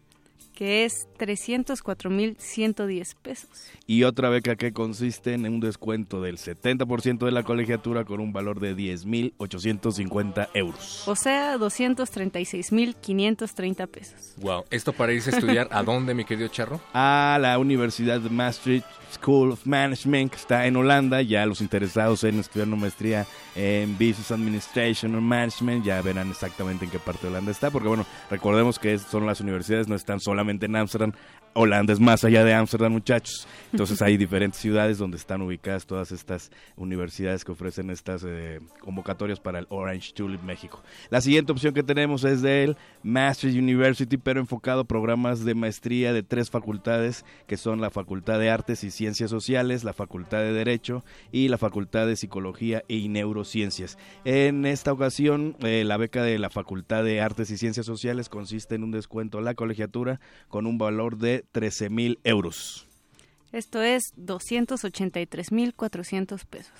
Que 0.57 0.85
es 0.85 1.07
304.110 1.19 3.15
pesos. 3.23 3.49
Y 3.87 4.03
otra 4.03 4.29
beca 4.31 4.57
que 4.57 4.73
consiste 4.73 5.35
en 5.35 5.47
un 5.47 5.61
descuento 5.61 6.21
del 6.23 6.39
70% 6.39 7.27
de 7.27 7.31
la 7.31 7.45
colegiatura 7.45 8.05
con 8.05 8.19
un 8.21 8.33
valor 8.33 8.59
de 8.59 8.75
10.850 8.75 10.49
euros. 10.55 11.07
O 11.07 11.15
sea, 11.15 11.57
236.530 11.59 13.87
pesos. 13.87 14.35
Wow, 14.39 14.65
esto 14.71 14.95
para 14.95 15.13
irse 15.13 15.31
a 15.31 15.35
estudiar 15.35 15.69
a 15.71 15.85
dónde, 15.85 16.15
mi 16.15 16.25
querido 16.25 16.49
Charro? 16.49 16.81
a 16.95 17.39
la 17.41 17.59
Universidad 17.59 18.21
de 18.21 18.31
Maastricht 18.31 18.87
School 19.17 19.53
of 19.53 19.67
Management, 19.67 20.31
que 20.31 20.37
está 20.37 20.67
en 20.67 20.77
Holanda. 20.77 21.23
Ya 21.23 21.45
los 21.47 21.61
interesados 21.61 22.25
en 22.25 22.39
estudiar 22.39 22.69
una 22.69 22.77
maestría 22.77 23.27
en 23.55 23.93
Business 23.95 24.31
Administration 24.31 25.15
or 25.15 25.21
Management 25.21 25.85
ya 25.85 26.01
verán 26.03 26.31
exactamente 26.31 26.85
en 26.85 26.91
qué 26.91 26.99
parte 26.99 27.23
de 27.23 27.29
Holanda 27.29 27.51
está, 27.51 27.71
porque 27.71 27.89
bueno, 27.89 28.07
recordemos 28.31 28.79
que 28.79 28.99
son 28.99 29.27
las 29.27 29.41
universidades, 29.41 29.89
no 29.89 29.95
están 29.95 30.21
solamente 30.21 30.67
en 30.67 30.77
Ámsterdam. 30.77 31.13
Holanda 31.57 31.93
es 31.93 32.01
más 32.01 32.23
allá 32.23 32.45
de 32.45 32.55
Ámsterdam, 32.55 32.93
muchachos. 32.93 33.49
Entonces 33.73 34.01
hay 34.03 34.17
diferentes 34.17 34.61
ciudades 34.61 34.99
donde 34.99 35.17
están 35.17 35.43
ubicadas 35.43 35.87
todas 35.87 36.13
estas 36.13 36.51
universidades 36.77 37.45
que 37.45 37.53
ofrecen 37.53 37.91
estas 37.91 38.25
eh, 38.27 38.61
convocatorias 38.81 39.41
para 39.41 39.59
el 39.59 39.67
Orange 39.71 40.13
Tulip 40.13 40.43
México. 40.43 40.83
La 41.11 41.21
siguiente 41.21 41.53
opción 41.53 41.75
que 41.75 41.83
tenemos 41.83 42.25
es 42.25 42.43
del 42.43 42.77
Maastricht 43.03 43.57
University, 43.57 44.17
pero 44.19 44.41
enfocado 44.41 44.83
a 44.83 44.85
programas 44.85 45.45
de 45.45 45.55
maestría 45.55 46.13
de 46.13 46.23
tres 46.23 46.51
facultades, 46.51 47.25
que 47.47 47.57
son 47.57 47.81
la 47.81 47.91
Facultad 47.91 48.39
de 48.39 48.51
Artes 48.51 48.85
y 48.85 48.91
Ciencias 48.91 49.31
Sociales, 49.31 49.83
la 49.83 49.93
Facultad 49.93 50.39
de 50.39 50.53
Derecho 50.53 51.05
y 51.33 51.49
la 51.49 51.59
Facultad 51.59 52.07
de 52.07 52.17
Psicología 52.17 52.83
y 52.89 53.09
Neurociencias. 53.09 53.97
En 54.25 54.67
esta 54.67 54.93
ocasión, 54.93 55.57
eh, 55.61 55.85
la 55.85 55.97
beca 55.97 56.23
de 56.23 56.39
la 56.39 56.51
Facultad 56.51 57.05
de 57.05 57.21
Artes 57.21 57.51
y 57.51 57.57
Ciencias 57.57 57.87
Sociales 57.87 58.29
consiste 58.29 58.75
en 58.75 58.85
un 58.85 58.91
descuento 58.91 59.39
a 59.39 59.43
la 59.43 59.55
colegiatura 59.55 60.21
con 60.49 60.67
un 60.67 60.79
valor 60.79 61.17
de 61.17 61.46
13 61.53 61.91
mil 61.91 62.19
euros. 62.25 62.83
Esto 63.53 63.81
es 63.81 64.03
283.400 64.19 66.45
pesos. 66.45 66.73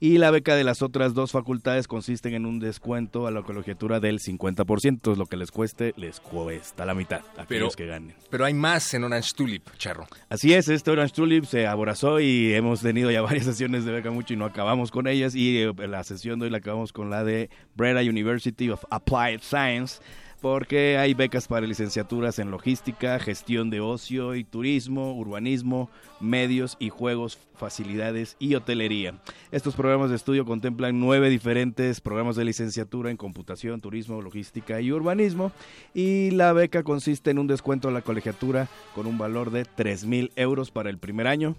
Y 0.00 0.18
la 0.18 0.30
beca 0.30 0.56
de 0.56 0.64
las 0.64 0.82
otras 0.82 1.14
dos 1.14 1.32
facultades 1.32 1.86
consisten 1.86 2.34
en 2.34 2.46
un 2.46 2.58
descuento 2.58 3.26
a 3.26 3.30
la 3.30 3.42
colegiatura 3.42 4.00
del 4.00 4.18
50%, 4.18 5.16
lo 5.16 5.26
que 5.26 5.36
les 5.36 5.50
cueste, 5.50 5.92
les 5.96 6.20
cuesta 6.20 6.86
la 6.86 6.94
mitad 6.94 7.20
a 7.36 7.44
Pero, 7.46 7.66
aquellos 7.66 7.76
que 7.76 7.86
ganen. 7.86 8.14
pero 8.30 8.44
hay 8.44 8.54
más 8.54 8.92
en 8.94 9.04
Orange 9.04 9.32
Tulip, 9.36 9.68
Charro. 9.76 10.06
Así 10.28 10.54
es, 10.54 10.68
este 10.68 10.90
Orange 10.90 11.14
Tulip 11.14 11.44
se 11.44 11.66
aborazó 11.66 12.20
y 12.20 12.54
hemos 12.54 12.80
tenido 12.80 13.10
ya 13.10 13.20
varias 13.22 13.44
sesiones 13.44 13.84
de 13.84 13.92
beca 13.92 14.10
mucho 14.10 14.32
y 14.32 14.36
no 14.36 14.46
acabamos 14.46 14.90
con 14.90 15.06
ellas. 15.08 15.34
Y 15.34 15.58
eh, 15.58 15.72
la 15.86 16.02
sesión 16.04 16.38
de 16.38 16.46
hoy 16.46 16.50
la 16.50 16.58
acabamos 16.58 16.92
con 16.92 17.10
la 17.10 17.24
de 17.24 17.50
Breda 17.74 18.00
University 18.00 18.70
of 18.70 18.82
Applied 18.90 19.40
Science. 19.42 20.00
Porque 20.42 20.98
hay 20.98 21.14
becas 21.14 21.46
para 21.46 21.68
licenciaturas 21.68 22.40
en 22.40 22.50
logística, 22.50 23.20
gestión 23.20 23.70
de 23.70 23.80
ocio 23.80 24.34
y 24.34 24.42
turismo, 24.42 25.16
urbanismo, 25.16 25.88
medios 26.18 26.76
y 26.80 26.88
juegos, 26.88 27.38
facilidades 27.54 28.34
y 28.40 28.56
hotelería. 28.56 29.14
Estos 29.52 29.76
programas 29.76 30.10
de 30.10 30.16
estudio 30.16 30.44
contemplan 30.44 30.98
nueve 30.98 31.30
diferentes 31.30 32.00
programas 32.00 32.34
de 32.34 32.44
licenciatura 32.44 33.12
en 33.12 33.16
computación, 33.16 33.80
turismo, 33.80 34.20
logística 34.20 34.80
y 34.80 34.90
urbanismo. 34.90 35.52
Y 35.94 36.32
la 36.32 36.52
beca 36.52 36.82
consiste 36.82 37.30
en 37.30 37.38
un 37.38 37.46
descuento 37.46 37.86
a 37.86 37.92
la 37.92 38.02
colegiatura 38.02 38.68
con 38.96 39.06
un 39.06 39.18
valor 39.18 39.52
de 39.52 39.64
3 39.64 40.06
mil 40.06 40.32
euros 40.34 40.72
para 40.72 40.90
el 40.90 40.98
primer 40.98 41.28
año. 41.28 41.54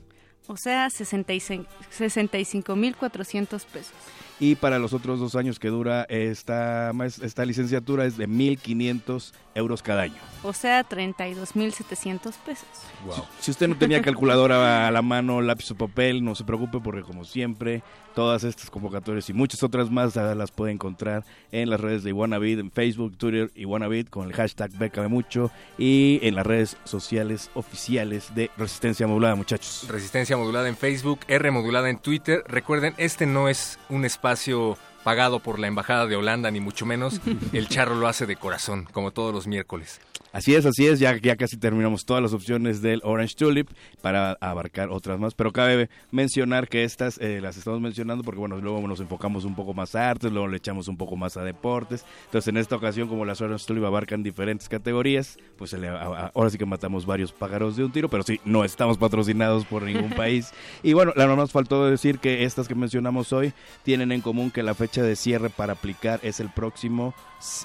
O 0.48 0.58
sea, 0.58 0.90
65 0.90 1.66
65.400 1.98 3.66
pesos. 3.66 3.94
Y 4.40 4.56
para 4.56 4.80
los 4.80 4.94
otros 4.94 5.20
dos 5.20 5.36
años 5.36 5.60
que 5.60 5.70
dura 5.70 6.04
esta, 6.10 6.92
esta 7.22 7.46
licenciatura 7.46 8.06
es 8.06 8.18
de 8.18 8.28
1.500 8.28 9.32
euros 9.56 9.82
cada 9.82 10.04
año. 10.04 10.16
O 10.44 10.54
sea, 10.54 10.88
32.700 10.88 12.34
pesos. 12.46 12.68
Wow. 13.06 13.26
Si 13.40 13.52
usted 13.52 13.68
no 13.68 13.78
tenía 13.78 14.02
calculadora 14.02 14.88
a 14.88 14.92
la 14.92 15.02
mano, 15.02 15.42
lápiz 15.42 15.72
o 15.72 15.76
papel, 15.76 16.24
no 16.24 16.36
se 16.36 16.44
preocupe 16.44 16.80
porque 16.80 17.02
como 17.02 17.26
siempre, 17.26 17.84
todas 18.14 18.44
estas 18.44 18.70
convocatorias 18.70 19.30
y 19.30 19.34
muchas 19.34 19.64
otras 19.64 19.90
más 19.92 20.16
las 20.16 20.52
puede 20.52 20.72
encontrar 20.72 21.26
en 21.52 21.70
las 21.70 21.80
redes 21.80 22.04
de 22.04 22.10
Iguanavid, 22.10 22.60
en 22.60 22.72
Facebook, 22.72 23.18
Twitter, 23.18 23.52
Iguanavid 23.56 24.08
con 24.08 24.28
el 24.28 24.34
hashtag 24.34 24.72
Beca 24.78 25.02
de 25.02 25.08
Mucho 25.08 25.52
y 25.78 26.20
en 26.24 26.36
las 26.36 26.46
redes 26.46 26.78
sociales 26.84 27.50
oficiales 27.54 28.34
de 28.36 28.50
Resistencia 28.58 29.08
Modulada, 29.08 29.36
muchachos. 29.36 29.86
Resistencia 29.90 30.38
Modulada 30.38 30.68
en 30.70 30.78
Facebook, 30.78 31.20
R 31.28 31.52
Modulada 31.52 31.90
en 31.90 32.00
Twitter. 32.00 32.44
Recuerden, 32.48 32.94
este 32.98 33.26
no 33.26 33.50
es 33.50 33.80
un 33.90 34.06
espacio 34.06 34.78
pagado 35.04 35.40
por 35.40 35.60
la 35.60 35.68
Embajada 35.68 36.08
de 36.08 36.16
Holanda, 36.16 36.50
ni 36.52 36.60
mucho 36.60 36.86
menos. 36.86 37.20
El 37.54 37.68
charro 37.68 37.96
lo 37.96 38.08
hace 38.08 38.26
de 38.26 38.36
corazón, 38.36 38.88
como 38.92 39.12
todos 39.12 39.34
los 39.34 39.48
miércoles. 39.48 40.00
Así 40.34 40.56
es, 40.56 40.66
así 40.66 40.88
es, 40.88 40.98
ya, 41.00 41.16
ya 41.18 41.36
casi 41.36 41.58
terminamos 41.58 42.06
todas 42.06 42.24
las 42.24 42.34
opciones 42.34 42.82
del 42.82 43.02
Orange 43.04 43.36
Tulip 43.36 43.70
para 44.02 44.32
abarcar 44.42 44.90
otras 44.90 45.20
más, 45.20 45.36
pero 45.36 45.54
cabe 45.54 45.92
mencionar 46.10 46.68
que 46.68 46.84
estas 46.84 47.20
eh, 47.20 47.40
las 47.40 47.56
estamos 47.56 47.80
mencionando 47.80 48.24
porque 48.24 48.40
bueno, 48.40 48.58
luego 48.58 48.82
nos 48.88 49.00
enfocamos 49.00 49.46
un 49.46 49.54
poco 49.54 49.76
más 49.76 49.94
a 49.94 50.10
artes, 50.10 50.32
luego 50.32 50.48
le 50.48 50.58
echamos 50.58 50.88
un 50.88 50.98
poco 50.98 51.16
más 51.16 51.38
a 51.38 51.44
deportes, 51.44 52.04
entonces 52.26 52.48
en 52.48 52.58
esta 52.58 52.76
ocasión 52.76 53.08
como 53.08 53.26
las 53.26 53.42
Orange 53.42 53.64
Tulip 53.68 53.84
abarcan 53.84 54.24
diferentes 54.24 54.68
categorías, 54.68 55.38
pues 55.56 55.76
ahora 55.76 56.50
sí 56.50 56.58
que 56.58 56.66
matamos 56.66 57.06
varios 57.06 57.32
pájaros 57.32 57.76
de 57.76 57.84
un 57.84 57.92
tiro, 57.92 58.10
pero 58.10 58.24
sí, 58.24 58.42
no 58.44 58.64
estamos 58.64 58.98
patrocinados 58.98 59.66
por 59.66 59.84
ningún 59.84 60.10
país. 60.16 60.52
Y 60.82 60.94
bueno, 60.94 61.14
la 61.16 61.28
no 61.28 61.36
nos 61.36 61.52
faltó 61.52 61.86
decir 61.86 62.18
que 62.18 62.44
estas 62.44 62.68
que 62.68 62.74
mencionamos 62.74 63.34
hoy 63.34 63.54
tienen 63.84 64.12
en 64.12 64.22
común 64.22 64.50
que 64.50 64.64
la 64.64 64.74
fecha 64.74 65.04
de 65.04 65.16
cierre 65.16 65.52
para 65.52 65.74
aplicar 65.74 66.20
es 66.24 66.40
el 66.40 66.50
próximo 66.50 67.14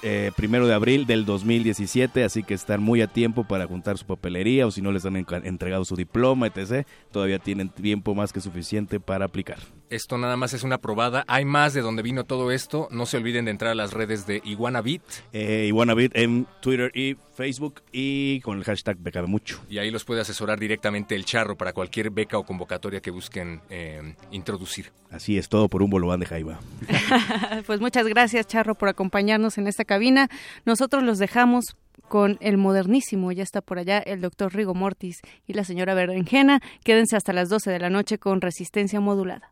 eh, 0.01 0.31
primero 0.35 0.67
de 0.67 0.73
abril 0.73 1.05
del 1.05 1.25
2017, 1.25 2.23
así 2.23 2.43
que 2.43 2.53
están 2.53 2.81
muy 2.81 3.01
a 3.01 3.07
tiempo 3.07 3.43
para 3.43 3.67
juntar 3.67 3.97
su 3.97 4.05
papelería 4.05 4.67
o 4.67 4.71
si 4.71 4.81
no 4.81 4.91
les 4.91 5.05
han 5.05 5.15
entregado 5.15 5.85
su 5.85 5.95
diploma, 5.95 6.47
etc. 6.47 6.85
Todavía 7.11 7.39
tienen 7.39 7.69
tiempo 7.69 8.15
más 8.15 8.33
que 8.33 8.41
suficiente 8.41 8.99
para 8.99 9.25
aplicar. 9.25 9.59
Esto 9.89 10.17
nada 10.17 10.37
más 10.37 10.53
es 10.53 10.63
una 10.63 10.77
probada. 10.77 11.23
Hay 11.27 11.45
más 11.45 11.73
de 11.73 11.81
donde 11.81 12.03
vino 12.03 12.23
todo 12.23 12.51
esto. 12.51 12.87
No 12.91 13.05
se 13.05 13.17
olviden 13.17 13.45
de 13.45 13.51
entrar 13.51 13.71
a 13.71 13.75
las 13.75 13.91
redes 13.91 14.27
de 14.27 14.41
Iguanabit. 14.45 15.01
Eh, 15.33 15.65
Iguanabit 15.67 16.15
en 16.15 16.45
Twitter 16.61 16.91
y 16.93 17.17
Facebook 17.33 17.81
y 17.91 18.39
con 18.41 18.57
el 18.57 18.63
hashtag 18.63 18.97
Beca 18.99 19.21
de 19.21 19.27
Mucho. 19.27 19.59
Y 19.69 19.79
ahí 19.79 19.89
los 19.89 20.05
puede 20.05 20.21
asesorar 20.21 20.59
directamente 20.59 21.15
el 21.15 21.25
charro 21.25 21.57
para 21.57 21.73
cualquier 21.73 22.11
beca 22.11 22.37
o 22.37 22.45
convocatoria 22.45 22.99
que 22.99 23.11
busquen 23.11 23.61
eh, 23.69 24.15
introducir. 24.31 24.91
Así 25.09 25.37
es, 25.37 25.49
todo 25.49 25.69
por 25.69 25.81
un 25.81 25.89
bolobán 25.89 26.19
de 26.19 26.27
Jaiba. 26.27 26.59
pues 27.65 27.79
muchas 27.79 28.05
gracias, 28.07 28.45
Charro, 28.47 28.75
por 28.75 28.89
acompañarnos 28.89 29.57
en 29.57 29.67
esta 29.67 29.85
cabina. 29.85 30.29
Nosotros 30.65 31.03
los 31.03 31.17
dejamos 31.17 31.75
con 32.07 32.37
el 32.41 32.57
modernísimo. 32.57 33.31
Ya 33.31 33.43
está 33.43 33.61
por 33.61 33.79
allá 33.79 33.99
el 33.99 34.21
doctor 34.21 34.53
Rigo 34.53 34.73
Mortis 34.73 35.21
y 35.47 35.53
la 35.53 35.63
señora 35.63 35.93
Berenjena. 35.93 36.61
Quédense 36.83 37.15
hasta 37.15 37.33
las 37.33 37.49
12 37.49 37.71
de 37.71 37.79
la 37.79 37.89
noche 37.89 38.17
con 38.17 38.41
resistencia 38.41 38.99
modulada. 38.99 39.49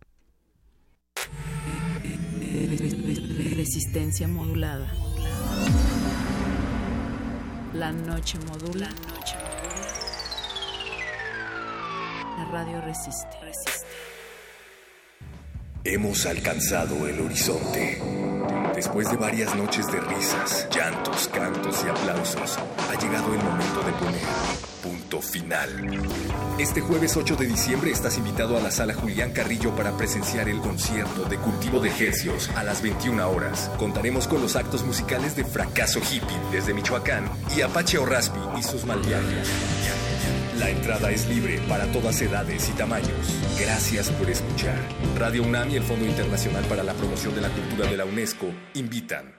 Resistencia 3.55 4.28
modulada. 4.28 4.91
La 7.74 7.91
noche 7.91 8.38
modula. 8.47 8.89
La 12.38 12.45
radio 12.51 12.82
resiste. 12.82 13.28
resiste. 13.41 13.88
Hemos 15.84 16.26
alcanzado 16.26 17.07
el 17.07 17.20
horizonte. 17.22 18.01
Después 18.76 19.09
de 19.09 19.18
varias 19.18 19.55
noches 19.55 19.88
de 19.91 19.99
risas, 20.01 20.68
llantos, 20.70 21.28
cantos 21.30 21.84
y 21.86 21.89
aplausos, 21.89 22.57
ha 22.57 22.99
llegado 22.99 23.34
el 23.34 23.43
momento 23.43 23.82
de 23.82 23.91
poner 23.93 24.66
final. 25.22 25.70
Este 26.60 26.82
jueves 26.82 27.16
8 27.16 27.38
de 27.38 27.47
diciembre 27.47 27.91
estás 27.91 28.18
invitado 28.18 28.58
a 28.58 28.60
la 28.60 28.72
sala 28.72 28.93
Julián 28.93 29.32
Carrillo 29.32 29.74
para 29.74 29.95
presenciar 29.95 30.49
el 30.49 30.60
concierto 30.60 31.24
de 31.24 31.38
cultivo 31.38 31.80
de 31.80 31.89
ejercios 31.89 32.49
a 32.55 32.64
las 32.64 32.82
21 32.82 33.30
horas. 33.30 33.72
Contaremos 33.78 34.28
con 34.28 34.41
los 34.41 34.55
actos 34.58 34.84
musicales 34.84 35.36
de 35.36 35.45
Fracaso 35.45 35.99
Hippie 35.99 36.38
desde 36.51 36.74
Michoacán 36.74 37.30
y 37.55 37.62
Apache 37.62 37.97
Orraspi 37.97 38.39
y 38.60 38.64
sus 38.64 38.86
malviajes. 38.86 39.47
La 40.60 40.70
entrada 40.70 41.10
es 41.12 41.28
libre 41.30 41.60
para 41.70 41.89
todas 41.91 42.22
edades 42.22 42.68
y 42.68 42.74
tamaños. 42.74 43.10
Gracias 43.60 44.10
por 44.10 44.30
escuchar. 44.30 44.78
Radio 45.18 45.43
UNAM 45.43 45.70
y 45.70 45.78
el 45.78 45.84
Fondo 45.84 46.05
Internacional 46.05 46.66
para 46.66 46.84
la 46.84 46.93
Promoción 46.93 47.34
de 47.34 47.41
la 47.41 47.49
Cultura 47.49 47.89
de 47.89 47.95
la 47.95 48.05
UNESCO 48.05 48.47
invitan. 48.74 49.36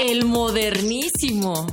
El 0.00 0.24
modernísimo. 0.26 1.66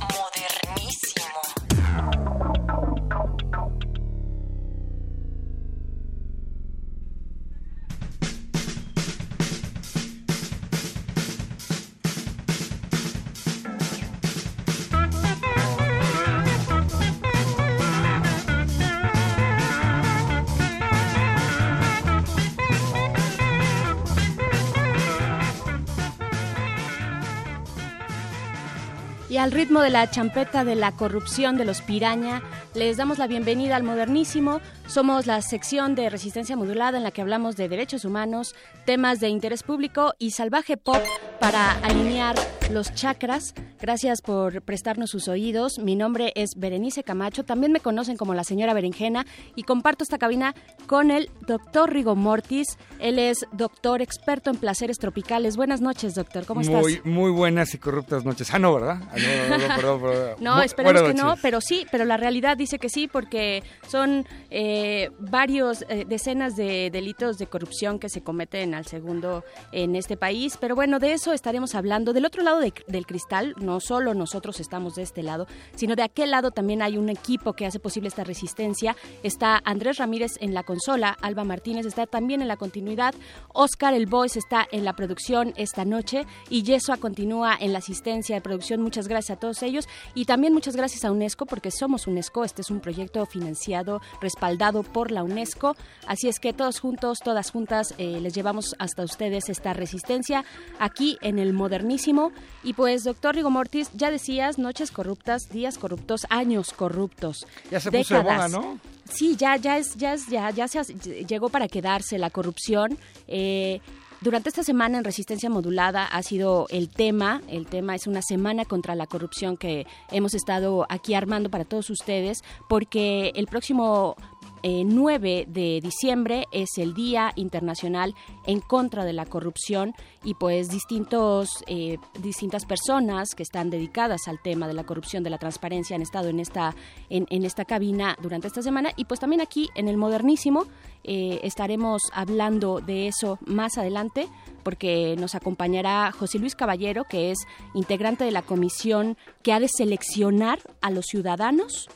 Al 29.46 29.52
ritmo 29.52 29.80
de 29.80 29.90
la 29.90 30.10
champeta 30.10 30.64
de 30.64 30.74
la 30.74 30.90
corrupción 30.90 31.56
de 31.56 31.64
los 31.64 31.80
piraña, 31.80 32.42
les 32.74 32.96
damos 32.96 33.18
la 33.18 33.28
bienvenida 33.28 33.76
al 33.76 33.84
Modernísimo. 33.84 34.60
Somos 34.86 35.26
la 35.26 35.42
sección 35.42 35.96
de 35.96 36.08
resistencia 36.10 36.56
modulada 36.56 36.96
en 36.96 37.02
la 37.02 37.10
que 37.10 37.20
hablamos 37.20 37.56
de 37.56 37.68
derechos 37.68 38.04
humanos, 38.04 38.54
temas 38.84 39.18
de 39.18 39.28
interés 39.28 39.64
público 39.64 40.14
y 40.18 40.30
salvaje 40.30 40.76
pop 40.76 41.02
para 41.40 41.72
alinear 41.80 42.36
los 42.70 42.94
chakras. 42.94 43.52
Gracias 43.80 44.22
por 44.22 44.62
prestarnos 44.62 45.10
sus 45.10 45.28
oídos. 45.28 45.78
Mi 45.78 45.96
nombre 45.96 46.32
es 46.34 46.50
Berenice 46.56 47.04
Camacho. 47.04 47.44
También 47.44 47.72
me 47.72 47.80
conocen 47.80 48.16
como 48.16 48.32
la 48.32 48.44
señora 48.44 48.74
Berenjena 48.74 49.26
y 49.54 49.64
comparto 49.64 50.02
esta 50.02 50.18
cabina 50.18 50.54
con 50.86 51.10
el 51.10 51.30
doctor 51.46 51.92
Rigo 51.92 52.16
Mortis. 52.16 52.78
Él 52.98 53.18
es 53.18 53.46
doctor 53.52 54.02
experto 54.02 54.50
en 54.50 54.56
placeres 54.56 54.98
tropicales. 54.98 55.56
Buenas 55.56 55.80
noches, 55.80 56.14
doctor. 56.14 56.46
¿Cómo 56.46 56.62
estás? 56.62 56.80
Muy, 56.80 57.00
muy 57.04 57.30
buenas 57.30 57.74
y 57.74 57.78
corruptas 57.78 58.24
noches. 58.24 58.54
Ah, 58.54 58.58
no, 58.58 58.72
¿verdad? 58.74 59.00
Ah, 59.10 59.16
no, 59.50 59.58
no, 59.58 59.76
perdón, 59.76 60.00
perdón. 60.00 60.36
no, 60.40 60.62
esperemos 60.62 61.02
que 61.02 61.14
no, 61.14 61.34
pero 61.42 61.60
sí, 61.60 61.86
pero 61.90 62.04
la 62.04 62.16
realidad 62.16 62.56
dice 62.56 62.78
que 62.78 62.88
sí, 62.88 63.08
porque 63.08 63.62
son 63.88 64.26
eh, 64.50 64.75
varios 65.18 65.84
eh, 65.88 66.04
decenas 66.08 66.56
de 66.56 66.90
delitos 66.90 67.38
de 67.38 67.46
corrupción 67.46 67.98
que 67.98 68.08
se 68.08 68.22
cometen 68.22 68.74
al 68.74 68.86
segundo 68.86 69.44
en 69.72 69.96
este 69.96 70.16
país. 70.16 70.56
Pero 70.60 70.74
bueno, 70.74 70.98
de 70.98 71.12
eso 71.12 71.32
estaremos 71.32 71.74
hablando. 71.74 72.12
Del 72.12 72.24
otro 72.26 72.42
lado 72.42 72.60
del 72.60 73.06
cristal, 73.06 73.54
no 73.60 73.80
solo 73.80 74.14
nosotros 74.14 74.60
estamos 74.60 74.94
de 74.94 75.02
este 75.02 75.22
lado, 75.22 75.46
sino 75.74 75.96
de 75.96 76.02
aquel 76.02 76.30
lado 76.30 76.50
también 76.50 76.82
hay 76.82 76.96
un 76.96 77.08
equipo 77.08 77.52
que 77.52 77.66
hace 77.66 77.78
posible 77.78 78.08
esta 78.08 78.24
resistencia. 78.24 78.96
Está 79.22 79.60
Andrés 79.64 79.98
Ramírez 79.98 80.32
en 80.40 80.54
la 80.54 80.62
consola, 80.62 81.16
Alba 81.20 81.44
Martínez 81.44 81.86
está 81.86 82.06
también 82.06 82.42
en 82.42 82.48
la 82.48 82.56
continuidad, 82.56 83.14
Oscar 83.52 83.94
El 83.94 84.06
Voice 84.06 84.38
está 84.38 84.66
en 84.70 84.84
la 84.84 84.94
producción 84.94 85.52
esta 85.56 85.84
noche 85.84 86.26
y 86.50 86.62
Yesua 86.62 86.96
continúa 86.96 87.56
en 87.58 87.72
la 87.72 87.78
asistencia 87.78 88.36
de 88.36 88.42
producción. 88.42 88.82
Muchas 88.82 89.08
gracias 89.08 89.36
a 89.36 89.40
todos 89.40 89.62
ellos 89.62 89.88
y 90.14 90.24
también 90.24 90.52
muchas 90.52 90.76
gracias 90.76 91.04
a 91.04 91.12
UNESCO 91.12 91.46
porque 91.46 91.70
somos 91.70 92.06
UNESCO. 92.06 92.44
Este 92.44 92.62
es 92.62 92.70
un 92.70 92.80
proyecto 92.80 93.24
financiado, 93.26 94.00
respaldado 94.20 94.65
por 94.72 95.10
la 95.10 95.22
UNESCO. 95.22 95.76
Así 96.06 96.28
es 96.28 96.38
que 96.40 96.52
todos 96.52 96.80
juntos, 96.80 97.18
todas 97.22 97.50
juntas, 97.50 97.94
eh, 97.98 98.20
les 98.20 98.34
llevamos 98.34 98.74
hasta 98.78 99.02
ustedes 99.02 99.48
esta 99.48 99.72
resistencia 99.72 100.44
aquí 100.78 101.18
en 101.22 101.38
el 101.38 101.52
modernísimo. 101.52 102.32
Y 102.62 102.74
pues, 102.74 103.04
doctor 103.04 103.34
Rigo 103.34 103.50
Mortis, 103.50 103.90
ya 103.94 104.10
decías, 104.10 104.58
noches 104.58 104.90
corruptas, 104.90 105.48
días 105.50 105.78
corruptos, 105.78 106.26
años 106.30 106.72
corruptos. 106.72 107.46
Ya 107.70 107.80
se 107.80 107.90
décadas. 107.90 108.50
puso 108.50 108.60
de 108.60 108.66
¿no? 108.66 108.80
Sí, 109.12 109.36
ya, 109.36 109.56
ya 109.56 109.78
es, 109.78 109.96
ya 109.96 110.14
es, 110.14 110.26
ya, 110.26 110.50
ya 110.50 110.66
se 110.68 110.84
llegó 110.84 111.48
para 111.48 111.68
quedarse 111.68 112.18
la 112.18 112.30
corrupción. 112.30 112.98
Eh, 113.28 113.80
durante 114.22 114.48
esta 114.48 114.62
semana 114.62 114.98
en 114.98 115.04
Resistencia 115.04 115.50
Modulada 115.50 116.06
ha 116.06 116.22
sido 116.22 116.66
el 116.70 116.88
tema, 116.88 117.42
el 117.48 117.66
tema 117.66 117.94
es 117.94 118.06
una 118.06 118.22
semana 118.22 118.64
contra 118.64 118.94
la 118.94 119.06
corrupción 119.06 119.58
que 119.58 119.86
hemos 120.10 120.32
estado 120.34 120.86
aquí 120.88 121.14
armando 121.14 121.50
para 121.50 121.64
todos 121.66 121.90
ustedes, 121.90 122.42
porque 122.68 123.32
el 123.34 123.46
próximo 123.46 124.16
9 124.62 125.38
eh, 125.38 125.46
de 125.48 125.80
diciembre 125.80 126.44
es 126.52 126.70
el 126.78 126.94
Día 126.94 127.32
Internacional 127.36 128.14
en 128.46 128.60
contra 128.60 129.04
de 129.04 129.12
la 129.12 129.26
corrupción 129.26 129.94
y 130.24 130.34
pues 130.34 130.68
distintos, 130.68 131.48
eh, 131.66 131.98
distintas 132.20 132.66
personas 132.66 133.34
que 133.34 133.42
están 133.42 133.70
dedicadas 133.70 134.28
al 134.28 134.40
tema 134.40 134.66
de 134.66 134.74
la 134.74 134.84
corrupción, 134.84 135.22
de 135.22 135.30
la 135.30 135.38
transparencia 135.38 135.96
han 135.96 136.02
estado 136.02 136.28
en 136.28 136.40
esta, 136.40 136.74
en, 137.10 137.26
en 137.30 137.44
esta 137.44 137.64
cabina 137.64 138.16
durante 138.20 138.48
esta 138.48 138.62
semana. 138.62 138.90
Y 138.96 139.04
pues 139.04 139.20
también 139.20 139.40
aquí 139.40 139.70
en 139.74 139.88
el 139.88 139.96
Modernísimo 139.96 140.66
eh, 141.08 141.38
estaremos 141.44 142.02
hablando 142.12 142.80
de 142.80 143.06
eso 143.06 143.38
más 143.46 143.78
adelante 143.78 144.28
porque 144.64 145.14
nos 145.16 145.36
acompañará 145.36 146.10
José 146.10 146.40
Luis 146.40 146.56
Caballero, 146.56 147.04
que 147.04 147.30
es 147.30 147.38
integrante 147.74 148.24
de 148.24 148.32
la 148.32 148.42
comisión 148.42 149.16
que 149.42 149.52
ha 149.52 149.60
de 149.60 149.68
seleccionar 149.68 150.58
a 150.80 150.90
los 150.90 151.06
ciudadanos 151.06 151.88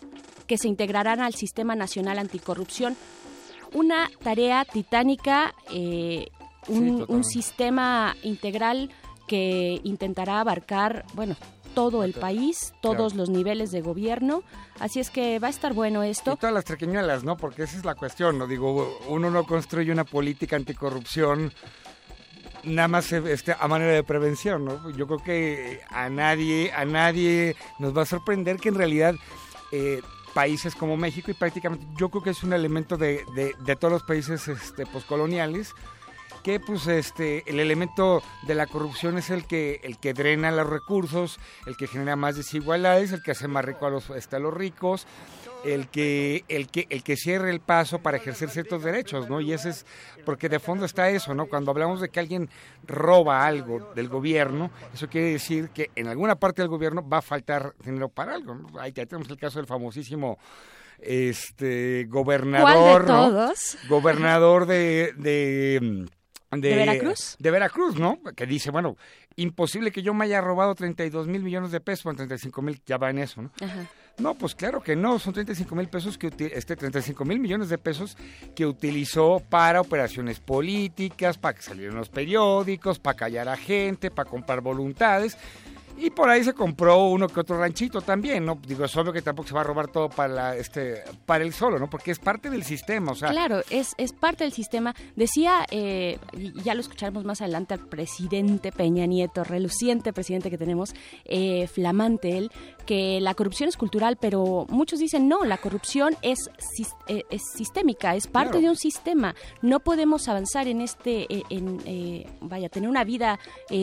que 0.50 0.58
se 0.58 0.66
integrarán 0.66 1.20
al 1.20 1.32
Sistema 1.32 1.76
Nacional 1.76 2.18
Anticorrupción. 2.18 2.96
Una 3.72 4.10
tarea 4.20 4.64
titánica, 4.64 5.54
eh, 5.72 6.26
un, 6.66 7.22
sistema 7.22 8.16
integral 8.24 8.90
que 9.28 9.80
intentará 9.84 10.40
abarcar, 10.40 11.04
bueno, 11.14 11.36
todo 11.76 12.02
el 12.02 12.14
país, 12.14 12.74
todos 12.80 13.14
los 13.14 13.30
niveles 13.30 13.70
de 13.70 13.80
gobierno. 13.80 14.42
Así 14.80 14.98
es 14.98 15.10
que 15.10 15.38
va 15.38 15.46
a 15.46 15.50
estar 15.50 15.72
bueno 15.72 16.02
esto. 16.02 16.32
Y 16.32 16.36
todas 16.38 16.52
las 16.52 16.64
trequeñuelas, 16.64 17.22
¿no? 17.22 17.36
Porque 17.36 17.62
esa 17.62 17.76
es 17.76 17.84
la 17.84 17.94
cuestión, 17.94 18.36
¿no? 18.36 18.48
Digo, 18.48 18.98
uno 19.06 19.30
no 19.30 19.46
construye 19.46 19.92
una 19.92 20.04
política 20.04 20.56
anticorrupción 20.56 21.52
nada 22.64 22.88
más 22.88 23.12
este, 23.12 23.54
a 23.56 23.68
manera 23.68 23.92
de 23.92 24.02
prevención, 24.02 24.64
¿no? 24.64 24.90
Yo 24.90 25.06
creo 25.06 25.22
que 25.22 25.80
a 25.90 26.08
nadie, 26.08 26.72
a 26.72 26.84
nadie 26.84 27.54
nos 27.78 27.96
va 27.96 28.02
a 28.02 28.06
sorprender 28.06 28.56
que 28.56 28.70
en 28.70 28.74
realidad 28.74 29.14
eh, 29.70 30.02
países 30.34 30.74
como 30.74 30.96
México 30.96 31.30
y 31.30 31.34
prácticamente 31.34 31.86
yo 31.96 32.08
creo 32.08 32.22
que 32.22 32.30
es 32.30 32.42
un 32.42 32.52
elemento 32.52 32.96
de, 32.96 33.24
de, 33.34 33.76
todos 33.76 33.92
los 33.92 34.02
países 34.02 34.48
este, 34.48 34.86
poscoloniales 34.86 35.74
que 36.42 36.58
pues 36.58 36.86
este 36.86 37.48
el 37.50 37.60
elemento 37.60 38.22
de 38.46 38.54
la 38.54 38.66
corrupción 38.66 39.18
es 39.18 39.30
el 39.30 39.46
que 39.46 39.80
el 39.82 39.98
que 39.98 40.14
drena 40.14 40.50
los 40.50 40.68
recursos, 40.68 41.38
el 41.66 41.76
que 41.76 41.86
genera 41.86 42.16
más 42.16 42.36
desigualdades, 42.36 43.12
el 43.12 43.22
que 43.22 43.32
hace 43.32 43.48
más 43.48 43.64
rico 43.64 43.86
a 43.86 43.90
los 43.90 44.08
este, 44.10 44.36
a 44.36 44.38
los 44.38 44.54
ricos, 44.54 45.06
el 45.64 45.88
que 45.88 46.44
el 46.48 46.68
que 46.68 46.86
el 46.90 47.02
que 47.02 47.16
cierre 47.16 47.50
el 47.50 47.60
paso 47.60 48.00
para 48.00 48.16
ejercer 48.16 48.50
ciertos 48.50 48.82
derechos, 48.82 49.28
¿no? 49.28 49.40
Y 49.40 49.52
ese 49.52 49.70
es 49.70 49.86
porque 50.24 50.48
de 50.48 50.58
fondo 50.58 50.84
está 50.84 51.10
eso, 51.10 51.34
¿no? 51.34 51.46
Cuando 51.46 51.70
hablamos 51.70 52.00
de 52.00 52.08
que 52.08 52.20
alguien 52.20 52.48
roba 52.86 53.46
algo 53.46 53.92
del 53.94 54.08
gobierno, 54.08 54.70
eso 54.92 55.08
quiere 55.08 55.32
decir 55.32 55.70
que 55.70 55.90
en 55.96 56.08
alguna 56.08 56.36
parte 56.36 56.62
del 56.62 56.68
gobierno 56.68 57.06
va 57.06 57.18
a 57.18 57.22
faltar 57.22 57.74
dinero 57.84 58.08
para 58.08 58.34
algo. 58.34 58.54
¿no? 58.54 58.80
Ahí 58.80 58.92
tenemos 58.92 59.28
el 59.30 59.38
caso 59.38 59.58
del 59.58 59.66
famosísimo 59.66 60.38
este 60.98 62.04
gobernador, 62.08 63.06
¿Cuál 63.06 63.06
de 63.06 63.06
todos? 63.06 63.78
Gobernador 63.88 64.66
de, 64.66 65.14
de 65.16 66.06
de, 66.50 66.74
Veracruz? 66.74 67.36
De 67.38 67.50
Veracruz, 67.50 67.96
¿no? 67.98 68.18
Que 68.36 68.44
dice, 68.46 68.70
bueno, 68.70 68.96
imposible 69.36 69.92
que 69.92 70.02
yo 70.02 70.12
me 70.14 70.24
haya 70.24 70.40
robado 70.40 70.74
32 70.74 71.28
mil 71.28 71.42
millones 71.42 71.70
de 71.70 71.80
pesos, 71.80 72.04
bueno, 72.04 72.18
35 72.18 72.62
mil 72.62 72.82
ya 72.84 72.98
va 72.98 73.10
en 73.10 73.18
eso, 73.18 73.42
¿no? 73.42 73.52
Ajá. 73.60 73.88
No, 74.20 74.34
pues 74.34 74.54
claro 74.54 74.82
que 74.82 74.96
no, 74.96 75.18
son 75.18 75.32
35 75.32 75.74
mil 75.74 75.88
pesos 75.88 76.18
que 76.18 76.30
este 76.54 76.76
35 76.76 77.24
mil 77.24 77.40
millones 77.40 77.70
de 77.70 77.78
pesos 77.78 78.16
que 78.54 78.66
utilizó 78.66 79.42
para 79.48 79.80
operaciones 79.80 80.40
políticas, 80.40 81.38
para 81.38 81.54
que 81.54 81.62
salieran 81.62 81.96
los 81.96 82.10
periódicos, 82.10 82.98
para 82.98 83.16
callar 83.16 83.48
a 83.48 83.56
gente, 83.56 84.10
para 84.10 84.28
comprar 84.28 84.60
voluntades. 84.60 85.38
Y 85.96 86.10
por 86.10 86.28
ahí 86.28 86.42
se 86.44 86.54
compró 86.54 87.08
uno 87.08 87.28
que 87.28 87.40
otro 87.40 87.58
ranchito 87.58 88.00
también, 88.00 88.44
¿no? 88.44 88.58
Digo, 88.66 88.84
es 88.84 88.96
obvio 88.96 89.12
que 89.12 89.22
tampoco 89.22 89.48
se 89.48 89.54
va 89.54 89.60
a 89.60 89.64
robar 89.64 89.88
todo 89.88 90.08
para 90.08 90.56
este 90.56 91.02
para 91.26 91.44
él 91.44 91.52
solo, 91.52 91.78
¿no? 91.78 91.90
Porque 91.90 92.10
es 92.10 92.18
parte 92.18 92.48
del 92.48 92.64
sistema, 92.64 93.12
o 93.12 93.14
sea. 93.14 93.30
Claro, 93.30 93.62
es, 93.70 93.94
es 93.98 94.12
parte 94.12 94.44
del 94.44 94.52
sistema. 94.52 94.94
Decía, 95.16 95.66
eh, 95.70 96.18
ya 96.64 96.74
lo 96.74 96.80
escucharemos 96.80 97.24
más 97.24 97.42
adelante 97.42 97.74
al 97.74 97.80
presidente 97.80 98.72
Peña 98.72 99.06
Nieto, 99.06 99.44
reluciente 99.44 100.12
presidente 100.12 100.50
que 100.50 100.58
tenemos, 100.58 100.94
eh, 101.24 101.66
flamante 101.66 102.38
él, 102.38 102.50
que 102.86 103.20
la 103.20 103.34
corrupción 103.34 103.68
es 103.68 103.76
cultural, 103.76 104.16
pero 104.18 104.66
muchos 104.70 104.98
dicen, 104.98 105.28
no, 105.28 105.44
la 105.44 105.58
corrupción 105.58 106.16
es, 106.22 106.50
eh, 107.08 107.24
es 107.30 107.42
sistémica, 107.54 108.14
es 108.14 108.26
parte 108.26 108.60
de 108.60 108.68
un 108.68 108.76
sistema. 108.76 109.34
No 109.62 109.80
podemos 109.80 110.28
avanzar 110.28 110.66
en 110.66 110.80
este, 110.80 111.26
en, 111.50 112.24
vaya, 112.40 112.68
tener 112.68 112.88
una 112.88 113.04
vida 113.04 113.38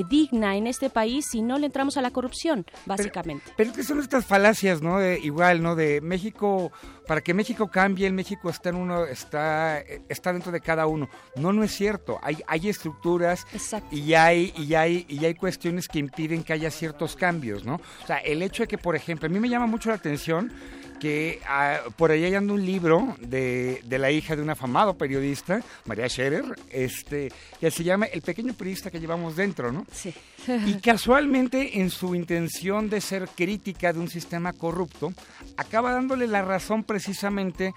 digna 0.09 0.57
en 0.57 0.67
este 0.67 0.89
país 0.89 1.25
si 1.29 1.41
no 1.41 1.57
le 1.57 1.67
entramos 1.67 1.97
a 1.97 2.01
la 2.01 2.06
corrupción, 2.11 2.65
básicamente. 2.85 3.51
Pero, 3.55 3.73
que 3.73 3.83
son 3.83 3.99
estas 3.99 4.25
falacias, 4.25 4.81
¿no? 4.81 4.99
De, 4.99 5.19
igual, 5.19 5.61
¿no? 5.61 5.75
De 5.75 6.01
México, 6.01 6.71
para 7.07 7.21
que 7.21 7.33
México 7.33 7.69
cambie, 7.69 8.07
el 8.07 8.13
México 8.13 8.49
está 8.49 8.69
en 8.69 8.75
uno, 8.75 9.05
está, 9.05 9.79
está 10.09 10.33
dentro 10.33 10.51
de 10.51 10.61
cada 10.61 10.87
uno. 10.87 11.09
No, 11.35 11.53
no 11.53 11.63
es 11.63 11.71
cierto. 11.71 12.19
Hay, 12.21 12.37
hay 12.47 12.69
estructuras 12.69 13.45
y 13.91 14.13
hay, 14.13 14.53
y 14.57 14.73
hay, 14.73 15.05
y 15.07 15.25
hay 15.25 15.35
cuestiones 15.35 15.87
que 15.87 15.99
impiden 15.99 16.43
que 16.43 16.53
haya 16.53 16.71
ciertos 16.71 17.15
cambios, 17.15 17.65
¿no? 17.65 17.75
O 18.03 18.07
sea, 18.07 18.17
el 18.17 18.41
hecho 18.41 18.63
de 18.63 18.67
que, 18.67 18.77
por 18.77 18.95
ejemplo, 18.95 19.27
a 19.27 19.29
mí 19.29 19.39
me 19.39 19.49
llama 19.49 19.67
mucho 19.67 19.89
la 19.89 19.95
atención 19.95 20.51
que 20.99 21.39
ah, 21.47 21.79
por 21.95 22.11
ahí 22.11 22.33
anda 22.33 22.53
un 22.53 22.65
libro 22.65 23.15
de, 23.19 23.81
de, 23.85 23.99
la 23.99 24.11
hija 24.11 24.35
de 24.35 24.41
un 24.41 24.49
afamado 24.49 24.97
periodista, 24.97 25.61
María 25.85 26.07
Scherer, 26.09 26.45
este, 26.69 27.31
que 27.59 27.71
se 27.71 27.83
llama 27.83 28.05
El 28.05 28.21
pequeño 28.21 28.53
periodista 28.53 28.91
que 28.91 28.99
llevamos 28.99 29.35
dentro, 29.35 29.71
¿no? 29.71 29.85
Sí. 29.91 30.13
Y 30.65 30.75
casualmente, 30.75 31.79
en 31.79 31.89
su 31.89 32.15
intención 32.15 32.89
de 32.89 33.01
ser 33.01 33.27
crítica 33.35 33.91
de 33.91 33.99
un 33.99 34.09
sistema 34.09 34.53
corrupto, 34.53 35.13
acaba 35.57 35.91
dándole 35.91 36.27
la 36.27 36.41
razón 36.41 36.83
precisamente 36.83 37.73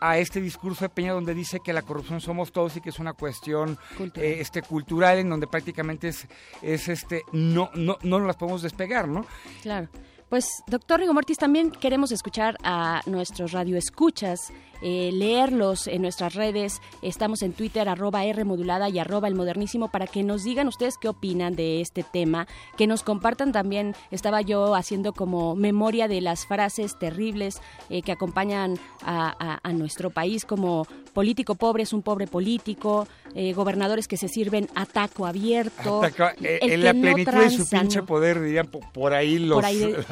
a 0.00 0.18
este 0.18 0.40
discurso 0.40 0.84
de 0.84 0.88
Peña 0.90 1.12
donde 1.12 1.34
dice 1.34 1.60
que 1.64 1.72
la 1.72 1.82
corrupción 1.82 2.20
somos 2.20 2.52
todos 2.52 2.76
y 2.76 2.80
que 2.80 2.90
es 2.90 2.98
una 2.98 3.12
cuestión 3.12 3.78
cultural, 3.96 4.26
eh, 4.26 4.40
este, 4.40 4.62
cultural 4.62 5.18
en 5.18 5.30
donde 5.30 5.46
prácticamente 5.46 6.08
es, 6.08 6.26
es 6.62 6.88
este 6.88 7.22
no, 7.32 7.70
no, 7.74 7.98
no 8.02 8.18
nos 8.18 8.26
las 8.26 8.36
podemos 8.36 8.62
despegar, 8.62 9.08
¿no? 9.08 9.26
Claro. 9.62 9.88
Pues, 10.34 10.64
doctor 10.66 10.98
Rigo 10.98 11.14
Mortis, 11.14 11.38
también 11.38 11.70
queremos 11.70 12.10
escuchar 12.10 12.56
a 12.64 13.02
nuestros 13.06 13.52
radioescuchas 13.52 14.52
eh, 14.82 15.10
leerlos 15.12 15.86
en 15.86 16.02
nuestras 16.02 16.34
redes. 16.34 16.80
Estamos 17.02 17.42
en 17.42 17.52
Twitter, 17.52 17.88
arroba 17.88 18.24
R 18.24 18.44
modulada 18.44 18.88
y 18.88 18.98
arroba 18.98 19.28
el 19.28 19.34
modernísimo, 19.34 19.88
para 19.88 20.06
que 20.06 20.22
nos 20.22 20.44
digan 20.44 20.68
ustedes 20.68 20.98
qué 20.98 21.08
opinan 21.08 21.56
de 21.56 21.80
este 21.80 22.02
tema, 22.02 22.46
que 22.76 22.86
nos 22.86 23.02
compartan 23.02 23.52
también, 23.52 23.94
estaba 24.10 24.40
yo 24.40 24.74
haciendo 24.74 25.12
como 25.12 25.54
memoria 25.54 26.08
de 26.08 26.20
las 26.20 26.46
frases 26.46 26.98
terribles 26.98 27.60
eh, 27.88 28.02
que 28.02 28.12
acompañan 28.12 28.78
a, 29.02 29.58
nuestro 29.74 30.10
país, 30.10 30.44
como 30.44 30.86
político 31.12 31.54
pobre 31.54 31.82
es 31.82 31.92
un 31.92 32.02
pobre 32.02 32.26
político, 32.26 33.06
eh, 33.34 33.52
gobernadores 33.52 34.06
que 34.06 34.16
se 34.16 34.28
sirven 34.28 34.68
ataco 34.74 35.26
abierto. 35.26 36.02
en 36.40 36.84
la 36.84 36.92
plenitud 36.92 37.32
de 37.32 37.50
su 37.50 37.68
pinche 37.68 38.02
poder, 38.02 38.40
dirían 38.40 38.68
por, 38.68 39.12
ahí 39.12 39.38
los, 39.38 39.64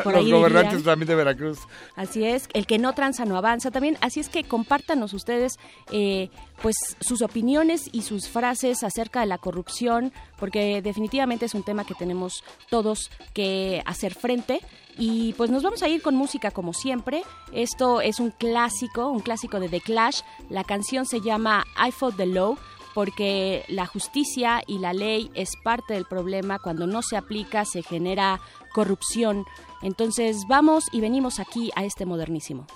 gobernantes 0.04 0.82
también 0.82 1.08
de 1.08 1.14
Veracruz. 1.14 1.58
Así 1.96 2.24
es, 2.24 2.48
el 2.54 2.66
que 2.66 2.78
no 2.78 2.92
tranza 2.94 3.24
no 3.24 3.36
avanza 3.36 3.70
también. 3.70 3.96
Así 4.00 4.20
es 4.20 4.28
que 4.28 4.44
compártanos 4.52 5.14
ustedes 5.14 5.58
eh, 5.90 6.28
pues 6.60 6.76
sus 7.00 7.22
opiniones 7.22 7.88
y 7.90 8.02
sus 8.02 8.28
frases 8.28 8.84
acerca 8.84 9.20
de 9.20 9.26
la 9.26 9.38
corrupción, 9.38 10.12
porque 10.38 10.82
definitivamente 10.82 11.46
es 11.46 11.54
un 11.54 11.62
tema 11.62 11.86
que 11.86 11.94
tenemos 11.94 12.44
todos 12.68 13.10
que 13.32 13.82
hacer 13.86 14.14
frente. 14.14 14.60
Y 14.98 15.32
pues 15.38 15.48
nos 15.48 15.62
vamos 15.62 15.82
a 15.82 15.88
ir 15.88 16.02
con 16.02 16.16
música 16.16 16.50
como 16.50 16.74
siempre. 16.74 17.22
Esto 17.54 18.02
es 18.02 18.20
un 18.20 18.30
clásico, 18.30 19.08
un 19.08 19.20
clásico 19.20 19.58
de 19.58 19.70
The 19.70 19.80
Clash. 19.80 20.20
La 20.50 20.64
canción 20.64 21.06
se 21.06 21.22
llama 21.22 21.64
I 21.82 21.90
Fought 21.90 22.18
the 22.18 22.26
Law 22.26 22.58
porque 22.94 23.64
la 23.68 23.86
justicia 23.86 24.62
y 24.66 24.80
la 24.80 24.92
ley 24.92 25.30
es 25.32 25.48
parte 25.64 25.94
del 25.94 26.04
problema. 26.04 26.58
Cuando 26.58 26.86
no 26.86 27.00
se 27.00 27.16
aplica 27.16 27.64
se 27.64 27.82
genera 27.82 28.38
corrupción. 28.74 29.46
Entonces 29.80 30.44
vamos 30.46 30.84
y 30.92 31.00
venimos 31.00 31.40
aquí 31.40 31.70
a 31.74 31.86
este 31.86 32.04
modernísimo. 32.04 32.66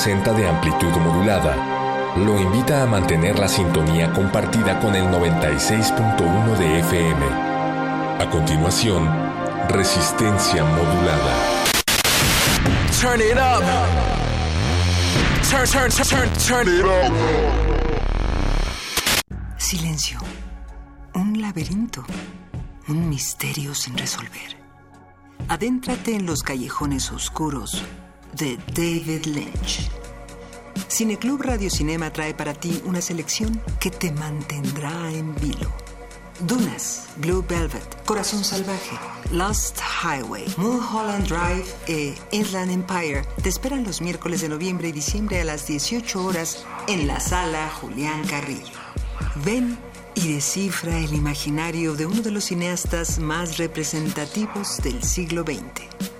860 0.00 0.32
de 0.32 0.48
amplitud 0.48 0.96
modulada 1.02 2.16
lo 2.16 2.40
invita 2.40 2.82
a 2.82 2.86
mantener 2.86 3.38
la 3.38 3.46
sintonía 3.46 4.10
compartida 4.14 4.80
con 4.80 4.94
el 4.94 5.04
96.1 5.04 6.56
de 6.56 6.78
FM. 6.78 7.26
A 8.18 8.30
continuación, 8.30 9.06
resistencia 9.68 10.64
modulada. 10.64 11.34
Turn 12.98 13.20
it 13.20 13.36
up. 13.36 13.62
Turn, 15.50 15.66
turn, 15.66 15.90
turn, 15.90 16.30
turn 16.48 16.66
it 16.66 16.84
up. 16.86 17.12
Silencio. 19.58 20.18
Un 21.12 21.42
laberinto. 21.42 22.06
Un 22.88 23.06
misterio 23.10 23.74
sin 23.74 23.98
resolver. 23.98 24.56
Adéntrate 25.48 26.16
en 26.16 26.24
los 26.24 26.42
callejones 26.42 27.12
oscuros 27.12 27.84
de 28.34 28.56
David 28.74 29.26
Lynch. 29.26 29.90
Cineclub 30.88 31.42
Radio 31.42 31.70
Cinema 31.70 32.12
trae 32.12 32.34
para 32.34 32.54
ti 32.54 32.82
una 32.84 33.00
selección 33.00 33.60
que 33.78 33.90
te 33.90 34.12
mantendrá 34.12 35.10
en 35.12 35.34
vilo. 35.36 35.72
Dunas, 36.40 37.06
Blue 37.16 37.44
Velvet, 37.46 38.04
Corazón 38.06 38.42
Salvaje, 38.44 38.98
Lost 39.30 39.78
Highway, 40.02 40.46
Mulholland 40.56 41.28
Drive 41.28 41.66
e 41.86 42.14
Inland 42.30 42.70
Empire 42.70 43.24
te 43.42 43.50
esperan 43.50 43.84
los 43.84 44.00
miércoles 44.00 44.40
de 44.40 44.48
noviembre 44.48 44.88
y 44.88 44.92
diciembre 44.92 45.40
a 45.40 45.44
las 45.44 45.66
18 45.66 46.24
horas 46.24 46.64
en 46.88 47.06
la 47.06 47.20
sala 47.20 47.70
Julián 47.80 48.26
Carrillo. 48.26 48.72
Ven 49.44 49.78
y 50.14 50.32
descifra 50.32 50.98
el 50.98 51.14
imaginario 51.14 51.94
de 51.94 52.06
uno 52.06 52.22
de 52.22 52.30
los 52.30 52.44
cineastas 52.44 53.18
más 53.18 53.58
representativos 53.58 54.78
del 54.78 55.02
siglo 55.02 55.42
XX. 55.42 56.19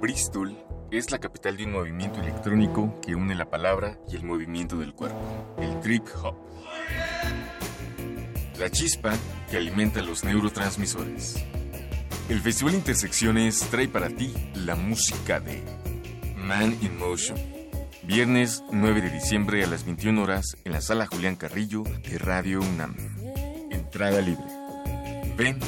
Bristol 0.00 0.56
es 0.90 1.10
la 1.10 1.18
capital 1.18 1.56
de 1.56 1.64
un 1.64 1.72
movimiento 1.72 2.20
electrónico 2.20 3.00
que 3.00 3.14
une 3.14 3.34
la 3.34 3.50
palabra 3.50 3.98
y 4.08 4.16
el 4.16 4.24
movimiento 4.24 4.76
del 4.76 4.94
cuerpo, 4.94 5.54
el 5.58 5.80
trip 5.80 6.06
hop. 6.22 6.36
La 8.58 8.70
chispa 8.70 9.14
que 9.50 9.56
alimenta 9.56 10.02
los 10.02 10.24
neurotransmisores. 10.24 11.44
El 12.28 12.40
Festival 12.40 12.74
Intersecciones 12.74 13.60
trae 13.70 13.88
para 13.88 14.08
ti 14.08 14.32
la 14.54 14.76
música 14.76 15.40
de 15.40 15.62
Man 16.36 16.76
in 16.80 16.96
Motion. 16.96 17.38
Viernes 18.02 18.62
9 18.70 19.00
de 19.00 19.10
diciembre 19.10 19.64
a 19.64 19.66
las 19.66 19.84
21 19.84 20.22
horas 20.22 20.56
en 20.64 20.72
la 20.72 20.80
sala 20.80 21.06
Julián 21.06 21.36
Carrillo 21.36 21.82
de 21.82 22.18
Radio 22.18 22.60
UNAM. 22.60 22.94
Entrada 23.70 24.20
libre. 24.20 24.44
Ven 25.36 25.58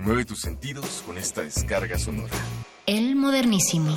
y 0.00 0.06
mueve 0.06 0.24
tus 0.24 0.40
sentidos 0.40 1.02
con 1.06 1.18
esta 1.18 1.42
descarga 1.42 1.98
sonora. 1.98 2.34
El 2.86 3.16
modernísimo. 3.16 3.96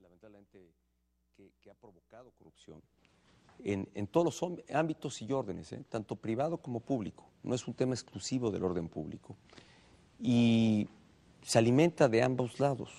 lamentablemente 0.00 0.70
que, 1.36 1.70
ha 1.70 1.74
provocado 1.74 2.30
corrupción 2.38 2.82
en, 3.64 4.06
todos 4.06 4.42
los 4.42 4.60
ámbitos 4.72 5.22
y 5.22 5.32
órdenes, 5.32 5.72
¿eh? 5.72 5.82
tanto 5.88 6.16
privado 6.16 6.58
como 6.58 6.80
público. 6.80 7.24
No 7.42 7.54
es 7.54 7.66
un 7.66 7.74
tema 7.74 7.94
exclusivo 7.94 8.50
del 8.50 8.64
orden 8.64 8.88
público. 8.88 9.36
Y 10.20 10.88
se 11.42 11.58
alimenta 11.58 12.08
de 12.08 12.22
ambos 12.22 12.60
lados. 12.60 12.90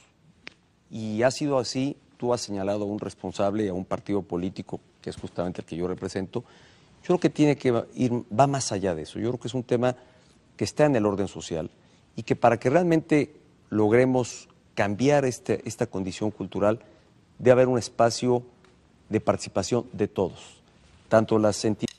Y 0.89 1.23
ha 1.23 1.31
sido 1.31 1.57
así, 1.57 1.97
tú 2.17 2.33
has 2.33 2.41
señalado 2.41 2.83
a 2.83 2.87
un 2.87 2.99
responsable, 2.99 3.67
a 3.69 3.73
un 3.73 3.85
partido 3.85 4.21
político, 4.21 4.79
que 5.01 5.09
es 5.09 5.17
justamente 5.17 5.61
el 5.61 5.67
que 5.67 5.75
yo 5.75 5.87
represento. 5.87 6.43
Yo 7.03 7.07
creo 7.07 7.19
que 7.19 7.29
tiene 7.29 7.57
que 7.57 7.83
ir, 7.95 8.11
va 8.37 8.47
más 8.47 8.71
allá 8.71 8.95
de 8.95 9.01
eso. 9.01 9.19
Yo 9.19 9.29
creo 9.29 9.39
que 9.39 9.49
es 9.49 9.53
un 9.53 9.63
tema 9.63 9.97
que 10.55 10.63
está 10.63 10.85
en 10.85 10.95
el 10.95 11.05
orden 11.05 11.27
social 11.27 11.69
y 12.15 12.23
que 12.23 12.37
para 12.37 12.57
que 12.57 12.69
realmente 12.69 13.35
logremos 13.69 14.47
cambiar 14.73 15.25
este, 15.25 15.61
esta 15.67 15.85
condición 15.85 16.31
cultural, 16.31 16.79
debe 17.39 17.51
haber 17.51 17.67
un 17.67 17.77
espacio 17.77 18.43
de 19.09 19.19
participación 19.19 19.85
de 19.91 20.07
todos, 20.07 20.61
tanto 21.09 21.37
las 21.39 21.63
entidades. 21.65 21.92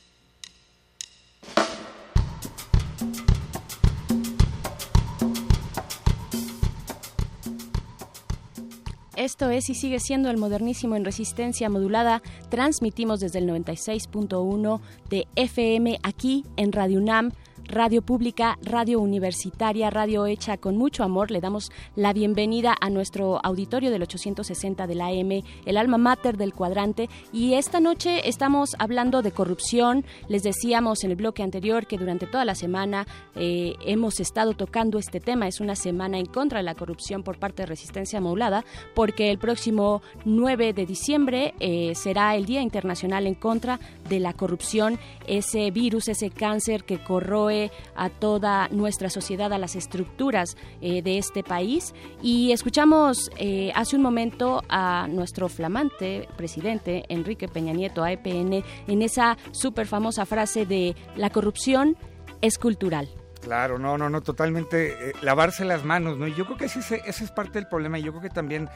Esto 9.25 9.49
es 9.49 9.70
y 9.70 9.75
sigue 9.75 10.01
siendo 10.01 10.29
el 10.29 10.37
modernísimo 10.37 10.97
en 10.97 11.05
resistencia 11.07 11.70
modulada. 11.70 12.20
Transmitimos 12.51 13.20
desde 13.20 13.39
el 13.39 13.49
96.1 13.49 14.81
de 15.09 15.27
FM 15.35 15.99
aquí 16.03 16.45
en 16.59 16.72
Radio 16.72 17.01
UNAM 17.01 17.33
radio 17.67 18.03
pública, 18.03 18.59
radio 18.62 19.01
universitaria, 19.01 19.91
radio 19.91 20.27
hecha 20.27 20.57
con 20.57 20.77
mucho 20.77 21.03
amor. 21.03 21.31
Le 21.31 21.41
damos 21.41 21.71
la 21.97 22.12
bienvenida 22.12 22.77
a 22.81 22.91
nuestro 22.91 23.41
auditorio 23.45 23.91
del 23.91 24.03
860 24.03 24.87
de 24.87 24.95
la 24.95 25.07
AM, 25.07 25.43
el 25.65 25.77
alma 25.77 25.99
mater 25.99 26.37
del 26.37 26.53
cuadrante. 26.53 27.09
Y 27.33 27.55
esta 27.55 27.81
noche 27.81 28.29
estamos 28.29 28.77
hablando 28.79 29.23
de 29.23 29.33
corrupción. 29.33 30.05
Les 30.29 30.43
decíamos 30.43 31.05
en 31.05 31.11
el 31.11 31.17
bloque 31.17 31.43
anterior 31.43 31.87
que 31.87 31.99
durante 31.99 32.27
toda 32.27 32.45
la 32.45 32.55
semana 32.55 33.07
eh, 33.35 33.75
hemos 33.85 34.21
estado 34.21 34.55
tocando 34.55 34.99
este 34.99 35.21
tema. 35.21 35.49
Es 35.49 35.61
una 35.61 35.77
semana 35.77 36.19
en 36.19 36.27
contra 36.27 36.59
de 36.59 36.65
la 36.65 36.75
corrupción 36.75 37.23
por 37.23 37.39
parte 37.39 37.62
de 37.62 37.67
Resistencia 37.67 38.21
Modulada, 38.21 38.65
porque 38.95 39.31
el 39.31 39.39
próximo 39.39 40.03
9 40.25 40.73
de 40.73 40.87
diciembre 40.87 41.55
eh, 41.61 41.95
será 41.95 42.37
el 42.37 42.47
Día 42.47 42.62
Internacional 42.62 43.27
en 43.27 43.35
contra 43.35 43.81
de 44.09 44.21
la 44.21 44.33
corrupción, 44.33 44.99
ese 45.27 45.71
virus, 45.71 46.09
ese 46.09 46.31
cáncer 46.31 46.85
que 46.85 47.03
corroe 47.03 47.53
a 47.94 48.11
toda 48.11 48.68
nuestra 48.68 49.11
sociedad, 49.11 49.52
a 49.52 49.59
las 49.59 49.76
estructuras 49.76 50.57
eh, 50.80 51.02
de 51.02 51.18
este 51.18 51.42
país. 51.42 51.94
Y 52.22 52.52
escuchamos 52.52 53.30
eh, 53.38 53.72
hace 53.74 53.96
un 53.96 54.02
momento 54.02 54.62
a 54.68 55.07
nuestro 55.09 55.48
flamante 55.48 56.28
presidente 56.36 57.05
Enrique 57.09 57.48
Peña 57.48 57.72
Nieto, 57.72 58.02
AEPN, 58.02 58.64
en 58.86 59.02
esa 59.02 59.36
súper 59.52 59.86
famosa 59.86 60.26
frase 60.26 60.66
de 60.66 60.94
la 61.16 61.30
corrupción 61.30 61.96
es 62.40 62.59
cultural. 62.59 63.09
Claro, 63.40 63.78
no, 63.78 63.98
no, 63.98 64.09
no, 64.09 64.22
totalmente. 64.22 65.11
Eh, 65.11 65.12
lavarse 65.20 65.66
las 65.66 65.84
manos, 65.84 66.16
¿no? 66.16 66.26
Y 66.26 66.34
yo 66.34 66.46
creo 66.46 66.57
que 66.57 66.64
ese, 66.64 66.80
ese, 66.80 67.24
es 67.24 67.30
parte 67.30 67.59
del 67.59 67.68
problema. 67.68 67.98
Y 67.98 68.02
yo 68.02 68.11
creo 68.12 68.22
que 68.22 68.30
también 68.30 68.70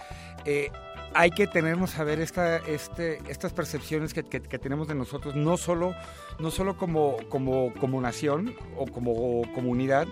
hay 1.14 1.30
que 1.30 1.46
tenernos 1.46 1.98
a 1.98 2.04
ver 2.04 2.20
esta, 2.20 2.58
este, 2.58 3.18
estas 3.28 3.52
percepciones 3.52 4.14
que, 4.14 4.22
tenemos 4.22 4.88
de 4.88 4.94
nosotros, 4.94 5.34
no 5.34 5.56
solo, 5.56 5.94
no 6.38 6.50
solo 6.50 6.76
como, 6.76 7.16
como, 7.28 8.00
nación 8.00 8.54
o 8.76 8.86
como 8.86 9.42
comunidad, 9.54 10.06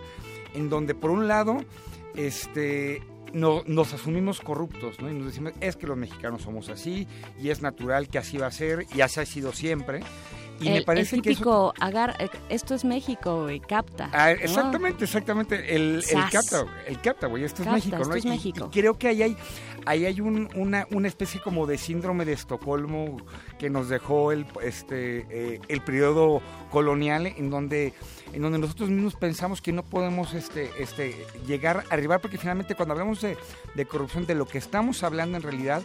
en 0.55 0.69
donde 0.69 0.95
por 0.95 1.11
un 1.11 1.29
lado 1.29 1.59
este, 2.15 3.03
no, 3.33 3.63
nos 3.67 3.93
asumimos 3.93 4.41
corruptos, 4.41 5.01
¿no? 5.01 5.11
Y 5.11 5.15
nos 5.15 5.27
decimos, 5.27 5.53
es 5.61 5.77
que 5.77 5.87
los 5.87 5.97
mexicanos 5.97 6.43
somos 6.43 6.69
así, 6.69 7.07
y 7.41 7.51
es 7.51 7.63
natural 7.63 8.09
que 8.09 8.19
así 8.19 8.39
va 8.39 8.47
a 8.47 8.53
ser, 8.53 8.87
y 8.95 9.01
así 9.01 9.21
ha 9.21 9.27
sido 9.27 9.53
siempre. 9.53 10.01
Y 10.61 10.71
me 10.71 10.83
parece 10.83 11.21
que 11.21 11.37
agar, 11.81 12.17
eh, 12.19 12.29
esto 12.49 12.75
es 12.75 12.85
México, 12.85 13.51
y 13.51 13.61
capta. 13.61 14.11
Ah, 14.13 14.33
exactamente, 14.33 15.05
exactamente. 15.05 15.75
El, 15.75 16.03
el, 16.09 16.31
capta, 16.31 16.67
el 16.87 17.01
capta, 17.01 17.27
güey, 17.27 17.45
esto 17.45 17.63
es 17.63 17.69
México, 17.71 17.99
¿no? 17.99 18.15
Es 18.15 18.25
México. 18.25 18.71
creo 18.73 18.99
que 18.99 19.09
ahí 19.09 19.23
hay, 19.23 19.37
ahí 19.85 20.07
hay 20.07 20.21
una, 20.21 20.87
una 20.91 21.09
especie 21.09 21.41
como 21.41 21.67
de 21.67 21.79
síndrome 21.79 22.25
de 22.25 22.33
Estocolmo 22.33 23.19
que 23.59 23.71
nos 23.71 23.89
dejó 23.89 24.33
el, 24.33 24.47
este, 24.63 25.27
eh, 25.31 25.61
el 25.69 25.81
periodo 25.83 26.41
colonial 26.71 27.27
en 27.27 27.51
donde, 27.51 27.93
en 28.33 28.43
donde 28.43 28.59
nosotros 28.59 28.89
mismos 28.89 29.15
pensamos 29.15 29.61
que 29.61 29.73
no 29.73 29.83
podemos 29.83 30.35
este, 30.35 30.71
este, 30.79 31.27
llegar, 31.47 31.85
arribar, 31.91 32.21
porque 32.21 32.39
finalmente 32.39 32.75
cuando 32.75 32.93
hablamos 32.93 33.21
de, 33.21 33.37
de 33.75 33.87
corrupción, 33.87 34.27
de 34.27 34.35
lo 34.35 34.47
que 34.47 34.59
estamos 34.59 35.03
hablando 35.03 35.37
en 35.37 35.43
realidad 35.43 35.83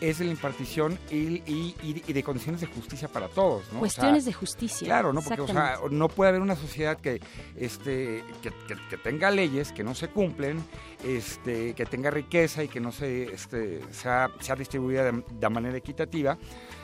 es 0.00 0.18
de 0.18 0.26
la 0.26 0.30
impartición 0.30 0.98
y, 1.10 1.72
de 2.12 2.22
condiciones 2.22 2.60
de 2.60 2.66
justicia 2.66 3.08
para 3.08 3.28
todos. 3.28 3.64
¿no? 3.72 3.80
Cuestiones 3.80 4.24
de 4.24 4.32
justicia. 4.32 4.86
Claro, 4.86 5.12
¿no? 5.12 5.22
porque 5.22 5.40
o 5.40 5.46
sea, 5.46 5.78
no 5.90 6.08
puede 6.08 6.30
haber 6.30 6.40
una 6.40 6.56
sociedad 6.56 6.98
que, 6.98 7.20
este, 7.56 8.24
que, 8.42 8.96
tenga 8.98 9.30
leyes 9.30 9.72
que 9.72 9.84
no 9.84 9.94
se 9.94 10.08
cumplen, 10.08 10.62
este, 11.04 11.74
que 11.74 11.86
tenga 11.86 12.10
riqueza 12.10 12.62
y 12.64 12.68
que 12.68 12.80
no 12.80 12.92
se, 12.92 13.34
este, 13.34 13.80
sea, 13.92 14.30
sea 14.40 14.56
distribuida 14.56 15.04
de, 15.04 15.48
manera 15.48 15.76
equitativa. 15.78 16.38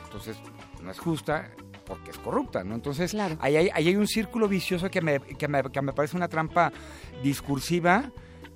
Entonces, 0.05 0.37
no 0.81 0.91
es 0.91 0.99
justa 0.99 1.51
porque 1.85 2.11
es 2.11 2.17
corrupta, 2.17 2.63
¿no? 2.63 2.73
Entonces, 2.73 3.15
ahí, 3.39 3.55
hay, 3.55 3.69
ahí 3.73 3.87
hay 3.89 3.95
un 3.95 4.07
círculo 4.07 4.47
vicioso 4.47 4.89
que 4.89 5.01
me, 5.01 5.19
que 5.19 5.47
me, 5.47 5.61
que 5.63 5.81
me 5.81 5.93
parece 5.93 6.17
una 6.17 6.27
trampa 6.27 6.71
discursiva 7.21 8.11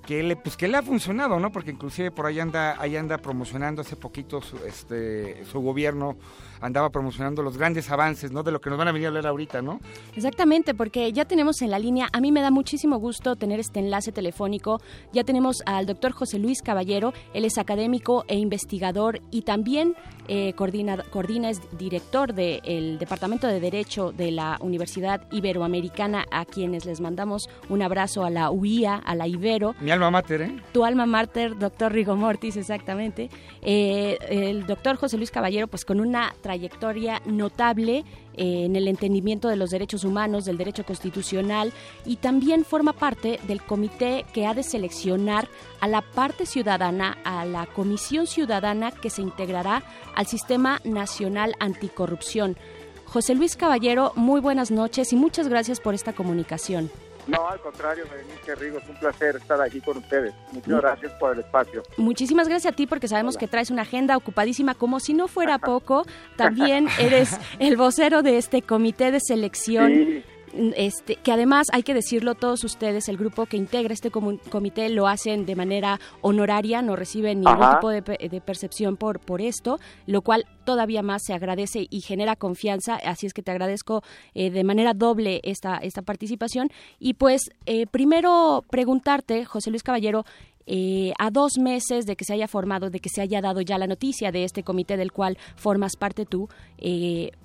que 0.06 0.22
le, 0.22 0.36
pues 0.36 0.56
que 0.56 0.68
le 0.68 0.76
ha 0.76 0.82
funcionado, 0.82 1.38
¿no? 1.38 1.52
Porque 1.52 1.70
inclusive 1.70 2.10
por 2.10 2.26
ahí 2.26 2.40
anda, 2.40 2.80
ahí 2.80 2.96
anda 2.96 3.18
promocionando 3.18 3.82
hace 3.82 3.96
poquito 3.96 4.40
su, 4.40 4.56
este, 4.66 5.44
su 5.44 5.60
gobierno 5.60 6.16
andaba 6.60 6.90
promocionando 6.90 7.42
los 7.42 7.56
grandes 7.56 7.90
avances, 7.90 8.32
¿no? 8.32 8.42
De 8.42 8.52
lo 8.52 8.60
que 8.60 8.70
nos 8.70 8.78
van 8.78 8.88
a 8.88 8.92
venir 8.92 9.06
a 9.06 9.08
hablar 9.08 9.26
ahorita, 9.26 9.62
¿no? 9.62 9.80
Exactamente, 10.14 10.74
porque 10.74 11.12
ya 11.12 11.24
tenemos 11.24 11.62
en 11.62 11.70
la 11.70 11.78
línea, 11.78 12.08
a 12.12 12.20
mí 12.20 12.32
me 12.32 12.40
da 12.40 12.50
muchísimo 12.50 12.98
gusto 12.98 13.36
tener 13.36 13.60
este 13.60 13.80
enlace 13.80 14.12
telefónico, 14.12 14.80
ya 15.12 15.24
tenemos 15.24 15.62
al 15.66 15.86
doctor 15.86 16.12
José 16.12 16.38
Luis 16.38 16.62
Caballero, 16.62 17.12
él 17.34 17.44
es 17.44 17.58
académico 17.58 18.24
e 18.28 18.36
investigador 18.36 19.20
y 19.30 19.42
también 19.42 19.94
eh, 20.28 20.52
coordina, 20.52 21.02
coordina, 21.10 21.50
es 21.50 21.60
director 21.76 22.34
del 22.34 22.98
Departamento 22.98 23.48
de 23.48 23.58
Derecho 23.58 24.12
de 24.12 24.30
la 24.30 24.58
Universidad 24.60 25.26
Iberoamericana, 25.32 26.24
a 26.30 26.44
quienes 26.44 26.84
les 26.84 27.00
mandamos 27.00 27.48
un 27.68 27.82
abrazo 27.82 28.24
a 28.24 28.30
la 28.30 28.50
UIA, 28.50 28.94
a 28.94 29.14
la 29.16 29.26
Ibero. 29.26 29.74
Mi 29.80 29.90
alma 29.90 30.10
mater, 30.10 30.42
¿eh? 30.42 30.56
Tu 30.72 30.84
alma 30.84 31.06
mater, 31.06 31.58
doctor 31.58 31.92
Rigo 31.92 32.14
Mortis, 32.14 32.56
exactamente. 32.56 33.28
Eh, 33.62 34.18
el 34.28 34.66
doctor 34.66 34.96
José 34.96 35.16
Luis 35.16 35.30
Caballero, 35.30 35.66
pues 35.66 35.84
con 35.84 36.00
una 36.00 36.32
trayectoria 36.50 37.22
notable 37.26 38.04
eh, 38.34 38.64
en 38.64 38.74
el 38.74 38.88
entendimiento 38.88 39.46
de 39.46 39.54
los 39.54 39.70
derechos 39.70 40.02
humanos, 40.02 40.44
del 40.44 40.58
derecho 40.58 40.84
constitucional 40.84 41.72
y 42.04 42.16
también 42.16 42.64
forma 42.64 42.92
parte 42.92 43.38
del 43.46 43.62
comité 43.62 44.24
que 44.32 44.46
ha 44.46 44.54
de 44.54 44.64
seleccionar 44.64 45.46
a 45.80 45.86
la 45.86 46.02
parte 46.02 46.46
ciudadana, 46.46 47.18
a 47.22 47.44
la 47.44 47.66
comisión 47.66 48.26
ciudadana 48.26 48.90
que 48.90 49.10
se 49.10 49.22
integrará 49.22 49.84
al 50.16 50.26
Sistema 50.26 50.80
Nacional 50.82 51.54
Anticorrupción. 51.60 52.56
José 53.04 53.36
Luis 53.36 53.54
Caballero, 53.54 54.12
muy 54.16 54.40
buenas 54.40 54.72
noches 54.72 55.12
y 55.12 55.16
muchas 55.16 55.46
gracias 55.46 55.78
por 55.78 55.94
esta 55.94 56.12
comunicación. 56.12 56.90
No, 57.30 57.48
al 57.48 57.60
contrario, 57.60 58.04
Berenice 58.10 58.54
Rigo, 58.56 58.78
es 58.78 58.88
un 58.88 58.96
placer 58.96 59.36
estar 59.36 59.60
aquí 59.60 59.80
con 59.80 59.98
ustedes. 59.98 60.34
Muchas 60.52 60.80
gracias 60.80 61.12
por 61.12 61.32
el 61.34 61.40
espacio. 61.40 61.82
Muchísimas 61.96 62.48
gracias 62.48 62.72
a 62.72 62.76
ti 62.76 62.86
porque 62.86 63.08
sabemos 63.08 63.36
que 63.36 63.46
traes 63.46 63.70
una 63.70 63.82
agenda 63.82 64.16
ocupadísima, 64.16 64.74
como 64.74 65.00
si 65.00 65.14
no 65.14 65.28
fuera 65.28 65.58
poco. 65.58 66.04
También 66.36 66.88
eres 66.98 67.38
el 67.58 67.76
vocero 67.76 68.22
de 68.22 68.38
este 68.38 68.62
comité 68.62 69.12
de 69.12 69.20
selección. 69.20 70.24
Este, 70.52 71.16
que 71.16 71.32
además 71.32 71.68
hay 71.72 71.82
que 71.82 71.94
decirlo 71.94 72.34
todos 72.34 72.64
ustedes, 72.64 73.08
el 73.08 73.16
grupo 73.16 73.46
que 73.46 73.56
integra 73.56 73.94
este 73.94 74.10
comité 74.10 74.88
lo 74.88 75.06
hacen 75.06 75.46
de 75.46 75.54
manera 75.54 76.00
honoraria, 76.22 76.82
no 76.82 76.96
reciben 76.96 77.40
ningún 77.40 77.70
tipo 77.70 77.88
de, 77.90 78.42
percepción 78.44 78.96
por, 78.96 79.20
por 79.20 79.40
esto, 79.40 79.78
lo 80.06 80.22
cual 80.22 80.46
todavía 80.64 81.02
más 81.02 81.22
se 81.24 81.34
agradece 81.34 81.86
y 81.88 82.00
genera 82.00 82.36
confianza, 82.36 82.96
así 82.96 83.26
es 83.26 83.32
que 83.32 83.42
te 83.42 83.50
agradezco 83.50 84.02
eh, 84.34 84.50
de 84.50 84.64
manera 84.64 84.92
doble 84.92 85.40
esta, 85.44 85.76
esta 85.76 86.02
participación. 86.02 86.70
Y 86.98 87.14
pues 87.14 87.50
eh, 87.66 87.86
primero 87.86 88.64
preguntarte, 88.70 89.44
José 89.44 89.70
Luis 89.70 89.82
Caballero, 89.82 90.24
eh, 90.66 91.12
a 91.18 91.30
dos 91.30 91.58
meses 91.58 92.06
de 92.06 92.16
que 92.16 92.24
se 92.24 92.34
haya 92.34 92.46
formado, 92.46 92.90
de 92.90 93.00
que 93.00 93.08
se 93.08 93.20
haya 93.20 93.40
dado 93.40 93.60
ya 93.60 93.78
la 93.78 93.86
noticia 93.86 94.30
de 94.30 94.44
este 94.44 94.62
comité 94.62 94.96
del 94.96 95.10
cual 95.12 95.38
formas 95.56 95.96
parte 95.96 96.26
tú, 96.26 96.48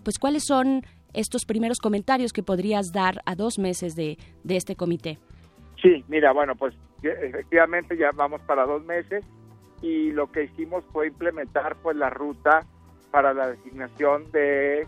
pues 0.03 0.19
cuáles 0.19 0.43
son 0.45 0.83
estos 1.15 1.45
primeros 1.45 1.79
comentarios 1.79 2.33
que 2.33 2.43
podrías 2.43 2.91
dar 2.91 3.21
a 3.25 3.35
dos 3.35 3.57
meses 3.57 3.95
de, 3.95 4.17
de 4.43 4.55
este 4.55 4.75
comité. 4.75 5.17
Sí, 5.81 6.03
mira, 6.07 6.31
bueno, 6.31 6.55
pues 6.55 6.73
efectivamente 7.03 7.97
ya 7.97 8.11
vamos 8.13 8.41
para 8.41 8.65
dos 8.65 8.83
meses 8.85 9.23
y 9.81 10.11
lo 10.11 10.31
que 10.31 10.43
hicimos 10.45 10.83
fue 10.91 11.07
implementar 11.07 11.75
pues 11.77 11.95
la 11.95 12.09
ruta 12.09 12.65
para 13.11 13.33
la 13.33 13.47
designación 13.47 14.31
de 14.31 14.87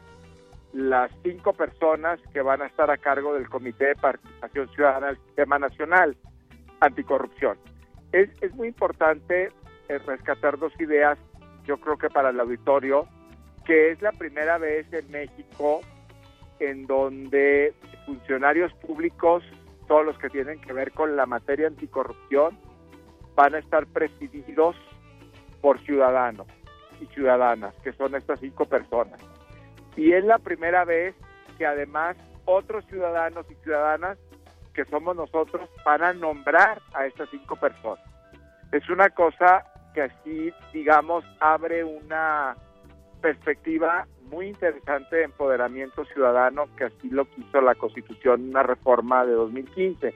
las 0.73 1.11
cinco 1.23 1.53
personas 1.53 2.19
que 2.33 2.41
van 2.41 2.61
a 2.61 2.67
estar 2.67 2.89
a 2.91 2.97
cargo 2.97 3.33
del 3.33 3.49
Comité 3.49 3.85
de 3.85 3.95
Participación 3.95 4.69
Ciudadana 4.69 5.07
del 5.07 5.17
Sistema 5.17 5.59
Nacional 5.59 6.15
Anticorrupción. 6.79 7.57
Es, 8.11 8.29
es 8.41 8.53
muy 8.55 8.69
importante 8.69 9.51
eh, 9.89 9.97
rescatar 9.99 10.57
dos 10.57 10.73
ideas, 10.79 11.17
yo 11.65 11.77
creo 11.77 11.97
que 11.97 12.09
para 12.09 12.29
el 12.29 12.39
auditorio, 12.39 13.07
que 13.65 13.91
es 13.91 14.01
la 14.01 14.11
primera 14.11 14.57
vez 14.57 14.91
en 14.93 15.09
México 15.11 15.81
en 16.59 16.87
donde 16.87 17.73
funcionarios 18.05 18.73
públicos, 18.75 19.43
todos 19.87 20.05
los 20.05 20.17
que 20.17 20.29
tienen 20.29 20.59
que 20.61 20.73
ver 20.73 20.91
con 20.91 21.15
la 21.15 21.25
materia 21.25 21.67
anticorrupción, 21.67 22.57
van 23.35 23.55
a 23.55 23.59
estar 23.59 23.85
presididos 23.87 24.75
por 25.61 25.79
ciudadanos 25.81 26.47
y 26.99 27.05
ciudadanas, 27.07 27.73
que 27.83 27.93
son 27.93 28.15
estas 28.15 28.39
cinco 28.39 28.65
personas. 28.65 29.19
Y 29.95 30.13
es 30.13 30.23
la 30.23 30.39
primera 30.39 30.85
vez 30.85 31.15
que 31.57 31.65
además 31.65 32.17
otros 32.45 32.85
ciudadanos 32.85 33.45
y 33.49 33.55
ciudadanas, 33.63 34.17
que 34.73 34.85
somos 34.85 35.15
nosotros, 35.15 35.69
van 35.85 36.03
a 36.03 36.13
nombrar 36.13 36.81
a 36.93 37.05
estas 37.05 37.29
cinco 37.29 37.55
personas. 37.55 38.03
Es 38.71 38.89
una 38.89 39.09
cosa 39.09 39.65
que 39.93 40.03
así, 40.03 40.53
digamos, 40.71 41.25
abre 41.39 41.83
una 41.83 42.55
perspectiva 43.21 44.07
muy 44.29 44.47
interesante 44.47 45.17
de 45.17 45.23
empoderamiento 45.23 46.05
ciudadano 46.05 46.67
que 46.75 46.85
así 46.85 47.09
lo 47.09 47.25
quiso 47.25 47.61
la 47.61 47.75
Constitución, 47.75 48.49
una 48.49 48.63
reforma 48.63 49.25
de 49.25 49.33
2015. 49.33 50.13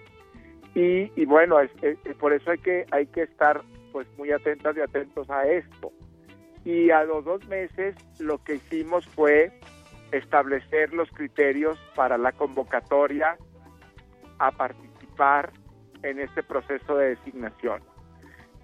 Y, 0.76 1.12
y 1.22 1.26
bueno, 1.26 1.58
por 2.20 2.34
eso 2.34 2.52
hay 2.52 2.58
que, 2.60 2.86
hay 2.92 3.08
que 3.08 3.24
estar 3.24 3.62
pues 3.92 4.08
muy 4.18 4.32
atentas 4.32 4.76
y 4.78 4.82
atentos 4.82 5.30
a 5.30 5.48
esto. 5.48 5.92
Y 6.64 6.92
a 6.92 7.04
los 7.04 7.26
dos 7.26 7.46
meses 7.48 7.96
lo 8.20 8.44
que 8.44 8.56
hicimos 8.56 9.06
fue 9.08 9.52
establecer 10.12 10.94
los 10.94 11.10
criterios 11.12 11.78
para 11.96 12.18
la 12.18 12.32
convocatoria 12.32 13.38
a 14.40 14.52
participar 14.52 15.52
en 16.04 16.20
este 16.20 16.44
proceso 16.44 16.98
de 16.98 17.16
designación. 17.16 17.82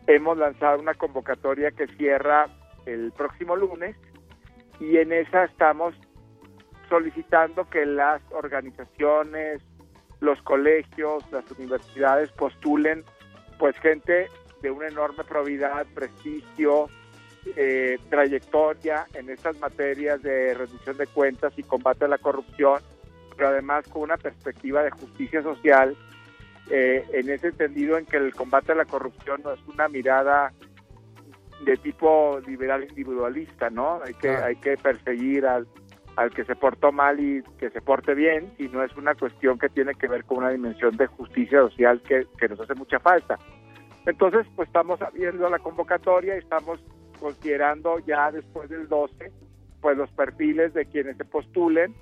Hemos 0.08 0.38
lanzado 0.38 0.80
una 0.80 0.94
convocatoria 0.94 1.72
que 1.72 1.88
cierra 1.88 2.48
el 2.86 3.12
próximo 3.12 3.56
lunes 3.56 3.96
y 4.80 4.98
en 4.98 5.12
esa 5.12 5.46
estamos 5.46 5.96
solicitando 6.90 7.70
que 7.70 7.86
las 7.86 8.22
organizaciones, 8.32 9.62
los 10.20 10.42
colegios, 10.42 11.24
las 11.32 11.50
universidades 11.52 12.32
postulen 12.32 13.04
pues 13.60 13.78
gente 13.80 14.28
de 14.62 14.72
una 14.72 14.88
enorme 14.88 15.24
probidad, 15.24 15.86
prestigio, 15.94 16.90
eh, 17.56 17.98
trayectoria 18.10 19.08
en 19.14 19.30
estas 19.30 19.58
materias 19.60 20.22
de 20.22 20.54
rendición 20.54 20.98
de 20.98 21.08
cuentas 21.08 21.54
y 21.58 21.64
combate 21.64 22.06
a 22.06 22.08
la 22.08 22.18
corrupción, 22.18 22.82
pero 23.36 23.50
además 23.50 23.88
con 23.88 24.04
una 24.04 24.18
perspectiva 24.18 24.84
de 24.84 24.92
justicia 24.92 25.42
social, 25.42 25.96
eh, 26.70 27.06
en 27.14 27.30
ese 27.30 27.48
entendido 27.48 27.98
en 27.98 28.06
que 28.06 28.18
el 28.18 28.34
combate 28.34 28.74
a 28.74 28.76
la 28.76 28.86
corrupción 28.86 29.42
no 29.44 29.54
es 29.54 29.60
una 29.68 29.88
mirada 29.88 30.52
de 31.62 31.78
tipo 31.78 32.40
liberal 32.46 32.84
individualista, 32.84 33.70
¿no? 33.70 34.00
Hay 34.04 34.14
que, 34.14 34.30
hay 34.30 34.56
que 34.58 34.78
perseguir 34.78 35.46
al, 35.46 35.68
al 36.16 36.32
que 36.32 36.46
se 36.46 36.56
portó 36.56 36.92
mal 36.92 37.20
y 37.20 37.44
que 37.58 37.70
se 37.70 37.82
porte 37.82 38.14
bien, 38.14 38.54
y 38.58 38.68
no 38.68 38.84
es 38.84 38.96
una 38.96 39.16
cuestión 39.16 39.58
que 39.58 39.70
tiene 39.70 39.94
que 39.96 40.08
ver 40.08 40.24
con 40.26 40.40
una 40.40 40.50
dimensión 40.50 40.96
de 40.98 41.08
justicia 41.08 41.62
social 41.62 42.02
que, 42.02 42.28
que 42.38 42.48
nos 42.48 42.60
hace 42.60 42.76
mucha 42.76 43.00
falta. 43.00 43.38
Entonces, 44.06 44.48
pues 44.56 44.68
estamos 44.68 45.02
abriendo 45.02 45.50
la 45.50 45.60
convocatoria 45.60 46.36
y 46.36 46.40
estamos 46.40 46.80
considerando 47.20 48.00
ya 48.00 48.32
después 48.32 48.70
del 48.70 48.88
12, 48.88 49.32
pues 49.82 49.98
los 49.98 50.10
perfiles 50.12 50.74
de 50.74 50.86
quienes 50.86 51.18
se 51.18 51.26
postulen 51.26 51.94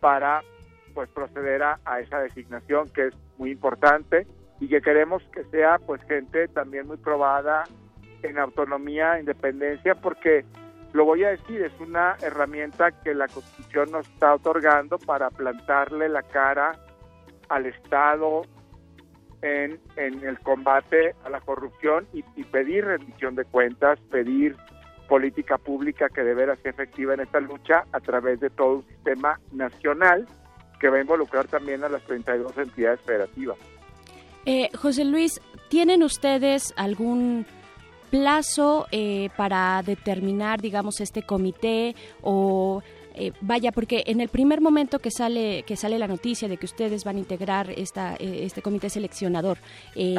para 0.00 0.42
pues 0.94 1.08
proceder 1.10 1.62
a, 1.62 1.78
a 1.84 2.00
esa 2.00 2.20
designación 2.20 2.88
que 2.90 3.08
es 3.08 3.14
muy 3.38 3.50
importante 3.50 4.26
y 4.60 4.68
que 4.68 4.80
queremos 4.80 5.22
que 5.32 5.44
sea 5.44 5.78
pues 5.78 6.02
gente 6.04 6.48
también 6.48 6.86
muy 6.86 6.96
probada 6.96 7.64
en 8.22 8.38
autonomía, 8.38 9.18
independencia, 9.18 9.94
porque 9.94 10.44
lo 10.92 11.04
voy 11.04 11.24
a 11.24 11.30
decir, 11.30 11.62
es 11.62 11.72
una 11.80 12.16
herramienta 12.22 12.90
que 13.02 13.14
la 13.14 13.28
Constitución 13.28 13.90
nos 13.92 14.08
está 14.08 14.34
otorgando 14.34 14.98
para 14.98 15.30
plantarle 15.30 16.08
la 16.08 16.22
cara 16.22 16.78
al 17.48 17.66
Estado 17.66 18.42
en, 19.42 19.78
en 19.96 20.26
el 20.26 20.38
combate 20.40 21.14
a 21.24 21.30
la 21.30 21.40
corrupción 21.40 22.06
y, 22.12 22.22
pedir 22.44 22.84
rendición 22.84 23.34
de 23.34 23.44
cuentas, 23.44 24.00
pedir 24.10 24.56
política 25.08 25.58
pública 25.58 26.08
que 26.08 26.22
deberá 26.22 26.56
ser 26.56 26.68
efectiva 26.68 27.14
en 27.14 27.20
esta 27.20 27.40
lucha 27.40 27.84
a 27.92 28.00
través 28.00 28.40
de 28.40 28.50
todo 28.50 28.76
un 28.76 28.86
sistema 28.86 29.38
nacional 29.52 30.26
que 30.80 30.88
va 30.88 30.96
a 30.96 31.00
involucrar 31.00 31.46
también 31.46 31.84
a 31.84 31.88
las 31.88 32.02
32 32.04 32.56
entidades 32.58 33.00
federativas. 33.02 33.58
Eh, 34.46 34.68
José 34.76 35.04
Luis, 35.04 35.40
¿tienen 35.68 36.02
ustedes 36.02 36.72
algún 36.76 37.46
plazo 38.10 38.86
eh, 38.92 39.30
para 39.36 39.82
determinar, 39.82 40.60
digamos, 40.60 41.00
este 41.00 41.22
comité 41.22 41.94
o 42.22 42.82
eh, 43.18 43.32
vaya, 43.40 43.72
porque 43.72 44.04
en 44.06 44.20
el 44.20 44.28
primer 44.28 44.60
momento 44.60 44.98
que 44.98 45.10
sale 45.10 45.62
que 45.62 45.76
sale 45.76 45.98
la 45.98 46.06
noticia 46.06 46.48
de 46.48 46.58
que 46.58 46.66
ustedes 46.66 47.02
van 47.02 47.16
a 47.16 47.20
integrar 47.20 47.70
esta, 47.70 48.14
eh, 48.16 48.40
este 48.42 48.60
comité 48.60 48.90
seleccionador, 48.90 49.56
eh, 49.94 50.16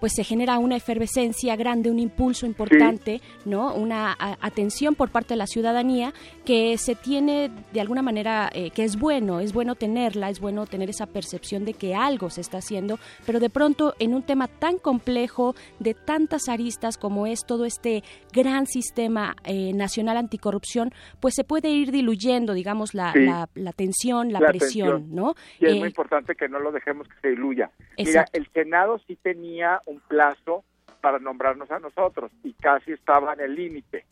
pues 0.00 0.14
se 0.14 0.24
genera 0.24 0.58
una 0.58 0.74
efervescencia 0.76 1.54
grande, 1.54 1.90
un 1.90 2.00
impulso 2.00 2.46
importante, 2.46 3.20
¿no? 3.44 3.72
Una 3.74 4.16
atención 4.40 4.96
por 4.96 5.10
parte 5.10 5.34
de 5.34 5.38
la 5.38 5.46
ciudadanía 5.46 6.12
que 6.44 6.76
se 6.76 6.96
tiene 6.96 7.50
de 7.72 7.80
alguna 7.80 8.02
manera, 8.02 8.50
que 8.74 8.82
es 8.82 8.98
bueno, 8.98 9.38
es 9.38 9.52
bueno 9.52 9.76
tenerla, 9.76 10.28
es 10.28 10.40
bueno 10.40 10.66
tener 10.66 10.90
esa 10.90 11.06
percepción 11.06 11.64
de 11.64 11.74
que 11.74 11.94
algo 11.94 12.30
se 12.30 12.40
está 12.40 12.58
haciendo, 12.58 12.98
pero 13.26 13.38
de 13.38 13.50
pronto 13.50 13.94
en 14.00 14.14
un 14.14 14.22
tema 14.22 14.48
tan 14.48 14.78
complejo, 14.78 15.54
de 15.78 15.94
tantas 15.94 16.48
aristas 16.48 16.96
como 16.96 17.26
es 17.26 17.44
todo 17.46 17.64
este 17.64 18.02
gran 18.32 18.66
sistema 18.66 19.36
nacional 19.74 20.16
anticorrupción, 20.16 20.92
pues 21.20 21.34
se 21.34 21.44
puede 21.44 21.70
ir 21.70 21.92
diluyendo, 21.92 22.39
digamos, 22.46 22.94
la, 22.94 23.12
la, 23.54 23.72
tensión, 23.72 24.32
la, 24.32 24.40
presión, 24.40 25.14
¿no? 25.14 25.34
Y 25.58 25.66
es 25.66 25.74
muy 25.74 25.84
eh, 25.84 25.86
importante 25.88 26.34
que 26.34 26.48
no 26.48 26.58
lo 26.58 26.72
dejemos 26.72 27.08
que 27.08 27.14
se 27.20 27.28
diluya. 27.30 27.70
Mira, 27.98 28.26
el 28.32 28.46
Senado 28.52 29.00
sí 29.06 29.16
tenía 29.16 29.80
un 29.86 30.00
plazo 30.00 30.64
para 31.00 31.18
nombrarnos 31.18 31.70
a 31.70 31.78
nosotros 31.78 32.30
y 32.42 32.52
casi 32.54 32.92
estaba 32.92 33.32
en 33.34 33.40
el 33.40 33.54
límite, 33.54 34.04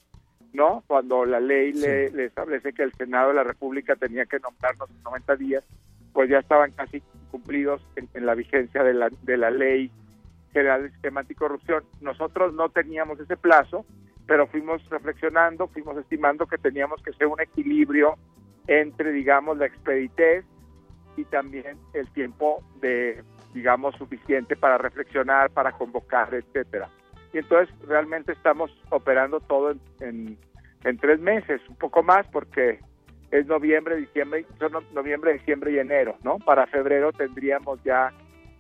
¿no? 0.53 0.83
Cuando 0.87 1.25
la 1.25 1.41
ley 1.41 1.73
le, 1.73 2.11
le, 2.11 2.27
establece 2.27 2.73
que 2.73 2.83
el 2.83 2.93
Senado 2.95 3.29
de 3.29 3.35
la 3.35 3.45
República 3.45 3.97
tenía 3.97 4.27
que 4.27 4.39
nombrarnos 4.39 4.91
en 4.91 5.03
90 5.03 5.37
días, 5.37 5.65
pues 6.13 6.31
ya 6.31 6.39
estaban 6.39 6.73
casi 6.73 7.03
cumplidos 7.31 7.83
en, 7.97 8.09
en 8.15 8.27
la 8.27 8.35
vigencia 8.35 8.83
de 8.83 8.95
la, 8.95 9.11
de 9.23 9.37
la 9.37 9.51
ley 9.51 9.91
general 10.53 10.83
del 10.83 10.93
sistema 10.93 11.21
anticorrupción. 11.21 11.85
Nosotros 12.01 12.55
no 12.55 12.71
teníamos 12.71 13.21
ese 13.21 13.37
plazo, 13.37 13.85
pero 14.29 14.47
fuimos 14.47 14.87
reflexionando, 14.91 15.69
fuimos 15.69 15.97
estimando 15.97 16.47
que 16.47 16.59
teníamos 16.59 17.03
que 17.03 17.15
ser 17.15 17.27
un 17.29 17.41
equilibrio 17.41 18.17
entre, 18.67 19.11
digamos, 19.11 19.57
la 19.57 19.65
expeditez 19.65 20.45
y 21.17 21.25
también 21.25 21.79
el 21.95 22.07
tiempo 22.13 22.63
de, 22.83 23.25
digamos, 23.55 23.97
suficiente 23.97 24.55
para 24.55 24.77
reflexionar, 24.77 25.51
para 25.51 25.73
convocar, 25.73 26.35
etcétera. 26.35 26.91
Y 27.33 27.39
entonces 27.39 27.75
realmente 27.89 28.33
estamos 28.33 28.71
operando 28.91 29.41
todo 29.41 29.75
en, 30.01 30.37
en, 30.85 30.99
tres 30.99 31.19
meses, 31.21 31.63
un 31.67 31.77
poco 31.77 32.03
más, 32.03 32.27
porque 32.27 32.81
es 33.31 33.47
noviembre, 33.47 33.97
diciembre, 33.97 34.45
son 34.59 34.73
noviembre, 34.93 35.33
diciembre 35.33 35.73
y 35.73 35.79
enero, 35.79 36.17
¿no? 36.23 36.39
Para 36.39 36.67
febrero 36.67 37.13
tendríamos 37.13 37.83
ya 37.83 38.13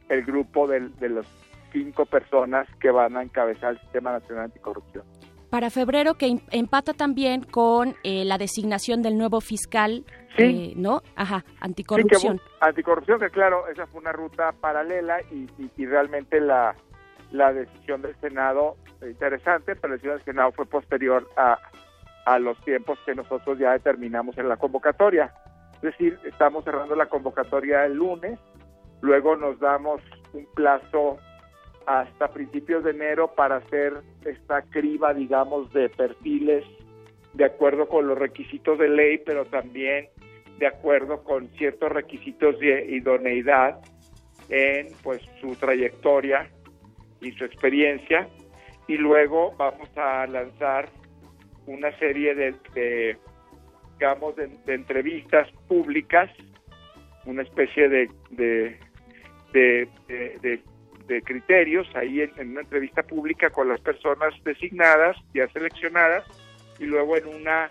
el 0.08 0.24
grupo 0.24 0.66
de, 0.66 0.88
de 0.98 1.10
los 1.10 1.26
cinco 1.72 2.06
personas 2.06 2.66
que 2.80 2.90
van 2.90 3.18
a 3.18 3.22
encabezar 3.22 3.72
el 3.72 3.80
Sistema 3.80 4.12
Nacional 4.12 4.46
Anticorrupción 4.46 5.04
para 5.50 5.70
febrero 5.70 6.14
que 6.14 6.40
empata 6.50 6.92
también 6.92 7.42
con 7.42 7.94
eh, 8.04 8.24
la 8.24 8.38
designación 8.38 9.02
del 9.02 9.16
nuevo 9.16 9.40
fiscal, 9.40 10.04
eh, 10.36 10.72
¿no? 10.76 11.02
Ajá, 11.16 11.44
anticorrupción. 11.60 12.40
anticorrupción, 12.60 13.18
que 13.18 13.30
claro, 13.30 13.66
esa 13.68 13.86
fue 13.86 14.00
una 14.00 14.12
ruta 14.12 14.52
paralela 14.52 15.20
y, 15.30 15.48
y, 15.76 15.86
realmente 15.86 16.40
la, 16.40 16.76
la 17.32 17.52
decisión 17.52 18.02
del 18.02 18.14
Senado, 18.20 18.76
interesante, 19.02 19.74
pero 19.74 19.88
la 19.88 19.94
decisión 19.94 20.16
del 20.16 20.24
Senado 20.24 20.52
fue 20.52 20.66
posterior 20.66 21.26
a, 21.36 21.58
a 22.26 22.38
los 22.38 22.58
tiempos 22.64 22.98
que 23.06 23.14
nosotros 23.14 23.58
ya 23.58 23.72
determinamos 23.72 24.36
en 24.38 24.48
la 24.48 24.58
convocatoria. 24.58 25.32
Es 25.76 25.82
decir, 25.82 26.18
estamos 26.24 26.64
cerrando 26.64 26.94
la 26.94 27.06
convocatoria 27.06 27.84
el 27.86 27.94
lunes, 27.94 28.38
luego 29.00 29.36
nos 29.36 29.58
damos 29.60 30.02
un 30.34 30.46
plazo 30.54 31.18
hasta 31.88 32.28
principios 32.28 32.84
de 32.84 32.90
enero 32.90 33.34
para 33.34 33.56
hacer 33.56 33.94
esta 34.26 34.60
criba, 34.60 35.14
digamos, 35.14 35.72
de 35.72 35.88
perfiles 35.88 36.62
de 37.32 37.46
acuerdo 37.46 37.88
con 37.88 38.06
los 38.06 38.18
requisitos 38.18 38.78
de 38.78 38.90
ley, 38.90 39.22
pero 39.24 39.46
también 39.46 40.08
de 40.58 40.66
acuerdo 40.66 41.24
con 41.24 41.48
ciertos 41.56 41.90
requisitos 41.90 42.60
de 42.60 42.84
idoneidad 42.94 43.80
en 44.50 44.88
pues 45.02 45.22
su 45.40 45.56
trayectoria 45.56 46.50
y 47.22 47.32
su 47.32 47.46
experiencia. 47.46 48.28
Y 48.86 48.98
luego 48.98 49.54
vamos 49.56 49.88
a 49.96 50.26
lanzar 50.26 50.90
una 51.64 51.90
serie 51.98 52.34
de, 52.34 53.16
digamos 53.94 54.36
de, 54.36 54.50
entrevistas 54.66 55.50
públicas 55.68 56.30
una 57.24 57.42
especie 57.42 57.88
de, 57.88 58.10
de, 58.30 58.78
de 61.08 61.22
criterios 61.22 61.88
ahí 61.96 62.20
en, 62.20 62.50
una 62.50 62.60
entrevista 62.60 63.02
pública 63.02 63.50
con 63.50 63.68
las 63.68 63.80
personas 63.80 64.32
designadas, 64.44 65.16
ya 65.34 65.48
seleccionadas, 65.48 66.24
y 66.78 66.84
luego 66.84 67.16
en 67.16 67.26
una 67.26 67.70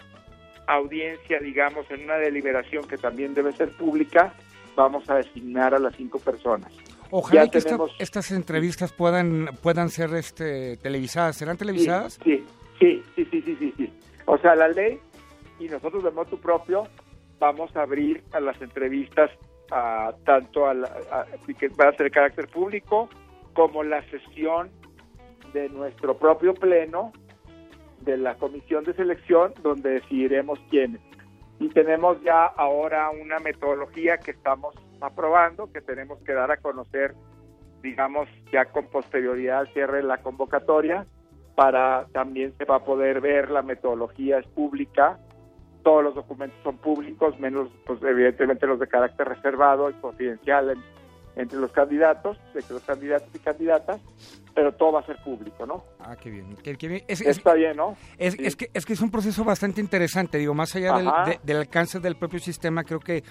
audiencia, 0.65 1.39
digamos, 1.39 1.89
en 1.91 2.03
una 2.03 2.15
deliberación 2.15 2.85
que 2.87 2.97
también 2.97 3.33
debe 3.33 3.53
ser 3.53 3.69
pública, 3.69 4.33
vamos 4.75 5.09
a 5.09 5.15
designar 5.15 5.73
a 5.73 5.79
las 5.79 5.95
cinco 5.95 6.19
personas. 6.19 6.73
Ojalá 7.09 7.47
que 7.47 7.59
estas 7.99 8.31
entrevistas 8.31 8.91
puedan 8.91 9.49
puedan 9.63 9.89
ser 9.89 10.13
este 10.15 10.75
televisadas. 10.77 11.37
¿Serán 11.37 11.55
televisadas? 11.55 12.19
Sí, 12.21 12.43
sí, 12.79 13.01
sí, 13.15 13.25
sí, 13.31 13.41
sí, 13.41 13.73
sí, 13.77 13.93
O 14.25 14.37
sea, 14.39 14.55
la 14.55 14.67
ley 14.67 14.99
y 15.57 15.69
nosotros 15.69 16.03
de 16.03 16.11
modo 16.11 16.37
propio 16.37 16.85
vamos 17.39 17.73
a 17.77 17.83
abrir 17.83 18.23
a 18.33 18.41
las 18.41 18.61
entrevistas 18.61 19.31
a, 19.71 20.13
tanto 20.25 20.65
a, 20.65 20.71
a, 20.71 21.25
que 21.57 21.69
van 21.69 21.89
a 21.89 21.91
ser 21.91 22.05
de 22.05 22.11
carácter 22.11 22.47
público 22.47 23.09
como 23.57 23.81
la 23.81 24.03
sesión 24.11 24.69
de 25.51 25.67
nuestro 25.69 26.15
propio 26.19 26.53
pleno 26.53 27.11
de 28.01 28.15
la 28.15 28.35
comisión 28.35 28.83
de 28.83 28.93
selección 28.93 29.51
donde 29.63 29.93
decidiremos 29.93 30.59
quiénes. 30.69 31.01
Y 31.59 31.69
tenemos 31.69 32.21
ya 32.21 32.45
ahora 32.45 33.09
una 33.09 33.39
metodología 33.39 34.19
que 34.19 34.29
estamos 34.29 34.75
aprobando, 35.01 35.71
que 35.73 35.81
tenemos 35.81 36.19
que 36.19 36.33
dar 36.33 36.51
a 36.51 36.57
conocer, 36.57 37.15
digamos, 37.81 38.29
ya 38.53 38.65
con 38.65 38.85
posterioridad 38.91 39.61
al 39.61 39.73
cierre 39.73 39.97
de 39.97 40.03
la 40.03 40.19
convocatoria, 40.19 41.07
para 41.55 42.05
también 42.13 42.53
se 42.59 42.65
va 42.65 42.75
a 42.75 42.85
poder 42.85 43.21
ver 43.21 43.49
la 43.49 43.63
metodología 43.63 44.37
es 44.37 44.45
pública, 44.49 45.17
todos 45.81 46.03
los 46.03 46.13
documentos 46.13 46.59
son 46.61 46.77
públicos, 46.77 47.39
menos 47.39 47.69
pues 47.87 48.03
evidentemente 48.03 48.67
los 48.67 48.79
de 48.79 48.87
carácter 48.87 49.27
reservado 49.27 49.89
y 49.89 49.93
confidencial 49.93 50.69
en, 50.69 50.97
entre 51.37 51.59
los 51.59 51.71
candidatos, 51.71 52.37
entre 52.53 52.73
los 52.73 52.83
candidatos 52.83 53.29
y 53.33 53.39
candidatas, 53.39 54.01
pero 54.55 54.73
todo 54.73 54.93
va 54.93 55.01
a 55.01 55.05
ser 55.05 55.17
público, 55.23 55.65
¿no? 55.65 55.83
Ah, 55.99 56.15
qué 56.15 56.31
bien. 56.31 56.57
Está 57.07 57.53
bien, 57.53 57.77
¿no? 57.77 57.95
Es, 58.17 58.55
que, 58.55 58.71
es 58.73 58.85
que 58.85 58.93
es 58.93 59.01
un 59.01 59.11
proceso 59.11 59.43
bastante 59.43 59.79
interesante, 59.79 60.39
digo, 60.39 60.55
más 60.55 60.75
allá 60.75 60.97
del, 60.97 61.39
del, 61.43 61.57
alcance 61.57 61.99
del 61.99 62.15
propio 62.15 62.39
sistema, 62.39 62.83
creo 62.83 62.99
que 62.99 63.23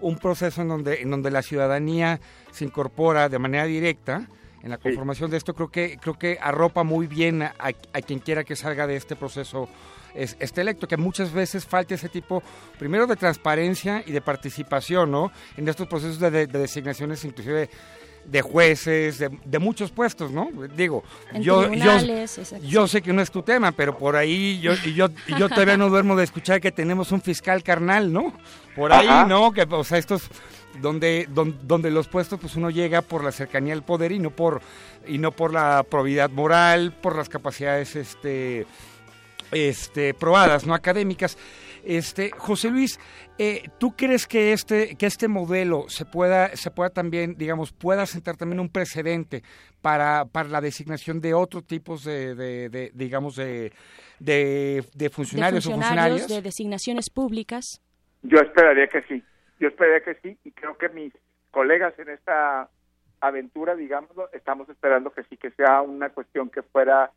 un 0.00 0.16
proceso 0.16 0.62
en 0.62 0.68
donde, 0.68 1.02
en 1.02 1.10
donde 1.10 1.30
la 1.30 1.42
ciudadanía 1.42 2.18
se 2.50 2.64
incorpora 2.64 3.28
de 3.28 3.38
manera 3.38 3.66
directa 3.66 4.26
en 4.62 4.70
la 4.70 4.78
conformación 4.78 5.30
de 5.30 5.36
esto, 5.36 5.54
creo 5.54 5.68
que, 5.68 5.98
creo 6.00 6.14
que 6.18 6.38
arropa 6.40 6.82
muy 6.82 7.06
bien 7.06 7.42
a, 7.42 7.52
a 7.58 8.00
quien 8.00 8.18
quiera 8.20 8.44
que 8.44 8.56
salga 8.56 8.86
de 8.86 8.96
este 8.96 9.16
proceso 9.16 9.68
es, 10.14 10.36
este 10.40 10.60
electo, 10.60 10.88
que 10.88 10.96
muchas 10.96 11.32
veces 11.32 11.64
falta 11.64 11.94
ese 11.94 12.08
tipo, 12.08 12.42
primero 12.78 13.06
de 13.06 13.16
transparencia 13.16 14.02
y 14.06 14.12
de 14.12 14.20
participación, 14.20 15.10
¿no? 15.10 15.32
En 15.56 15.68
estos 15.68 15.86
procesos 15.86 16.18
de, 16.18 16.46
designaciones, 16.46 17.24
inclusive 17.24 17.70
de 18.24 18.42
jueces, 18.42 19.18
de, 19.18 19.58
muchos 19.58 19.90
puestos, 19.90 20.30
¿no? 20.30 20.50
Digo, 20.76 21.02
yo, 21.40 21.72
yo, 21.72 21.96
yo, 22.62 22.86
sé 22.86 23.00
que 23.00 23.12
no 23.12 23.22
es 23.22 23.30
tu 23.30 23.42
tema, 23.42 23.72
pero 23.72 23.96
por 23.96 24.14
ahí 24.14 24.60
yo, 24.60 24.74
yo, 24.74 25.08
yo 25.38 25.48
todavía 25.48 25.76
no 25.76 25.88
duermo 25.88 26.16
de 26.16 26.24
escuchar 26.24 26.60
que 26.60 26.70
tenemos 26.70 27.12
un 27.12 27.22
fiscal 27.22 27.62
carnal, 27.62 28.12
¿no? 28.12 28.34
Por 28.76 28.92
ahí, 28.92 29.26
¿no? 29.26 29.52
Que, 29.52 29.62
o 29.62 29.84
sea, 29.84 29.98
estos 29.98 30.28
donde, 30.80 31.26
donde, 31.30 31.56
donde, 31.62 31.90
los 31.90 32.08
puestos 32.08 32.38
pues 32.38 32.56
uno 32.56 32.70
llega 32.70 33.02
por 33.02 33.24
la 33.24 33.32
cercanía 33.32 33.74
al 33.74 33.82
poder 33.82 34.12
y 34.12 34.18
no 34.18 34.30
por 34.30 34.60
y 35.06 35.18
no 35.18 35.32
por 35.32 35.52
la 35.52 35.84
probidad 35.88 36.30
moral, 36.30 36.92
por 36.92 37.16
las 37.16 37.28
capacidades 37.28 37.96
este 37.96 38.66
este, 39.52 40.14
probadas, 40.14 40.66
no 40.66 40.74
académicas. 40.74 41.36
Este, 41.84 42.30
José 42.30 42.70
Luis, 42.70 43.00
eh, 43.38 43.62
¿tú 43.78 43.96
crees 43.96 44.26
que 44.26 44.52
este, 44.52 44.96
que 44.96 45.06
este 45.06 45.28
modelo 45.28 45.88
se 45.88 46.04
pueda, 46.04 46.54
se 46.56 46.70
pueda 46.70 46.90
también, 46.90 47.36
digamos, 47.36 47.72
pueda 47.72 48.04
sentar 48.06 48.36
también 48.36 48.60
un 48.60 48.68
precedente 48.68 49.42
para, 49.80 50.26
para 50.26 50.48
la 50.48 50.60
designación 50.60 51.20
de 51.20 51.32
otros 51.32 51.66
tipos 51.66 52.04
de, 52.04 52.34
de, 52.34 52.90
digamos, 52.94 53.36
de, 53.36 53.72
de, 54.18 55.10
funcionarios, 55.10 55.66
o 55.66 55.72
funcionarias? 55.72 56.28
De 56.28 56.42
designaciones 56.42 57.08
públicas. 57.08 57.80
Yo 58.22 58.38
esperaría 58.38 58.86
que 58.88 59.02
sí, 59.02 59.24
yo 59.58 59.68
esperaría 59.68 60.02
que 60.02 60.20
sí, 60.22 60.38
y 60.44 60.50
creo 60.52 60.76
que 60.76 60.90
mis 60.90 61.14
colegas 61.50 61.98
en 61.98 62.10
esta 62.10 62.68
aventura, 63.20 63.74
digamos, 63.74 64.10
estamos 64.32 64.68
esperando 64.68 65.10
que 65.12 65.24
sí, 65.24 65.36
que 65.36 65.50
sea 65.52 65.80
una 65.80 66.10
cuestión 66.10 66.50
que 66.50 66.62
fuera 66.62 67.10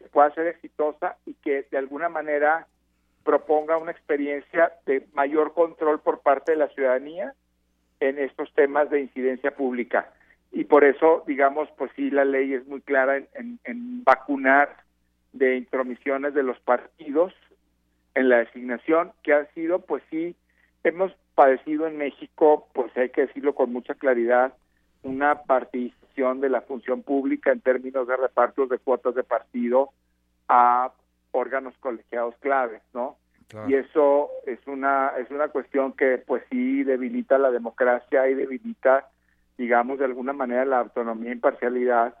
que 0.00 0.08
pueda 0.08 0.34
ser 0.34 0.46
exitosa 0.46 1.16
y 1.26 1.34
que 1.34 1.66
de 1.70 1.78
alguna 1.78 2.08
manera 2.08 2.66
proponga 3.24 3.76
una 3.76 3.92
experiencia 3.92 4.72
de 4.86 5.06
mayor 5.12 5.52
control 5.52 6.00
por 6.00 6.20
parte 6.20 6.52
de 6.52 6.58
la 6.58 6.68
ciudadanía 6.68 7.34
en 8.00 8.18
estos 8.18 8.52
temas 8.54 8.88
de 8.90 9.00
incidencia 9.00 9.54
pública. 9.54 10.10
Y 10.52 10.64
por 10.64 10.84
eso, 10.84 11.22
digamos, 11.26 11.68
pues 11.76 11.90
sí, 11.94 12.10
la 12.10 12.24
ley 12.24 12.54
es 12.54 12.66
muy 12.66 12.80
clara 12.80 13.18
en, 13.18 14.04
vacunar 14.04 14.74
de 15.32 15.56
intromisiones 15.56 16.34
de 16.34 16.42
los 16.42 16.58
partidos 16.60 17.32
en 18.14 18.28
la 18.28 18.38
designación, 18.38 19.12
que 19.22 19.34
han 19.34 19.46
sido, 19.54 19.80
pues 19.80 20.02
sí, 20.10 20.34
hemos 20.82 21.12
padecido 21.34 21.86
en 21.86 21.98
México, 21.98 22.68
pues 22.72 22.96
hay 22.96 23.10
que 23.10 23.26
decirlo 23.26 23.54
con 23.54 23.72
mucha 23.72 23.94
claridad, 23.94 24.54
una 25.02 25.42
participación 25.42 26.40
de 26.40 26.48
la 26.48 26.60
función 26.62 27.02
pública 27.02 27.52
en 27.52 27.60
términos 27.60 28.06
de 28.06 28.16
repartos 28.16 28.68
de 28.68 28.78
cuotas 28.78 29.14
de 29.14 29.24
partido 29.24 29.90
a 30.48 30.92
órganos 31.32 31.74
colegiados 31.78 32.34
claves, 32.40 32.82
¿no? 32.92 33.16
Y 33.66 33.74
eso 33.74 34.30
es 34.46 34.60
una 34.66 35.12
es 35.18 35.28
una 35.30 35.48
cuestión 35.48 35.92
que 35.94 36.18
pues 36.18 36.44
sí 36.50 36.84
debilita 36.84 37.36
la 37.36 37.50
democracia 37.50 38.28
y 38.28 38.34
debilita, 38.34 39.08
digamos, 39.58 39.98
de 39.98 40.04
alguna 40.04 40.32
manera 40.32 40.64
la 40.64 40.78
autonomía 40.78 41.30
e 41.30 41.34
imparcialidad. 41.34 42.14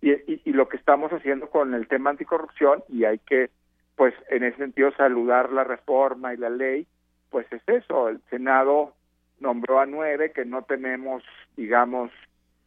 Y, 0.00 0.12
y, 0.12 0.42
y 0.44 0.52
lo 0.52 0.68
que 0.68 0.76
estamos 0.76 1.12
haciendo 1.12 1.48
con 1.48 1.74
el 1.74 1.88
tema 1.88 2.10
anticorrupción, 2.10 2.84
y 2.88 3.04
hay 3.04 3.18
que, 3.18 3.50
pues, 3.96 4.14
en 4.28 4.44
ese 4.44 4.58
sentido, 4.58 4.92
saludar 4.92 5.50
la 5.50 5.64
reforma 5.64 6.34
y 6.34 6.36
la 6.36 6.50
ley, 6.50 6.86
pues 7.30 7.50
es 7.50 7.62
eso, 7.66 8.08
el 8.08 8.20
Senado 8.30 8.94
nombró 9.44 9.78
a 9.78 9.86
nueve 9.86 10.32
que 10.32 10.44
no 10.44 10.62
tenemos, 10.62 11.22
digamos, 11.56 12.10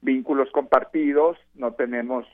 vínculos 0.02 0.50
compartidos, 0.52 1.38
no 1.56 1.74
tenemos 1.74 2.26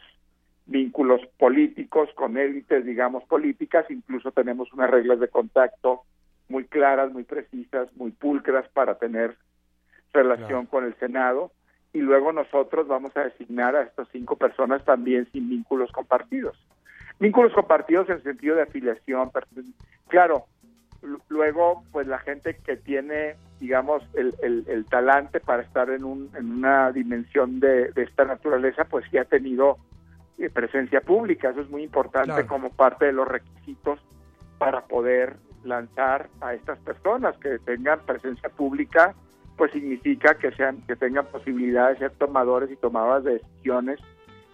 vínculos 0.65 1.21
políticos 1.37 2.09
con 2.13 2.37
élites, 2.37 2.85
digamos, 2.85 3.23
políticas, 3.23 3.89
incluso 3.89 4.31
tenemos 4.31 4.71
unas 4.73 4.91
reglas 4.91 5.19
de 5.19 5.29
contacto 5.29 6.03
muy 6.49 6.65
claras, 6.65 7.11
muy 7.11 7.23
precisas, 7.23 7.87
muy 7.95 8.11
pulcras 8.11 8.67
para 8.73 8.95
tener 8.99 9.37
relación 10.13 10.67
con 10.67 10.83
el 10.83 10.93
Senado 10.99 11.51
y 11.93 11.99
luego 11.99 12.33
nosotros 12.33 12.87
vamos 12.87 13.15
a 13.15 13.23
designar 13.23 13.75
a 13.75 13.83
estas 13.83 14.07
cinco 14.11 14.35
personas 14.35 14.83
también 14.83 15.27
sin 15.31 15.49
vínculos 15.49 15.91
compartidos. 15.91 16.57
Vínculos 17.19 17.53
compartidos 17.53 18.09
en 18.09 18.15
el 18.15 18.23
sentido 18.23 18.55
de 18.55 18.63
afiliación, 18.63 19.31
claro, 20.09 20.45
luego 21.29 21.83
pues 21.91 22.07
la 22.07 22.19
gente 22.19 22.55
que 22.65 22.77
tiene 22.77 23.35
digamos 23.59 24.03
el, 24.13 24.33
el, 24.41 24.85
talante 24.85 25.39
para 25.39 25.63
estar 25.63 25.89
en, 25.89 26.03
un, 26.03 26.29
en 26.35 26.51
una 26.51 26.91
dimensión 26.91 27.59
de, 27.59 27.91
de 27.91 28.03
esta 28.03 28.25
naturaleza 28.25 28.85
pues 28.85 29.05
sí 29.09 29.17
ha 29.17 29.25
tenido 29.25 29.77
eh, 30.39 30.49
presencia 30.49 30.99
pública. 31.01 31.51
Eso 31.51 31.61
es 31.61 31.69
muy 31.69 31.83
importante 31.83 32.47
como 32.47 32.69
parte 32.71 33.05
de 33.05 33.13
los 33.13 33.27
requisitos 33.27 33.99
para 34.57 34.81
poder 34.85 35.37
lanzar 35.63 36.27
a 36.41 36.55
estas 36.55 36.79
personas 36.79 37.37
que 37.37 37.59
tengan 37.59 37.99
presencia 37.99 38.49
pública, 38.49 39.13
pues 39.55 39.71
significa 39.71 40.35
que 40.35 40.51
sean 40.53 40.81
que 40.87 40.95
tengan 40.95 41.27
posibilidad 41.27 41.91
de 41.91 41.99
ser 41.99 42.11
tomadores 42.11 42.71
y 42.71 42.75
tomadoras 42.75 43.23
de 43.23 43.33
decisiones 43.33 43.99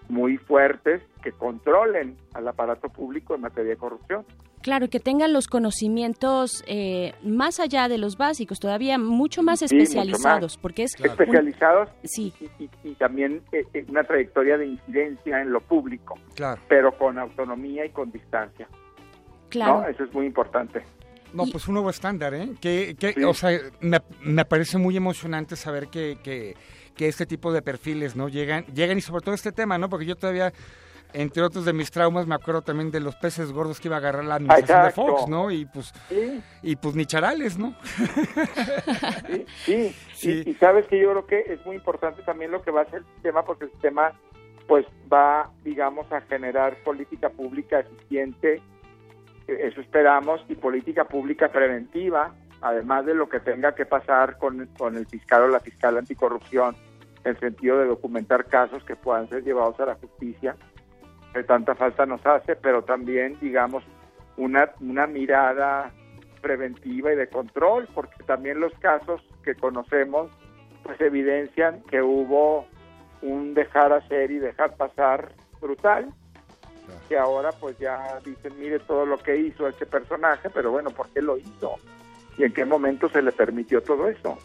muy 0.09 0.37
fuertes 0.37 1.01
que 1.23 1.31
controlen 1.31 2.17
al 2.33 2.47
aparato 2.47 2.89
público 2.89 3.35
en 3.35 3.41
materia 3.41 3.71
de 3.71 3.77
corrupción. 3.77 4.25
Claro, 4.61 4.89
que 4.89 4.99
tengan 4.99 5.31
los 5.31 5.47
conocimientos 5.47 6.63
eh, 6.67 7.13
más 7.23 7.59
allá 7.59 7.87
de 7.87 7.97
los 7.97 8.17
básicos, 8.17 8.59
todavía 8.59 8.97
mucho 8.97 9.41
más 9.41 9.61
especializados, 9.61 10.57
porque 10.57 10.83
es 10.83 10.95
especializados 10.99 11.89
sí. 12.03 12.33
y, 12.83 12.93
también 12.95 13.41
eh, 13.53 13.63
eh, 13.73 13.85
una 13.87 14.03
trayectoria 14.03 14.57
de 14.57 14.67
incidencia 14.67 15.41
en 15.41 15.53
lo 15.53 15.61
público, 15.61 16.19
claro. 16.35 16.61
pero 16.67 16.91
con 16.97 17.17
autonomía 17.17 17.85
y 17.85 17.89
con 17.91 18.11
distancia. 18.11 18.67
Claro, 19.47 19.87
eso 19.87 20.03
es 20.03 20.13
muy 20.13 20.25
importante. 20.25 20.83
No, 21.33 21.45
pues 21.45 21.67
un 21.67 21.75
nuevo 21.75 21.89
estándar, 21.89 22.33
¿eh? 22.33 22.49
Que, 22.59 22.95
que 22.99 23.23
o 23.23 23.33
sea, 23.33 23.57
me, 23.81 23.99
me, 24.21 24.45
parece 24.45 24.77
muy 24.77 24.97
emocionante 24.97 25.55
saber 25.55 25.87
que, 25.87 26.17
que, 26.23 26.55
que 26.95 27.07
este 27.07 27.25
tipo 27.25 27.53
de 27.53 27.61
perfiles, 27.61 28.15
¿no? 28.15 28.29
Llegan, 28.29 28.65
llegan 28.73 28.97
y 28.97 29.01
sobre 29.01 29.23
todo 29.23 29.35
este 29.35 29.51
tema, 29.51 29.77
¿no? 29.77 29.89
Porque 29.89 30.05
yo 30.05 30.15
todavía 30.15 30.51
entre 31.13 31.41
otros 31.43 31.65
de 31.65 31.73
mis 31.73 31.89
traumas, 31.91 32.27
me 32.27 32.35
acuerdo 32.35 32.61
también 32.61 32.91
de 32.91 32.99
los 32.99 33.15
peces 33.15 33.51
gordos 33.51 33.79
que 33.79 33.87
iba 33.87 33.95
a 33.95 33.99
agarrar 33.99 34.25
la 34.25 34.35
administración 34.35 34.83
de 34.83 34.91
Fox, 34.91 35.27
¿no? 35.27 35.49
Y 35.49 35.65
pues, 35.65 35.93
y 36.61 36.75
pues 36.75 36.95
ni 36.95 37.05
charales, 37.05 37.57
¿no? 37.57 37.75
sí, 39.65 39.95
sí. 40.13 40.43
Y, 40.45 40.53
sabes 40.55 40.85
que 40.87 40.99
yo 40.99 41.11
creo 41.11 41.25
que 41.25 41.53
es 41.53 41.65
muy 41.65 41.75
importante 41.75 42.21
también 42.23 42.51
lo 42.51 42.61
que 42.61 42.71
va 42.71 42.81
a 42.81 42.83
hacer 42.83 42.99
el 42.99 43.13
sistema, 43.15 43.43
porque 43.43 43.65
el 43.65 43.71
sistema 43.71 44.13
pues 44.67 44.85
va, 45.11 45.49
digamos, 45.63 46.11
a 46.11 46.21
generar 46.21 46.77
política 46.83 47.29
pública 47.29 47.79
eficiente, 47.79 48.61
e, 49.47 49.67
eso 49.67 49.81
esperamos, 49.81 50.45
y 50.47 50.53
política 50.53 51.05
pública 51.05 51.51
preventiva, 51.51 52.35
además 52.61 53.07
de 53.07 53.15
lo 53.15 53.27
que 53.27 53.39
tenga 53.39 53.73
que 53.73 53.87
pasar 53.87 54.37
con, 54.37 54.67
con 54.77 54.95
el 54.95 55.07
fiscal 55.07 55.41
o 55.41 55.47
la 55.47 55.59
fiscal 55.59 55.97
anticorrupción, 55.97 56.75
en 57.23 57.31
el 57.31 57.39
sentido 57.39 57.79
de 57.79 57.87
documentar 57.87 58.45
casos 58.45 58.83
que 58.83 58.95
puedan 58.95 59.27
ser 59.27 59.43
llevados 59.43 59.79
a 59.79 59.87
la 59.87 59.95
justicia 59.95 60.55
que 61.33 61.43
tanta 61.43 61.75
falta 61.75 62.05
nos 62.05 62.25
hace, 62.25 62.55
pero 62.55 62.83
también, 62.83 63.37
digamos, 63.39 63.83
una, 64.37 64.69
una 64.79 65.07
mirada 65.07 65.91
preventiva 66.41 67.13
y 67.13 67.15
de 67.15 67.27
control, 67.27 67.87
porque 67.93 68.23
también 68.25 68.59
los 68.59 68.73
casos 68.79 69.21
que 69.43 69.55
conocemos 69.55 70.31
pues 70.83 70.99
evidencian 71.01 71.81
que 71.83 72.01
hubo 72.01 72.65
un 73.21 73.53
dejar 73.53 73.91
hacer 73.91 74.31
y 74.31 74.39
dejar 74.39 74.75
pasar 74.75 75.33
brutal, 75.59 76.11
que 77.07 77.17
ahora 77.17 77.51
pues 77.51 77.77
ya 77.77 78.19
dicen, 78.25 78.57
mire 78.59 78.79
todo 78.79 79.05
lo 79.05 79.17
que 79.17 79.37
hizo 79.37 79.67
este 79.67 79.85
personaje, 79.85 80.49
pero 80.49 80.71
bueno, 80.71 80.89
¿por 80.91 81.09
qué 81.09 81.21
lo 81.21 81.37
hizo? 81.37 81.75
¿Y 82.37 82.43
en 82.45 82.53
qué 82.53 82.65
momento 82.65 83.09
se 83.09 83.21
le 83.21 83.31
permitió 83.31 83.81
todo 83.81 84.07
eso? 84.07 84.37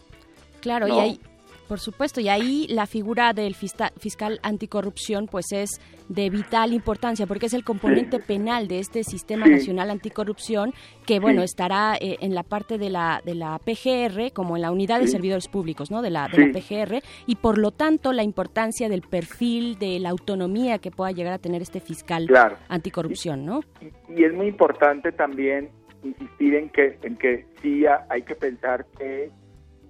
Claro, 0.61 0.87
y 0.87 0.99
hay, 0.99 1.21
por 1.67 1.79
supuesto, 1.79 2.21
y 2.21 2.29
ahí 2.29 2.67
la 2.69 2.85
figura 2.85 3.33
del 3.33 3.55
fiscal 3.55 4.39
anticorrupción 4.43 5.27
pues 5.27 5.51
es 5.51 5.81
de 6.09 6.29
vital 6.29 6.73
importancia 6.73 7.25
porque 7.25 7.47
es 7.47 7.53
el 7.53 7.63
componente 7.63 8.19
penal 8.19 8.67
de 8.67 8.79
este 8.79 9.03
sistema 9.03 9.47
nacional 9.47 9.89
anticorrupción 9.89 10.73
que 11.05 11.19
bueno 11.19 11.41
estará 11.41 11.95
eh, 11.99 12.17
en 12.21 12.35
la 12.35 12.43
parte 12.43 12.77
de 12.77 12.89
la 12.89 13.21
de 13.25 13.33
la 13.33 13.59
PGR 13.59 14.31
como 14.33 14.55
en 14.55 14.61
la 14.61 14.71
unidad 14.71 14.99
de 14.99 15.07
servidores 15.07 15.47
públicos, 15.47 15.89
¿no? 15.89 16.01
De 16.01 16.11
la 16.11 16.27
de 16.27 16.47
la 16.47 16.53
PGR 16.53 17.01
y 17.25 17.37
por 17.37 17.57
lo 17.57 17.71
tanto 17.71 18.13
la 18.13 18.23
importancia 18.23 18.87
del 18.87 19.01
perfil 19.01 19.79
de 19.79 19.99
la 19.99 20.09
autonomía 20.09 20.77
que 20.77 20.91
pueda 20.91 21.11
llegar 21.11 21.33
a 21.33 21.39
tener 21.39 21.61
este 21.61 21.79
fiscal 21.79 22.27
anticorrupción, 22.69 23.45
¿no? 23.45 23.61
Y, 24.09 24.23
es 24.23 24.33
muy 24.33 24.47
importante 24.47 25.11
también 25.11 25.69
insistir 26.03 26.55
en 26.55 26.69
que 26.69 26.97
en 27.01 27.15
que 27.17 27.45
sí 27.61 27.83
hay 28.09 28.21
que 28.21 28.35
pensar 28.35 28.85
que 28.97 29.31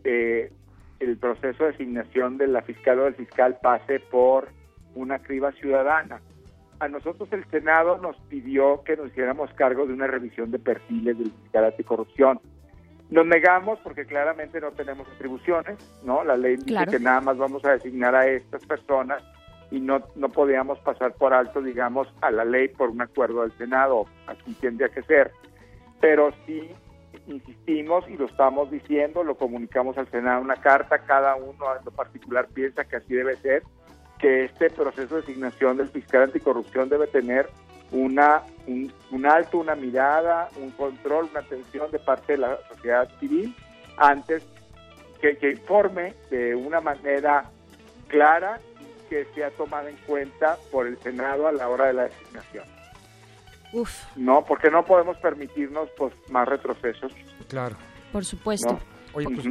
eh, 0.06 0.52
el 1.00 1.18
proceso 1.18 1.64
de 1.64 1.72
asignación 1.72 2.38
de 2.38 2.48
la 2.48 2.62
fiscal 2.62 3.00
o 3.00 3.04
del 3.06 3.16
fiscal 3.16 3.58
pase 3.62 4.00
por 4.00 4.50
una 4.96 5.20
criba 5.20 5.52
ciudadana. 5.54 6.22
A 6.80 6.88
nosotros 6.88 7.32
el 7.32 7.46
Senado 7.50 7.98
nos 7.98 8.18
pidió 8.30 8.84
que 8.84 8.98
nos 8.98 9.08
hiciéramos 9.08 9.54
cargo 9.54 9.86
de 9.86 9.94
una 9.94 10.08
revisión 10.08 10.52
de 10.52 10.60
perfiles 10.60 11.18
del 11.18 11.32
fiscal 11.32 11.66
anticorrupción. 11.66 12.40
Nos 13.10 13.26
negamos 13.26 13.80
porque 13.80 14.06
claramente 14.06 14.60
no 14.60 14.72
tenemos 14.72 15.08
atribuciones, 15.08 15.78
¿no? 16.04 16.24
La 16.24 16.36
ley 16.36 16.58
dice 16.58 16.86
que 16.90 17.00
nada 17.00 17.22
más 17.22 17.38
vamos 17.38 17.64
a 17.66 17.74
designar 17.74 18.16
a 18.16 18.28
estas 18.28 18.66
personas 18.66 19.24
y 19.72 19.80
no, 19.80 20.02
no 20.16 20.30
podíamos 20.30 20.80
pasar 20.80 21.14
por 21.14 21.34
alto, 21.34 21.62
digamos, 21.62 22.08
a 22.22 22.32
la 22.32 22.46
ley 22.46 22.68
por 22.68 22.90
un 22.90 23.02
acuerdo 23.02 23.42
del 23.42 23.52
Senado. 23.58 24.06
Aquí 24.28 24.54
tendría 24.56 24.90
que 24.90 25.04
ser. 25.04 25.32
Pero 26.02 26.32
sí 26.46 26.70
insistimos 27.28 28.08
y 28.10 28.18
lo 28.18 28.26
estamos 28.26 28.72
diciendo, 28.72 29.24
lo 29.24 29.36
comunicamos 29.36 29.98
al 29.98 30.10
Senado 30.10 30.42
una 30.42 30.58
carta, 30.58 31.00
cada 31.00 31.36
uno 31.36 31.76
en 31.78 31.86
lo 31.86 31.92
particular 31.92 32.48
piensa 32.48 32.86
que 32.86 32.98
así 32.98 33.14
debe 33.14 33.36
ser, 33.38 33.64
que 34.20 34.46
este 34.46 34.70
proceso 34.70 35.16
de 35.16 35.22
designación 35.22 35.78
del 35.78 35.90
fiscal 35.90 36.24
anticorrupción 36.24 36.90
debe 36.90 37.08
tener 37.08 37.50
una 37.92 38.44
un, 38.68 39.26
alto, 39.26 39.60
una 39.60 39.76
mirada, 39.76 40.50
un 40.58 40.72
control, 40.72 41.30
una 41.32 41.42
atención 41.42 41.92
de 41.92 42.00
parte 42.00 42.34
de 42.34 42.40
la 42.40 42.58
sociedad 42.70 43.08
civil 43.20 43.56
antes 43.98 44.44
que, 45.22 45.38
que 45.38 45.52
informe 45.52 46.14
de 46.30 46.56
una 46.56 46.82
manera 46.82 47.50
clara 48.08 48.60
y 48.82 49.10
que 49.10 49.26
sea 49.36 49.52
tomada 49.52 49.90
en 49.90 49.98
cuenta 50.08 50.58
por 50.72 50.88
el 50.88 50.98
Senado 50.98 51.48
a 51.48 51.52
la 51.52 51.70
hora 51.70 51.88
de 51.88 51.94
la 51.94 52.04
designación. 52.04 52.75
No, 54.16 54.44
porque 54.46 54.70
no 54.70 54.86
podemos 54.86 55.18
permitirnos 55.18 55.90
pues 55.98 56.14
más 56.30 56.48
retrocesos. 56.48 57.12
Claro. 57.48 57.76
Por 58.12 58.24
supuesto. 58.24 58.80
Pues, 59.12 59.28
pues, 59.34 59.48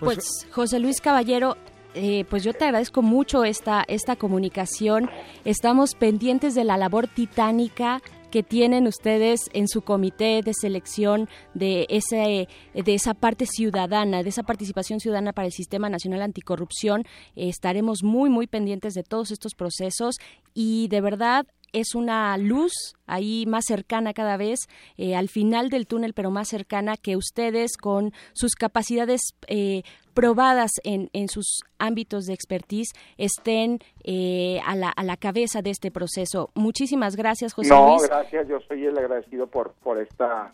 pues, 0.00 0.46
José 0.52 0.78
Luis 0.78 1.00
Caballero, 1.00 1.56
eh, 1.94 2.24
pues 2.28 2.44
yo 2.44 2.52
te 2.52 2.64
agradezco 2.64 3.02
mucho 3.02 3.44
esta, 3.44 3.84
esta 3.88 4.16
comunicación. 4.16 5.10
Estamos 5.44 5.94
pendientes 5.94 6.54
de 6.54 6.64
la 6.64 6.76
labor 6.76 7.08
titánica 7.08 8.00
que 8.30 8.42
tienen 8.42 8.86
ustedes 8.86 9.48
en 9.52 9.68
su 9.68 9.82
comité 9.82 10.42
de 10.42 10.52
selección 10.52 11.28
de 11.54 11.86
ese 11.88 12.46
de 12.74 12.94
esa 12.94 13.14
parte 13.14 13.46
ciudadana, 13.46 14.22
de 14.22 14.28
esa 14.28 14.42
participación 14.42 15.00
ciudadana 15.00 15.32
para 15.32 15.46
el 15.46 15.52
Sistema 15.52 15.88
Nacional 15.88 16.22
Anticorrupción. 16.22 17.04
estaremos 17.36 18.02
muy 18.02 18.28
muy 18.28 18.46
pendientes 18.46 18.92
de 18.94 19.02
todos 19.02 19.30
estos 19.30 19.54
procesos 19.54 20.16
y 20.52 20.88
de 20.88 21.00
verdad 21.00 21.46
es 21.72 21.94
una 21.94 22.36
luz 22.38 22.72
ahí 23.06 23.44
más 23.46 23.64
cercana 23.66 24.12
cada 24.12 24.36
vez, 24.36 24.60
eh, 24.96 25.16
al 25.16 25.28
final 25.28 25.70
del 25.70 25.86
túnel, 25.86 26.14
pero 26.14 26.30
más 26.30 26.48
cercana 26.48 26.96
que 26.96 27.16
ustedes 27.16 27.76
con 27.76 28.12
sus 28.32 28.54
capacidades 28.54 29.20
eh, 29.46 29.82
probadas 30.14 30.70
en, 30.84 31.10
en, 31.12 31.28
sus 31.28 31.60
ámbitos 31.78 32.24
de 32.24 32.34
expertise 32.34 32.92
estén 33.16 33.78
eh, 34.04 34.60
a, 34.66 34.74
la, 34.74 34.90
a 34.90 35.04
la 35.04 35.16
cabeza 35.16 35.62
de 35.62 35.70
este 35.70 35.90
proceso. 35.90 36.50
Muchísimas 36.54 37.16
gracias, 37.16 37.54
José 37.54 37.70
no, 37.70 37.90
Luis. 37.90 38.02
No, 38.02 38.08
gracias, 38.08 38.48
yo 38.48 38.60
soy 38.60 38.86
el 38.86 38.98
agradecido 38.98 39.46
por, 39.46 39.74
por 39.82 39.98
esta 39.98 40.52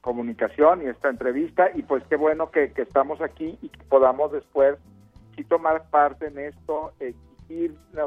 comunicación 0.00 0.82
y 0.82 0.86
esta 0.86 1.08
entrevista 1.08 1.70
y 1.74 1.82
pues 1.82 2.02
qué 2.08 2.16
bueno 2.16 2.50
que, 2.50 2.72
que 2.72 2.82
estamos 2.82 3.20
aquí 3.20 3.56
y 3.62 3.68
que 3.68 3.84
podamos 3.84 4.32
después 4.32 4.76
sí 5.36 5.44
tomar 5.44 5.88
parte 5.90 6.26
en 6.26 6.38
esto, 6.38 6.92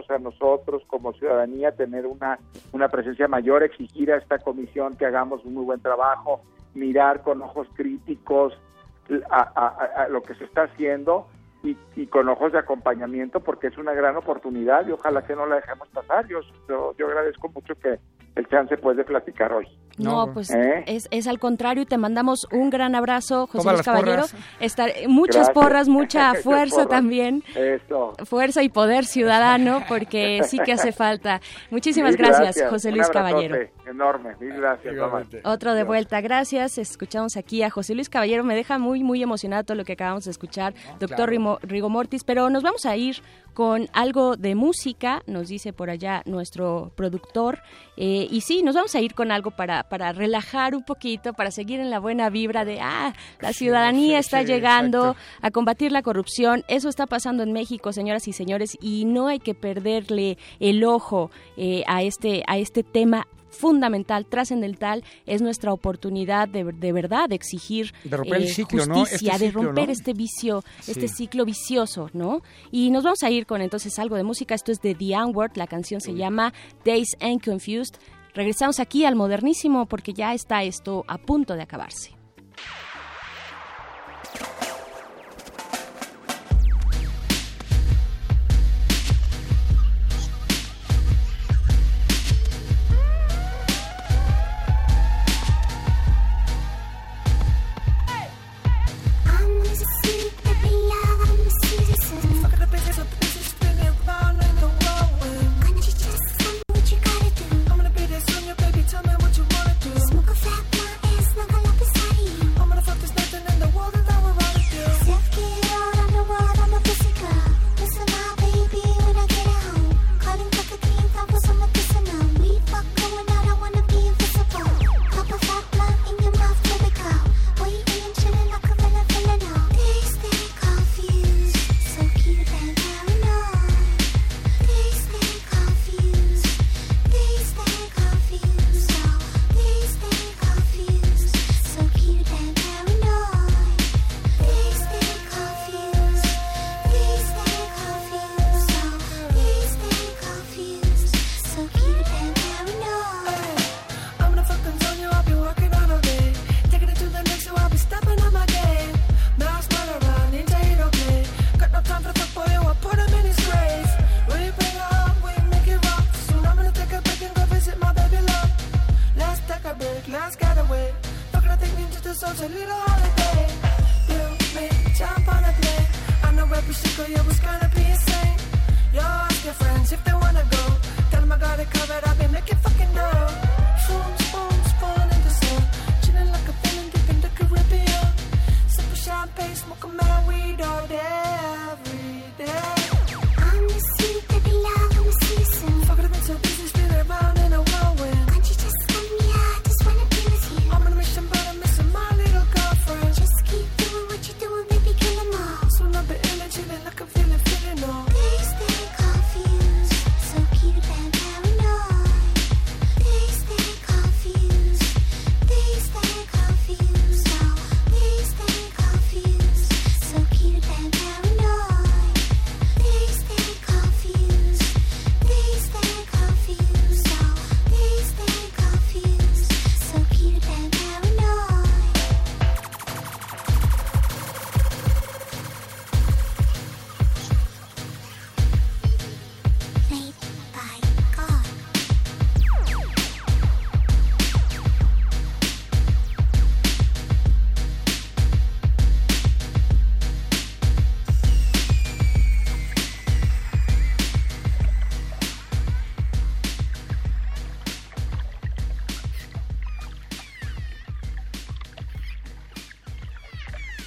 a 0.09 0.19
nosotros 0.19 0.83
como 0.87 1.13
ciudadanía 1.13 1.75
tener 1.75 2.05
una, 2.05 2.39
una 2.71 2.89
presencia 2.89 3.27
mayor, 3.27 3.63
exigir 3.63 4.11
a 4.11 4.17
esta 4.17 4.39
comisión 4.39 4.95
que 4.95 5.05
hagamos 5.05 5.43
un 5.45 5.53
muy 5.53 5.65
buen 5.65 5.81
trabajo, 5.81 6.41
mirar 6.73 7.21
con 7.21 7.41
ojos 7.41 7.67
críticos 7.75 8.53
a, 9.29 10.07
lo 10.09 10.21
que 10.23 10.35
se 10.35 10.45
está 10.45 10.63
haciendo 10.63 11.27
y, 11.63 12.05
con 12.07 12.29
ojos 12.29 12.51
de 12.51 12.59
acompañamiento 12.59 13.39
porque 13.39 13.67
es 13.67 13.77
una 13.77 13.93
gran 13.93 14.15
oportunidad 14.15 14.87
y 14.87 14.91
ojalá 14.91 15.23
que 15.23 15.35
no 15.35 15.45
la 15.45 15.55
dejemos 15.55 15.87
pasar. 15.89 16.27
Yo, 16.27 16.39
yo 16.67 17.07
agradezco 17.07 17.49
mucho 17.49 17.75
que 17.75 17.99
el 18.35 18.47
chance 18.47 18.77
pues 18.77 18.97
de 18.97 19.03
platicar 19.03 19.51
hoy. 19.53 19.65
No, 19.97 20.33
pues 20.33 20.49
¿Eh? 20.51 20.83
es, 20.87 21.07
es 21.09 21.25
al 21.25 21.39
contrario 21.39 21.83
y 21.83 21.85
te 21.85 21.97
mandamos 21.97 22.45
un 22.51 22.69
gran 22.69 22.95
abrazo, 22.95 23.47
José 23.47 23.69
Luis 23.69 23.81
Caballero. 23.81 24.23
porras. 24.23 24.35
Estar, 24.59 24.89
muchas 25.07 25.47
Gracias. 25.47 25.53
porras, 25.53 25.87
mucha 25.87 26.33
fuerza 26.43 26.75
porras. 26.83 26.89
también. 26.89 27.43
Eso. 27.55 28.13
Fuerza 28.25 28.61
y 28.61 28.67
poder 28.67 29.05
ciudadano, 29.05 29.83
porque 29.87 30.41
sí 30.43 30.59
que 30.59 30.73
hace 30.73 30.91
falta. 30.91 31.39
Muchísimas 31.71 32.17
Mil 32.17 32.27
gracias, 32.27 32.69
José 32.69 32.91
Luis 32.91 33.07
Caballero. 33.09 33.55
Enorme, 33.87 34.35
mil 34.41 34.53
gracias. 34.55 34.93
Otro 35.45 35.73
de 35.73 35.83
vuelta, 35.83 36.19
gracias. 36.19 36.77
Escuchamos 36.77 37.37
aquí 37.37 37.63
a 37.63 37.69
José 37.69 37.95
Luis 37.95 38.09
Caballero. 38.09 38.43
Me 38.43 38.55
deja 38.55 38.77
muy, 38.77 39.01
muy 39.01 39.23
emocionado 39.23 39.63
todo 39.63 39.77
lo 39.77 39.85
que 39.85 39.93
acabamos 39.93 40.25
de 40.25 40.31
escuchar, 40.31 40.73
doctor 40.99 41.29
claro. 41.29 41.31
Rimo- 41.31 41.59
Rigo 41.61 41.87
Mortis. 41.89 42.25
Pero 42.25 42.49
nos 42.49 42.63
vamos 42.63 42.85
a 42.85 42.97
ir 42.97 43.21
con 43.55 43.87
algo 43.93 44.35
de 44.35 44.53
música, 44.53 45.23
nos 45.27 45.47
dice 45.47 45.71
por 45.71 45.89
allá 45.89 46.21
nuestro 46.25 46.91
productor. 46.95 47.61
Eh, 47.95 48.27
y 48.29 48.41
sí, 48.41 48.61
nos 48.63 48.75
vamos 48.75 48.93
a 48.95 48.99
ir 48.99 49.15
con 49.15 49.31
algo 49.31 49.51
para, 49.51 49.83
para 49.83 50.11
relajar 50.11 50.75
un 50.75 50.83
poquito, 50.83 51.31
para 51.33 51.51
seguir 51.51 51.79
en 51.79 51.89
la 51.89 51.99
buena 51.99 52.29
vibra 52.29 52.65
de, 52.65 52.81
ah, 52.81 53.15
la 53.39 53.53
ciudadanía 53.53 54.21
sí, 54.21 54.25
está 54.25 54.41
sí, 54.41 54.47
llegando 54.47 55.11
exacto. 55.11 55.39
a 55.41 55.51
combatir 55.51 55.93
la 55.93 56.01
corrupción. 56.01 56.65
Eso 56.67 56.89
está 56.89 57.07
pasando 57.07 57.43
en 57.43 57.53
México, 57.53 57.93
señoras 57.93 58.27
y 58.27 58.33
señores, 58.33 58.77
y 58.81 59.05
no 59.05 59.29
hay 59.29 59.39
que 59.39 59.55
perderle 59.55 60.37
el 60.59 60.83
ojo 60.83 61.31
eh, 61.55 61.83
a, 61.87 62.03
este, 62.03 62.43
a 62.47 62.57
este 62.57 62.83
tema 62.83 63.25
fundamental, 63.55 64.25
trascendental, 64.25 65.03
es 65.25 65.41
nuestra 65.41 65.73
oportunidad 65.73 66.47
de, 66.47 66.63
de 66.65 66.91
verdad 66.91 67.29
de 67.29 67.35
exigir 67.35 67.93
De 68.03 68.17
romper 68.17 68.37
el 68.37 68.43
eh, 68.43 68.47
justicia, 68.47 69.33
Este 69.33 69.45
de 69.45 69.51
romper 69.51 69.87
¿no? 69.87 69.91
este 69.93 70.13
vicio, 70.13 70.63
Sí. 70.81 70.91
este 70.91 71.07
ciclo 71.07 71.45
vicioso, 71.45 72.09
¿no? 72.13 72.41
Y 72.71 72.89
nos 72.91 73.03
vamos 73.03 73.23
a 73.23 73.29
ir 73.29 73.45
con 73.45 73.61
entonces 73.61 73.97
algo 73.99 74.15
de 74.15 74.23
música. 74.23 74.55
Esto 74.55 74.71
es 74.71 74.81
de 74.81 74.95
The 74.95 75.13
N-Word, 75.13 75.51
la 75.55 75.67
canción 75.67 76.01
se 76.01 76.13
llama 76.13 76.53
Days 76.83 77.15
and 77.19 77.43
Confused. 77.43 77.95
Regresamos 78.33 78.79
aquí 78.79 79.05
al 79.05 79.15
modernísimo 79.15 79.85
porque 79.85 80.13
ya 80.13 80.33
está 80.33 80.63
esto 80.63 81.05
a 81.07 81.17
punto 81.17 81.55
de 81.55 81.61
acabarse. 81.61 82.11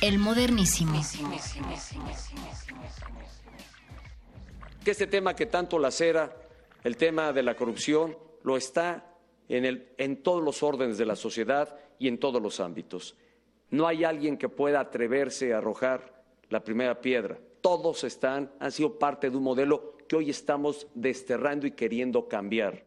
El 0.09 0.19
modernísimo. 0.19 0.99
que 4.83 4.91
este 4.91 5.07
tema 5.07 5.37
que 5.37 5.45
tanto 5.45 5.79
lacera, 5.79 6.35
el 6.83 6.97
tema 6.97 7.31
de 7.35 7.43
la 7.43 7.55
corrupción, 7.55 8.17
lo 8.43 8.57
está 8.57 9.05
en, 9.51 9.67
el, 9.67 9.93
en 9.99 10.23
todos 10.23 10.43
los 10.43 10.63
órdenes 10.63 10.97
de 10.97 11.05
la 11.05 11.15
sociedad 11.15 11.79
y 11.99 12.09
en 12.09 12.17
todos 12.17 12.41
los 12.41 12.59
ámbitos. 12.59 13.17
No 13.69 13.87
hay 13.87 14.05
alguien 14.05 14.39
que 14.39 14.49
pueda 14.49 14.81
atreverse 14.81 15.53
a 15.53 15.59
arrojar 15.59 16.25
la 16.49 16.65
primera 16.65 17.03
piedra. 17.03 17.39
Todos 17.61 18.03
están, 18.03 18.51
han 18.61 18.73
sido 18.73 18.99
parte 18.99 19.29
de 19.29 19.37
un 19.37 19.43
modelo 19.43 19.99
que 20.09 20.17
hoy 20.17 20.31
estamos 20.31 20.87
desterrando 20.95 21.67
y 21.67 21.73
queriendo 21.73 22.29
cambiar. 22.29 22.87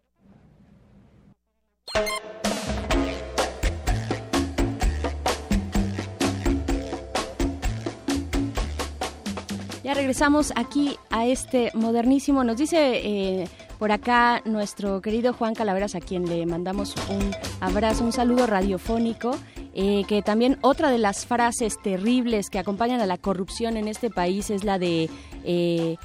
Ya 9.84 9.94
regresamos 9.96 10.54
aquí 10.56 10.98
a 11.10 11.26
este 11.26 11.72
modernísimo. 11.74 12.44
Nos 12.44 12.58
dice 12.58 13.02
eh, 13.04 13.48
por 13.80 13.92
acá 13.92 14.42
nuestro 14.46 15.02
querido 15.02 15.34
Juan 15.34 15.56
Calaveras, 15.56 15.96
a 15.96 16.00
quien 16.00 16.28
le 16.30 16.46
mandamos 16.46 16.94
un 17.10 17.32
abrazo, 17.62 18.04
un 18.04 18.12
saludo 18.12 18.46
radiofónico. 18.48 19.32
eh, 19.74 20.04
que 20.06 20.22
también 20.22 20.58
otra 20.64 20.92
de 20.92 20.98
las 20.98 21.26
frases 21.26 21.78
terribles 21.82 22.50
que 22.50 22.60
acompañan 22.60 23.00
a 23.00 23.06
la 23.06 23.18
corrupción 23.18 23.78
en 23.78 23.88
este 23.88 24.10
país 24.10 24.50
es 24.50 24.66
la 24.66 24.78
de 24.78 25.10
eh, 25.46 25.96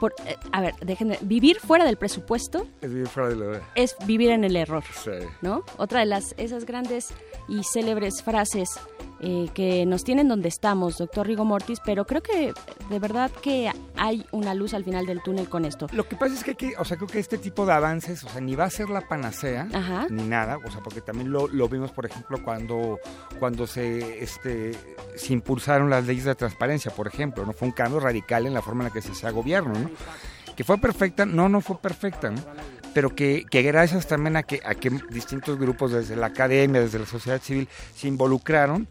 por- 0.00 0.12
eh, 0.26 0.36
a 0.50 0.60
ver, 0.60 0.74
déjenme, 0.84 1.18
vivir 1.22 1.60
fuera 1.60 1.84
del 1.84 1.96
presupuesto 1.96 2.66
Es 2.82 2.90
vivir 2.92 3.06
fuera 3.06 3.28
de 3.28 3.36
lo- 3.36 3.60
es 3.76 3.94
vivir 4.04 4.30
en 4.30 4.42
el 4.42 4.56
error. 4.56 4.82
Sí. 5.04 5.12
¿no? 5.42 5.62
Otra 5.76 6.00
de 6.00 6.06
las 6.06 6.34
esas 6.38 6.66
grandes 6.66 7.14
y 7.48 7.62
célebres 7.62 8.20
frases 8.24 8.68
eh, 9.20 9.48
que 9.54 9.86
nos 9.86 10.04
tienen 10.04 10.28
donde 10.28 10.48
estamos, 10.48 10.98
doctor 10.98 11.26
Rigo 11.26 11.44
Mortis, 11.44 11.78
pero 11.84 12.04
creo 12.04 12.22
que 12.22 12.52
de 12.90 12.98
verdad 12.98 13.30
que 13.42 13.70
hay 13.96 14.26
una 14.32 14.54
luz 14.54 14.74
al 14.74 14.84
final 14.84 15.06
del 15.06 15.22
túnel 15.22 15.48
con 15.48 15.64
esto. 15.64 15.86
Lo 15.92 16.06
que 16.08 16.16
pasa 16.16 16.34
es 16.34 16.44
que, 16.44 16.50
hay 16.50 16.56
que- 16.56 16.74
o 16.76 16.84
sea, 16.84 16.96
creo 16.96 17.08
que 17.08 17.18
este 17.20 17.38
tipo 17.38 17.64
de 17.66 17.72
avances, 17.72 18.22
o 18.24 18.28
sea, 18.28 18.40
ni 18.40 18.54
va 18.54 18.64
a 18.64 18.70
ser 18.70 18.90
la 18.90 19.02
panacea, 19.08 19.68
Ajá. 19.72 20.06
ni 20.10 20.22
nada, 20.24 20.58
o 20.64 20.70
sea, 20.70 20.80
porque 20.82 21.00
también 21.00 21.30
lo, 21.30 21.48
lo 21.48 21.68
vimos, 21.68 21.90
por 21.92 22.06
ejemplo, 22.06 22.42
cuando, 22.44 22.98
cuando 23.38 23.66
se, 23.66 24.22
este, 24.22 24.72
se 25.16 25.32
impulsaron 25.32 25.88
las 25.90 26.06
leyes 26.06 26.24
de 26.24 26.34
transparencia, 26.34 26.90
por 26.90 27.06
ejemplo, 27.06 27.44
¿no? 27.46 27.52
Fue 27.52 27.68
un 27.68 27.72
cambio 27.72 28.00
radical 28.00 28.46
en 28.46 28.54
la 28.54 28.62
forma 28.62 28.82
en 28.84 28.88
la 28.88 28.92
que 28.92 29.02
se 29.02 29.12
hacía 29.12 29.30
gobierno, 29.30 29.72
¿no? 29.78 29.90
Que 30.56 30.62
fue 30.64 30.78
perfecta, 30.78 31.26
no, 31.26 31.48
no 31.48 31.60
fue 31.60 31.78
perfecta, 31.78 32.30
¿no? 32.30 32.40
Pero 32.94 33.14
que, 33.14 33.44
que 33.50 33.62
gracias 33.62 34.06
también 34.06 34.36
a 34.36 34.44
que, 34.44 34.60
a 34.64 34.74
que 34.74 34.90
distintos 35.10 35.58
grupos, 35.58 35.92
desde 35.92 36.16
la 36.16 36.26
academia, 36.26 36.80
desde 36.80 37.00
la 37.00 37.06
sociedad 37.06 37.42
civil, 37.42 37.68
se 37.94 38.08
involucraron, 38.08 38.86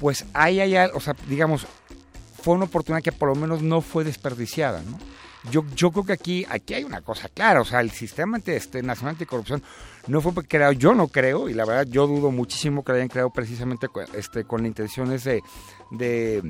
pues 0.00 0.26
ahí 0.34 0.60
hay, 0.60 0.76
o 0.92 1.00
sea, 1.00 1.14
digamos, 1.28 1.66
fue 2.42 2.54
una 2.54 2.66
oportunidad 2.66 3.02
que 3.02 3.12
por 3.12 3.28
lo 3.28 3.34
menos 3.34 3.62
no 3.62 3.80
fue 3.80 4.04
desperdiciada, 4.04 4.82
¿no? 4.82 4.98
Yo, 5.50 5.64
yo 5.76 5.92
creo 5.92 6.04
que 6.04 6.12
aquí, 6.12 6.46
aquí 6.48 6.74
hay 6.74 6.84
una 6.84 7.02
cosa 7.02 7.28
clara, 7.28 7.60
o 7.60 7.64
sea, 7.64 7.80
el 7.80 7.92
sistema 7.92 8.38
este, 8.44 8.82
nacional 8.82 9.14
anticorrupción 9.14 9.62
no 10.08 10.20
fue 10.20 10.32
creado, 10.44 10.72
yo 10.72 10.94
no 10.94 11.08
creo, 11.08 11.48
y 11.48 11.54
la 11.54 11.64
verdad 11.64 11.86
yo 11.88 12.06
dudo 12.06 12.30
muchísimo 12.30 12.84
que 12.84 12.92
lo 12.92 12.96
hayan 12.96 13.08
creado 13.08 13.30
precisamente 13.30 13.86
este, 14.14 14.44
con 14.44 14.66
intenciones 14.66 15.24
de, 15.24 16.42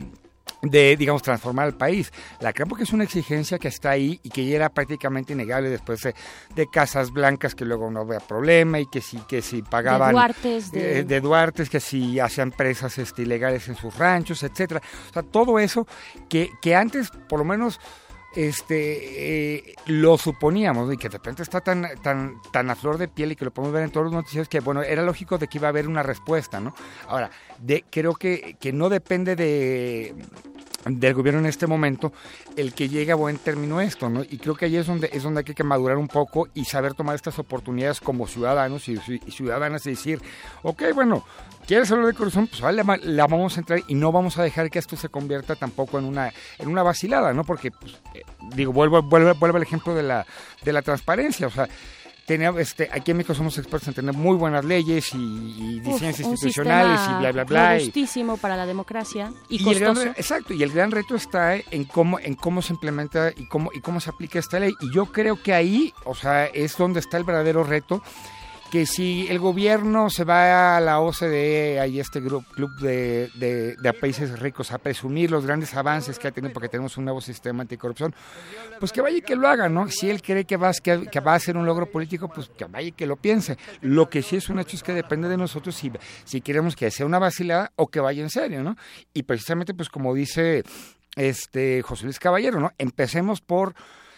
de, 0.63 0.97
digamos, 0.97 1.23
transformar 1.23 1.69
el 1.69 1.75
país. 1.75 2.13
La 2.41 2.53
creo 2.53 2.67
porque 2.67 2.85
es 2.85 2.93
una 2.93 3.05
exigencia 3.05 3.59
que 3.59 3.69
está 3.69 3.91
ahí 3.91 4.19
y 4.23 4.31
que 4.31 4.45
ya 4.47 4.57
era 4.57 4.69
prácticamente 4.69 5.33
innegable 5.35 5.69
después 5.71 6.01
de, 6.03 6.15
de 6.55 6.67
Casas 6.69 7.11
Blancas, 7.13 7.55
que 7.55 7.65
luego 7.65 7.91
no 7.91 8.01
había 8.01 8.21
problema 8.21 8.81
y 8.81 8.87
que 8.87 9.01
sí, 9.01 9.21
que 9.29 9.43
si 9.43 9.63
pagaban... 9.63 10.13
Duartes, 10.13 10.73
de- 10.73 11.01
eh, 11.01 11.05
de 11.05 11.21
Duartes, 11.21 11.69
que 11.71 11.81
si 11.81 12.19
hacían 12.21 12.51
presas 12.53 12.99
este, 12.99 13.23
ilegales 13.23 13.69
en 13.69 13.77
sus 13.77 13.97
ranchos, 13.97 14.43
etcétera. 14.43 14.81
O 15.11 15.13
sea, 15.13 15.23
todo 15.23 15.59
eso 15.59 15.87
que, 16.29 16.51
que 16.63 16.75
antes, 16.75 17.11
por 17.29 17.39
lo 17.39 17.45
menos, 17.45 17.79
este 18.37 19.57
eh, 19.57 19.75
lo 19.87 20.19
suponíamos 20.19 20.87
¿no? 20.87 20.93
y 20.93 20.97
que 20.97 21.09
de 21.09 21.17
repente 21.17 21.43
está 21.43 21.61
tan 21.61 21.87
tan 22.03 22.41
tan 22.53 22.71
a 22.71 22.77
flor 22.77 22.99
de 22.99 23.09
piel 23.09 23.33
y 23.33 23.37
que 23.37 23.45
lo 23.45 23.51
podemos 23.51 23.73
ver 23.73 23.85
en 23.85 23.91
todos 23.91 24.05
los 24.05 24.13
noticieros 24.13 24.49
que 24.49 24.61
bueno 24.61 24.83
era 24.83 25.03
lógico 25.03 25.39
de 25.39 25.49
que 25.49 25.59
iba 25.59 25.69
a 25.69 25.71
haber 25.71 25.89
una 25.89 26.03
respuesta 26.03 26.61
no 26.61 26.75
ahora 27.09 27.31
de 27.59 27.85
creo 27.91 28.15
que, 28.15 28.57
que 28.61 28.73
no 28.73 28.89
depende 28.89 29.37
de 29.37 30.15
del 30.87 31.15
gobierno 31.15 31.41
en 31.41 31.47
este 31.47 31.67
momento 31.67 32.13
el 32.57 32.73
que 32.73 32.89
llegue 32.89 33.13
a 33.13 33.17
buen 33.17 33.39
término 33.39 33.81
esto, 33.81 34.09
¿no? 34.09 34.23
Y 34.23 34.39
creo 34.39 34.55
que 34.55 34.67
ahí 34.67 34.77
es 34.77 34.87
donde 34.87 35.11
es 35.13 35.23
donde 35.23 35.41
hay 35.41 35.55
que 35.55 35.65
madurar 35.65 35.97
un 35.97 36.09
poco 36.09 36.49
y 36.55 36.65
saber 36.65 36.95
tomar 36.95 37.17
estas 37.17 37.39
oportunidades 37.39 38.01
como 38.01 38.27
ciudadanos 38.27 38.89
y, 38.89 38.99
y 39.27 39.31
ciudadanas 39.33 39.85
y 39.87 39.91
decir, 39.91 40.21
ok, 40.63 40.85
bueno, 40.95 41.25
¿quieres 41.67 41.91
hablar 41.91 42.07
de 42.07 42.15
corrupción? 42.15 42.47
Pues 42.47 42.61
vale, 42.61 42.83
la, 43.03 43.27
vamos 43.27 43.57
a 43.57 43.61
entrar 43.61 43.83
y 43.87 43.95
no 43.95 44.13
vamos 44.13 44.39
a 44.39 44.43
dejar 44.43 44.71
que 44.71 44.79
esto 44.79 44.97
se 44.97 45.09
convierta 45.09 45.57
tampoco 45.57 45.99
en 45.99 46.05
una 46.05 46.33
en 46.59 46.69
una 46.69 46.83
vacilada, 46.83 47.33
¿no? 47.33 47.45
Porque 47.45 47.71
pues, 47.71 47.95
eh, 48.15 48.23
digo, 48.55 48.73
vuelvo 48.73 49.03
vuelvo 49.03 49.35
vuelvo 49.35 49.57
al 49.57 49.63
ejemplo 49.63 49.95
de 49.95 50.03
la 50.03 50.27
de 50.63 50.73
la 50.73 50.83
transparencia, 50.83 51.47
o 51.47 51.51
sea, 51.51 51.69
tenía, 52.27 52.53
este, 52.59 52.89
aquí 52.93 53.13
en 53.13 53.19
México 53.19 53.35
somos 53.35 53.57
expertos 53.57 53.89
en 53.89 53.95
tener 53.95 54.13
muy 54.15 54.37
buenas 54.37 54.65
leyes 54.65 55.15
y, 55.15 55.17
y 55.77 55.81
diseños 55.81 56.19
institucionales 56.21 57.01
y 57.09 57.21
bla 57.21 57.33
bla 57.33 57.45
bla. 57.45 57.79
robustísimo 57.79 58.37
para 58.37 58.57
la 58.57 58.67
democracia 58.67 59.33
y, 59.49 59.63
y 59.63 59.75
gran 59.75 59.97
exacto, 60.09 60.53
y 60.53 60.63
el 60.63 60.73
gran 60.73 60.91
reto 60.91 61.15
está 61.15 61.57
en 61.57 61.85
cómo, 61.85 62.19
en 62.19 62.35
cómo 62.35 62.61
se 62.63 62.73
implementa 62.73 63.33
y 63.35 63.47
cómo, 63.47 63.71
y 63.73 63.81
cómo 63.81 64.01
se 64.01 64.11
aplica 64.11 64.39
esta 64.39 64.59
ley. 64.59 64.75
Y 64.81 64.93
yo 64.93 65.07
creo 65.07 65.41
que 65.41 65.55
ahí, 65.55 65.95
o 66.05 66.15
sea, 66.15 66.47
es 66.47 66.77
donde 66.77 67.01
está 67.01 67.17
el 67.17 67.25
verdadero 67.25 67.63
reto, 67.63 68.03
que 68.71 68.85
si 68.85 69.27
el 69.29 69.39
gobierno 69.39 70.11
se 70.11 70.25
va 70.25 70.77
a 70.77 70.81
la 70.81 71.01
OCDE, 71.01 71.79
ahí 71.81 72.01
este 72.01 72.21
grupo, 72.21 72.51
club 72.53 72.71
de, 72.81 73.31
de- 73.37 73.93
países 73.95 74.39
ricos, 74.41 74.73
a 74.73 74.79
presumir 74.79 75.31
los 75.31 75.47
grandes 75.47 75.75
avances 75.75 76.19
que 76.19 76.29
ha 76.29 76.33
tenido 76.33 76.53
porque 76.53 76.69
tenemos 76.69 76.97
un 76.97 77.05
nuevo 77.05 77.21
sistema 77.21 77.63
anticorrupción, 77.63 78.15
pues 78.81 78.93
que 78.93 79.01
vaya 79.01 79.19
y 79.19 79.23
que 79.23 79.37
lo 79.37 79.49
haga, 79.49 79.69
¿no? 79.69 79.89
Si 79.89 80.11
él 80.11 80.21
cree 80.21 80.45
que 80.45 80.57
va, 80.57 80.73
que, 80.73 81.07
que 81.11 81.21
va 81.21 81.35
a 81.35 81.39
ser 81.39 81.57
un 81.57 81.65
logro 81.65 81.87
político, 81.87 82.29
pues 82.29 82.49
que 82.49 82.65
vaya 82.65 82.89
y 82.89 82.93
que 82.93 83.07
lo 83.07 83.17
piense. 83.17 83.57
Lo 83.81 84.11
que 84.11 84.21
sí 84.23 84.37
es 84.37 84.49
un 84.49 84.59
hecho 84.59 84.77
es 84.77 84.83
que 84.83 84.93
depende 84.93 85.29
de 85.29 85.37
nosotros 85.37 85.75
si, 85.77 85.91
si 86.25 86.41
queremos 86.41 86.75
que 86.77 86.91
sea 86.91 87.07
una 87.07 87.19
vacilada 87.19 87.73
o 87.77 87.87
que 87.87 88.01
vaya 88.01 88.23
en 88.23 88.31
serio, 88.31 88.63
¿no? 88.63 88.77
Y 89.15 89.23
precisamente, 89.23 89.73
pues 89.75 89.89
como 89.89 90.13
dice 90.13 90.65
este 91.15 91.83
José 91.83 92.05
Luis 92.05 92.19
Caballero, 92.19 92.61
¿no? 92.61 92.73
Empecemos 92.79 93.41
por, 93.41 93.75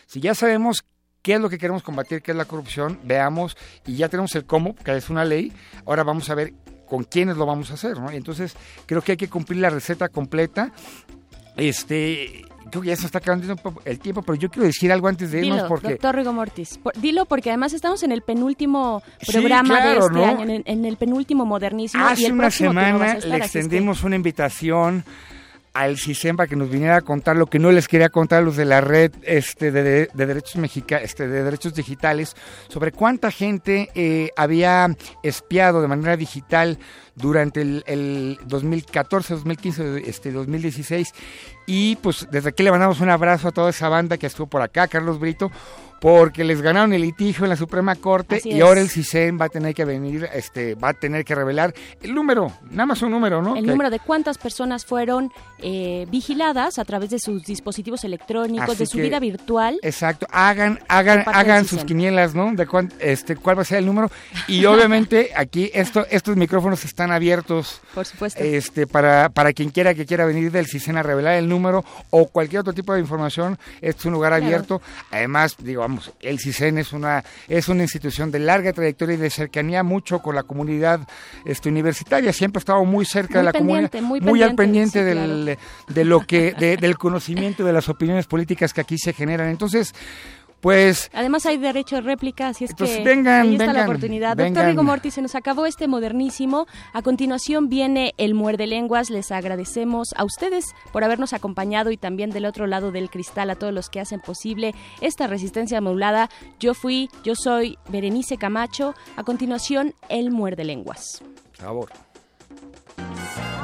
si 0.07 0.20
ya 0.20 0.35
sabemos 0.35 0.85
qué 1.28 1.34
es 1.34 1.40
lo 1.42 1.50
que 1.50 1.59
queremos 1.59 1.82
combatir, 1.82 2.22
qué 2.22 2.30
es 2.30 2.36
la 2.38 2.46
corrupción, 2.46 2.98
veamos, 3.05 3.55
y 3.86 3.96
ya 3.96 4.09
tenemos 4.09 4.34
el 4.34 4.46
cómo, 4.46 4.74
que 4.74 4.96
es 4.96 5.10
una 5.10 5.26
ley, 5.26 5.52
ahora 5.84 6.02
vamos 6.02 6.30
a 6.30 6.34
ver 6.34 6.55
con 6.88 7.05
quiénes 7.05 7.36
lo 7.36 7.44
vamos 7.44 7.70
a 7.70 7.74
hacer, 7.74 7.98
¿no? 8.00 8.10
Y 8.10 8.16
entonces 8.16 8.56
creo 8.86 9.02
que 9.02 9.12
hay 9.12 9.18
que 9.18 9.28
cumplir 9.28 9.60
la 9.60 9.68
receta 9.68 10.09
completa. 10.09 10.72
Este, 11.55 12.46
creo 12.70 12.80
que 12.82 12.88
ya 12.88 12.96
se 12.96 13.05
está 13.05 13.18
acabando 13.18 13.55
el 13.84 13.98
tiempo, 13.98 14.22
pero 14.22 14.36
yo 14.36 14.48
quiero 14.48 14.66
decir 14.66 14.90
algo 14.90 15.06
antes 15.06 15.30
de 15.30 15.40
irnos 15.44 15.56
Dilo, 15.59 15.68
porque 15.68 15.88
doctor 15.90 16.14
Rigo 16.16 16.32
Mortis. 16.32 16.78
Por- 16.78 16.94
dilo 16.98 17.26
porque 17.26 17.50
además 17.50 17.74
estamos 17.74 18.02
en 18.05 18.12
el 18.12 18.22
penúltimo 18.22 19.02
Sí, 19.20 19.32
programa 19.32 19.74
de 19.76 19.82
claro, 19.82 20.06
este 20.06 20.14
¿no? 20.18 20.24
año, 20.24 20.42
en, 20.55 20.62
en 20.64 20.84
el 20.86 20.96
penúltimo 20.96 21.44
modernismo. 21.44 22.00
y 22.00 22.12
Hace 22.12 22.26
el 22.28 22.32
una 22.32 22.50
semana 22.50 23.14
le 23.16 23.20
que- 23.20 23.36
extendimos 23.36 24.02
una 24.02 24.16
invitación 24.16 25.05
al 25.78 25.96
CISEM 25.96 26.36
para 26.36 26.48
que 26.48 26.56
nos 26.56 26.68
viniera 26.70 26.96
a 26.96 27.00
contar 27.02 27.36
lo 27.36 27.46
que 27.46 27.59
no 27.60 27.70
les 27.70 27.86
quería 27.86 28.09
contar 28.09 28.40
a 28.40 28.42
los 28.42 28.56
de 28.56 28.64
la 28.64 28.80
red 28.80 29.12
este, 29.22 29.70
de- 29.70 30.09
de 30.12 30.26
derechos 30.26 30.56
mexica, 30.56 30.96
este, 30.98 31.28
de 31.28 31.44
derechos 31.44 31.72
digitales 31.74 32.34
sobre 32.68 32.90
cuánta 32.90 33.30
gente 33.30 33.88
eh, 33.94 34.30
había 34.36 34.88
espiado 35.22 35.80
de 35.80 35.86
manera 35.88 36.16
digital 36.16 36.78
durante 37.14 37.62
el, 37.62 37.84
el 37.86 38.38
2014, 38.46 39.34
2015, 39.34 40.02
este, 40.09 40.32
2016 40.32 41.12
y 41.66 41.96
pues 41.96 42.26
desde 42.30 42.48
aquí 42.48 42.62
le 42.62 42.70
mandamos 42.70 43.00
un 43.00 43.10
abrazo 43.10 43.48
a 43.48 43.52
toda 43.52 43.70
esa 43.70 43.88
banda 43.88 44.16
que 44.18 44.26
estuvo 44.26 44.46
por 44.48 44.62
acá, 44.62 44.88
Carlos 44.88 45.18
Brito, 45.20 45.50
porque 46.01 46.45
les 46.45 46.61
ganaron 46.62 46.93
el 46.93 47.03
litigio 47.03 47.45
en 47.45 47.51
la 47.51 47.57
Suprema 47.57 47.95
Corte 47.97 48.37
Así 48.37 48.51
y 48.51 48.59
es. 48.59 48.62
ahora 48.62 48.81
el 48.81 48.89
CISEM 48.89 49.41
va 49.41 49.47
a 49.47 49.49
tener 49.49 49.75
que 49.75 49.85
venir, 49.85 50.29
este, 50.33 50.75
va 50.75 50.91
a 50.91 50.95
tener 50.95 51.25
que 51.25 51.35
revelar 51.35 51.75
el 52.01 52.15
número, 52.15 52.53
nada 52.70 52.87
más 52.87 53.03
un 53.03 53.11
número, 53.11 53.43
¿no? 53.43 53.57
El 53.57 53.65
Que- 53.65 53.70
número 53.70 53.91
de 53.91 53.99
cuántas 53.99 54.39
personas 54.39 54.85
fueron 54.87 55.33
eh, 55.61 56.07
vigiladas 56.11 56.79
a 56.79 56.85
través 56.85 57.11
de 57.11 57.19
sus 57.19 57.45
dispositivos 57.45 58.05
electrónicos, 58.05 58.69
Así 58.70 58.79
de 58.79 58.87
su 58.87 58.97
que- 58.99 59.03
vida 59.03 59.19
virtual. 59.19 59.79
Exacto, 59.83 60.27
hagan, 60.31 60.79
hagan, 60.89 61.25
hagan 61.27 61.62
sus 61.65 61.70
CISEN. 61.81 61.87
quinielas, 61.87 62.35
¿no? 62.35 62.53
De 62.55 62.66
cuán- 62.66 62.93
este, 63.01 63.35
cuál 63.37 63.59
va 63.59 63.62
a 63.62 63.65
ser 63.65 63.79
el 63.79 63.87
número. 63.87 64.11
Y 64.47 64.65
obviamente 64.66 65.31
aquí 65.37 65.70
esto, 65.75 66.07
estos 66.11 66.37
micrófonos 66.37 66.85
están 66.85 67.11
abiertos. 67.11 67.81
Por 67.95 68.07
supuesto. 68.07 68.41
Este, 68.43 68.87
para, 68.87 69.31
para 69.31 69.53
quien 69.53 69.70
quiera 69.70 69.95
que 69.95 70.07
quiera 70.07 70.25
venir 70.27 70.53
del 70.53 70.66
CISEN 70.66 70.97
a 70.97 71.03
revelar 71.03 71.35
el 71.35 71.49
número 71.49 71.85
o 72.11 72.29
cualquier 72.29 72.61
otro 72.61 72.73
tipo 72.73 72.95
de 72.95 73.01
información, 73.01 73.59
este 73.81 74.01
es 74.01 74.05
un 74.07 74.12
lugar 74.12 74.31
Claro. 74.33 74.45
abierto. 74.47 74.83
Además, 75.11 75.57
digo, 75.59 75.83
vamos, 75.89 76.12
el 76.20 76.39
CISEN 76.39 76.78
es 76.78 76.93
una, 76.93 77.24
es 77.48 77.69
una 77.69 77.82
institución 77.82 78.31
de 78.31 78.39
larga 78.39 78.73
trayectoria 78.73 79.15
y 79.15 79.19
de 79.19 79.31
cercanía 79.31 79.82
mucho 79.82 80.20
con 80.20 80.35
la 80.35 80.43
comunidad 80.43 81.01
este, 81.44 81.69
universitaria. 81.69 82.32
Siempre 82.32 82.59
ha 82.59 82.60
estado 82.60 82.85
muy 82.85 83.05
cerca 83.05 83.35
Muy 83.35 83.39
de 83.39 83.44
la 83.44 83.52
comunidad, 83.52 84.23
muy 84.23 84.43
al 84.43 84.55
pendiente, 84.55 85.01
sí, 85.01 85.05
del, 85.05 85.59
de 85.89 86.05
lo 86.05 86.20
que, 86.27 86.52
de- 86.52 86.77
del 86.77 86.97
conocimiento 86.98 87.65
de 87.65 87.73
las 87.73 87.89
opiniones 87.89 88.27
políticas 88.27 88.73
que 88.73 88.81
aquí 88.82 88.98
se 88.98 89.12
generan. 89.12 89.48
Entonces, 89.48 89.94
pues 90.60 91.10
Además 91.14 91.47
hay 91.47 91.56
derecho 91.56 91.97
de 91.97 92.02
réplica, 92.02 92.48
así 92.48 92.64
es 92.64 92.74
que 92.74 93.02
vengan, 93.05 93.43
ahí 93.43 93.56
está 93.56 93.72
la 93.72 93.85
oportunidad. 93.85 94.36
vengan. 94.36 94.55
Doctor 94.55 94.70
Rigo 94.70 94.82
Mortis, 94.82 95.14
se 95.14 95.22
nos 95.22 95.35
acabó 95.35 95.66
este 95.66 95.89
modernísimo. 95.89 96.66
A 96.93 97.02
continuación 97.02 97.68
viene 97.68 98.14
el 98.18 98.35
muerde 98.35 98.66
lenguas. 98.66 99.10
Les 99.10 99.30
agradecemos 99.30 100.09
a 100.16 100.24
ustedes 100.24 100.64
por 100.93 101.05
habernos 101.05 101.32
acompañado 101.32 101.90
y 101.90 101.97
también 101.97 102.30
del 102.30 102.47
otro 102.47 102.66
lado 102.66 102.93
del 102.93 103.10
cristal 103.10 103.51
a 103.51 103.56
todos 103.56 103.72
los 103.72 103.89
que 103.89 104.01
hacen 104.01 104.20
posible 104.20 104.74
esta 105.01 105.26
resistencia 105.26 105.80
modulada. 105.80 106.28
Yo 106.59 106.74
fui, 106.74 107.09
yo 107.24 107.35
soy 107.35 107.78
Berenice 107.89 108.36
Camacho. 108.36 108.94
A 109.16 109.24
continuación, 109.24 109.94
el 110.09 110.30
muerde 110.30 110.64
lenguas. 110.64 111.22
Sabor. 111.59 111.90
Saber 112.97 113.57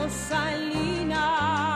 Rosalina. 0.00 1.69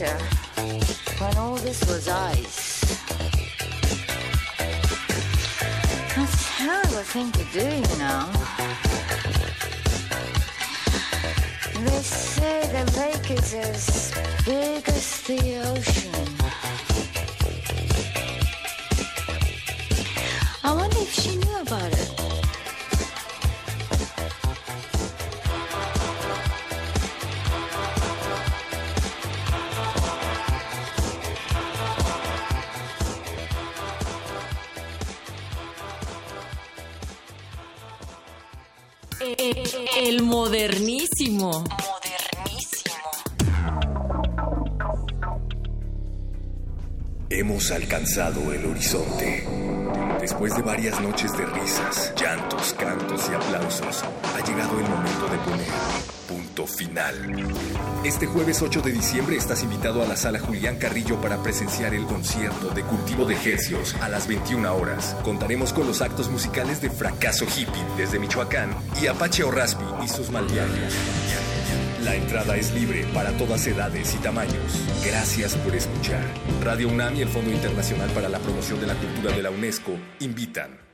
Winter 0.00 0.18
when 1.18 1.36
all 1.36 1.56
this 1.56 1.80
was 1.86 2.08
ice. 2.08 2.23
Este 58.04 58.26
jueves 58.26 58.62
8 58.62 58.82
de 58.82 58.92
diciembre 58.92 59.36
estás 59.36 59.62
invitado 59.62 60.02
a 60.02 60.06
la 60.06 60.16
sala 60.16 60.38
Julián 60.38 60.76
Carrillo 60.76 61.20
para 61.20 61.42
presenciar 61.42 61.94
el 61.94 62.04
concierto 62.04 62.68
de 62.68 62.82
cultivo 62.82 63.24
de 63.24 63.34
Hercios 63.34 63.94
a 64.02 64.08
las 64.08 64.28
21 64.28 64.74
horas. 64.74 65.16
Contaremos 65.22 65.72
con 65.72 65.86
los 65.86 66.02
actos 66.02 66.30
musicales 66.30 66.80
de 66.80 66.90
Fracaso 66.90 67.46
Hippie 67.46 67.84
desde 67.96 68.18
Michoacán 68.18 68.70
y 69.02 69.06
Apache 69.06 69.42
Orraspi 69.42 69.84
y 70.04 70.08
sus 70.08 70.30
malviajes. 70.30 70.94
La 72.04 72.14
entrada 72.14 72.56
es 72.56 72.74
libre 72.74 73.06
para 73.14 73.32
todas 73.38 73.66
edades 73.66 74.14
y 74.14 74.18
tamaños. 74.18 74.78
Gracias 75.04 75.56
por 75.56 75.74
escuchar. 75.74 76.22
Radio 76.62 76.88
UNAM 76.88 77.16
y 77.16 77.22
el 77.22 77.28
Fondo 77.28 77.50
Internacional 77.50 78.10
para 78.10 78.28
la 78.28 78.38
Promoción 78.38 78.78
de 78.80 78.86
la 78.86 78.94
Cultura 78.94 79.34
de 79.34 79.42
la 79.42 79.50
UNESCO 79.50 79.92
invitan. 80.20 80.93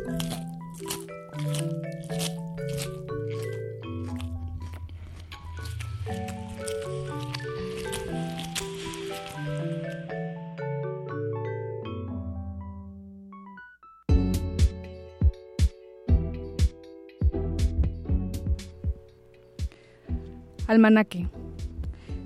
Almanaque. 20.71 21.27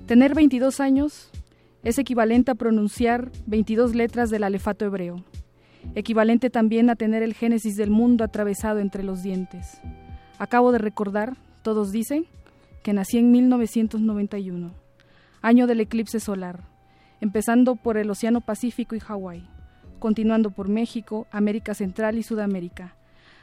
Tener 0.06 0.36
22 0.36 0.78
años 0.78 1.30
es 1.82 1.98
equivalente 1.98 2.52
a 2.52 2.54
pronunciar 2.54 3.32
22 3.46 3.96
letras 3.96 4.30
del 4.30 4.44
alefato 4.44 4.84
hebreo, 4.84 5.24
equivalente 5.96 6.48
también 6.48 6.88
a 6.88 6.94
tener 6.94 7.24
el 7.24 7.34
génesis 7.34 7.74
del 7.74 7.90
mundo 7.90 8.22
atravesado 8.22 8.78
entre 8.78 9.02
los 9.02 9.24
dientes. 9.24 9.80
Acabo 10.38 10.70
de 10.70 10.78
recordar, 10.78 11.36
todos 11.62 11.90
dicen, 11.90 12.26
que 12.84 12.92
nací 12.92 13.18
en 13.18 13.32
1991, 13.32 14.70
año 15.42 15.66
del 15.66 15.80
eclipse 15.80 16.20
solar, 16.20 16.68
empezando 17.20 17.74
por 17.74 17.96
el 17.96 18.08
Océano 18.08 18.42
Pacífico 18.42 18.94
y 18.94 19.00
Hawái, 19.00 19.44
continuando 19.98 20.52
por 20.52 20.68
México, 20.68 21.26
América 21.32 21.74
Central 21.74 22.16
y 22.16 22.22
Sudamérica, 22.22 22.94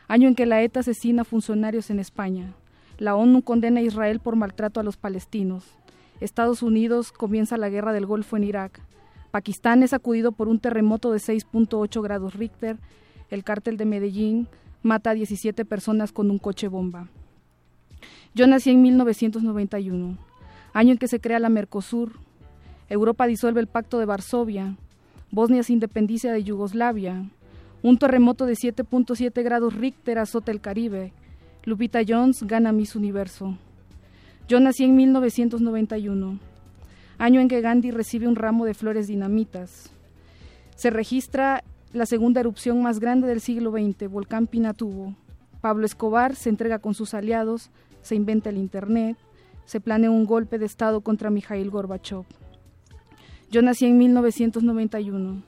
año 0.07 0.29
en 0.29 0.35
que 0.35 0.45
la 0.45 0.61
ETA 0.61 0.79
asesina 0.79 1.25
funcionarios 1.25 1.89
en 1.89 1.99
España, 1.99 2.53
la 2.97 3.15
ONU 3.15 3.41
condena 3.41 3.79
a 3.79 3.83
Israel 3.83 4.19
por 4.19 4.35
maltrato 4.35 4.79
a 4.79 4.83
los 4.83 4.97
palestinos. 4.97 5.65
Estados 6.19 6.63
Unidos 6.63 7.11
comienza 7.11 7.57
la 7.57 7.69
guerra 7.69 7.93
del 7.93 8.05
Golfo 8.05 8.37
en 8.37 8.43
Irak. 8.43 8.79
Pakistán 9.31 9.83
es 9.83 9.89
sacudido 9.89 10.31
por 10.31 10.47
un 10.47 10.59
terremoto 10.59 11.11
de 11.11 11.17
6.8 11.17 12.01
grados 12.01 12.35
Richter. 12.35 12.77
El 13.29 13.43
cártel 13.43 13.77
de 13.77 13.85
Medellín 13.85 14.47
mata 14.83 15.09
a 15.09 15.13
17 15.13 15.65
personas 15.65 16.11
con 16.11 16.29
un 16.29 16.37
coche 16.37 16.67
bomba. 16.67 17.07
Yo 18.35 18.47
nací 18.47 18.71
en 18.71 18.81
1991, 18.81 20.17
año 20.73 20.91
en 20.91 20.97
que 20.97 21.07
se 21.07 21.19
crea 21.19 21.39
la 21.39 21.49
Mercosur. 21.49 22.13
Europa 22.89 23.27
disuelve 23.27 23.61
el 23.61 23.67
Pacto 23.67 23.99
de 23.99 24.05
Varsovia. 24.05 24.75
Bosnia 25.31 25.63
se 25.63 25.73
independiza 25.73 26.31
de 26.31 26.43
Yugoslavia. 26.43 27.25
Un 27.81 27.97
terremoto 27.97 28.45
de 28.45 28.53
7.7 28.53 29.43
grados 29.43 29.73
Richter 29.73 30.19
azota 30.19 30.51
el 30.51 30.61
Caribe. 30.61 31.11
Lupita 31.65 32.01
Jones 32.05 32.43
gana 32.43 32.73
Miss 32.73 32.93
Universo. 32.93 33.57
Yo 34.49 34.59
nací 34.59 34.83
en 34.83 34.97
1991, 34.97 36.37
año 37.17 37.39
en 37.39 37.47
que 37.47 37.61
Gandhi 37.61 37.91
recibe 37.91 38.27
un 38.27 38.35
ramo 38.35 38.65
de 38.65 38.73
flores 38.73 39.07
dinamitas. 39.07 39.89
Se 40.75 40.89
registra 40.89 41.63
la 41.93 42.05
segunda 42.05 42.41
erupción 42.41 42.81
más 42.81 42.99
grande 42.99 43.29
del 43.29 43.39
siglo 43.39 43.71
XX, 43.71 44.09
volcán 44.11 44.47
Pinatubo. 44.47 45.15
Pablo 45.61 45.85
Escobar 45.85 46.35
se 46.35 46.49
entrega 46.49 46.79
con 46.79 46.95
sus 46.95 47.13
aliados, 47.13 47.69
se 48.01 48.15
inventa 48.15 48.49
el 48.49 48.57
Internet, 48.57 49.15
se 49.63 49.79
planea 49.79 50.11
un 50.11 50.25
golpe 50.25 50.59
de 50.59 50.65
Estado 50.65 50.99
contra 50.99 51.29
Mikhail 51.29 51.69
Gorbachev. 51.69 52.25
Yo 53.49 53.61
nací 53.61 53.85
en 53.85 53.97
1991, 53.97 55.41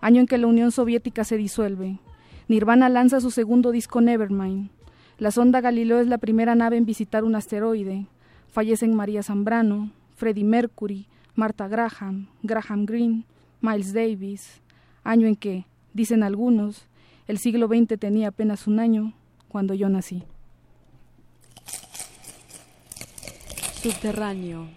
año 0.00 0.20
en 0.20 0.26
que 0.26 0.38
la 0.38 0.48
Unión 0.48 0.72
Soviética 0.72 1.22
se 1.22 1.36
disuelve. 1.36 2.00
Nirvana 2.48 2.88
lanza 2.88 3.20
su 3.20 3.30
segundo 3.30 3.70
disco 3.70 4.00
Nevermind. 4.00 4.70
La 5.18 5.30
sonda 5.30 5.60
Galileo 5.60 6.00
es 6.00 6.08
la 6.08 6.18
primera 6.18 6.56
nave 6.56 6.76
en 6.76 6.86
visitar 6.86 7.22
un 7.22 7.36
asteroide. 7.36 8.06
Fallecen 8.48 8.94
María 8.94 9.22
Zambrano, 9.22 9.92
Freddie 10.16 10.44
Mercury, 10.44 11.06
Martha 11.36 11.68
Graham, 11.68 12.28
Graham 12.42 12.84
Greene, 12.84 13.24
Miles 13.60 13.92
Davis. 13.92 14.60
Año 15.04 15.28
en 15.28 15.36
que, 15.36 15.66
dicen 15.92 16.24
algunos, 16.24 16.86
el 17.28 17.38
siglo 17.38 17.68
XX 17.68 17.98
tenía 17.98 18.28
apenas 18.28 18.66
un 18.66 18.80
año 18.80 19.14
cuando 19.48 19.74
yo 19.74 19.88
nací. 19.88 20.24
Subterráneo. 23.82 24.68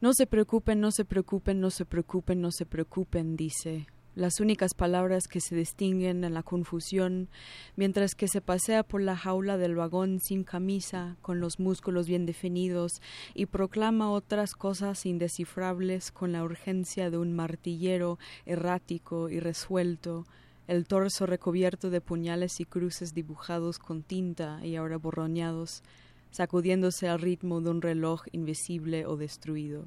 No 0.00 0.12
se 0.12 0.26
preocupen, 0.26 0.80
no 0.80 0.90
se 0.90 1.04
preocupen, 1.04 1.60
no 1.60 1.70
se 1.70 1.84
preocupen, 1.84 2.40
no 2.40 2.50
se 2.50 2.66
preocupen, 2.66 3.36
dice. 3.36 3.86
Las 4.16 4.38
únicas 4.38 4.74
palabras 4.74 5.26
que 5.26 5.40
se 5.40 5.56
distinguen 5.56 6.22
en 6.22 6.34
la 6.34 6.44
confusión, 6.44 7.28
mientras 7.74 8.14
que 8.14 8.28
se 8.28 8.40
pasea 8.40 8.84
por 8.84 9.02
la 9.02 9.16
jaula 9.16 9.58
del 9.58 9.74
vagón 9.74 10.20
sin 10.20 10.44
camisa, 10.44 11.16
con 11.20 11.40
los 11.40 11.58
músculos 11.58 12.06
bien 12.06 12.24
definidos, 12.24 13.02
y 13.34 13.46
proclama 13.46 14.12
otras 14.12 14.52
cosas 14.54 15.04
indescifrables 15.04 16.12
con 16.12 16.30
la 16.30 16.44
urgencia 16.44 17.10
de 17.10 17.18
un 17.18 17.32
martillero 17.32 18.20
errático 18.46 19.28
y 19.30 19.40
resuelto, 19.40 20.26
el 20.68 20.86
torso 20.86 21.26
recubierto 21.26 21.90
de 21.90 22.00
puñales 22.00 22.60
y 22.60 22.66
cruces 22.66 23.14
dibujados 23.14 23.80
con 23.80 24.04
tinta 24.04 24.64
y 24.64 24.76
ahora 24.76 24.96
borroñados, 24.96 25.82
sacudiéndose 26.30 27.08
al 27.08 27.20
ritmo 27.20 27.60
de 27.60 27.70
un 27.70 27.82
reloj 27.82 28.22
invisible 28.30 29.06
o 29.06 29.16
destruido. 29.16 29.86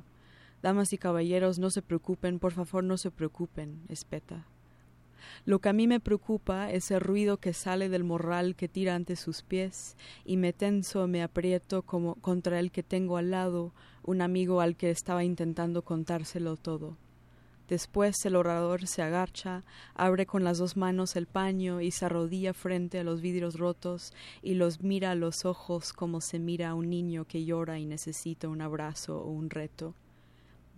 Damas 0.62 0.94
y 0.94 0.98
caballeros, 0.98 1.60
no 1.60 1.70
se 1.70 1.82
preocupen, 1.82 2.40
por 2.40 2.52
favor, 2.52 2.84
no 2.84 2.98
se 2.98 3.12
preocupen, 3.12 3.82
espeta. 3.90 4.46
Lo 5.46 5.60
que 5.60 5.70
a 5.70 5.74
mí 5.74 5.88
me 5.88 6.00
preocupa 6.00 6.72
es 6.72 6.92
el 6.92 7.00
ruido 7.00 7.38
que 7.38 7.54
sale 7.54 7.90
del 7.90 8.04
morral 8.04 8.56
que 8.56 8.68
tira 8.68 8.96
ante 8.96 9.16
sus 9.16 9.44
pies, 9.44 9.96
y 10.26 10.38
me 10.38 10.54
tenso, 10.54 11.08
me 11.08 11.22
aprieto 11.22 11.84
como 11.84 12.16
contra 12.16 12.60
el 12.60 12.72
que 12.72 12.84
tengo 12.84 13.18
al 13.18 13.32
lado, 13.32 13.72
un 14.04 14.22
amigo 14.22 14.62
al 14.62 14.76
que 14.76 14.90
estaba 14.90 15.24
intentando 15.24 15.84
contárselo 15.84 16.58
todo. 16.58 16.98
Después 17.68 18.26
el 18.26 18.38
orador 18.38 18.88
se 18.88 19.02
agacha, 19.02 19.64
abre 19.94 20.26
con 20.26 20.46
las 20.46 20.58
dos 20.58 20.78
manos 20.78 21.18
el 21.18 21.28
paño 21.28 21.82
y 21.82 21.92
se 21.92 22.06
arrodilla 22.06 22.54
frente 22.54 23.00
a 23.00 23.04
los 23.04 23.20
vidrios 23.20 23.60
rotos 23.60 24.14
y 24.42 24.54
los 24.54 24.82
mira 24.82 25.12
a 25.12 25.16
los 25.16 25.44
ojos 25.44 25.92
como 25.92 26.22
se 26.22 26.40
mira 26.40 26.70
a 26.70 26.76
un 26.76 26.90
niño 26.90 27.26
que 27.26 27.44
llora 27.44 27.78
y 27.78 27.86
necesita 27.86 28.48
un 28.48 28.62
abrazo 28.62 29.22
o 29.22 29.30
un 29.30 29.50
reto. 29.50 29.94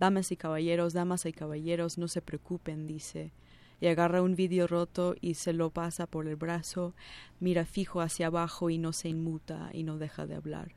Damas 0.00 0.32
y 0.32 0.36
caballeros, 0.36 0.94
damas 0.94 1.26
y 1.26 1.32
caballeros, 1.32 1.98
no 1.98 2.08
se 2.08 2.22
preocupen, 2.22 2.86
dice, 2.86 3.32
y 3.80 3.86
agarra 3.86 4.22
un 4.22 4.34
vidrio 4.34 4.66
roto 4.66 5.14
y 5.20 5.34
se 5.34 5.52
lo 5.52 5.68
pasa 5.70 6.06
por 6.06 6.26
el 6.26 6.36
brazo, 6.36 6.94
mira 7.38 7.66
fijo 7.66 8.00
hacia 8.00 8.28
abajo 8.28 8.70
y 8.70 8.78
no 8.78 8.94
se 8.94 9.10
inmuta 9.10 9.70
y 9.74 9.84
no 9.84 9.98
deja 9.98 10.26
de 10.26 10.34
hablar. 10.34 10.72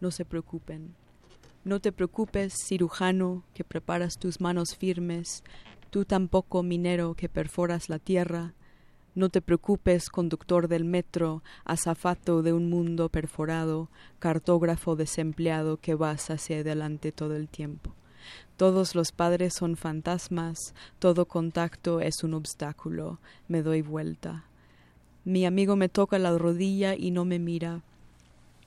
No 0.00 0.10
se 0.10 0.26
preocupen, 0.26 0.94
no 1.64 1.80
te 1.80 1.90
preocupes, 1.90 2.54
cirujano, 2.66 3.44
que 3.52 3.64
preparas 3.64 4.18
tus 4.18 4.42
manos 4.42 4.76
firmes, 4.76 5.42
tú 5.88 6.04
tampoco, 6.04 6.62
minero, 6.62 7.14
que 7.14 7.28
perforas 7.28 7.88
la 7.88 7.98
tierra. 7.98 8.54
No 9.14 9.30
te 9.30 9.40
preocupes, 9.40 10.10
conductor 10.10 10.68
del 10.68 10.84
metro, 10.84 11.42
azafato 11.64 12.42
de 12.42 12.52
un 12.52 12.68
mundo 12.70 13.08
perforado, 13.08 13.88
cartógrafo 14.18 14.96
desempleado 14.96 15.78
que 15.78 15.94
vas 15.94 16.30
hacia 16.30 16.60
adelante 16.60 17.10
todo 17.10 17.36
el 17.36 17.48
tiempo. 17.48 17.94
Todos 18.60 18.94
los 18.94 19.10
padres 19.10 19.54
son 19.54 19.74
fantasmas, 19.74 20.74
todo 20.98 21.24
contacto 21.24 22.02
es 22.02 22.22
un 22.22 22.34
obstáculo, 22.34 23.18
me 23.48 23.62
doy 23.62 23.80
vuelta. 23.80 24.44
Mi 25.24 25.46
amigo 25.46 25.76
me 25.76 25.88
toca 25.88 26.18
la 26.18 26.36
rodilla 26.36 26.94
y 26.94 27.10
no 27.10 27.24
me 27.24 27.38
mira, 27.38 27.80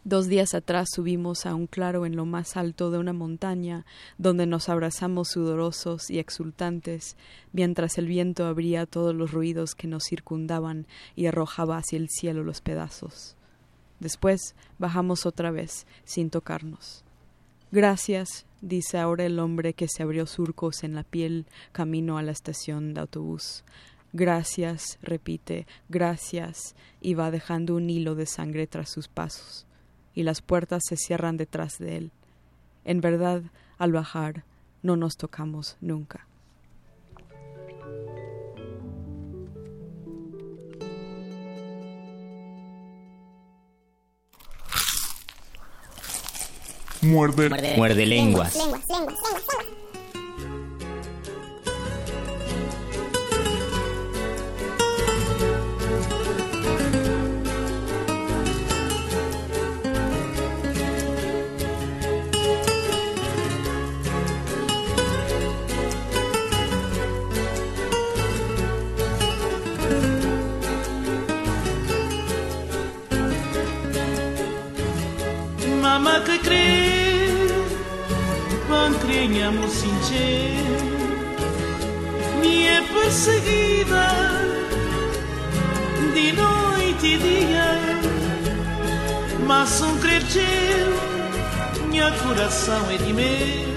Dos 0.04 0.28
días 0.28 0.56
atrás 0.56 0.90
subimos 0.92 1.46
a 1.46 1.54
un 1.54 1.68
claro 1.68 2.08
en 2.08 2.16
lo 2.16 2.26
más 2.26 2.58
alto 2.58 2.90
de 2.90 2.98
una 2.98 3.14
montaña, 3.14 3.86
donde 4.18 4.48
nos 4.48 4.68
abrazamos 4.68 5.28
sudorosos 5.28 6.10
y 6.10 6.18
exultantes, 6.18 7.16
mientras 7.52 8.00
el 8.00 8.08
viento 8.08 8.48
abría 8.48 8.88
todos 8.88 9.14
los 9.14 9.32
ruidos 9.32 9.76
que 9.76 9.86
nos 9.86 10.06
circundaban 10.10 10.88
y 11.16 11.28
arrojaba 11.28 11.78
hacia 11.78 11.98
el 11.98 12.10
cielo 12.10 12.44
los 12.44 12.62
pedazos. 12.62 13.36
Después 14.00 14.56
bajamos 14.80 15.28
otra 15.28 15.52
vez, 15.52 15.86
sin 16.04 16.32
tocarnos. 16.32 17.04
Gracias, 17.72 18.48
dice 18.64 18.98
ahora 18.98 19.26
el 19.26 19.40
hombre 19.40 19.74
que 19.74 19.88
se 19.88 20.02
abrió 20.02 20.26
surcos 20.26 20.84
en 20.84 20.96
la 20.96 21.04
piel 21.04 21.46
camino 21.72 22.18
a 22.18 22.24
la 22.24 22.32
estación 22.32 22.94
de 22.94 23.02
autobús. 23.02 23.64
Gracias, 24.14 24.98
repite, 25.02 25.68
gracias, 25.90 26.76
y 27.02 27.14
va 27.14 27.30
dejando 27.30 27.76
un 27.76 27.90
hilo 27.90 28.16
de 28.16 28.26
sangre 28.26 28.66
tras 28.68 28.90
sus 28.90 29.08
pasos 29.08 29.66
y 30.16 30.24
las 30.24 30.42
puertas 30.42 30.84
se 30.88 30.96
cierran 30.96 31.38
detrás 31.38 31.78
de 31.80 31.98
él. 31.98 32.12
En 32.86 33.02
verdad, 33.02 33.44
al 33.78 33.92
bajar, 33.92 34.44
no 34.82 34.96
nos 34.96 35.18
tocamos 35.18 35.78
nunca. 35.82 36.28
Muerde, 47.04 47.50
muerde, 47.78 48.06
lenguas. 48.06 48.58
creiamo 79.00 79.68
sincer 79.70 80.54
mi 82.42 82.68
é 82.68 82.82
perseguida 82.82 84.08
De 86.14 86.32
noite 86.34 87.08
e 87.08 87.18
dia 87.18 87.80
Mas 89.48 89.70
são 89.70 89.98
crer 90.00 90.24
teu 90.24 91.88
minha 91.90 92.12
coração 92.12 92.90
é 92.90 92.98
de 92.98 93.14
meu 93.14 93.74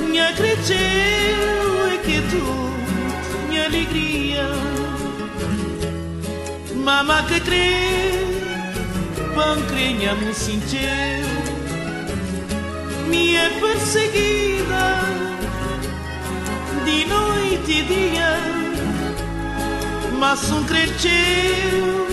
minha 0.00 0.32
crer 0.32 0.58
teu 0.66 1.86
é 1.92 1.98
que 1.98 2.20
tu 2.30 2.68
minha 3.48 3.64
alegria. 3.64 4.46
Mama 6.74 7.22
que 7.24 7.40
crê 7.40 8.18
pão 9.34 9.60
creiamo 9.68 10.32
sincer 10.34 11.37
me 13.08 13.34
é 13.36 13.48
perseguida 13.60 15.00
de 16.84 17.04
noite 17.06 17.72
e 17.72 17.82
dia. 17.82 18.38
Mas 20.18 20.50
um 20.50 20.64
cresceu 20.64 22.08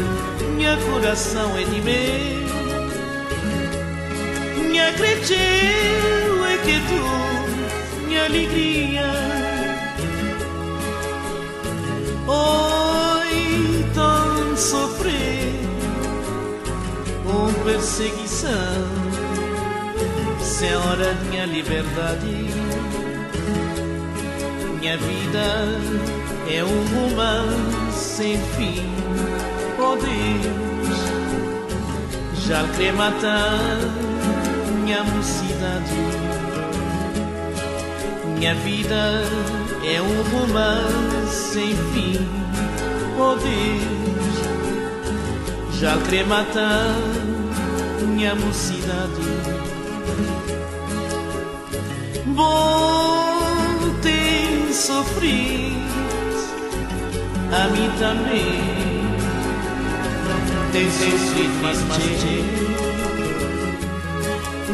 minha 0.56 0.78
coração 0.78 1.58
é 1.58 1.64
de 1.64 1.82
meu. 1.82 2.46
Minha 4.64 4.94
cresceu 4.94 6.46
é 6.46 6.58
que 6.66 6.80
tu 6.90 8.06
minha 8.08 8.26
alegria. 8.26 9.12
Oi 12.28 13.86
tão 13.94 14.58
sofrer 14.58 15.54
com 17.24 17.54
perseguição. 17.64 19.05
Senhora, 20.58 21.14
minha 21.30 21.46
liberdade, 21.46 22.50
minha 24.80 24.98
vida 24.98 25.68
é 26.50 26.64
um 26.64 26.86
romance 26.96 28.00
sem 28.00 28.38
fim. 28.56 28.90
Oh 29.78 29.98
Deus, 29.98 30.98
já 32.48 32.66
quer 32.78 32.94
matar 32.94 33.60
minha 34.82 35.04
mocidade. 35.04 35.92
Minha 38.38 38.56
vida 38.56 39.24
é 39.84 40.02
um 40.02 40.24
romance 40.32 41.52
sem 41.52 41.76
fim. 41.92 42.26
Oh 43.20 43.36
Deus, 43.36 44.38
já 45.82 45.98
quer 46.10 46.26
matar 46.26 46.96
minha 48.08 48.34
mocidade. 48.36 49.45
Voltei 52.36 53.56
sofrer, 54.74 55.72
a 57.52 57.68
mim 57.70 57.90
também. 58.00 59.06
Tem 60.72 60.90
sofrido, 60.92 61.54
mas 61.62 61.78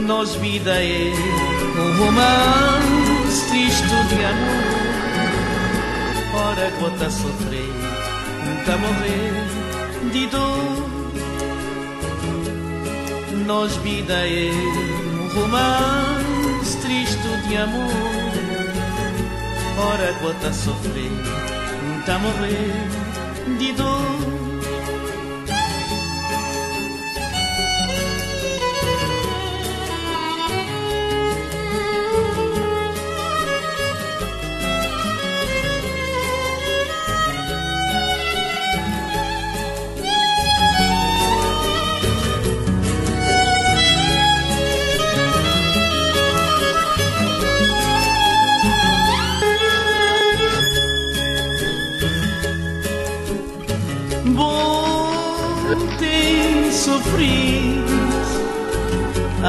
Nós 0.08 0.36
vida 0.36 0.72
é 0.84 1.14
um 1.78 1.98
romance 2.06 3.50
triste 3.50 3.84
de 3.84 4.26
amor. 4.26 4.72
Ora, 6.34 6.72
gota 6.80 7.10
sofrer, 7.10 7.74
nunca 8.46 8.78
morrer 8.78 9.34
de 10.12 10.28
dor 10.28 10.92
nós 13.52 13.76
vida 13.78 14.14
é 14.14 14.50
romance 15.34 16.78
triste 16.82 17.48
de 17.48 17.58
amor. 17.58 17.92
Ora, 19.78 20.12
gota 20.22 20.54
sofrer, 20.54 21.12
tá 22.06 22.20
morrer 22.20 23.58
de 23.58 23.74
dor. 23.74 24.11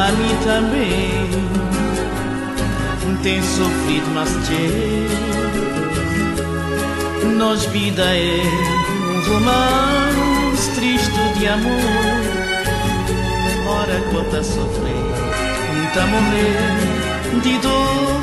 A 0.02 0.10
mim 0.12 0.36
também. 0.44 1.30
tem 3.22 3.40
sofrido, 3.40 4.10
mas 4.14 4.30
tchê. 4.44 5.06
Nós 7.36 7.64
vida 7.66 8.02
é 8.02 8.42
um 8.98 9.20
romance 9.32 10.70
triste 10.74 11.20
de 11.38 11.46
amor. 11.46 12.22
Ora 13.68 14.00
quanta 14.10 14.42
sofrer, 14.42 15.06
muita 15.76 16.06
morrer 16.06 16.82
de 17.42 17.58
dor. 17.58 18.20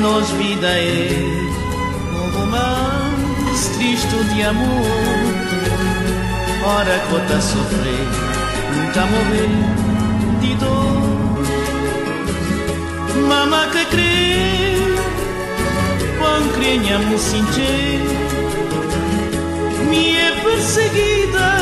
Nós 0.00 0.30
vida 0.30 0.68
é 0.68 1.08
um 2.12 2.30
romance 2.38 3.70
triste 3.76 4.16
de 4.34 4.42
amor. 4.42 4.84
Ora 6.64 6.98
quanta 7.10 7.40
sofrer, 7.40 8.33
muita 8.94 9.06
morrer 9.06 9.48
de 10.40 10.54
dor. 10.54 10.94
Mama 13.28 13.66
que 13.72 13.84
crê, 13.86 14.76
pancrenha 16.20 16.98
sentir, 17.18 18.00
me 19.88 20.16
é 20.16 20.30
perseguida 20.44 21.56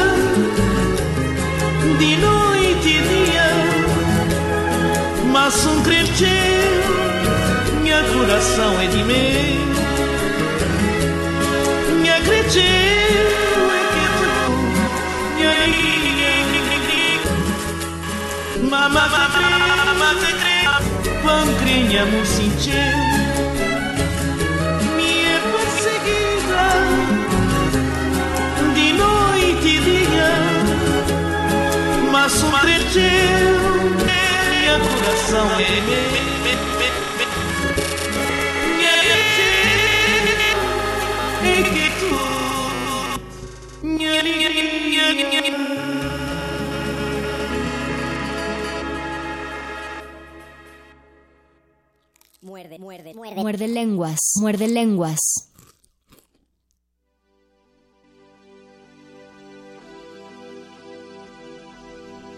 de 1.99 2.17
noite 2.17 2.89
e 2.89 3.03
dia, 3.03 3.51
mas 5.33 5.67
um 5.67 5.83
cresceu, 5.83 6.29
minha 7.81 8.03
coração 8.03 8.81
é 8.81 8.87
de 8.89 9.05
mim, 9.05 9.59
minha 12.01 12.21
cresceu 12.21 13.52
Pancrinha 21.23 22.05
sentiu 22.27 22.75
minha 24.97 25.39
perseguida 25.53 26.67
de 28.75 28.93
noite 28.95 29.69
e 29.69 29.79
dia, 29.79 30.31
mas 32.11 32.33
surpreendeu 32.33 33.07
meu 34.51 34.81
coração 34.81 35.47
em 41.45 41.63
que 41.63 41.87
tu 42.01 42.13
minha, 43.87 44.23
minha, 44.25 44.51
minha, 44.51 45.15
minha 45.15 45.42
muerde 54.37 54.69
lenguas. 54.69 55.19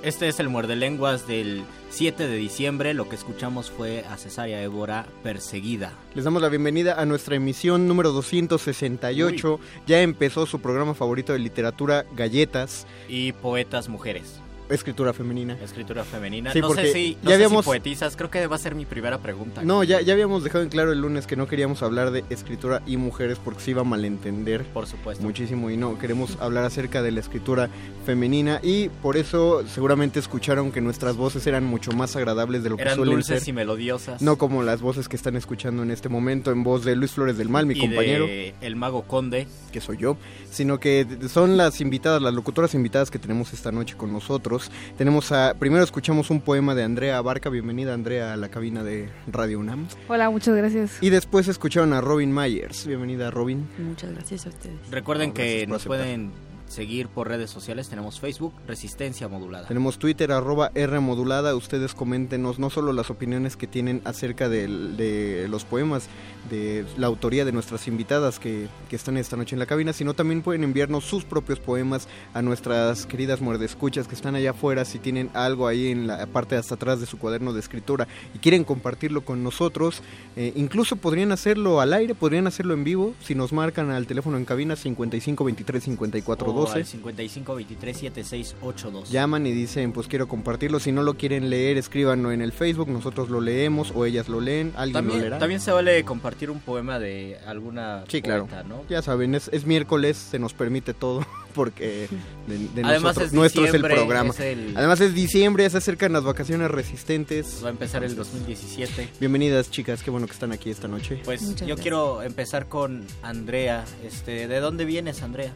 Este 0.02 0.28
es 0.28 0.38
el 0.38 0.50
muerde 0.50 0.76
lenguas 0.76 1.26
del 1.26 1.64
7 1.88 2.26
de 2.26 2.36
diciembre. 2.36 2.92
Lo 2.92 3.08
que 3.08 3.14
escuchamos 3.14 3.70
fue 3.70 4.04
a 4.10 4.18
Cesárea 4.18 4.62
Évora 4.62 5.06
perseguida. 5.22 5.94
Les 6.14 6.24
damos 6.24 6.42
la 6.42 6.50
bienvenida 6.50 7.00
a 7.00 7.06
nuestra 7.06 7.36
emisión 7.36 7.88
número 7.88 8.12
268. 8.12 9.60
Ya 9.86 10.02
empezó 10.02 10.44
su 10.44 10.60
programa 10.60 10.92
favorito 10.92 11.32
de 11.32 11.38
literatura, 11.38 12.04
Galletas. 12.14 12.86
Y 13.08 13.32
poetas 13.32 13.88
mujeres. 13.88 14.43
Escritura 14.69 15.12
femenina. 15.12 15.59
Escritura 15.62 16.05
femenina. 16.05 16.53
Sí, 16.53 16.61
no 16.61 16.69
porque 16.69 16.86
sé 16.86 16.93
si, 16.93 17.15
no 17.16 17.23
ya 17.23 17.23
sé 17.23 17.28
si 17.28 17.32
habíamos- 17.45 17.65
poetizas, 17.66 18.16
creo 18.16 18.31
que 18.31 18.47
va 18.47 18.57
a 18.57 18.59
ser 18.59 18.74
mi 18.74 18.86
primera 18.86 19.19
pregunta. 19.19 19.62
No, 19.62 19.85
ya, 19.85 20.01
ya 20.01 20.15
habíamos 20.15 20.43
dejado 20.43 20.65
en 20.65 20.70
claro 20.70 20.93
el 20.93 21.01
lunes 21.01 21.27
que 21.27 21.36
no 21.36 21.47
queríamos 21.47 21.82
hablar 21.82 22.11
de 22.11 22.24
escritura 22.31 22.82
y 22.86 22.97
mujeres 22.97 23.39
porque 23.45 23.61
se 23.61 23.73
iba 23.73 23.82
a 23.82 23.85
malentender. 23.85 24.65
Por 24.65 24.86
supuesto. 24.86 25.23
Muchísimo 25.23 25.70
y 25.70 25.77
no, 25.77 25.99
queremos 25.99 26.39
hablar 26.41 26.65
acerca 26.65 27.03
de 27.03 27.11
la 27.12 27.20
escritura 27.20 27.69
femenina 28.07 28.61
y 28.62 28.89
por 28.89 29.16
eso 29.16 29.62
seguramente 29.66 30.19
escucharon 30.19 30.73
que 30.73 30.81
nuestras 30.81 31.16
voces 31.16 31.47
eran 31.47 31.65
mucho 31.65 31.93
más 31.93 32.16
agradables 32.16 32.62
de 32.62 32.70
lo 32.70 32.77
que 32.77 32.82
Eran 32.82 32.97
suelen 32.97 33.15
dulces 33.16 33.41
ser. 33.41 33.49
y 33.49 33.53
melodiosas. 33.53 34.23
No 34.23 34.39
como 34.39 34.62
las 34.62 34.81
voces 34.81 35.09
que 35.09 35.16
están 35.16 35.36
escuchando 35.36 35.82
en 35.82 35.91
este 35.91 36.09
momento 36.09 36.51
en 36.53 36.65
voz 36.65 36.85
de 36.85 36.97
Luis 36.97 37.12
Flores 37.12 37.36
del 37.36 37.49
Mal, 37.49 37.66
mi 37.66 37.74
y 37.74 37.81
compañero. 37.81 38.27
de 38.27 38.55
El 38.61 38.77
Mago 38.77 39.03
Conde. 39.03 39.47
que 39.73 39.81
soy 39.81 39.97
yo, 39.99 40.16
sino 40.51 40.78
que 40.81 41.07
son 41.28 41.57
las 41.57 41.81
invitadas, 41.81 42.23
las 42.23 42.32
locutoras 42.32 42.74
invitadas 42.74 43.11
que 43.11 43.19
tenemos 43.19 43.53
esta 43.53 43.73
noche 43.73 43.97
con 43.97 44.12
nosotros. 44.12 44.53
Tenemos 44.97 45.32
a, 45.32 45.55
primero 45.59 45.82
escuchamos 45.85 46.31
un 46.31 46.40
poema 46.40 46.74
de 46.74 46.82
Andrea 46.85 47.18
Abarca, 47.18 47.48
bienvenida 47.51 47.94
Andrea 47.94 48.32
a 48.32 48.36
la 48.36 48.48
cabina 48.48 48.82
de 48.85 49.09
Radio 49.26 49.59
UNAM. 49.59 49.86
Hola, 50.09 50.31
muchas 50.31 50.56
gracias. 50.56 50.98
Y 51.01 51.10
después 51.10 51.48
escucharon 51.48 51.93
a 51.93 52.01
Robin 52.01 52.32
Myers, 52.32 52.86
bienvenida 52.86 53.31
Robin. 53.31 53.66
Muchas 53.78 54.12
gracias 54.12 54.47
a 54.47 54.51
ustedes. 54.51 54.76
Recuerden 54.90 55.28
No, 55.31 55.35
que 55.35 55.43
gracias 55.66 55.68
nos 55.68 55.76
aceptar. 55.82 55.98
pueden 55.98 56.32
seguir 56.66 57.09
por 57.09 57.28
redes 57.28 57.51
sociales. 57.51 57.89
Tenemos 57.89 58.20
Facebook, 58.20 58.55
Resistencia 58.66 59.28
Modulada. 59.28 59.69
Tenemos 59.69 59.99
Twitter, 59.99 60.32
arroba 60.32 60.70
R 60.74 61.01
modulada. 61.01 61.55
Ustedes 61.55 61.95
coméntenos 61.95 62.59
no 62.59 62.70
solo 62.70 62.93
las 62.93 63.11
opiniones 63.11 63.57
que 63.57 63.66
tienen 63.66 64.01
acerca 64.05 64.49
de 64.49 65.47
los 65.49 65.65
poemas, 65.65 66.09
de 66.51 66.85
la 66.97 67.07
autoría 67.07 67.45
de 67.45 67.53
nuestras 67.53 67.89
invitadas 67.89 68.39
que, 68.39 68.69
están 68.95 69.16
esta 69.16 69.36
noche 69.36 69.57
en 69.57 69.59
la 69.59 69.66
cabina, 69.66 69.93
sino 69.93 70.15
también 70.15 70.41
pueden 70.41 70.62
enviarnos 70.62 71.05
sus 71.05 71.24
propios 71.24 71.59
poemas 71.59 72.07
a 72.32 72.43
nuestras 72.43 73.07
queridas 73.07 73.41
muerdescuchas 73.41 74.07
que 74.07 74.15
están 74.15 74.36
allá 74.36 74.51
afuera. 74.51 74.85
Si 74.85 75.01
tienen 75.01 75.31
algo 75.35 75.66
ahí 75.66 75.89
en 75.89 76.07
la 76.07 76.24
parte 76.27 76.55
de 76.55 76.61
hasta 76.61 76.77
atrás 76.77 77.01
de 77.01 77.07
su 77.07 77.19
cuaderno 77.19 77.53
de 77.53 77.59
escritura 77.59 78.07
y 78.35 78.39
quieren 78.39 78.62
compartirlo 78.62 79.24
con 79.24 79.43
nosotros, 79.43 80.01
eh, 80.36 80.53
incluso 80.55 80.95
podrían 80.95 81.32
hacerlo 81.32 81.81
al 81.81 81.93
aire, 81.93 82.15
podrían 82.15 82.47
hacerlo 82.47 82.73
en 82.74 82.85
vivo. 82.85 83.15
Si 83.20 83.35
nos 83.35 83.53
marcan 83.53 83.91
al 83.91 84.07
teléfono 84.07 84.36
en 84.36 84.45
cabina 84.45 84.77
55 84.77 85.45
23 85.45 85.82
54 85.82 86.47
O 86.49 86.53
12. 86.60 86.78
al 86.78 86.85
55 86.86 87.55
23 87.55 87.97
76 87.97 88.56
82. 88.62 89.10
Llaman 89.10 89.47
y 89.47 89.52
dicen, 89.52 89.93
pues 89.93 90.06
quiero 90.09 90.28
compartirlo. 90.28 90.81
Si 90.81 90.93
no 90.93 91.02
lo 91.02 91.14
quieren 91.14 91.51
leer, 91.51 91.76
escríbanlo 91.76 92.32
en 92.32 92.40
el 92.43 92.52
Facebook. 92.52 92.89
Nosotros 92.89 93.28
lo 93.31 93.40
leemos 93.40 93.93
o 93.94 94.05
ellas 94.05 94.28
lo 94.28 94.40
leen. 94.40 94.72
Alguien 94.76 94.93
lo 94.94 94.98
También, 95.01 95.20
leerá. 95.20 95.39
también 95.39 95.60
se 95.60 95.72
vale 95.72 96.05
compartir 96.05 96.51
un 96.51 96.60
poema 96.60 96.98
de 96.98 97.39
alguna 97.47 98.05
Sí, 98.09 98.22
claro. 98.22 98.48
¿no? 98.68 98.82
Ya 98.89 99.02
saben, 99.02 99.35
es, 99.35 99.48
es 99.52 99.66
miércoles, 99.66 100.16
se 100.16 100.39
nos 100.39 100.55
permite 100.55 100.94
todo 100.94 101.24
porque 101.55 102.09
de, 102.47 102.59
de 102.59 102.82
Además 102.82 103.02
nosotros- 103.02 103.26
es 103.28 103.32
nuestro 103.32 103.62
es 103.64 103.74
el 103.74 103.82
diciembre, 103.82 103.94
programa. 103.97 104.31
es 104.31 104.40
el- 104.40 104.72
Además 104.76 105.01
es 105.01 105.14
diciembre, 105.14 105.68
se 105.70 105.76
acercan 105.78 106.12
las 106.12 106.24
vacaciones 106.24 106.70
resistentes. 106.70 107.60
Va 107.62 107.68
a 107.68 107.70
empezar 107.70 108.02
el 108.05 108.16
2017. 108.16 109.09
Bienvenidas 109.20 109.70
chicas, 109.70 110.02
qué 110.02 110.10
bueno 110.10 110.26
que 110.26 110.32
están 110.32 110.52
aquí 110.52 110.70
esta 110.70 110.89
noche. 110.89 111.20
Pues 111.24 111.43
Muchas 111.43 111.60
yo 111.60 111.66
gracias. 111.66 111.82
quiero 111.82 112.22
empezar 112.22 112.66
con 112.68 113.05
Andrea. 113.22 113.85
Este, 114.05 114.48
¿De 114.48 114.60
dónde 114.60 114.85
vienes, 114.85 115.22
Andrea? 115.22 115.52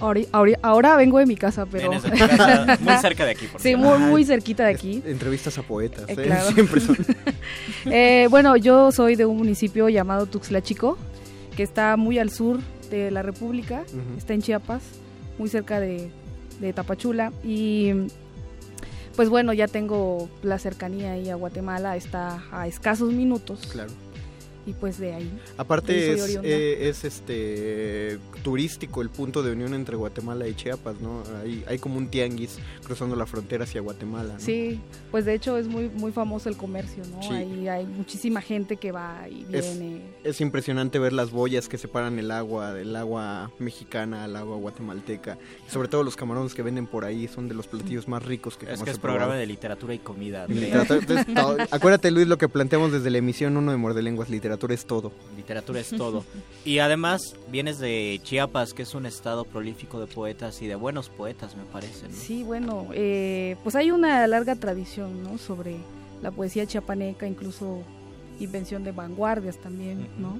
Ahora, 0.00 0.20
ahora- 0.32 0.58
ahora 0.62 0.96
vengo 0.96 1.18
de 1.18 1.26
mi 1.26 1.36
casa, 1.36 1.66
pero... 1.66 1.90
Casa, 1.90 2.78
muy 2.80 2.96
cerca 2.96 3.24
de 3.24 3.32
aquí, 3.32 3.46
por 3.46 3.60
Sí, 3.60 3.68
cierto. 3.68 3.84
muy, 3.86 3.98
muy 3.98 4.24
cerquita 4.24 4.64
de 4.64 4.70
aquí. 4.72 5.02
Entrevistas 5.06 5.58
a 5.58 5.62
poetas, 5.62 6.08
Eh, 6.08 6.12
¿eh? 6.12 6.22
claro. 6.24 6.50
siempre 6.54 6.80
son. 6.80 6.96
Eh, 7.86 8.26
bueno, 8.30 8.56
yo 8.56 8.92
soy 8.92 9.16
de 9.16 9.24
un 9.26 9.36
municipio 9.38 9.88
llamado 9.88 10.26
Tuxtla 10.26 10.62
Chico, 10.62 10.98
que 11.56 11.62
está 11.62 11.96
muy 11.96 12.18
al 12.18 12.30
sur 12.30 12.58
de 12.90 13.10
la 13.10 13.22
República, 13.22 13.82
está 14.18 14.34
en 14.34 14.42
Chiapas, 14.42 14.82
muy 15.38 15.48
cerca 15.48 15.80
de, 15.80 16.10
de 16.60 16.72
Tapachula. 16.72 17.32
Y 17.44 17.92
pues 19.16 19.28
bueno, 19.28 19.52
ya 19.52 19.66
tengo 19.68 20.28
la 20.42 20.58
cercanía 20.58 21.12
ahí 21.12 21.30
a 21.30 21.34
Guatemala, 21.36 21.96
está 21.96 22.42
a 22.52 22.66
escasos 22.66 23.12
minutos. 23.12 23.68
Claro. 23.72 23.90
Y 24.66 24.72
pues 24.74 24.98
de 24.98 25.14
ahí. 25.14 25.40
Aparte 25.56 25.92
de 25.92 25.98
ahí 25.98 26.06
soy 26.06 26.14
es, 26.16 26.22
oriunda. 26.24 26.48
eh, 26.48 26.88
es 26.88 27.04
este 27.04 28.18
turístico 28.42 29.02
el 29.02 29.08
punto 29.10 29.42
de 29.42 29.52
unión 29.52 29.74
entre 29.74 29.96
Guatemala 29.96 30.46
y 30.48 30.54
Chiapas, 30.54 31.00
¿no? 31.00 31.22
Hay, 31.42 31.64
hay 31.66 31.78
como 31.78 31.96
un 31.98 32.08
tianguis 32.08 32.58
cruzando 32.84 33.16
la 33.16 33.26
frontera 33.26 33.64
hacia 33.64 33.80
Guatemala. 33.80 34.34
¿no? 34.34 34.40
Sí, 34.40 34.80
pues 35.10 35.24
de 35.24 35.34
hecho 35.34 35.56
es 35.56 35.66
muy 35.66 35.88
muy 35.88 36.12
famoso 36.12 36.48
el 36.48 36.56
comercio, 36.56 37.02
¿no? 37.10 37.22
Sí. 37.22 37.30
Ahí 37.32 37.68
hay 37.68 37.86
muchísima 37.86 38.40
gente 38.40 38.76
que 38.76 38.92
va 38.92 39.26
y 39.30 39.44
viene. 39.44 40.02
es 40.24 40.40
impresionante 40.40 40.98
ver 40.98 41.12
las 41.12 41.30
boyas 41.30 41.68
que 41.68 41.78
separan 41.78 42.18
el 42.18 42.30
agua 42.30 42.72
del 42.74 42.94
agua 42.96 43.50
mexicana 43.58 44.24
al 44.24 44.36
agua 44.36 44.56
guatemalteca. 44.56 45.38
Y 45.66 45.70
sobre 45.70 45.88
todo 45.88 46.02
los 46.04 46.16
camarones 46.16 46.54
que 46.54 46.62
venden 46.62 46.86
por 46.86 47.04
ahí 47.04 47.28
son 47.28 47.48
de 47.48 47.54
los 47.54 47.66
platillos 47.66 48.08
más 48.08 48.24
ricos 48.24 48.56
que 48.56 48.70
Es 48.70 48.82
que 48.82 48.90
es 48.90 48.98
programa 48.98 49.24
probado. 49.26 49.40
de 49.40 49.46
literatura 49.46 49.94
y 49.94 49.98
comida. 49.98 50.46
Literatura- 50.46 51.00
entonces, 51.00 51.34
todo- 51.34 51.56
acuérdate 51.70 52.10
Luis 52.10 52.26
lo 52.28 52.38
que 52.38 52.48
planteamos 52.48 52.92
desde 52.92 53.10
la 53.10 53.18
emisión 53.18 53.56
1 53.56 53.70
de 53.70 53.76
Muerde 53.76 54.02
Lenguas, 54.02 54.28
literatura 54.50 54.74
es 54.74 54.84
todo. 54.84 55.12
Literatura 55.36 55.80
es 55.80 55.90
todo. 55.90 56.24
Y 56.64 56.78
además 56.80 57.36
vienes 57.50 57.78
de 57.78 58.20
Chiapas, 58.22 58.74
que 58.74 58.82
es 58.82 58.94
un 58.94 59.06
estado 59.06 59.44
prolífico 59.44 59.98
de 59.98 60.06
poetas 60.06 60.60
y 60.60 60.66
de 60.66 60.74
buenos 60.74 61.08
poetas, 61.08 61.56
me 61.56 61.62
parece. 61.64 62.08
¿no? 62.08 62.14
Sí, 62.14 62.42
bueno, 62.42 62.88
eh, 62.92 63.56
pues 63.62 63.76
hay 63.76 63.90
una 63.90 64.26
larga 64.26 64.56
tradición, 64.56 65.22
¿no? 65.22 65.38
Sobre 65.38 65.76
la 66.20 66.30
poesía 66.30 66.66
chiapaneca, 66.66 67.26
incluso 67.26 67.82
invención 68.40 68.84
de 68.84 68.92
vanguardias 68.92 69.56
también, 69.56 70.06
¿no? 70.18 70.38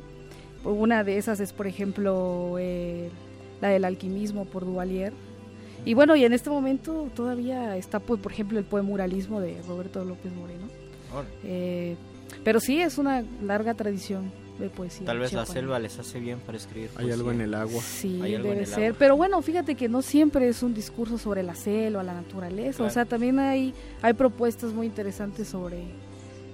Una 0.65 1.05
de 1.05 1.17
esas 1.17 1.41
es, 1.41 1.55
por 1.55 1.67
ejemplo, 1.67 2.57
eh, 2.59 3.09
la 3.63 3.69
del 3.69 3.85
alquimismo 3.85 4.45
por 4.45 4.67
Duvalier. 4.67 5.15
Y 5.87 5.95
bueno, 5.95 6.17
y 6.17 6.25
en 6.25 6.35
este 6.35 6.51
momento 6.51 7.09
todavía 7.15 7.79
está, 7.79 7.99
pues, 8.01 8.21
por 8.21 8.33
ejemplo, 8.33 8.59
el 8.59 8.67
poemuralismo 8.67 9.41
de 9.41 9.63
Roberto 9.67 10.05
López 10.05 10.33
Moreno. 10.35 10.67
Eh, 11.45 11.97
pero 12.45 12.61
sí, 12.61 12.81
es 12.81 12.99
una 12.99 13.23
larga 13.43 13.75
tradición 13.75 14.31
de 14.59 14.69
poesía. 14.69 15.07
Tal 15.07 15.19
vez 15.19 15.33
la 15.33 15.47
selva 15.47 15.79
les 15.79 15.99
hace 15.99 16.21
bien 16.21 16.39
para 16.41 16.59
escribir. 16.59 16.91
Hay 16.97 17.11
algo 17.11 17.31
en 17.31 17.41
el 17.41 17.55
agua. 17.55 17.83
Sí, 17.83 18.21
Hay 18.23 18.35
algo 18.35 18.49
en 18.49 18.55
debe 18.55 18.65
el 18.65 18.67
ser. 18.67 18.85
agua. 18.85 18.97
Pero 18.99 19.17
bueno, 19.17 19.41
fíjate 19.41 19.75
que 19.75 19.89
no 19.89 20.03
siempre 20.03 20.49
es 20.49 20.63
un 20.63 20.75
discurso 20.75 21.17
sobre 21.17 21.43
la 21.43 21.55
selva, 21.55 22.03
la 22.03 22.13
naturaleza. 22.13 22.77
Claro. 22.79 22.91
O 22.91 22.93
sea, 22.93 23.05
también 23.07 23.39
hay, 23.39 23.73
hay 24.03 24.13
propuestas 24.13 24.73
muy 24.75 24.87
interesantes 24.87 25.49
sobre 25.49 25.79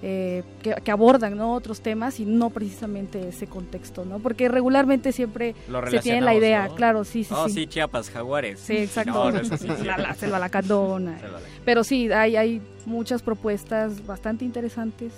eh, 0.02 0.44
que, 0.62 0.74
que 0.84 0.90
abordan 0.92 1.36
¿no? 1.36 1.54
otros 1.54 1.80
temas 1.80 2.20
y 2.20 2.26
no 2.26 2.50
precisamente 2.50 3.28
ese 3.28 3.48
contexto, 3.48 4.04
¿no? 4.04 4.20
Porque 4.20 4.48
regularmente 4.48 5.10
siempre 5.10 5.56
Lo 5.68 5.84
se 5.90 5.98
tiene 6.00 6.20
la 6.20 6.34
idea, 6.34 6.68
¿no? 6.68 6.74
claro, 6.76 7.02
sí, 7.02 7.24
sí, 7.24 7.34
Oh, 7.36 7.48
sí. 7.48 7.54
sí, 7.54 7.66
Chiapas, 7.66 8.10
jaguares. 8.10 8.60
Sí, 8.60 8.76
exacto. 8.76 9.12
No, 9.14 9.32
no 9.32 9.40
es 9.40 9.50
así, 9.50 9.66
sí. 9.66 9.84
la, 9.84 9.96
la. 9.98 10.14
Selva 10.14 10.38
lacandona. 10.38 11.18
Pero 11.64 11.82
sí, 11.82 12.12
hay, 12.12 12.36
hay 12.36 12.62
muchas 12.84 13.22
propuestas 13.22 14.06
bastante 14.06 14.44
interesantes 14.44 15.12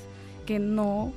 que 0.48 0.58
no 0.58 1.12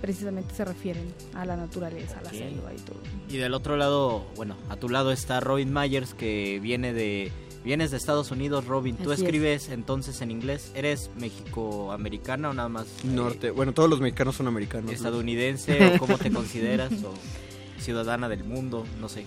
precisamente 0.00 0.54
se 0.54 0.64
refieren 0.64 1.12
a 1.34 1.44
la 1.44 1.56
naturaleza, 1.56 2.20
a 2.20 2.22
la 2.22 2.30
selva 2.30 2.72
y 2.72 2.78
todo. 2.78 2.98
Y 3.28 3.36
del 3.38 3.52
otro 3.52 3.76
lado, 3.76 4.24
bueno, 4.36 4.54
a 4.68 4.76
tu 4.76 4.88
lado 4.88 5.10
está 5.10 5.40
Robin 5.40 5.72
Myers, 5.74 6.14
que 6.14 6.60
viene 6.62 6.92
de... 6.92 7.32
Vienes 7.64 7.90
de 7.90 7.96
Estados 7.96 8.30
Unidos, 8.30 8.64
Robin. 8.66 8.94
¿Tú 8.96 9.10
Así 9.10 9.22
es. 9.22 9.26
escribes 9.26 9.68
entonces 9.70 10.20
en 10.20 10.30
inglés? 10.30 10.70
¿Eres 10.76 11.10
mexicoamericana 11.16 12.50
o 12.50 12.54
nada 12.54 12.68
más? 12.68 12.86
eh, 12.86 13.08
Norte. 13.08 13.50
Bueno, 13.50 13.72
todos 13.72 13.90
los 13.90 14.00
mexicanos 14.00 14.36
son 14.36 14.46
americanos. 14.46 14.86
¿no? 14.86 14.92
¿Estadounidense 14.92 15.94
o 15.96 15.98
cómo 15.98 16.16
te 16.16 16.30
consideras? 16.30 16.92
¿O 17.02 17.12
ciudadana 17.80 18.28
del 18.28 18.44
mundo? 18.44 18.86
No 19.00 19.08
sé. 19.08 19.24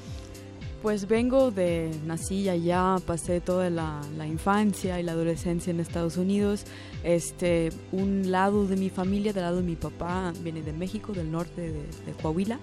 Pues 0.82 1.10
vengo 1.10 1.52
de, 1.52 1.92
nací 2.06 2.48
allá, 2.48 2.96
pasé 3.06 3.42
toda 3.42 3.70
la, 3.70 4.00
la 4.18 4.26
infancia 4.26 4.98
y 5.02 5.04
la 5.04 5.12
adolescencia 5.12 5.72
en 5.72 5.82
Estados 5.82 6.16
Unidos. 6.16 6.64
Este, 7.04 7.70
un 7.92 8.30
lado 8.30 8.68
de 8.68 8.76
mi 8.76 8.90
familia, 8.90 9.32
del 9.32 9.44
lado 9.44 9.58
de 9.58 9.64
mi 9.64 9.76
papá, 9.76 10.34
viene 10.44 10.62
de 10.62 10.74
México, 10.74 11.14
del 11.14 11.32
norte 11.32 11.62
de, 11.62 11.82
de 11.82 12.12
Coahuila. 12.22 12.60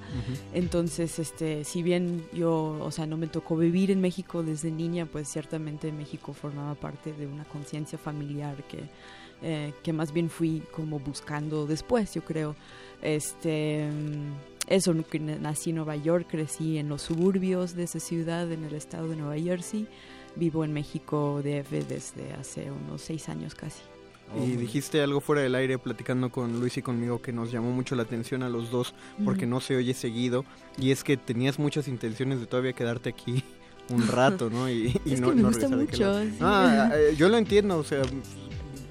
Entonces, 0.52 1.18
este, 1.18 1.64
si 1.64 1.82
bien 1.82 2.24
yo, 2.32 2.78
o 2.80 2.90
sea, 2.90 3.06
no 3.06 3.16
me 3.16 3.28
tocó 3.28 3.56
vivir 3.56 3.90
en 3.90 4.00
México 4.00 4.42
desde 4.42 4.70
niña, 4.70 5.06
pues 5.06 5.28
ciertamente 5.28 5.90
México 5.90 6.34
formaba 6.34 6.74
parte 6.74 7.12
de 7.12 7.26
una 7.26 7.44
conciencia 7.44 7.98
familiar 7.98 8.56
que, 8.64 8.80
eh, 9.42 9.72
que 9.82 9.92
más 9.92 10.12
bien 10.12 10.28
fui 10.28 10.62
como 10.70 10.98
buscando 10.98 11.66
después, 11.66 12.12
yo 12.14 12.22
creo. 12.22 12.54
Este, 13.00 13.88
eso, 14.68 14.94
nací 15.40 15.70
en 15.70 15.76
Nueva 15.76 15.96
York, 15.96 16.26
crecí 16.28 16.76
en 16.76 16.88
los 16.88 17.02
suburbios 17.02 17.74
de 17.74 17.84
esa 17.84 18.00
ciudad, 18.00 18.50
en 18.52 18.64
el 18.64 18.74
estado 18.74 19.08
de 19.08 19.16
Nueva 19.16 19.38
Jersey. 19.38 19.86
Vivo 20.34 20.64
en 20.64 20.74
México 20.74 21.40
DF 21.42 21.70
desde 21.88 22.34
hace 22.34 22.70
unos 22.70 23.00
seis 23.00 23.30
años 23.30 23.54
casi. 23.54 23.80
Y 24.34 24.56
dijiste 24.56 25.00
algo 25.00 25.20
fuera 25.20 25.42
del 25.42 25.54
aire 25.54 25.78
platicando 25.78 26.30
con 26.30 26.58
Luis 26.60 26.76
y 26.76 26.82
conmigo 26.82 27.22
que 27.22 27.32
nos 27.32 27.52
llamó 27.52 27.70
mucho 27.70 27.94
la 27.94 28.02
atención 28.02 28.42
a 28.42 28.48
los 28.48 28.70
dos 28.70 28.94
porque 29.24 29.46
no 29.46 29.60
se 29.60 29.76
oye 29.76 29.94
seguido 29.94 30.44
y 30.76 30.90
es 30.90 31.04
que 31.04 31.16
tenías 31.16 31.58
muchas 31.58 31.88
intenciones 31.88 32.40
de 32.40 32.46
todavía 32.46 32.72
quedarte 32.72 33.08
aquí 33.08 33.44
un 33.88 34.06
rato, 34.08 34.50
¿no? 34.50 34.68
Y, 34.68 35.00
y 35.04 35.14
Es 35.14 35.20
no, 35.20 35.30
que 35.30 35.36
me 35.36 35.42
no 35.42 35.48
gusta 35.48 35.68
mucho, 35.68 36.22
sí. 36.22 36.36
Ah, 36.40 36.90
yo 37.16 37.28
lo 37.28 37.38
entiendo, 37.38 37.78
o 37.78 37.84
sea, 37.84 38.02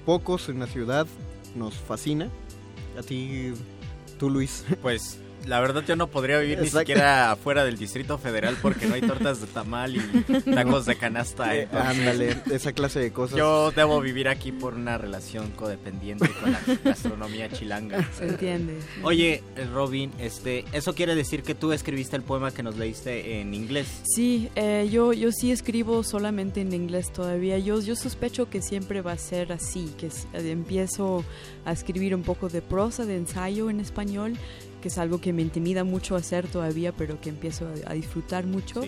pocos 0.04 0.48
en 0.48 0.58
la 0.58 0.66
ciudad 0.66 1.06
nos 1.54 1.74
fascina. 1.74 2.30
A 2.98 3.02
ti, 3.02 3.52
tú 4.18 4.30
Luis. 4.30 4.64
Pues 4.80 5.18
la 5.46 5.60
verdad 5.60 5.84
yo 5.86 5.96
no 5.96 6.08
podría 6.08 6.38
vivir 6.38 6.58
Exacto. 6.58 6.78
ni 6.78 6.80
siquiera 6.80 7.32
afuera 7.32 7.64
del 7.64 7.78
Distrito 7.78 8.18
Federal 8.18 8.56
porque 8.60 8.86
no 8.86 8.94
hay 8.94 9.02
tortas 9.02 9.40
de 9.40 9.46
tamal 9.46 9.96
y 9.96 10.00
tacos 10.42 10.86
de 10.86 10.96
canasta. 10.96 11.56
Eh, 11.56 11.68
ándale, 11.72 12.36
esa 12.50 12.72
clase 12.72 13.00
de 13.00 13.12
cosas. 13.12 13.38
Yo 13.38 13.70
debo 13.70 14.00
vivir 14.00 14.28
aquí 14.28 14.52
por 14.52 14.74
una 14.74 14.98
relación 14.98 15.50
codependiente 15.52 16.28
con 16.28 16.52
la 16.52 16.60
gastronomía 16.84 17.48
chilanga. 17.50 18.08
Se 18.16 18.28
entiende. 18.28 18.78
Oye, 19.02 19.42
eh, 19.56 19.66
Robin, 19.72 20.12
este, 20.18 20.64
eso 20.72 20.94
quiere 20.94 21.14
decir 21.14 21.42
que 21.42 21.54
tú 21.54 21.72
escribiste 21.72 22.16
el 22.16 22.22
poema 22.22 22.50
que 22.50 22.62
nos 22.62 22.76
leíste 22.76 23.40
en 23.40 23.54
inglés. 23.54 23.86
Sí, 24.04 24.48
eh, 24.56 24.88
yo, 24.90 25.12
yo 25.12 25.32
sí 25.32 25.52
escribo 25.52 26.02
solamente 26.02 26.60
en 26.60 26.72
inglés 26.72 27.12
todavía. 27.12 27.58
Yo, 27.58 27.80
yo 27.80 27.96
sospecho 27.96 28.50
que 28.50 28.62
siempre 28.62 29.02
va 29.02 29.12
a 29.12 29.18
ser 29.18 29.52
así, 29.52 29.92
que 29.98 30.06
eh, 30.06 30.50
empiezo 30.50 31.24
a 31.64 31.72
escribir 31.72 32.14
un 32.14 32.22
poco 32.22 32.48
de 32.48 32.62
prosa, 32.62 33.04
de 33.04 33.16
ensayo 33.16 33.70
en 33.70 33.80
español, 33.80 34.34
que 34.86 34.90
es 34.90 34.98
algo 34.98 35.20
que 35.20 35.32
me 35.32 35.42
intimida 35.42 35.82
mucho 35.82 36.14
hacer 36.14 36.46
todavía, 36.46 36.92
pero 36.92 37.20
que 37.20 37.28
empiezo 37.28 37.66
a, 37.66 37.90
a 37.90 37.94
disfrutar 37.94 38.46
mucho. 38.46 38.82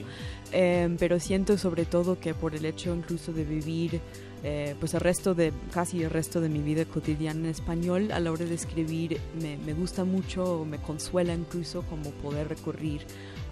Eh, 0.53 0.95
pero 0.97 1.19
siento 1.19 1.59
sobre 1.59 1.87
todo 1.87 2.21
que 2.21 2.35
por 2.35 2.55
el 2.55 2.65
hecho 2.67 2.95
incluso 2.95 3.33
de 3.33 3.43
vivir 3.43 4.01
eh, 4.45 4.77
pues 4.79 4.95
el 4.95 5.01
resto 5.01 5.35
de 5.35 5.53
casi 5.73 6.05
el 6.05 6.11
resto 6.11 6.41
de 6.41 6.49
mi 6.49 6.61
vida 6.61 6.85
cotidiana 6.85 7.41
en 7.41 7.47
español 7.47 8.13
a 8.13 8.21
la 8.21 8.31
hora 8.31 8.45
de 8.45 8.55
escribir 8.55 9.21
me, 9.43 9.59
me 9.59 9.75
gusta 9.75 10.05
mucho 10.05 10.65
me 10.65 10.79
consuela 10.79 11.35
incluso 11.35 11.83
como 11.83 12.13
poder 12.13 12.49
recurrir 12.49 13.03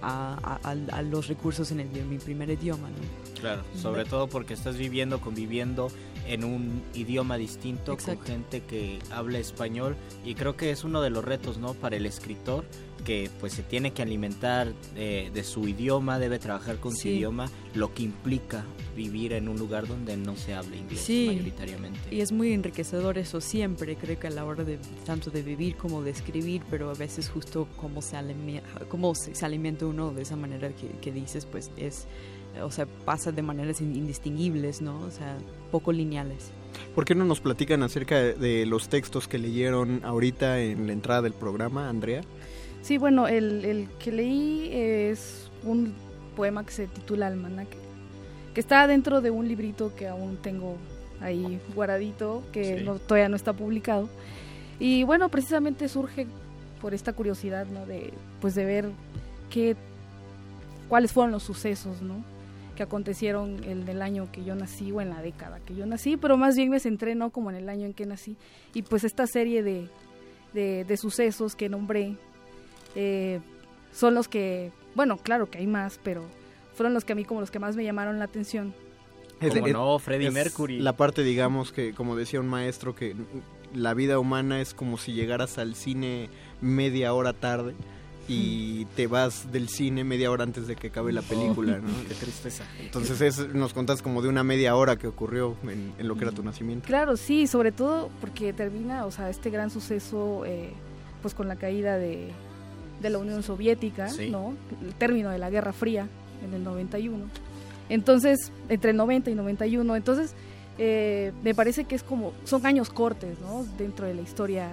a, 0.02 0.39
a- 0.62 0.70
a- 0.70 0.97
a 0.98 1.02
los 1.02 1.28
recursos 1.28 1.70
en, 1.73 1.81
el, 1.81 1.97
en 1.97 2.09
mi 2.09 2.18
primer 2.18 2.51
idioma 2.51 2.89
¿no? 2.89 2.97
Claro, 3.40 3.62
sobre 3.81 4.05
todo 4.05 4.28
porque 4.28 4.55
estás 4.55 4.77
viviendo, 4.77 5.20
conviviendo 5.20 5.89
en 6.27 6.43
un 6.44 6.82
idioma 6.94 7.36
distinto 7.36 7.93
Exacto. 7.93 8.18
con 8.20 8.27
gente 8.27 8.62
que 8.62 8.98
habla 9.10 9.39
español 9.39 9.94
y 10.24 10.35
creo 10.35 10.56
que 10.56 10.70
es 10.70 10.85
uno 10.85 11.02
de 11.02 11.10
los 11.10 11.24
retos, 11.24 11.59
¿no? 11.59 11.74
Para 11.74 11.97
el 11.97 12.06
escritor 12.06 12.64
que 13.06 13.30
pues 13.40 13.52
se 13.54 13.62
tiene 13.62 13.92
que 13.92 14.02
alimentar 14.02 14.72
eh, 14.96 15.30
de 15.32 15.44
su 15.44 15.66
idioma, 15.68 16.18
debe 16.18 16.38
trabajar 16.38 16.76
con 16.76 16.94
su 16.94 17.08
idioma, 17.08 17.48
lo 17.74 17.94
que 17.94 18.02
implica 18.02 18.64
vivir 18.96 19.32
en 19.32 19.48
un 19.48 19.56
lugar 19.58 19.86
donde 19.86 20.16
no 20.16 20.34
se 20.36 20.54
habla 20.54 20.74
inglés 20.76 21.00
Sí, 21.00 21.26
mayoritariamente. 21.28 22.00
y 22.10 22.20
es 22.20 22.32
muy 22.32 22.52
enriquecedor 22.52 23.16
eso 23.18 23.40
siempre, 23.40 23.94
creo 23.96 24.18
que 24.18 24.26
a 24.26 24.30
la 24.30 24.44
hora 24.44 24.64
de 24.64 24.78
tanto 25.06 25.30
de 25.30 25.42
vivir 25.42 25.76
como 25.76 26.02
de 26.02 26.10
escribir, 26.10 26.62
pero 26.68 26.90
a 26.90 26.94
veces 26.94 27.28
justo 27.30 27.68
cómo 27.76 28.02
se, 28.02 28.16
alime- 28.16 28.62
cómo 28.88 29.14
se, 29.14 29.34
se 29.34 29.46
alimenta 29.46 29.86
uno 29.86 30.12
de 30.12 30.22
esa 30.22 30.34
manera 30.36 30.70
que, 30.70 30.88
que 31.00 31.12
dices, 31.12 31.46
pues 31.46 31.70
es, 31.76 32.06
o 32.62 32.70
sea, 32.72 32.86
pasa 32.86 33.30
de 33.30 33.42
maneras 33.42 33.80
in- 33.80 33.94
indistinguibles, 33.94 34.80
¿no? 34.82 34.98
O 35.00 35.10
sea, 35.12 35.38
poco 35.70 35.92
lineales. 35.92 36.50
¿Por 36.94 37.04
qué 37.04 37.14
no 37.14 37.24
nos 37.24 37.40
platican 37.40 37.82
acerca 37.82 38.18
de, 38.18 38.34
de 38.34 38.66
los 38.66 38.88
textos 38.88 39.28
que 39.28 39.38
leyeron 39.38 40.04
ahorita 40.04 40.60
en 40.60 40.86
la 40.86 40.92
entrada 40.92 41.22
del 41.22 41.32
programa, 41.34 41.88
Andrea? 41.88 42.22
Sí, 42.86 42.98
bueno, 42.98 43.26
el, 43.26 43.64
el 43.64 43.88
que 43.98 44.12
leí 44.12 44.68
es 44.72 45.50
un 45.64 45.92
poema 46.36 46.64
que 46.64 46.70
se 46.72 46.86
titula 46.86 47.26
Almanaque, 47.26 47.76
que 48.54 48.60
está 48.60 48.86
dentro 48.86 49.20
de 49.20 49.30
un 49.32 49.48
librito 49.48 49.92
que 49.96 50.06
aún 50.06 50.36
tengo 50.36 50.76
ahí 51.20 51.58
guardadito, 51.74 52.44
que 52.52 52.78
Sí. 52.78 52.84
no- 52.84 52.98
todavía 53.00 53.28
no 53.28 53.34
está 53.36 53.52
publicado. 53.52 54.08
Y 54.78 55.02
bueno, 55.02 55.28
precisamente 55.30 55.88
surge 55.88 56.26
por 56.80 56.94
esta 56.94 57.12
curiosidad, 57.12 57.66
¿no? 57.66 57.86
De, 57.86 58.12
pues 58.40 58.54
de 58.54 58.64
ver 58.64 58.90
qué, 59.50 59.74
cuáles 60.88 61.10
fueron 61.12 61.32
los 61.32 61.42
sucesos, 61.42 62.02
¿no? 62.02 62.22
que 62.76 62.82
acontecieron 62.82 63.64
en 63.64 63.88
el 63.88 64.02
año 64.02 64.28
que 64.30 64.44
yo 64.44 64.54
nací 64.54 64.92
o 64.92 65.00
en 65.00 65.08
la 65.08 65.22
década 65.22 65.60
que 65.64 65.74
yo 65.74 65.86
nací, 65.86 66.18
pero 66.18 66.36
más 66.36 66.56
bien 66.56 66.68
me 66.68 66.78
centré 66.78 67.14
no 67.14 67.30
como 67.30 67.48
en 67.48 67.56
el 67.56 67.70
año 67.70 67.86
en 67.86 67.94
que 67.94 68.04
nací. 68.04 68.36
Y 68.74 68.82
pues 68.82 69.02
esta 69.02 69.26
serie 69.26 69.62
de, 69.62 69.88
de, 70.52 70.84
de 70.84 70.96
sucesos 70.98 71.56
que 71.56 71.70
nombré 71.70 72.18
eh, 72.97 73.40
son 73.93 74.14
los 74.14 74.27
que, 74.27 74.73
bueno, 74.94 75.18
claro 75.18 75.48
que 75.51 75.59
hay 75.59 75.66
más, 75.66 76.01
pero 76.02 76.24
fueron 76.74 76.94
los 76.94 77.05
que 77.05 77.12
a 77.12 77.16
mí 77.16 77.24
como 77.24 77.40
los 77.40 77.51
que 77.51 77.59
más 77.59 77.77
me 77.77 77.85
llamaron 77.85 78.18
la 78.18 78.24
atención. 78.24 78.74
¿Cómo 79.40 79.68
no? 79.68 79.98
Freddie 79.98 80.28
es 80.28 80.35
Mercury. 80.35 80.81
La 80.81 80.97
parte, 80.97 81.23
digamos, 81.23 81.70
que 81.70 81.93
como 81.93 82.16
decía 82.16 82.40
un 82.40 82.48
maestro, 82.48 82.94
que 82.94 83.14
la 83.74 83.94
vida 83.94 84.18
humana 84.18 84.60
es 84.60 84.73
como 84.73 84.97
si 84.97 85.12
llegaras 85.12 85.59
al 85.59 85.74
cine 85.74 86.31
media 86.62 87.12
hora 87.12 87.35
tarde 87.35 87.74
y 88.28 88.85
te 88.97 89.06
vas 89.06 89.52
del 89.52 89.68
cine 89.68 90.05
media 90.05 90.31
hora 90.31 90.44
antes 90.44 90.66
de 90.66 90.74
que 90.74 90.89
acabe 90.89 91.12
la 91.12 91.23
película, 91.23 91.78
¿no? 91.82 91.89
Qué 92.09 92.14
tristeza. 92.14 92.64
Entonces 92.81 93.20
es, 93.20 93.55
nos 93.55 93.74
contas 93.74 94.01
como 94.01 94.23
de 94.23 94.28
una 94.28 94.43
media 94.43 94.74
hora 94.74 94.97
que 94.97 95.06
ocurrió 95.06 95.55
en, 95.64 95.93
en 95.98 96.09
lo 96.09 96.16
que 96.16 96.24
era 96.24 96.32
tu 96.32 96.43
nacimiento. 96.43 96.86
Claro, 96.86 97.18
sí, 97.18 97.47
sobre 97.47 97.73
todo 97.73 98.10
porque 98.23 98.55
termina, 98.55 99.05
o 99.05 99.10
sea, 99.10 99.28
este 99.28 99.51
gran 99.51 99.70
suceso, 99.70 100.44
eh, 100.47 100.73
pues 101.20 101.35
con 101.35 101.47
la 101.47 101.56
caída 101.56 101.98
de, 101.98 102.31
de 103.02 103.10
la 103.10 103.18
Unión 103.18 103.43
Soviética, 103.43 104.09
Sí. 104.09 104.31
¿no? 104.31 104.55
El 104.85 104.94
término 104.94 105.31
de 105.31 105.39
la 105.39 105.51
Guerra 105.51 105.73
Fría 105.73 106.06
en 106.44 106.55
el 106.55 106.64
91. 106.64 107.24
Entonces, 107.89 108.51
entre 108.68 108.90
el 108.90 108.97
90 108.97 109.31
y 109.31 109.35
91, 109.35 109.97
entonces 109.97 110.35
eh, 110.78 111.32
me 111.43 111.55
parece 111.55 111.85
que 111.85 111.94
es 111.94 112.02
como, 112.02 112.32
son 112.44 112.66
años 112.66 112.90
cortes, 112.90 113.39
¿no? 113.40 113.64
Dentro 113.78 114.06
de 114.06 114.14
la 114.14 114.23
historia 114.23 114.68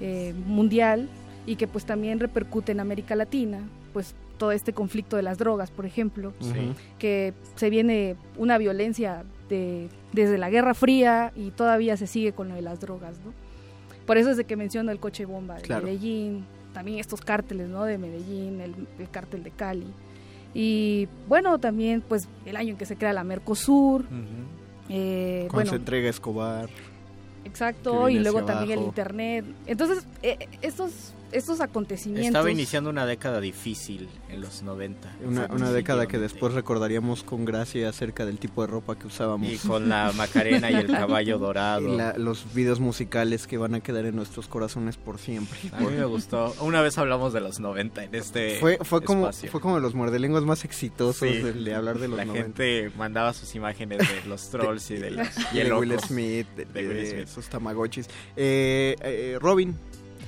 eh, 0.00 0.34
mundial 0.46 1.08
y 1.46 1.56
que 1.56 1.66
pues 1.68 1.84
también 1.84 2.18
repercute 2.18 2.72
en 2.72 2.80
América 2.80 3.14
Latina, 3.14 3.60
pues 3.92 4.14
todo 4.38 4.52
este 4.52 4.72
conflicto 4.72 5.16
de 5.16 5.22
las 5.22 5.38
drogas, 5.38 5.70
por 5.70 5.86
ejemplo, 5.86 6.32
Sí. 6.40 6.72
que 6.98 7.32
se 7.54 7.70
viene 7.70 8.16
una 8.36 8.58
violencia 8.58 9.24
de, 9.48 9.88
desde 10.12 10.36
la 10.38 10.50
Guerra 10.50 10.74
Fría 10.74 11.32
y 11.36 11.50
todavía 11.52 11.96
se 11.96 12.06
sigue 12.06 12.32
con 12.32 12.48
lo 12.48 12.54
de 12.56 12.62
las 12.62 12.80
drogas, 12.80 13.12
¿no? 13.24 13.32
Por 14.06 14.18
eso 14.18 14.30
es 14.30 14.36
de 14.36 14.44
que 14.44 14.56
menciono 14.56 14.90
el 14.92 14.98
coche 15.00 15.24
bomba 15.24 15.54
de 15.56 15.62
Claro. 15.62 15.84
Medellín, 15.86 16.44
también 16.76 16.98
estos 16.98 17.22
cárteles, 17.22 17.70
¿no? 17.70 17.84
De 17.84 17.96
Medellín, 17.96 18.60
el, 18.60 18.74
el 18.98 19.08
cártel 19.10 19.42
de 19.42 19.50
Cali. 19.50 19.86
Y 20.52 21.08
bueno, 21.26 21.58
también 21.58 22.02
pues 22.06 22.28
el 22.44 22.54
año 22.54 22.72
en 22.72 22.76
que 22.76 22.84
se 22.84 22.96
crea 22.96 23.14
la 23.14 23.24
Mercosur. 23.24 24.04
eh, 24.90 25.46
Cuando 25.48 25.54
bueno, 25.54 25.70
se 25.70 25.76
entrega 25.76 26.10
Escobar. 26.10 26.68
Exacto, 27.46 28.10
y 28.10 28.18
luego 28.18 28.44
también 28.44 28.78
el 28.78 28.84
internet. 28.84 29.46
Entonces, 29.66 30.06
eh, 30.22 30.36
estos, 30.60 31.14
estos 31.32 31.60
acontecimientos... 31.60 32.26
Estaba 32.28 32.50
iniciando 32.50 32.90
una 32.90 33.04
década 33.06 33.40
difícil 33.40 34.08
en 34.30 34.40
los 34.40 34.62
90. 34.62 35.16
Una, 35.26 35.46
una 35.46 35.70
década 35.72 36.06
que 36.06 36.18
después 36.18 36.54
recordaríamos 36.54 37.22
con 37.22 37.44
gracia 37.44 37.88
acerca 37.88 38.24
del 38.24 38.38
tipo 38.38 38.62
de 38.62 38.68
ropa 38.68 38.96
que 38.98 39.06
usábamos. 39.06 39.48
Y 39.50 39.56
con 39.58 39.88
la 39.88 40.12
Macarena 40.16 40.70
y 40.70 40.74
el 40.74 40.86
caballo 40.88 41.38
dorado. 41.38 41.92
Y 41.92 41.96
la- 41.96 42.16
los 42.16 42.52
videos 42.54 42.80
musicales 42.80 43.46
que 43.46 43.58
van 43.58 43.74
a 43.74 43.80
quedar 43.80 44.06
en 44.06 44.16
nuestros 44.16 44.46
corazones 44.48 44.96
por 44.96 45.18
siempre. 45.18 45.58
A 45.72 45.80
mí 45.80 45.88
me 45.96 46.04
gustó. 46.04 46.54
Una 46.60 46.80
vez 46.82 46.96
hablamos 46.98 47.32
de 47.32 47.40
los 47.40 47.60
90 47.60 48.04
en 48.04 48.14
este 48.14 48.56
Fue, 48.60 48.78
fue, 48.82 49.02
como, 49.02 49.28
espacio. 49.28 49.50
fue 49.50 49.60
como 49.60 49.74
de 49.76 49.80
los 49.82 49.94
muerdelenguas 49.94 50.44
más 50.44 50.64
exitosos 50.64 51.16
Sí. 51.28 51.38
del- 51.42 51.64
de, 51.64 51.74
hablar 51.74 51.98
de 51.98 52.08
los 52.08 52.16
La 52.18 52.24
90. 52.24 52.42
gente 52.44 52.90
mandaba 52.96 53.32
sus 53.32 53.54
imágenes 53.54 53.98
de 53.98 54.28
los 54.28 54.48
trolls 54.50 54.90
y 54.90 54.96
de 54.96 55.10
los 55.10 55.26
Y 55.52 55.56
de 55.56 55.64
hielocos. 55.64 55.80
Will 55.88 56.00
Smith, 56.00 56.46
de, 56.56 56.64
De 56.66 56.72
de- 56.82 56.88
Will 56.88 56.96
de 56.96 57.10
Smith. 57.10 57.22
esos 57.28 57.48
tamagotchis. 57.48 58.06
Eh, 58.36 58.96
eh, 59.00 59.38
Robin, 59.40 59.74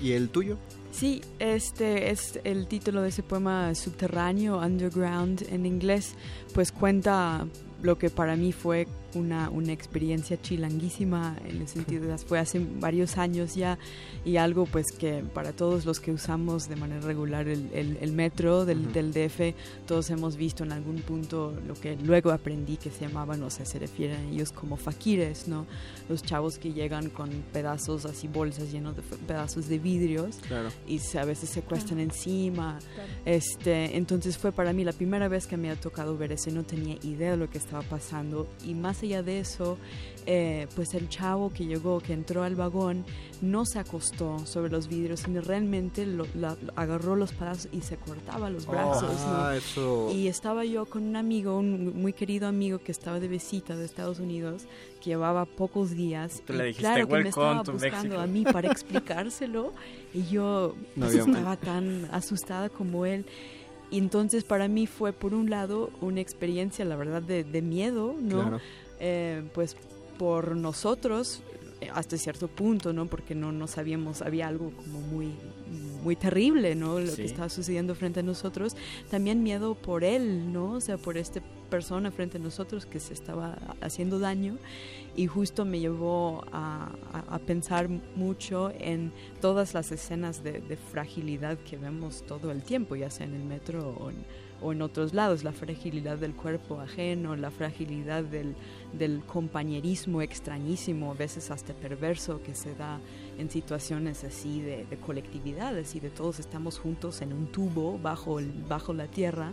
¿y 0.02 0.12
el 0.12 0.28
tuyo? 0.30 0.58
Sí, 0.98 1.20
este 1.38 2.10
es 2.10 2.40
el 2.42 2.66
título 2.66 3.02
de 3.02 3.10
ese 3.10 3.22
poema 3.22 3.72
subterráneo, 3.76 4.58
underground 4.58 5.46
en 5.48 5.64
inglés, 5.64 6.16
pues 6.54 6.72
cuenta 6.72 7.46
lo 7.82 7.98
que 7.98 8.10
para 8.10 8.34
mí 8.34 8.50
fue 8.50 8.88
una, 9.14 9.48
una 9.50 9.72
experiencia 9.72 10.40
chilanguísima 10.40 11.36
en 11.46 11.62
el 11.62 11.68
sentido 11.68 12.06
de 12.06 12.18
fue 12.18 12.38
hace 12.38 12.58
varios 12.80 13.16
años 13.16 13.54
ya 13.54 13.78
y 14.24 14.36
algo 14.36 14.66
pues 14.66 14.86
que 14.92 15.24
para 15.34 15.52
todos 15.52 15.84
los 15.86 15.98
que 16.00 16.12
usamos 16.12 16.68
de 16.68 16.76
manera 16.76 17.00
regular 17.00 17.48
el, 17.48 17.70
el- 17.72 17.98
el 18.00 18.12
metro 18.12 18.64
del, 18.66 18.80
Ujú. 18.80 18.92
del 18.92 19.12
DF 19.12 19.54
todos 19.86 20.10
hemos 20.10 20.36
visto 20.36 20.64
en 20.64 20.72
algún 20.72 20.96
punto 20.96 21.54
lo 21.66 21.74
que 21.74 21.96
luego 21.96 22.30
aprendí 22.32 22.76
que 22.76 22.90
se 22.90 23.06
llamaban 23.06 23.42
o 23.42 23.50
sea 23.50 23.64
se 23.64 23.78
refieren 23.78 24.16
a 24.26 24.30
ellos 24.30 24.52
como 24.52 24.76
faquires 24.76 25.48
no 25.48 25.66
los 26.08 26.22
chavos 26.22 26.58
que 26.58 26.72
llegan 26.72 27.08
con 27.10 27.30
pedazos 27.52 28.04
así 28.04 28.28
bolsas 28.28 28.70
llenos 28.72 28.96
de 28.96 29.02
pedazos 29.02 29.68
de 29.68 29.78
vidrios 29.78 30.36
Claro. 30.46 30.68
y 30.86 30.98
se- 30.98 31.18
a 31.18 31.24
veces 31.24 31.48
se 31.48 31.62
cuestan 31.62 31.98
encima 32.00 32.78
Claro. 32.94 33.10
este 33.24 33.96
entonces 33.96 34.36
fue 34.36 34.52
para 34.52 34.72
mí 34.72 34.84
la 34.84 34.92
primera 34.92 35.28
vez 35.28 35.46
que 35.46 35.56
me 35.56 35.70
ha 35.70 35.76
tocado 35.76 36.16
ver 36.18 36.32
eso 36.32 36.50
y 36.50 36.52
no 36.52 36.64
tenía 36.64 36.96
idea 37.02 37.30
de 37.32 37.36
lo 37.36 37.48
que 37.48 37.58
estaba 37.58 37.82
pasando 37.82 38.48
y 38.66 38.74
más 38.74 38.97
allá 39.06 39.22
de 39.22 39.40
eso 39.40 39.78
eh, 40.30 40.66
pues 40.76 40.92
el 40.92 41.08
chavo 41.08 41.50
que 41.50 41.64
llegó 41.64 42.00
que 42.00 42.12
entró 42.12 42.42
al 42.42 42.54
vagón 42.54 43.04
no 43.40 43.64
se 43.64 43.78
acostó 43.78 44.44
sobre 44.46 44.70
los 44.70 44.86
vidrios 44.88 45.20
sino 45.20 45.40
realmente 45.40 46.04
lo, 46.04 46.26
la- 46.34 46.56
lo 46.62 46.72
agarró 46.76 47.16
los 47.16 47.32
pedazos 47.32 47.68
y 47.72 47.80
se 47.80 47.96
cortaba 47.96 48.50
los 48.50 48.66
Oh, 48.68 48.72
brazos 48.72 49.10
¿no? 49.26 49.34
ah, 49.36 49.56
eso- 49.56 50.10
y 50.12 50.26
estaba 50.28 50.64
yo 50.66 50.84
con 50.86 51.04
un 51.04 51.16
amigo 51.16 51.56
un 51.58 52.00
muy 52.02 52.12
querido 52.12 52.46
amigo 52.46 52.78
que 52.78 52.92
estaba 52.92 53.20
de 53.20 53.28
visita 53.28 53.74
de 53.76 53.84
Estados 53.86 54.18
Unidos 54.18 54.64
que 55.00 55.10
llevaba 55.10 55.46
pocos 55.46 55.92
días 55.92 56.42
Tú 56.46 56.52
y 56.52 56.56
le 56.56 56.64
dijiste, 56.64 56.82
claro 56.82 57.06
que 57.06 57.12
me 57.14 57.22
"Welcome 57.22 57.28
estaba 57.50 57.62
buscando 57.72 58.08
Mexico". 58.08 58.20
a 58.20 58.26
mí 58.26 58.44
para 58.44 58.68
explicárselo 58.70 59.72
y 60.12 60.24
yo 60.26 60.74
No 60.96 61.06
pues, 61.06 61.16
estaba 61.16 61.56
tan 61.56 62.06
asustada 62.12 62.68
como 62.68 63.06
él. 63.06 63.24
Y 63.90 63.96
entonces 63.98 64.44
para 64.44 64.68
mí 64.68 64.86
fue 64.86 65.12
por 65.14 65.32
un 65.32 65.48
lado 65.48 65.88
una 66.02 66.20
experiencia, 66.20 66.84
la 66.84 66.96
verdad, 66.96 67.22
de, 67.22 67.42
de 67.44 67.62
miedo, 67.62 68.14
¿no? 68.20 68.40
Claro. 68.42 68.60
Eh, 69.00 69.42
pues 69.54 69.76
por 70.18 70.56
nosotros 70.56 71.42
eh, 71.80 71.88
hasta 71.94 72.16
cierto 72.16 72.48
punto, 72.48 72.92
¿no? 72.92 73.06
Porque 73.06 73.34
no, 73.36 73.52
no 73.52 73.66
sabíamos, 73.68 74.22
había 74.22 74.48
algo 74.48 74.70
como 74.72 75.00
muy 75.00 75.32
muy 76.02 76.14
terrible, 76.16 76.74
¿no? 76.74 76.98
Lo 77.00 77.08
Sí. 77.10 77.16
que 77.16 77.24
estaba 77.24 77.48
sucediendo 77.48 77.94
frente 77.94 78.20
a 78.20 78.22
nosotros. 78.22 78.76
También 79.10 79.42
miedo 79.42 79.74
por 79.74 80.04
él, 80.04 80.52
¿no? 80.52 80.72
O 80.72 80.80
sea, 80.80 80.96
por 80.96 81.16
esta 81.18 81.40
persona 81.70 82.10
frente 82.10 82.38
a 82.38 82.40
nosotros 82.40 82.86
que 82.86 82.98
se 83.00 83.12
estaba 83.14 83.58
haciendo 83.80 84.18
daño 84.18 84.56
y 85.16 85.26
justo 85.26 85.64
me 85.64 85.80
llevó 85.80 86.44
a, 86.52 86.90
a- 87.12 87.34
a 87.34 87.38
pensar 87.40 87.88
mucho 88.16 88.72
en 88.78 89.12
todas 89.40 89.74
las 89.74 89.90
escenas 89.92 90.42
de, 90.42 90.60
de 90.60 90.76
fragilidad 90.76 91.58
que 91.58 91.76
vemos 91.76 92.22
todo 92.26 92.50
el 92.52 92.62
tiempo, 92.62 92.96
ya 92.96 93.10
sea 93.10 93.26
en 93.26 93.34
el 93.34 93.44
metro 93.44 93.90
o 94.00 94.10
en, 94.10 94.16
o 94.60 94.72
en 94.72 94.82
otros 94.82 95.14
lados, 95.14 95.44
la 95.44 95.52
fragilidad 95.52 96.18
del 96.18 96.34
cuerpo 96.34 96.80
ajeno, 96.80 97.36
la 97.36 97.50
fragilidad 97.50 98.24
del, 98.24 98.54
del 98.92 99.20
compañerismo 99.20 100.22
extrañísimo, 100.22 101.12
a 101.12 101.14
veces 101.14 101.50
hasta 101.50 101.74
perverso, 101.74 102.42
que 102.42 102.54
se 102.54 102.74
da 102.74 102.98
en 103.38 103.50
situaciones 103.50 104.24
así 104.24 104.60
de, 104.60 104.84
de 104.86 104.96
colectividad, 104.96 105.76
así 105.76 106.00
de 106.00 106.10
todos 106.10 106.40
estamos 106.40 106.78
juntos 106.78 107.22
en 107.22 107.32
un 107.32 107.46
tubo 107.46 107.98
bajo, 107.98 108.38
el, 108.38 108.50
bajo 108.68 108.92
la 108.92 109.06
tierra 109.06 109.52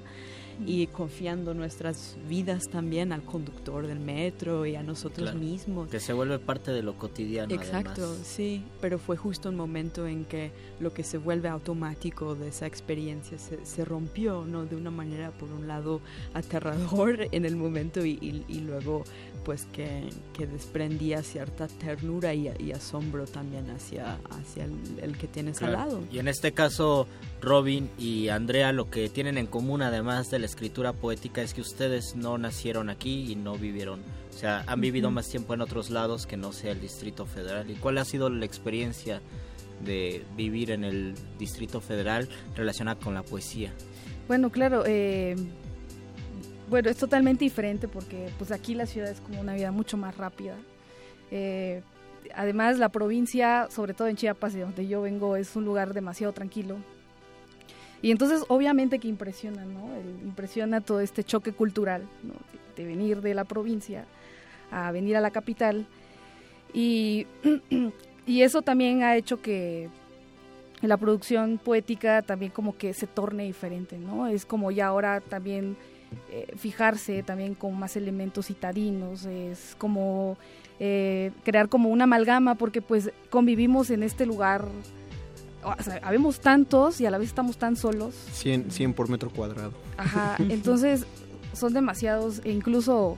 y 0.66 0.88
confiando 0.88 1.54
nuestras 1.54 2.16
vidas 2.30 2.68
también 2.70 3.12
al 3.12 3.24
conductor 3.24 3.88
del 3.88 4.00
metro 4.00 4.66
y 4.66 4.76
a 4.76 4.84
nosotros 4.84 5.32
Claro. 5.32 5.38
mismos. 5.40 5.90
Que 5.90 6.00
se 6.00 6.14
vuelve 6.14 6.40
parte 6.40 6.72
de 6.72 6.82
lo 6.84 6.98
cotidiano. 6.98 7.54
Exacto, 7.54 8.04
además. 8.06 8.20
sí, 8.28 8.64
pero 8.82 8.98
fue 9.00 9.18
justo 9.18 9.50
un 9.50 9.56
momento 9.56 10.08
en 10.08 10.26
que 10.26 10.52
lo 10.80 10.94
que 10.94 11.04
se 11.04 11.18
vuelve 11.18 11.50
automático 11.50 12.36
de 12.36 12.48
esa 12.50 12.68
experiencia 12.68 13.38
se, 13.38 13.66
se 13.66 13.86
rompió, 13.86 14.46
¿no? 14.46 14.66
De 14.66 14.76
una 14.76 14.92
manera, 14.92 15.32
por 15.32 15.52
un 15.52 15.68
lado, 15.68 16.02
aterrador 16.34 17.28
en 17.32 17.46
el 17.46 17.56
momento 17.56 18.06
y, 18.06 18.12
y- 18.22 18.46
y 18.48 18.60
luego, 18.62 19.04
pues, 19.46 19.66
que, 19.72 20.10
que 20.34 20.48
desprendía 20.48 21.24
cierta 21.24 21.68
ternura 21.68 22.34
y, 22.34 22.52
y 22.60 22.72
asombro 22.74 23.26
también 23.28 23.70
hacia, 23.70 24.18
hacia 24.32 24.66
el, 24.66 24.74
el 25.02 25.18
que 25.18 25.28
tienes 25.28 25.60
Claro. 25.60 25.78
al 25.80 25.88
lado. 25.88 26.04
Y 26.12 26.20
en 26.20 26.28
este 26.28 26.52
caso, 26.52 27.08
Robin 27.42 27.90
y 27.98 28.28
Andrea 28.30 28.74
lo 28.74 28.90
que 28.90 29.08
tienen 29.08 29.38
en 29.38 29.46
común, 29.48 29.82
además 29.84 30.30
de 30.32 30.40
la 30.40 30.48
escritura 30.48 30.92
poética, 30.92 31.42
es 31.42 31.54
que 31.54 31.62
ustedes 31.62 32.16
no 32.16 32.38
nacieron 32.38 32.90
aquí 32.90 33.32
y 33.32 33.36
no 33.36 33.56
vivieron, 33.58 34.02
o 34.34 34.38
sea, 34.38 34.64
han 34.68 34.82
vivido 34.82 35.12
más 35.12 35.30
tiempo 35.30 35.54
en 35.54 35.62
otros 35.62 35.90
lados 35.92 36.26
que 36.26 36.36
no 36.36 36.52
sea 36.52 36.72
el 36.72 36.82
Distrito 36.82 37.26
Federal. 37.26 37.70
¿Y 37.70 37.76
cuál 37.76 38.00
ha 38.00 38.06
sido 38.06 38.30
la 38.30 38.46
experiencia 38.46 39.22
de 39.86 40.24
vivir 40.36 40.72
en 40.72 40.84
el 40.84 41.14
Distrito 41.38 41.80
Federal 41.82 42.28
relacionada 42.56 43.00
con 43.00 43.14
la 43.14 43.24
poesía? 43.24 43.72
Bueno, 44.28 44.50
claro, 44.50 44.84
eh, 44.88 45.36
bueno, 46.70 46.90
es 46.90 46.98
totalmente 46.98 47.44
diferente 47.44 47.88
porque 47.88 48.30
pues 48.38 48.52
aquí 48.52 48.74
la 48.74 48.86
ciudad 48.86 49.10
es 49.10 49.22
como 49.22 49.42
una 49.42 49.54
vida 49.54 49.72
mucho 49.72 49.98
más 49.98 50.18
rápida. 50.18 50.56
Eh, 51.32 51.82
además, 52.34 52.78
la 52.78 52.90
provincia, 52.90 53.68
sobre 53.70 53.94
todo 53.94 54.08
en 54.08 54.16
Chiapas, 54.16 54.54
de 54.54 54.62
donde 54.62 54.88
yo 54.88 55.02
vengo, 55.02 55.36
es 55.36 55.56
un 55.56 55.66
lugar 55.66 55.94
demasiado 55.94 56.34
tranquilo. 56.34 56.78
Y 58.02 58.12
entonces, 58.12 58.44
obviamente 58.50 59.00
que 59.00 59.08
impresiona, 59.08 59.66
¿no? 59.66 59.90
Impresiona 60.24 60.82
todo 60.82 61.00
este 61.00 61.24
choque 61.24 61.52
cultural, 61.52 62.04
¿no? 62.24 62.34
De, 62.76 62.84
de 62.84 62.88
venir 62.88 63.22
de 63.22 63.34
la 63.34 63.46
provincia 63.46 64.06
a 64.72 64.92
venir 64.92 65.16
a 65.18 65.22
la 65.22 65.32
capital. 65.32 65.86
Y, 66.74 67.28
y 68.26 68.42
eso 68.42 68.62
también 68.62 69.04
ha 69.04 69.16
hecho 69.16 69.42
que 69.42 69.90
la 70.82 70.98
producción 70.98 71.58
poética 71.58 72.22
también 72.22 72.52
como 72.52 72.78
que 72.78 72.94
se 72.94 73.08
torne 73.08 73.44
diferente, 73.44 73.98
¿no? 73.98 74.28
Es 74.28 74.46
como 74.46 74.72
ya 74.72 74.88
ahora 74.88 75.22
también 75.22 75.78
eh, 76.30 76.54
fijarse 76.58 77.24
también 77.24 77.56
con 77.56 77.78
más 77.78 77.96
elementos 77.96 78.48
citadinos, 78.48 79.26
es 79.26 79.76
como 79.78 80.38
eh, 80.80 81.32
crear 81.44 81.70
como 81.70 81.90
una 81.90 82.04
amalgama 82.04 82.56
porque 82.56 82.82
pues 82.82 83.12
convivimos 83.30 83.90
en 83.90 84.04
este 84.04 84.26
lugar, 84.26 84.68
o 85.64 85.84
sea, 85.84 86.00
habemos 86.04 86.40
tantos 86.40 87.00
y 87.02 87.06
a 87.06 87.12
la 87.12 87.18
vez 87.18 87.30
estamos 87.30 87.58
tan 87.58 87.76
solos 87.76 88.14
100, 88.34 88.72
100 88.72 88.94
por 88.94 89.10
metro 89.10 89.30
cuadrado. 89.30 89.74
Ajá, 89.98 90.36
entonces 90.50 91.06
son 91.54 91.74
demasiados 91.74 92.42
e 92.44 92.52
incluso 92.52 93.18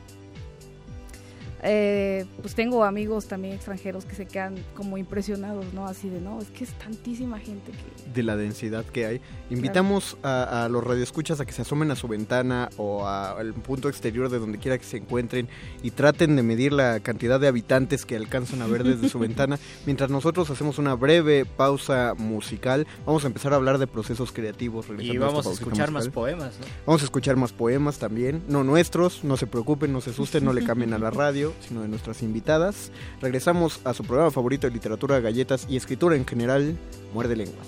eh, 1.64 2.26
pues 2.42 2.56
tengo 2.56 2.84
amigos 2.84 3.28
también 3.28 3.54
extranjeros 3.56 4.06
que 4.06 4.16
se 4.16 4.26
quedan 4.26 4.56
como 4.76 4.98
impresionados, 4.98 5.74
¿no? 5.74 5.88
Así 5.88 6.10
de, 6.10 6.22
no, 6.22 6.40
es 6.40 6.50
que 6.50 6.64
es 6.64 6.72
tantísima 6.74 7.40
gente 7.40 7.72
que... 7.72 8.12
de 8.14 8.24
la 8.24 8.36
densidad 8.36 8.86
que 8.86 9.06
hay. 9.06 9.22
Invitamos 9.50 10.18
a, 10.24 10.66
a 10.66 10.70
los 10.70 10.84
radioescuchas 10.84 11.40
a 11.40 11.46
que 11.46 11.52
se 11.54 11.62
asomen 11.64 11.90
a 11.92 11.96
su 11.96 12.08
ventana 12.08 12.70
o 12.78 13.06
a- 13.08 13.32
al 13.40 13.54
punto 13.54 13.90
exterior 13.90 14.30
de 14.30 14.40
donde 14.40 14.58
quiera 14.60 14.78
que 14.78 14.84
se 14.86 14.98
encuentren 14.98 15.48
y 15.84 15.92
traten 15.92 16.36
de 16.36 16.44
medir 16.44 16.74
la 16.74 17.00
cantidad 17.00 17.40
de 17.40 17.48
habitantes 17.48 18.06
que 18.06 18.16
alcanzan 18.16 18.62
a 18.62 18.68
ver 18.68 18.84
desde 18.84 19.10
su 19.10 19.20
ventana. 19.28 19.58
Mientras 19.86 20.10
nosotros 20.10 20.50
hacemos 20.50 20.78
una 20.78 20.94
breve 20.96 21.46
pausa 21.46 22.14
musical, 22.18 22.86
vamos 23.06 23.24
a 23.24 23.28
empezar 23.28 23.54
a 23.54 23.56
hablar 23.56 23.78
de 23.78 23.88
procesos 23.88 24.32
creativos. 24.32 24.86
Y 25.00 25.18
vamos 25.18 25.48
a 25.48 25.52
escuchar 25.52 25.92
más 25.92 26.10
poemas, 26.10 26.58
¿no? 26.60 26.66
Vamos 26.86 27.02
a 27.02 27.06
escuchar 27.06 27.36
más 27.36 27.52
poemas 27.54 27.98
también, 28.00 28.44
no 28.48 28.64
nuestros, 28.64 29.24
no 29.24 29.38
se 29.38 29.48
preocupen, 29.48 29.92
no 29.94 30.02
se 30.02 30.12
asusten, 30.12 30.44
no 30.46 30.54
le 30.54 30.64
cambien 30.64 30.94
a 30.94 30.98
la 31.00 31.10
radio, 31.18 31.47
sino 31.62 31.82
de 31.82 31.88
nuestras 31.88 32.22
invitadas. 32.24 32.92
Regresamos 33.22 33.80
a 33.84 33.94
su 33.94 34.04
programa 34.04 34.32
favorito 34.32 34.68
de 34.68 34.74
literatura, 34.74 35.20
galletas 35.20 35.66
y 35.70 35.78
escritura 35.78 36.16
en 36.16 36.26
general, 36.26 36.78
Muerde 37.14 37.36
Lenguas. 37.36 37.68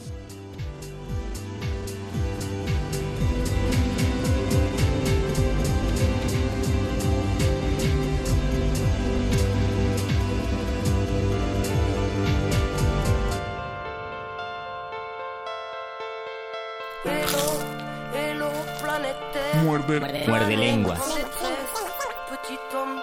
Muerde- 19.63 20.25
Muerde 20.27 20.57
lenguas. 20.57 20.99
Petit 22.29 22.59
homme 22.73 23.01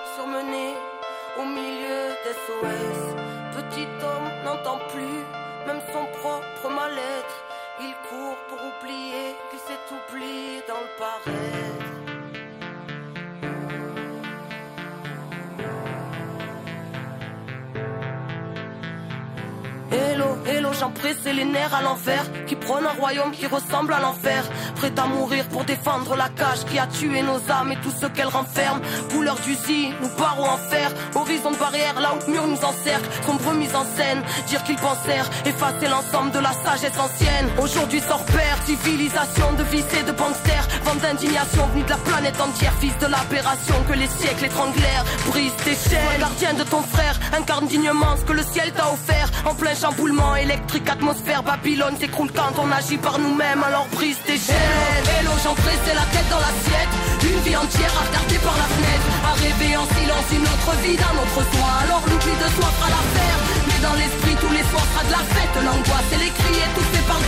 j'en 20.78 20.90
pressé 20.90 21.32
les 21.32 21.44
nerfs 21.44 21.74
à 21.74 21.82
l'envers 21.82 22.24
Qui 22.46 22.56
prône 22.56 22.84
un 22.84 23.00
royaume 23.00 23.32
qui 23.32 23.46
ressemble 23.46 23.92
à 23.92 24.00
l'enfer 24.00 24.44
Prêt 24.76 24.92
à 24.98 25.06
mourir 25.06 25.46
pour 25.48 25.64
défendre 25.64 26.16
la 26.16 26.28
cage 26.28 26.64
Qui 26.68 26.78
a 26.78 26.86
tué 26.86 27.22
nos 27.22 27.40
âmes 27.50 27.72
et 27.72 27.76
tout 27.76 27.92
ce 27.98 28.06
qu'elle 28.06 28.28
renferme. 28.28 28.80
Couleur 29.10 29.36
d'usine, 29.36 29.94
nous 30.02 30.10
barreaux 30.18 30.44
en 30.44 30.58
fer. 30.58 30.90
Horizon 31.14 31.50
de 31.50 31.56
barrière, 31.56 31.98
là 32.00 32.12
où 32.14 32.30
mur 32.30 32.46
nous 32.46 32.62
encercle. 32.62 33.08
Sombre 33.24 33.52
mise 33.54 33.74
en 33.74 33.84
scène, 33.96 34.22
dire 34.48 34.62
qu'ils 34.64 34.76
pensèrent 34.76 35.30
Effacer 35.46 35.88
l'ensemble 35.88 36.30
de 36.32 36.40
la 36.40 36.52
sagesse 36.52 36.98
ancienne. 36.98 37.48
Aujourd'hui 37.58 38.00
sort 38.00 38.24
père, 38.26 38.58
civilisation 38.66 39.52
de 39.54 39.64
et 39.76 40.02
de 40.02 40.12
banksters 40.12 40.68
Vente 40.84 41.00
d'indignation 41.00 41.66
venue 41.68 41.84
de 41.84 41.90
la 41.90 41.96
planète 41.96 42.40
entière. 42.40 42.72
Fils 42.80 42.96
de 42.98 43.06
l'aberration 43.06 43.74
que 43.88 43.94
les 43.94 44.08
siècles 44.08 44.44
étranglèrent. 44.44 45.04
Brise 45.26 45.56
tes 45.64 45.74
chaînes, 45.74 46.20
gardien 46.20 46.54
de 46.54 46.64
ton 46.64 46.82
frère. 46.82 47.18
Incarne 47.32 47.66
dignement 47.66 48.16
ce 48.18 48.24
que 48.24 48.32
le 48.32 48.42
ciel 48.42 48.72
t'a 48.72 48.90
offert. 48.92 49.30
En 49.46 49.54
plein 49.54 49.74
chamboulement 49.74 50.36
électrique, 50.36 50.88
atmosphère 50.88 51.42
Babylone 51.42 51.96
s'écroule 51.98 52.30
quand 52.32 52.60
on 52.62 52.70
agit 52.70 52.98
par 52.98 53.18
nous-mêmes. 53.18 53.62
Alors 53.62 53.86
brise 53.92 54.18
tes 54.26 54.36
chaînes 54.38 54.65
Hello, 55.18 55.32
j'en 55.43 55.55
pressé 55.55 55.90
la 55.94 56.06
tête 56.12 56.28
dans 56.30 56.40
l'assiette. 56.40 56.93
Une 57.22 57.40
vie 57.43 57.56
entière 57.56 57.93
à 57.98 58.02
regarder 58.09 58.38
par 58.38 58.56
la 58.56 58.68
fenêtre. 58.74 59.06
À 59.24 59.32
en 59.76 59.86
silence 59.98 60.28
une 60.32 60.47
autre 60.47 60.72
vie 60.82 60.97
d'un 60.97 61.16
autre 61.18 61.40
soi. 61.52 61.70
Alors 61.84 62.02
l'oubli 62.06 62.34
de 62.36 62.48
soi 62.56 62.68
fera 62.76 62.88
l'affaire. 62.90 63.38
Mais 63.68 63.80
dans 63.82 63.94
l'esprit 63.94 64.36
tous 64.40 64.52
les 64.52 64.64
soirs 64.70 64.86
sera 64.93 65.05
de 65.05 65.12
la 65.12 65.24
fête. 65.34 65.55
L'angoisse 65.64 66.10
et 66.12 66.20
les 66.24 66.30
cris 66.30 66.60
et 66.60 66.70
tout 66.74 66.86
fait 66.93 67.06
par 67.09 67.20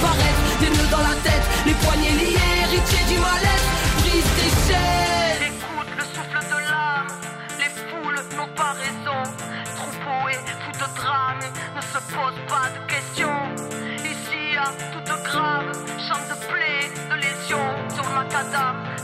Des 0.61 0.71
nœuds 0.71 0.91
dans 0.91 1.05
la 1.05 1.17
tête, 1.23 1.45
les 1.67 1.75
poignets 1.75 2.13
liés 2.13 2.59
Héritier 2.65 3.05
du 3.09 3.19
mal-être, 3.19 3.69
brise 4.01 4.31
tes 4.37 4.53
chaînes. 4.67 5.53
Le 5.97 6.05
souffle 6.05 6.41
de 6.53 6.59
l'âme. 6.69 7.09
Les 7.59 7.71
foules 7.87 8.23
n'ont 8.37 8.53
pas 8.55 8.73
raison. 8.73 9.21
Troupeau 9.77 10.29
et 10.31 10.41
fou 10.63 10.73
de 10.73 10.89
drame 10.95 11.41
Ne 11.77 11.81
se 11.81 12.01
pose 12.13 12.39
pas 12.49 12.69
de 12.75 12.81
questions. 12.93 13.43
Ici 14.05 14.57
à 14.57 14.71
toute 14.93 15.25
grave 15.25 15.73
Chante 16.07 16.39
plaie, 16.49 16.91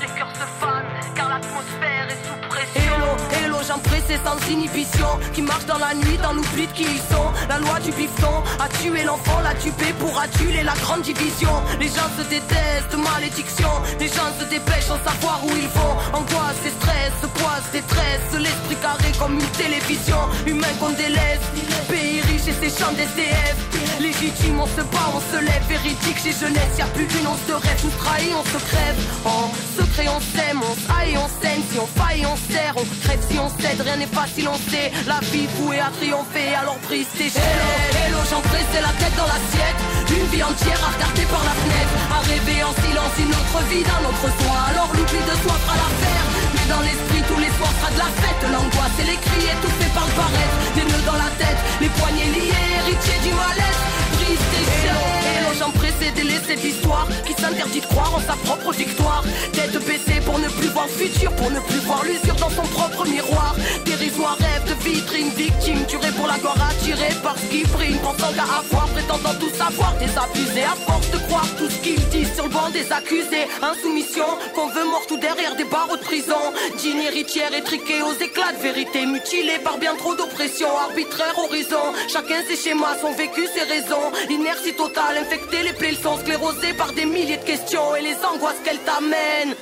les 0.01 0.07
cœurs 0.07 0.32
se 0.35 0.47
fanent 0.59 0.91
Car 1.15 1.28
l'atmosphère 1.28 2.09
est 2.09 2.27
sous 2.27 2.49
pression. 2.49 2.95
Hello, 2.97 3.11
hello, 3.39 3.59
j'en 3.66 3.78
pressé 3.78 4.19
sans 4.24 4.39
inhibition. 4.51 5.07
Qui 5.32 5.43
marche 5.43 5.66
dans 5.66 5.78
la 5.78 5.95
nuit, 5.95 6.19
dans 6.23 6.32
l'oubli 6.32 6.66
de 6.66 6.73
qui 6.73 6.82
ils 6.82 7.15
sont. 7.15 7.31
La 7.49 7.59
loi 7.59 7.78
du 7.81 7.93
bifton 7.93 8.43
a 8.59 8.69
tué 8.69 9.05
l'enfant, 9.05 9.41
l'a 9.43 9.55
tué 9.55 9.93
pour 10.01 10.19
adulter 10.19 10.62
la 10.65 10.74
grande 10.74 11.03
division. 11.03 11.55
Les 11.78 11.89
gens 11.89 12.11
se 12.19 12.23
détestent, 12.28 12.97
malédiction. 12.97 13.70
Les 14.01 14.09
gens 14.09 14.31
se 14.39 14.45
dépêchent 14.47 14.91
sans 14.91 15.03
savoir 15.05 15.41
où 15.45 15.51
ils 15.51 15.69
vont. 15.69 15.95
Angoisse 16.19 16.62
et 16.66 16.70
stress, 16.70 17.15
poisse, 17.35 17.70
détresse. 17.73 18.35
L'esprit 18.35 18.77
carré 18.82 19.12
comme 19.19 19.35
une 19.35 19.53
télévision. 19.55 20.19
Humain 20.47 20.74
qu'on 20.81 20.91
délaisse. 20.91 21.47
Pays 21.89 22.20
riche 22.23 22.49
et 22.49 22.57
ses 22.59 22.70
champs 22.70 22.93
d'SDF 22.93 23.84
Légitime, 24.00 24.58
on 24.60 24.66
se 24.66 24.82
bat, 24.90 25.08
on 25.14 25.20
se 25.20 25.40
lève 25.40 25.62
Véridique 25.68 26.18
chez 26.18 26.32
jeunesse, 26.32 26.78
y 26.78 26.82
a 26.82 26.86
plus 26.86 27.06
une 27.18 27.26
once 27.26 27.46
de 27.46 27.54
rêve. 27.54 27.78
On 27.84 27.90
se 27.90 27.96
trahit, 27.96 28.32
on 28.34 28.44
se 28.44 28.58
crève. 28.64 28.98
En 29.24 29.50
secret 29.78 30.08
on 30.08 30.20
s'aime, 30.20 30.60
on 30.62 30.74
se 30.74 30.88
on 31.16 31.28
saigne 31.40 31.62
Si 31.70 31.78
on 31.78 31.86
faille, 31.86 32.26
on 32.26 32.36
serre, 32.52 32.74
on 32.76 32.84
crève. 33.04 33.22
Si 33.30 33.38
on 33.38 33.48
cède 33.60 33.80
Rien 33.80 33.96
n'est 33.96 34.10
facile, 34.10 34.48
on 34.48 34.58
sait. 34.70 34.90
La 35.06 35.20
vie 35.30 35.46
vouée 35.56 35.78
à 35.78 35.90
triompher, 35.98 36.54
alors 36.54 36.78
brise 36.86 37.06
tes 37.16 37.30
Hello, 37.30 37.70
hello, 38.06 38.18
j'en 38.30 38.40
pressé 38.40 38.82
la 38.82 38.92
tête 38.98 39.16
dans 39.16 39.30
l'assiette. 39.30 39.80
Une 40.10 40.26
vie 40.26 40.42
entière 40.42 40.80
à 40.82 40.90
regarder 40.94 41.26
par 41.30 41.44
la 41.44 41.54
fenêtre. 41.54 41.94
À 42.10 42.20
rêver 42.26 42.62
en 42.64 42.74
silence 42.82 43.14
une 43.18 43.30
autre 43.30 43.58
vie 43.70 43.84
d'un 43.84 44.02
autre 44.10 44.28
soi. 44.42 44.56
Alors 44.70 44.90
l'oubli 44.92 45.22
de 45.22 45.34
soi 45.42 45.54
fera 45.62 45.76
l'affaire 45.78 46.43
Dans 46.69 46.81
l'esprit 46.81 47.23
tous 47.28 47.41
les 47.41 47.53
soirs 47.57 47.74
sera 47.81 47.91
de 47.93 47.99
la 47.99 48.11
fête. 48.20 48.51
L'angoisse 48.53 48.99
et 49.01 49.05
les 49.05 49.16
cris 49.16 49.47
fait 49.81 49.95
par 49.95 50.07
le 50.07 50.12
paraître 50.12 50.57
Des 50.74 50.85
nœuds 50.85 51.07
dans 51.07 51.16
la 51.16 51.31
tête, 51.39 51.59
les 51.81 51.89
poignets 51.89 52.27
liés 52.27 52.53
Héritier 52.81 53.19
du 53.23 53.35
mal-être, 53.35 53.85
brise 54.12 54.45
tes 54.53 54.89
chaînes 54.89 55.23
Hello, 55.55 55.66
j'en 55.66 55.70
pressé 55.72 56.10
délaisser 56.14 56.56
l'histoire 56.56 57.06
Qui 57.26 57.32
s'interdit 57.35 57.81
de 57.81 57.86
croire 57.86 58.14
en 58.14 58.20
sa 58.20 58.35
propre 58.44 58.72
victoire. 58.72 59.22
Tête 59.52 59.76
baissée 59.85 60.20
pour 60.24 60.39
ne 60.39 60.48
plus 60.48 60.68
voir 60.68 60.89
futur 60.89 61.32
Pour 61.32 61.51
ne 61.51 61.60
plus 61.60 61.81
voir 61.81 62.05
l'usure 62.05 62.35
dans 62.36 62.51
son 62.51 62.62
propre 62.62 63.06
miroir. 63.06 63.55
Dérisoire 63.85 64.36
rêve 64.39 64.64
de 64.68 64.74
vitrine 64.82 65.31
Victime 65.31 65.85
tuée 65.86 66.12
pour 66.16 66.26
la 66.26 66.39
gloire 66.39 66.59
attirée 66.70 67.14
par 67.22 67.39
ce 67.39 67.47
qui 67.47 67.64
brille. 67.64 67.98
Pensant 68.02 68.32
qu'à 68.32 68.44
avoir, 68.59 68.86
prétendant 68.89 69.35
tout 69.39 69.51
savoir 69.51 69.94
Désabusé 69.98 70.62
à 70.64 70.74
force 70.86 71.10
de 71.10 71.18
croire 71.18 71.48
tout 71.59 71.68
ce 71.68 71.78
qu'ils 71.78 72.09
disent 72.09 72.35
Sur 72.35 72.44
le 72.44 72.51
banc 72.51 72.70
des 72.70 72.90
accusés. 72.93 73.47
Insoumission, 73.62 74.26
qu'on 74.55 74.68
veut 74.68 74.85
mort 74.85 75.06
tout 75.06 75.18
derrière 75.18 75.56
des 75.56 75.64
barreaux 75.64 75.97
de 75.97 76.02
prison. 76.02 76.43
Digne 76.78 77.02
héritière 77.02 77.55
étriquée 77.55 78.02
aux 78.02 78.16
éclats 78.22 78.52
de 78.56 78.62
vérité 78.62 79.06
Mutilée 79.06 79.59
par 79.62 79.78
bien 79.78 79.94
trop 79.97 80.14
d'oppression. 80.14 80.68
Arbitraire 80.89 81.39
horizon 81.39 81.94
Chacun 82.09 82.43
ses 82.48 82.56
schémas, 82.56 82.98
son 83.01 83.12
vécu, 83.12 83.47
ses 83.55 83.62
raisons. 83.62 84.10
Inertie 84.31 84.74
totale, 84.74 85.18
les 85.52 85.72
plaies, 85.72 85.92
le 85.92 85.96
sang 85.96 86.18
sclérosé 86.18 86.72
par 86.74 86.92
des 86.92 87.04
milliers 87.04 87.36
de 87.36 87.44
questions 87.44 87.94
Et 87.96 88.02
les 88.02 88.16
angoisses 88.24 88.60
qu'elles 88.64 88.82
t'amènent. 88.84 89.54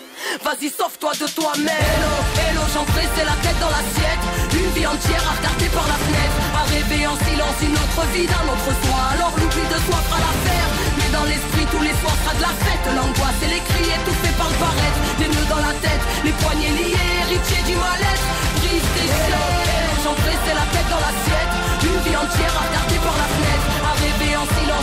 Vas-y, 0.45 0.71
sauve-toi 0.71 1.13
de 1.19 1.27
toi-même. 1.33 1.67
Hello, 1.67 2.15
hello, 2.39 2.85
pressé 2.95 3.23
la 3.27 3.37
tête 3.43 3.59
dans 3.59 3.73
l'assiette. 3.73 4.23
Une 4.55 4.71
vie 4.75 4.87
entière 4.87 5.25
à 5.27 5.35
regarder 5.39 5.69
par 5.75 5.87
la 5.89 5.99
fenêtre. 5.99 6.37
À 6.55 6.63
rêver 6.71 7.07
en 7.07 7.17
silence 7.27 7.59
une 7.63 7.75
autre 7.75 8.03
vie 8.15 8.27
d'un 8.27 8.47
autre 8.47 8.73
soi. 8.85 9.01
Alors 9.15 9.35
l'oubli 9.39 9.65
de 9.67 9.79
soi 9.87 9.99
fera 10.07 10.19
l'affaire. 10.23 10.69
Mais 10.99 11.11
dans 11.11 11.27
l'esprit 11.27 11.67
tous 11.73 11.83
les 11.83 11.97
soirs 12.01 12.19
sera 12.23 12.35
de 12.39 12.43
la 12.43 12.55
fête. 12.63 12.87
L'angoisse 12.95 13.41
et 13.43 13.51
les 13.55 13.63
cris 13.63 13.83
fait 14.23 14.37
par 14.37 14.49
le 14.51 14.59
paraître 14.59 15.01
Des 15.19 15.29
nœuds 15.29 15.49
dans 15.49 15.63
la 15.63 15.75
tête, 15.79 16.03
les 16.25 16.35
poignets 16.43 16.75
liés 16.75 16.99
Héritier 17.23 17.63
du 17.67 17.77
mal-être, 17.79 18.27
brise 18.59 18.89
tes 18.95 19.09
chaînes 19.09 19.93
J'en 20.03 20.15
pressé 20.19 20.51
la 20.51 20.67
tête 20.75 20.89
dans 20.91 21.03
l'assiette. 21.03 21.53
Une 21.87 22.01
vie 22.03 22.17
entière 22.17 22.55
à 22.59 22.63
regarder 22.67 22.99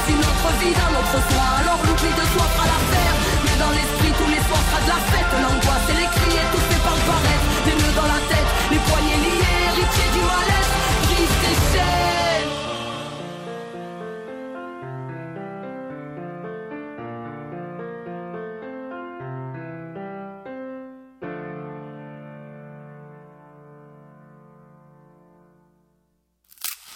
silence 0.06 0.10
une 0.10 0.20
autre 0.20 0.50
vie 0.60 0.74
d'un 0.74 0.92
autre 1.00 1.18
soi 1.30 1.44
Alors 1.60 1.80
l'oubli 1.86 2.12
de 2.14 2.26
soi 2.34 2.46
fera 2.56 2.66
l'affaire 2.68 3.16
Mais 3.46 3.58
dans 3.60 3.72
l'esprit 3.72 4.14
tous 4.18 4.30
les 4.30 4.44
soirs 4.48 4.66
sera 4.70 4.82
de 4.84 4.90
la 4.90 5.00
fête 5.12 5.32
L'angoisse 5.44 5.88
et 5.90 5.98
les 6.00 6.10
cris 6.16 6.36
et 6.40 6.48
tout 6.52 6.64
fait 6.70 6.82
par 6.84 6.96
le 6.96 7.04
paraître 7.10 7.48
Des 7.66 7.76
nœuds 7.80 7.96
dans 7.96 8.08
la 8.08 8.22
tête, 8.30 8.50
les 8.72 8.82
poignets 8.88 9.20
liés 9.26 9.60
Héritier 9.70 10.10
du 10.16 10.22
mal-être, 10.30 10.74
brise 11.04 11.36
tes 11.44 11.56
chaînes 11.72 12.50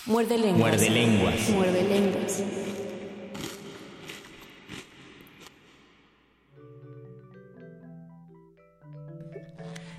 Muerde 0.05 0.35
lenguas. 0.38 0.57
Muerde 0.57 0.89
lenguas. 0.89 1.49
Muerde 1.49 1.81
lenguas. 1.89 2.73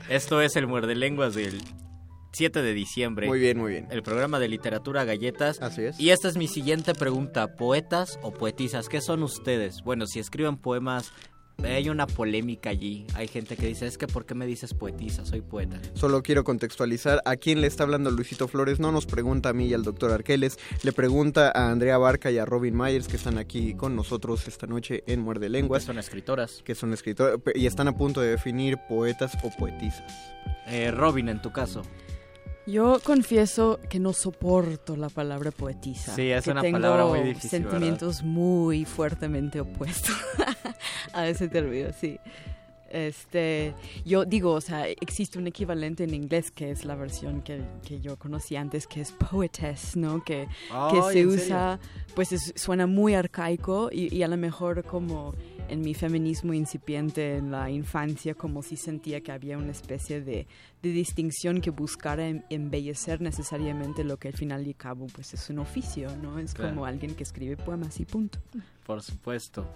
Esto 0.09 0.43
es 0.43 0.55
el 0.57 0.67
Muerde 0.67 0.95
Lenguas 0.95 1.35
del 1.35 1.63
7 2.33 2.61
de 2.63 2.75
diciembre. 2.75 3.27
Muy 3.27 3.39
bien, 3.39 3.59
muy 3.59 3.73
bien. 3.73 3.89
El 3.91 4.03
programa 4.03 4.39
de 4.39 4.49
literatura 4.49 5.05
galletas. 5.05 5.63
Así 5.63 5.85
es. 5.85 5.99
Y 5.99 6.11
esta 6.11 6.29
es 6.29 6.37
mi 6.37 6.47
siguiente 6.47 6.95
pregunta. 6.95 7.57
¿Poetas 7.57 8.19
o 8.23 8.33
poetisas? 8.33 8.89
¿Qué 8.89 9.01
son 9.01 9.23
ustedes? 9.23 9.83
Bueno, 9.83 10.07
si 10.07 10.19
escriben 10.19 10.57
poemas, 10.57 11.13
hay 11.63 11.89
una 11.89 12.07
polémica 12.07 12.71
allí. 12.71 13.07
Hay 13.15 13.29
gente 13.29 13.57
que 13.57 13.67
dice, 13.67 13.87
es 13.87 13.99
que 13.99 14.07
¿por 14.07 14.27
qué 14.27 14.35
me 14.35 14.47
dices 14.47 14.75
poetisa? 14.75 15.25
Soy 15.25 15.41
poeta. 15.41 15.81
Solo 15.95 16.23
quiero 16.23 16.45
contextualizar 16.45 17.21
a 17.25 17.37
quién 17.37 17.61
le 17.61 17.67
está 17.67 17.85
hablando 17.85 18.11
Luisito 18.11 18.49
Flores. 18.49 18.81
No 18.81 18.93
nos 18.93 19.07
pregunta 19.07 19.51
a 19.51 19.53
mí 19.53 19.67
y 19.67 19.75
al 19.75 19.83
doctor 19.83 20.13
Arqueles. 20.13 20.59
Le 20.83 20.93
pregunta 20.93 21.51
a 21.55 21.71
Andrea 21.71 21.99
Barca 21.99 22.31
y 22.31 22.39
a 22.39 22.45
Robin 22.45 22.77
Myers, 22.77 23.09
que 23.09 23.17
están 23.17 23.39
aquí 23.39 23.75
con 23.75 23.97
nosotros 23.97 24.47
esta 24.49 24.67
noche 24.67 25.05
en 25.07 25.21
Muerde 25.21 25.49
Lenguas. 25.49 25.83
Que 25.83 25.87
son 25.87 25.99
escritoras. 25.99 26.63
Que 26.65 26.75
son 26.75 26.93
escritoras 26.93 27.39
y 27.55 27.67
están 27.67 27.89
a 27.89 27.97
punto 27.97 28.21
de 28.21 28.31
definir 28.31 28.79
poetas 28.89 29.37
o 29.43 29.51
poetisas. 29.51 30.13
Eh, 30.67 30.91
Robin, 30.91 31.29
en 31.29 31.41
tu 31.41 31.53
caso. 31.53 31.83
Yo 32.67 32.99
confieso 33.05 33.79
que 33.91 33.99
no 33.99 34.13
soporto 34.13 34.97
la 34.97 35.11
palabra 35.11 35.51
poetisa. 35.51 36.15
Sí, 36.15 36.31
es 36.31 36.45
que 36.45 36.51
una 36.51 36.63
tengo 36.63 36.81
palabra 36.81 37.05
muy 37.05 37.21
difícil, 37.21 37.51
sentimientos 37.51 38.23
muy 38.23 38.87
fuertemente 38.87 39.61
opuestos 39.61 40.17
a 41.13 41.29
ese 41.29 41.49
término, 41.49 41.91
sí. 41.93 42.19
Este, 42.95 43.75
yo 44.05 44.25
digo, 44.25 44.53
o 44.53 44.61
sea, 44.61 44.87
existe 44.89 45.39
un 45.39 45.47
equivalente 45.49 46.05
en 46.05 46.15
inglés 46.15 46.51
que 46.53 46.71
es 46.71 46.85
la 46.85 46.95
versión 46.95 47.43
que, 47.43 47.61
que 47.87 48.01
yo 48.01 48.17
conocí 48.17 48.55
antes, 48.55 48.87
que 48.87 49.01
es 49.01 49.11
poetess, 49.11 49.97
¿no? 49.97 50.23
Que, 50.23 50.47
que 50.93 51.03
se 51.13 51.21
¿en 51.21 51.29
usa, 51.29 51.81
pues 52.15 52.31
es- 52.33 52.53
suena 52.57 52.87
muy 52.87 53.15
arcaico 53.15 53.89
y, 53.91 54.15
y 54.15 54.23
a 54.23 54.29
lo 54.29 54.37
mejor 54.37 54.85
como 54.85 55.35
en 55.69 55.81
mi 55.81 55.95
feminismo 55.95 56.53
incipiente 56.55 57.37
en 57.39 57.51
la 57.51 57.69
infancia, 57.71 58.35
como 58.35 58.63
si 58.63 58.77
sentía 58.77 59.21
que 59.23 59.33
había 59.33 59.57
una 59.59 59.73
especie 59.73 60.21
de, 60.21 60.47
de 60.83 60.89
distinción 60.91 61.61
que 61.61 61.71
buscara 61.71 62.29
em- 62.29 62.43
embellecer 62.51 63.21
necesariamente 63.21 64.05
lo 64.05 64.19
que 64.19 64.29
al 64.29 64.35
final 64.35 64.65
y 64.67 64.69
al 64.71 64.77
cabo 64.77 65.07
pues 65.09 65.35
es 65.35 65.51
un 65.51 65.59
oficio, 65.59 66.15
¿no? 66.23 66.39
Es 66.39 66.55
Claro. 66.55 66.71
como 66.75 66.87
alguien 66.87 67.15
que 67.15 67.23
escribe 67.25 67.57
poemas 67.57 67.99
y 67.99 68.05
punto. 68.05 68.39
Por 68.87 69.03
supuesto. 69.03 69.67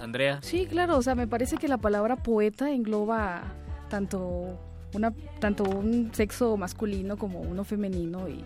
Andrea. 0.00 0.38
Sí, 0.42 0.66
claro, 0.66 0.96
o 0.96 1.02
sea, 1.02 1.14
me 1.14 1.26
parece 1.26 1.56
que 1.56 1.68
la 1.68 1.78
palabra 1.78 2.16
poeta 2.16 2.70
engloba 2.70 3.42
tanto 3.88 4.58
una 4.94 5.12
tanto 5.40 5.64
un 5.64 6.10
sexo 6.14 6.56
masculino 6.56 7.16
como 7.16 7.40
uno 7.40 7.64
femenino 7.64 8.28
y, 8.28 8.42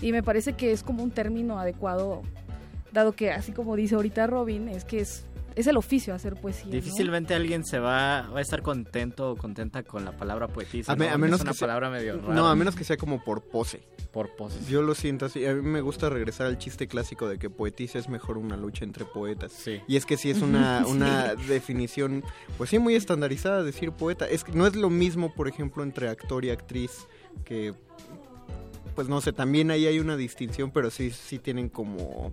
y 0.00 0.12
me 0.12 0.22
parece 0.22 0.54
que 0.54 0.72
es 0.72 0.82
como 0.82 1.02
un 1.02 1.10
término 1.10 1.58
adecuado 1.58 2.22
dado 2.92 3.12
que 3.12 3.30
así 3.30 3.52
como 3.52 3.76
dice 3.76 3.94
ahorita 3.94 4.26
Robin, 4.26 4.68
es 4.68 4.84
que 4.84 5.00
es 5.00 5.26
es 5.56 5.66
el 5.66 5.76
oficio 5.76 6.14
hacer 6.14 6.34
poesía. 6.40 6.66
¿no? 6.66 6.70
Difícilmente 6.72 7.34
alguien 7.34 7.64
se 7.64 7.78
va, 7.78 8.22
va 8.28 8.38
a 8.38 8.42
estar 8.42 8.62
contento 8.62 9.30
o 9.32 9.36
contenta 9.36 9.82
con 9.82 10.04
la 10.04 10.16
palabra 10.16 10.48
poetisa. 10.48 10.92
A, 10.92 10.96
me- 10.96 11.06
¿no? 11.08 11.14
a 11.14 11.18
menos 11.18 11.40
es 11.40 11.42
una 11.44 11.52
que 11.52 11.58
sea- 11.58 11.66
palabra 11.68 11.90
medio 11.90 12.20
rara. 12.20 12.34
No, 12.34 12.46
a 12.48 12.54
menos 12.56 12.74
que 12.74 12.84
sea 12.84 12.96
como 12.96 13.22
por 13.22 13.42
pose. 13.42 13.82
Por 14.12 14.34
pose. 14.36 14.58
Yo 14.70 14.82
lo 14.82 14.94
siento 14.94 15.26
así. 15.26 15.44
A 15.46 15.54
mí 15.54 15.62
me 15.62 15.80
gusta 15.80 16.08
regresar 16.08 16.46
al 16.46 16.58
chiste 16.58 16.86
clásico 16.86 17.28
de 17.28 17.38
que 17.38 17.50
poetisa 17.50 17.98
es 17.98 18.08
mejor 18.08 18.38
una 18.38 18.56
lucha 18.56 18.84
entre 18.84 19.04
poetas. 19.04 19.52
Y 19.88 19.96
es 19.96 20.06
que 20.06 20.16
sí 20.16 20.30
es 20.30 20.40
una, 20.42 20.84
Sí. 20.84 20.90
una 20.92 21.34
definición, 21.34 22.22
pues 22.56 22.70
sí, 22.70 22.78
muy 22.78 22.94
estandarizada 22.94 23.62
decir 23.62 23.90
poeta. 23.92 24.28
Es 24.28 24.44
que 24.44 24.52
no 24.52 24.66
es 24.66 24.76
lo 24.76 24.90
mismo, 24.90 25.32
por 25.34 25.48
ejemplo, 25.48 25.82
entre 25.82 26.08
actor 26.08 26.44
y 26.44 26.50
actriz, 26.50 27.06
que 27.44 27.74
pues 28.94 29.08
no 29.08 29.20
sé, 29.20 29.32
también 29.32 29.72
ahí 29.72 29.86
hay 29.86 29.98
una 29.98 30.16
distinción, 30.16 30.70
pero 30.70 30.88
sí, 30.88 31.10
sí 31.10 31.40
tienen 31.40 31.68
como 31.68 32.32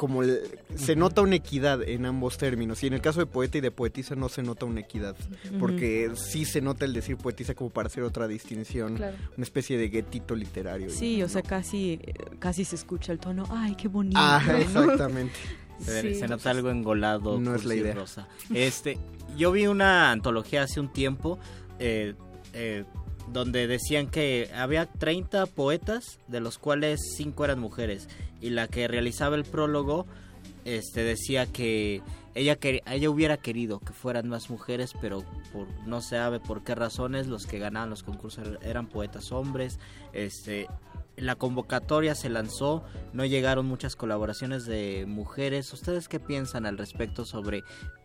como 0.00 0.22
el- 0.22 0.40
se 0.76 0.96
nota 0.96 1.20
una 1.20 1.34
equidad 1.36 1.82
en 1.86 2.06
ambos 2.06 2.38
términos 2.38 2.82
y 2.82 2.86
en 2.86 2.94
el 2.94 3.02
caso 3.02 3.20
de 3.20 3.26
poeta 3.26 3.58
y 3.58 3.60
de 3.60 3.70
poetisa 3.70 4.14
no 4.14 4.30
se 4.30 4.42
nota 4.42 4.64
una 4.64 4.80
equidad 4.80 5.14
porque 5.58 6.10
sí 6.14 6.46
se 6.46 6.62
nota 6.62 6.86
el 6.86 6.94
decir 6.94 7.18
poetisa 7.18 7.54
como 7.54 7.68
para 7.68 7.88
hacer 7.88 8.02
otra 8.02 8.26
distinción 8.26 8.96
Claro. 8.96 9.14
una 9.36 9.44
especie 9.44 9.76
de 9.76 9.90
guetito 9.90 10.34
literario 10.34 10.86
y- 10.86 10.90
Sí, 10.90 11.22
o 11.22 11.28
sea, 11.28 11.42
casi, 11.42 12.00
casi 12.38 12.64
se 12.64 12.76
escucha 12.76 13.12
el 13.12 13.18
tono, 13.18 13.44
ay, 13.50 13.74
qué 13.74 13.88
bonito. 13.88 14.18
Ah, 14.18 14.42
¿no? 14.46 14.52
exactamente. 15.02 15.34
Se, 15.80 16.00
Sí. 16.00 16.14
se 16.14 16.28
nota 16.28 16.48
algo 16.50 16.70
engolado. 16.70 17.38
No 17.38 17.54
es 17.54 17.66
la 17.66 17.74
idea. 17.74 17.94
rosa. 17.94 18.26
Este, 18.54 18.96
yo 19.36 19.52
vi 19.52 19.66
una 19.66 20.12
antología 20.12 20.62
hace 20.62 20.80
un 20.80 20.90
tiempo 20.90 21.38
eh, 21.78 22.14
eh, 22.54 22.84
donde 23.32 23.66
decían 23.66 24.08
que 24.08 24.50
había 24.54 24.86
30 24.86 25.46
poetas, 25.46 26.18
de 26.28 26.40
los 26.40 26.58
cuales 26.58 27.00
5 27.16 27.44
eran 27.44 27.60
mujeres. 27.60 28.08
Y 28.40 28.50
la 28.50 28.68
que 28.68 28.88
realizaba 28.88 29.36
el 29.36 29.44
prólogo 29.44 30.06
este, 30.64 31.02
decía 31.02 31.46
que 31.46 32.02
ella, 32.34 32.58
ella 32.62 33.10
hubiera 33.10 33.36
querido 33.36 33.80
que 33.80 33.92
fueran 33.92 34.28
más 34.28 34.50
mujeres, 34.50 34.92
pero 35.00 35.24
por, 35.52 35.66
no 35.86 36.00
se 36.00 36.10
sabe 36.10 36.40
por 36.40 36.62
qué 36.62 36.74
razones 36.74 37.26
los 37.26 37.46
que 37.46 37.58
ganaban 37.58 37.90
los 37.90 38.02
concursos 38.02 38.46
eran 38.62 38.86
poetas 38.86 39.32
hombres. 39.32 39.78
Este, 40.12 40.68
la 41.20 41.36
convocatoria 41.36 42.14
se 42.14 42.28
lanzó, 42.28 42.84
no 43.12 43.24
llegaron 43.24 43.66
muchas 43.66 43.96
colaboraciones 43.96 44.64
de 44.64 45.04
mujeres. 45.06 45.72
¿Ustedes 45.72 46.08
qué 46.08 46.20
piensan 46.20 46.66
al 46.66 46.78
respecto 46.78 47.24
sobre 47.24 47.62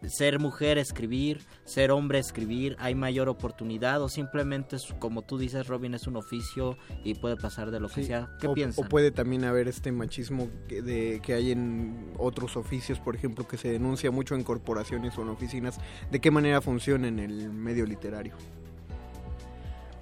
ser 0.07 0.39
mujer, 0.39 0.77
escribir, 0.77 1.41
ser 1.63 1.91
hombre, 1.91 2.19
escribir? 2.19 2.75
¿Hay 2.79 2.95
mayor 2.95 3.29
oportunidad 3.29 4.01
o 4.01 4.09
simplemente, 4.09 4.75
es, 4.75 4.93
como 4.99 5.21
tú 5.21 5.37
dices, 5.37 5.67
Robin, 5.67 5.93
es 5.93 6.07
un 6.07 6.17
oficio 6.17 6.77
y 7.03 7.15
puede 7.15 7.37
pasar 7.37 7.71
de 7.71 7.79
lo 7.79 7.87
que 7.87 8.01
Sí, 8.01 8.05
sea? 8.05 8.29
¿Qué 8.39 8.47
o, 8.47 8.53
piensan? 8.53 8.85
o 8.85 8.89
puede 8.89 9.11
también 9.11 9.45
haber 9.45 9.67
este 9.67 9.91
machismo 9.91 10.49
que, 10.67 10.81
de, 10.81 11.21
que 11.23 11.33
hay 11.33 11.51
en 11.51 12.13
otros 12.17 12.57
oficios, 12.57 12.99
por 12.99 13.15
ejemplo, 13.15 13.47
que 13.47 13.57
se 13.57 13.69
denuncia 13.69 14.11
mucho 14.11 14.35
en 14.35 14.43
corporaciones 14.43 15.17
o 15.17 15.21
en 15.21 15.29
oficinas, 15.29 15.79
de 16.11 16.19
qué 16.19 16.31
manera 16.31 16.61
funciona 16.61 17.07
en 17.07 17.19
el 17.19 17.49
medio 17.49 17.85
literario. 17.85 18.35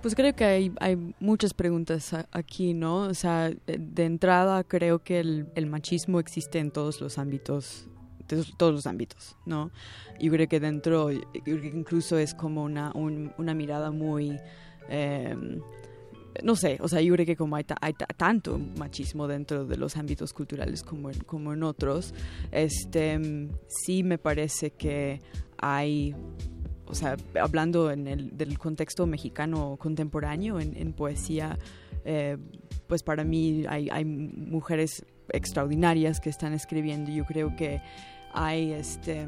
Pues 0.03 0.15
creo 0.15 0.35
que 0.35 0.43
hay, 0.43 0.71
hay 0.81 0.97
muchas 1.21 1.53
preguntas 1.53 2.13
aquí, 2.31 2.73
¿no? 2.73 2.97
O 3.03 3.13
sea, 3.13 3.49
de, 3.51 3.77
de 3.79 4.03
entrada 4.03 4.65
creo 4.65 4.99
que 4.99 5.21
el, 5.21 5.47
machismo 5.67 6.19
existe 6.19 6.59
en 6.59 6.71
todos 6.71 6.99
los 6.99 7.17
ámbitos, 7.17 7.87
todos 8.57 8.73
los 8.73 8.85
ámbitos, 8.85 9.37
¿no? 9.45 9.71
Yo 10.19 10.29
creo 10.33 10.49
que 10.49 10.59
dentro, 10.59 11.09
incluso 11.45 12.17
es 12.17 12.33
como 12.35 12.63
una, 12.65 12.91
un- 12.93 13.31
una 13.37 13.53
mirada 13.53 13.91
muy... 13.91 14.37
eh, 14.89 15.37
no 16.43 16.55
sé, 16.57 16.79
o 16.81 16.89
sea, 16.89 16.99
yo 16.99 17.13
creo 17.13 17.25
que 17.25 17.37
como 17.37 17.55
hay, 17.55 17.63
hay 17.79 17.93
ta- 17.93 18.07
tanto 18.07 18.59
machismo 18.77 19.27
dentro 19.27 19.65
de 19.65 19.77
los 19.77 19.95
ámbitos 19.95 20.33
culturales 20.33 20.83
como 20.83 21.11
en, 21.11 21.19
como 21.21 21.53
en 21.53 21.63
otros, 21.63 22.13
este, 22.51 23.47
sí 23.67 24.03
me 24.03 24.17
parece 24.17 24.71
que 24.71 25.21
hay 25.59 26.13
o 26.87 26.95
sea, 26.95 27.15
hablando 27.39 27.91
en 27.91 28.07
el, 28.07 28.37
del 28.37 28.57
contexto 28.57 29.05
mexicano 29.07 29.77
contemporáneo 29.79 30.59
en, 30.59 30.93
poesía, 30.93 31.57
eh, 32.05 32.37
pues 32.87 33.03
para 33.03 33.23
mí 33.23 33.65
hay, 33.67 34.05
mujeres 34.05 35.05
extraordinarias 35.29 36.19
que 36.19 36.29
están 36.29 36.53
escribiendo. 36.53 37.11
Yo 37.11 37.25
creo 37.25 37.55
que 37.55 37.81
hay 38.33 38.73
este 38.73 39.27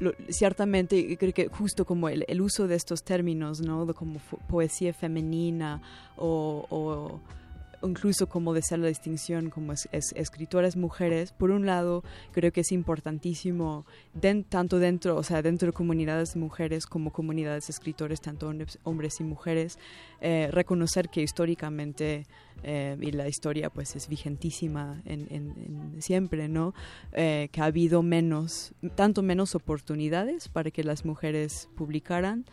lo- 0.00 0.12
ciertamente 0.28 1.16
creo 1.16 1.32
que 1.32 1.48
justo 1.48 1.84
como 1.84 2.08
el, 2.08 2.40
uso 2.40 2.68
de 2.68 2.76
estos 2.76 3.02
términos, 3.02 3.60
¿no? 3.60 3.92
Como 3.94 4.20
poesía 4.48 4.92
femenina 4.92 5.80
o 6.16 7.20
incluso 7.82 8.28
como 8.28 8.54
de 8.54 8.62
ser 8.62 8.78
la 8.80 8.88
distinción 8.88 9.50
como 9.50 9.72
es, 9.72 9.88
es- 9.92 10.12
escritoras 10.16 10.76
mujeres, 10.76 11.32
por 11.32 11.50
un 11.50 11.66
lado 11.66 12.02
creo 12.32 12.52
que 12.52 12.62
es 12.62 12.72
importantísimo 12.72 13.84
tanto 14.48 14.78
dentro, 14.78 15.16
o 15.16 15.22
sea, 15.22 15.42
dentro 15.42 15.66
de 15.66 15.72
comunidades 15.72 16.34
de 16.34 16.40
mujeres 16.40 16.86
como 16.86 17.12
comunidades 17.12 17.66
de 17.66 17.72
escritores, 17.72 18.20
tanto 18.20 18.48
hombres, 18.84 19.20
y 19.20 19.24
mujeres, 19.24 19.78
eh, 20.20 20.48
reconocer 20.52 21.08
que 21.08 21.22
históricamente 21.22 22.26
eh, 22.64 22.96
y 23.00 23.12
la 23.12 23.28
historia 23.28 23.70
pues 23.70 23.94
es 23.94 24.08
vigentísima 24.08 25.00
en, 25.04 25.94
siempre, 26.00 26.48
¿no? 26.48 26.74
Eh, 27.12 27.48
que 27.52 27.60
ha 27.60 27.66
habido 27.66 28.02
menos, 28.02 28.72
tanto 28.96 29.22
menos 29.22 29.54
oportunidades 29.54 30.48
para 30.48 30.70
que 30.72 30.82
las 30.82 31.04
mujeres 31.04 31.68
publicaran 31.76 32.44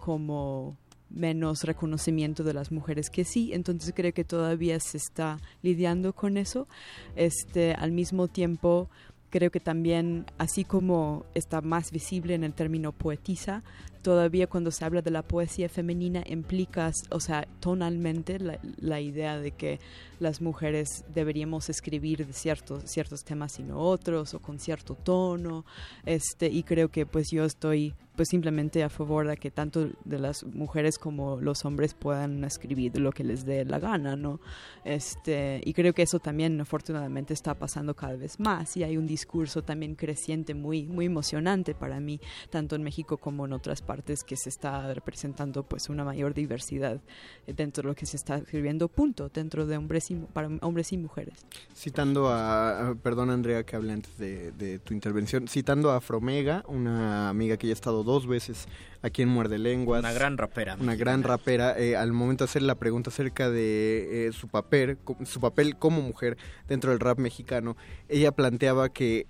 como 0.00 0.76
menos 1.10 1.62
reconocimiento 1.64 2.44
de 2.44 2.54
las 2.54 2.70
mujeres 2.70 3.10
que 3.10 3.24
sí, 3.24 3.52
entonces 3.52 3.92
creo 3.94 4.12
que 4.12 4.24
todavía 4.24 4.78
se 4.80 4.98
está 4.98 5.38
lidiando 5.62 6.12
con 6.12 6.36
eso. 6.36 6.68
Este, 7.16 7.72
al 7.74 7.92
mismo 7.92 8.28
tiempo, 8.28 8.88
creo 9.30 9.50
que 9.50 9.60
también, 9.60 10.26
así 10.38 10.64
como 10.64 11.24
está 11.34 11.60
más 11.60 11.90
visible 11.90 12.34
en 12.34 12.44
el 12.44 12.54
término 12.54 12.92
poetisa, 12.92 13.62
todavía 14.02 14.46
cuando 14.46 14.70
se 14.70 14.84
habla 14.84 15.02
de 15.02 15.10
la 15.10 15.22
poesía 15.22 15.68
femenina 15.68 16.22
implica, 16.26 16.90
o 17.10 17.20
sea, 17.20 17.46
tonalmente 17.60 18.38
la, 18.38 18.58
la 18.78 19.00
idea 19.00 19.38
de 19.38 19.50
que 19.50 19.80
las 20.20 20.40
mujeres 20.40 21.04
deberíamos 21.14 21.68
escribir 21.68 22.26
de 22.26 22.32
ciertos, 22.32 22.84
ciertos 22.84 23.24
temas 23.24 23.58
y 23.58 23.64
no 23.64 23.78
otros, 23.78 24.34
o 24.34 24.40
con 24.40 24.58
cierto 24.58 24.94
tono, 24.94 25.64
este, 26.06 26.46
y 26.46 26.62
creo 26.62 26.88
que 26.90 27.06
pues 27.06 27.30
yo 27.30 27.44
estoy 27.44 27.94
pues 28.18 28.30
simplemente 28.30 28.82
a 28.82 28.88
favor 28.88 29.28
de 29.28 29.36
que 29.36 29.52
tanto 29.52 29.88
de 30.04 30.18
las 30.18 30.42
mujeres 30.42 30.98
como 30.98 31.40
los 31.40 31.64
hombres 31.64 31.94
puedan 31.94 32.42
escribir 32.42 32.98
lo 32.98 33.12
que 33.12 33.22
les 33.22 33.44
dé 33.46 33.64
la 33.64 33.78
gana, 33.78 34.16
¿no? 34.16 34.40
Este, 34.84 35.60
y 35.64 35.72
creo 35.72 35.92
que 35.94 36.02
eso 36.02 36.18
también 36.18 36.60
afortunadamente 36.60 37.32
está 37.32 37.54
pasando 37.54 37.94
cada 37.94 38.16
vez 38.16 38.40
más 38.40 38.76
y 38.76 38.82
hay 38.82 38.96
un 38.96 39.06
discurso 39.06 39.62
también 39.62 39.94
creciente 39.94 40.54
muy 40.54 40.86
muy 40.88 41.06
emocionante 41.06 41.76
para 41.76 42.00
mí, 42.00 42.18
tanto 42.50 42.74
en 42.74 42.82
México 42.82 43.18
como 43.18 43.46
en 43.46 43.52
otras 43.52 43.82
partes 43.82 44.24
que 44.24 44.36
se 44.36 44.48
está 44.48 44.92
representando 44.92 45.62
pues 45.62 45.88
una 45.88 46.02
mayor 46.04 46.34
diversidad 46.34 47.00
dentro 47.46 47.82
de 47.82 47.88
lo 47.90 47.94
que 47.94 48.06
se 48.06 48.16
está 48.16 48.38
escribiendo, 48.38 48.88
punto, 48.88 49.28
dentro 49.28 49.64
de 49.64 49.76
hombres 49.76 50.10
y 50.10 50.16
para 50.16 50.48
hombres 50.62 50.92
y 50.92 50.98
mujeres. 50.98 51.34
Citando 51.72 52.28
a- 52.28 52.96
perdón 53.00 53.30
Andrea 53.30 53.62
que 53.64 53.76
hablé 53.76 53.92
antes 53.92 54.18
de, 54.18 54.50
de 54.50 54.80
tu 54.80 54.92
intervención, 54.94 55.46
citando 55.46 55.92
a 55.92 56.00
Fromega, 56.00 56.64
una 56.66 57.28
amiga 57.28 57.56
que 57.56 57.68
ya 57.68 57.72
ha 57.72 57.74
estado 57.74 58.02
dos 58.08 58.26
veces 58.26 58.66
aquí 59.02 59.22
en 59.22 59.28
Muerde 59.28 59.58
Lenguas. 59.58 60.00
Una 60.00 60.12
gran 60.12 60.36
rapera. 60.36 60.76
Una 60.80 60.96
gran 60.96 61.22
rapera, 61.22 61.78
eh, 61.78 61.94
al 61.94 62.12
momento 62.12 62.44
de 62.44 62.50
hacer 62.50 62.62
la 62.62 62.74
pregunta 62.74 63.10
acerca 63.10 63.48
de 63.50 64.26
eh, 64.26 64.32
su 64.32 64.48
papel, 64.48 64.98
su 65.24 65.38
papel 65.40 65.76
como 65.76 66.02
mujer 66.02 66.36
dentro 66.66 66.90
del 66.90 66.98
rap 66.98 67.18
mexicano, 67.20 67.76
ella 68.08 68.32
planteaba 68.32 68.88
que 68.88 69.26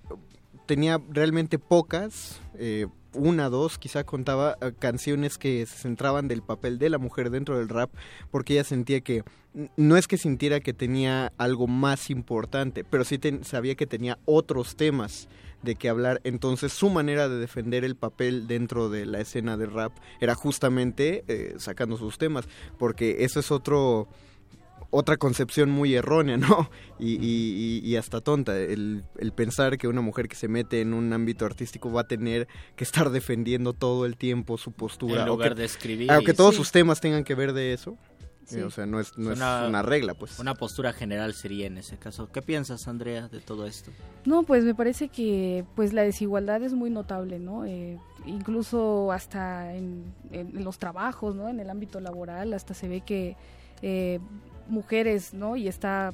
tenía 0.65 0.99
realmente 1.09 1.59
pocas, 1.59 2.39
eh, 2.57 2.87
una, 3.13 3.49
dos, 3.49 3.79
quizá 3.79 4.03
contaba 4.03 4.55
eh, 4.61 4.71
canciones 4.77 5.37
que 5.39 5.65
se 5.65 5.75
centraban 5.79 6.27
del 6.27 6.43
papel 6.43 6.77
de 6.77 6.89
la 6.89 6.99
mujer 6.99 7.31
dentro 7.31 7.57
del 7.57 7.67
rap, 7.69 7.89
porque 8.31 8.53
ella 8.53 8.63
sentía 8.63 9.01
que 9.01 9.23
no 9.77 9.97
es 9.97 10.07
que 10.07 10.17
sintiera 10.19 10.59
que 10.59 10.73
tenía 10.73 11.33
algo 11.39 11.65
más 11.65 12.11
importante, 12.11 12.83
pero 12.83 13.03
sí 13.03 13.17
ten- 13.17 13.43
sabía 13.43 13.73
que 13.73 13.87
tenía 13.87 14.19
otros 14.25 14.75
temas 14.75 15.27
de 15.63 15.75
que 15.75 15.89
hablar. 15.89 16.21
Entonces 16.23 16.71
su 16.73 16.89
manera 16.89 17.27
de 17.29 17.37
defender 17.37 17.83
el 17.83 17.95
papel 17.95 18.47
dentro 18.47 18.89
de 18.89 19.05
la 19.05 19.19
escena 19.19 19.57
de 19.57 19.65
rap 19.65 19.91
era 20.21 20.35
justamente 20.35 21.23
eh, 21.27 21.55
sacando 21.57 21.97
sus 21.97 22.17
temas, 22.17 22.45
porque 22.77 23.17
eso 23.25 23.39
es 23.39 23.51
otro 23.51 24.07
otra 24.91 25.17
concepción 25.17 25.69
muy 25.69 25.93
errónea, 25.93 26.37
¿no? 26.37 26.69
Y, 26.99 27.13
y- 27.21 27.79
y- 27.83 27.95
hasta 27.95 28.19
tonta, 28.21 28.57
el, 28.59 29.03
el 29.19 29.31
pensar 29.33 29.77
que 29.77 29.87
una 29.87 30.01
mujer 30.01 30.27
que 30.27 30.35
se 30.35 30.47
mete 30.49 30.81
en 30.81 30.93
un 30.93 31.13
ámbito 31.13 31.45
artístico 31.45 31.91
va 31.91 32.01
a 32.01 32.07
tener 32.07 32.47
que 32.75 32.83
estar 32.83 33.09
defendiendo 33.11 33.71
todo 33.73 34.05
el 34.05 34.17
tiempo 34.17 34.57
su 34.57 34.71
postura. 34.73 35.23
En 35.23 35.29
o 35.29 35.37
que- 35.37 35.51
de 35.51 35.63
escribir 35.65 36.11
Aunque 36.11 36.33
todos 36.33 36.55
Sí. 36.55 36.57
sus 36.57 36.71
temas 36.71 36.99
tengan 36.99 37.23
que 37.23 37.35
ver 37.35 37.53
de 37.53 37.71
eso. 37.73 37.97
Sí. 38.49 38.59
eh, 38.59 38.63
o 38.63 38.69
sea, 38.69 38.85
no 38.85 38.99
es, 38.99 39.17
no 39.17 39.31
es 39.31 39.37
Una- 39.37 39.67
una 39.67 39.81
regla, 39.81 40.13
pues. 40.13 40.39
Una 40.39 40.55
postura 40.55 40.91
general 40.93 41.33
sería 41.33 41.67
en 41.67 41.77
ese 41.77 41.97
caso. 41.97 42.31
¿Qué 42.31 42.41
piensas, 42.41 42.87
Andrea, 42.87 43.27
de 43.27 43.39
todo 43.39 43.65
esto? 43.67 43.91
No, 44.25 44.43
pues 44.43 44.63
me 44.63 44.75
parece 44.75 45.07
que 45.09 45.63
pues 45.75 45.93
la 45.93 46.01
desigualdad 46.03 46.61
es 46.63 46.73
muy 46.73 46.89
notable, 46.89 47.39
¿no? 47.39 47.65
Eh, 47.65 47.97
incluso 48.25 49.11
hasta 49.11 49.73
en, 49.75 50.03
en- 50.31 50.57
en 50.57 50.63
los 50.63 50.79
trabajos, 50.79 51.35
¿no? 51.35 51.49
En 51.49 51.59
el 51.59 51.69
ámbito 51.69 51.99
laboral, 51.99 52.53
hasta 52.53 52.73
se 52.73 52.87
ve 52.87 53.01
que 53.01 53.35
eh, 53.81 54.19
mujeres, 54.67 55.33
¿no? 55.33 55.55
Y 55.55 55.67
está 55.67 56.11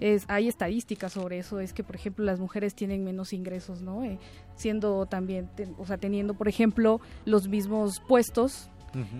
es, 0.00 0.24
hay 0.26 0.48
estadísticas 0.48 1.12
sobre 1.12 1.38
eso, 1.38 1.60
es 1.60 1.72
que 1.72 1.84
por 1.84 1.94
ejemplo 1.94 2.24
las 2.24 2.40
mujeres 2.40 2.74
tienen 2.74 3.04
menos 3.04 3.32
ingresos, 3.32 3.82
¿no? 3.82 4.02
Eh, 4.02 4.18
siendo 4.56 5.06
también, 5.06 5.48
ten- 5.54 5.76
o 5.78 5.86
sea, 5.86 5.96
teniendo 5.96 6.34
por 6.34 6.48
ejemplo 6.48 7.00
los 7.24 7.46
mismos 7.48 8.00
puestos, 8.08 8.68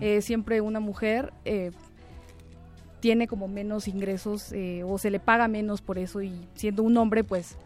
eh, 0.01 0.21
siempre 0.21 0.61
una 0.61 0.79
mujer 0.79 1.33
eh, 1.45 1.71
tiene 3.03 3.27
como 3.27 3.49
menos 3.49 3.89
ingresos 3.89 4.53
eh, 4.53 4.81
o 4.85 4.97
se 4.97 5.09
le 5.11 5.19
paga 5.19 5.49
menos 5.49 5.81
por 5.81 5.97
eso 5.97 6.21
y 6.21 6.31
siendo 6.55 6.83
un 6.83 6.95
hombre 6.95 7.25
pues 7.25 7.57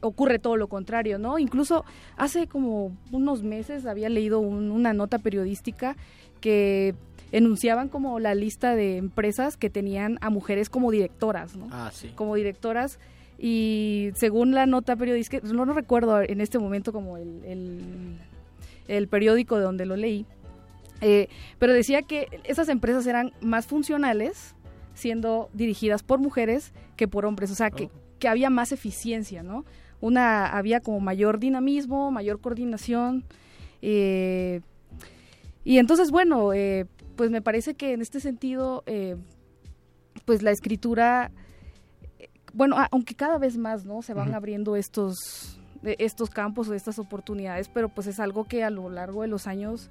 ocurre 0.00 0.40
todo 0.40 0.56
lo 0.56 0.66
contrario, 0.66 1.16
¿no? 1.16 1.38
Incluso 1.38 1.84
hace 2.16 2.48
como 2.48 2.90
unos 3.12 3.44
meses 3.44 3.86
había 3.86 4.08
leído 4.08 4.40
un- 4.40 4.72
una 4.72 4.92
nota 4.92 5.20
periodística 5.20 5.94
que 6.40 6.96
enunciaban 7.30 7.88
como 7.88 8.18
la 8.18 8.34
lista 8.34 8.74
de 8.74 8.96
empresas 8.96 9.56
que 9.56 9.70
tenían 9.70 10.18
a 10.22 10.28
mujeres 10.28 10.68
como 10.68 10.90
directoras, 10.90 11.54
¿no? 11.54 11.68
Ah, 11.70 11.92
sí. 11.94 12.08
Como 12.16 12.34
directoras 12.34 12.98
y 13.38 14.10
según 14.16 14.54
la 14.56 14.66
nota 14.66 14.96
periodística, 14.96 15.46
no, 15.46 15.66
no 15.66 15.72
recuerdo 15.72 16.20
en 16.20 16.40
este 16.40 16.58
momento 16.58 16.92
como 16.92 17.16
el, 17.16 17.44
el- 17.44 18.18
el 18.88 19.06
periódico 19.06 19.56
de 19.56 19.62
donde 19.62 19.86
lo 19.86 19.94
leí, 19.94 20.26
eh, 21.00 21.28
pero 21.60 21.72
decía 21.74 22.02
que 22.02 22.26
esas 22.42 22.68
empresas 22.68 23.06
eran 23.06 23.32
más 23.40 23.66
funcionales 23.68 24.56
siendo 25.00 25.50
dirigidas 25.52 26.02
por 26.02 26.20
mujeres 26.20 26.72
que 26.96 27.08
por 27.08 27.26
hombres, 27.26 27.50
o 27.50 27.54
sea, 27.54 27.70
que, 27.70 27.90
que 28.18 28.28
había 28.28 28.50
más 28.50 28.72
eficiencia, 28.72 29.42
¿no? 29.42 29.64
Una, 30.00 30.46
había 30.46 30.80
como 30.80 31.00
mayor 31.00 31.38
dinamismo, 31.40 32.10
mayor 32.10 32.40
coordinación, 32.40 33.24
eh, 33.82 34.60
y 35.64 35.78
entonces, 35.78 36.10
bueno, 36.10 36.52
eh, 36.52 36.86
pues 37.16 37.30
me 37.30 37.42
parece 37.42 37.74
que 37.74 37.92
en 37.92 38.00
este 38.00 38.20
sentido, 38.20 38.82
eh, 38.86 39.16
pues 40.24 40.42
la 40.42 40.50
escritura, 40.50 41.30
eh, 42.18 42.28
bueno, 42.52 42.76
aunque 42.90 43.14
cada 43.14 43.38
vez 43.38 43.58
más, 43.58 43.84
¿no? 43.84 44.02
Se 44.02 44.14
van 44.14 44.34
abriendo 44.34 44.76
estos, 44.76 45.60
de 45.82 45.96
estos 45.98 46.30
campos 46.30 46.68
o 46.68 46.74
estas 46.74 46.98
oportunidades, 46.98 47.68
pero 47.68 47.88
pues 47.88 48.06
es 48.06 48.20
algo 48.20 48.44
que 48.44 48.64
a 48.64 48.70
lo 48.70 48.88
largo 48.88 49.22
de 49.22 49.28
los 49.28 49.46
años 49.46 49.90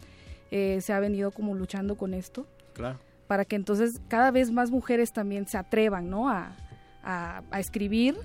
eh, 0.52 0.80
se 0.82 0.94
ha 0.94 1.00
venido 1.00 1.32
como 1.32 1.54
luchando 1.54 1.96
con 1.96 2.14
esto 2.14 2.48
Claro. 2.74 2.98
Para 3.30 3.46
que 3.46 3.56
entonces 3.56 4.02
cada 4.08 4.32
vez 4.32 4.50
más 4.52 4.72
mujeres 4.72 5.14
también 5.14 5.46
se 5.46 5.56
atrevan, 5.60 6.10
¿no? 6.10 6.30
A, 6.32 6.52
a- 7.04 7.44
a 7.52 7.60
escribir. 7.60 8.16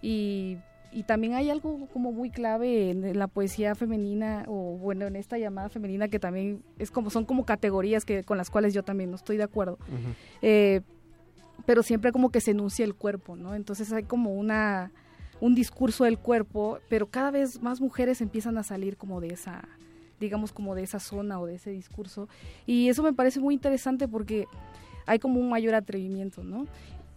Y, 0.00 0.56
y 0.92 1.02
también 1.02 1.34
hay 1.34 1.50
algo 1.50 1.86
como 1.92 2.10
muy 2.10 2.30
clave 2.30 2.88
en 2.90 3.18
la 3.18 3.26
poesía 3.26 3.74
femenina 3.74 4.44
o 4.48 4.78
bueno 4.78 5.06
en 5.06 5.14
esta 5.16 5.36
llamada 5.36 5.68
femenina 5.68 6.08
que 6.08 6.18
también 6.18 6.62
es 6.78 6.90
como 6.90 7.10
son 7.10 7.26
como 7.26 7.44
categorías 7.44 8.06
que 8.06 8.24
con 8.24 8.38
las 8.38 8.48
cuales 8.48 8.72
yo 8.72 8.82
también 8.82 9.10
no 9.10 9.16
estoy 9.16 9.36
de 9.36 9.42
acuerdo. 9.42 9.78
Eh, 10.40 10.80
pero 11.66 11.82
siempre 11.82 12.10
como 12.10 12.30
que 12.30 12.40
se 12.40 12.52
enuncia 12.52 12.86
el 12.86 12.94
cuerpo 12.94 13.36
no 13.36 13.54
entonces 13.54 13.92
hay 13.92 14.04
como 14.04 14.32
una 14.32 14.90
un 15.40 15.54
discurso 15.54 16.04
del 16.04 16.16
cuerpo 16.18 16.78
pero 16.88 17.06
cada 17.10 17.30
vez 17.30 17.60
más 17.60 17.82
mujeres 17.82 18.22
empiezan 18.22 18.56
a 18.56 18.62
salir 18.62 18.96
como 18.96 19.20
de 19.20 19.28
esa 19.34 19.68
digamos 20.20 20.52
como 20.52 20.74
de 20.74 20.82
esa 20.84 21.00
zona 21.00 21.40
o 21.40 21.46
de 21.46 21.54
ese 21.56 21.70
discurso 21.70 22.28
y 22.66 22.88
eso 22.88 23.02
me 23.02 23.12
parece 23.12 23.40
muy 23.40 23.54
interesante 23.54 24.06
porque 24.06 24.46
hay 25.06 25.18
como 25.18 25.40
un 25.40 25.48
mayor 25.48 25.74
atrevimiento 25.74 26.44
no 26.44 26.66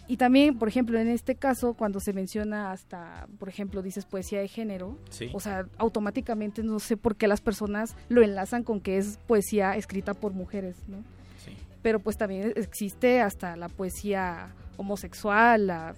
y 0.06 0.18
también, 0.18 0.60
por 0.60 0.68
ejemplo, 0.68 1.00
en 1.00 1.08
este 1.08 1.36
caso, 1.36 1.76
cuando 1.76 2.02
se 2.02 2.12
menciona 2.12 2.74
hasta, 2.74 3.26
por 3.40 3.48
ejemplo, 3.48 3.82
dices 3.82 4.04
poesía 4.06 4.42
de 4.42 4.50
género, 4.50 4.98
Sí. 5.10 5.30
o 5.34 5.40
sea, 5.40 5.66
automáticamente 5.78 6.62
no 6.62 6.80
sé 6.80 6.98
por 6.98 7.16
qué 7.16 7.26
las 7.30 7.40
personas 7.40 7.96
lo 8.10 8.22
enlazan 8.22 8.64
con 8.64 8.82
que 8.82 8.98
es 8.98 9.18
poesía 9.28 9.78
escrita 9.78 10.14
por 10.14 10.34
mujeres, 10.34 10.76
¿no? 10.90 10.98
Sí. 11.46 11.54
Pero 11.82 12.00
pues 12.02 12.18
también 12.18 12.52
existe 12.58 13.22
hasta 13.22 13.56
la 13.56 13.70
poesía 13.70 14.54
homosexual 14.76 15.68
la- 15.68 15.96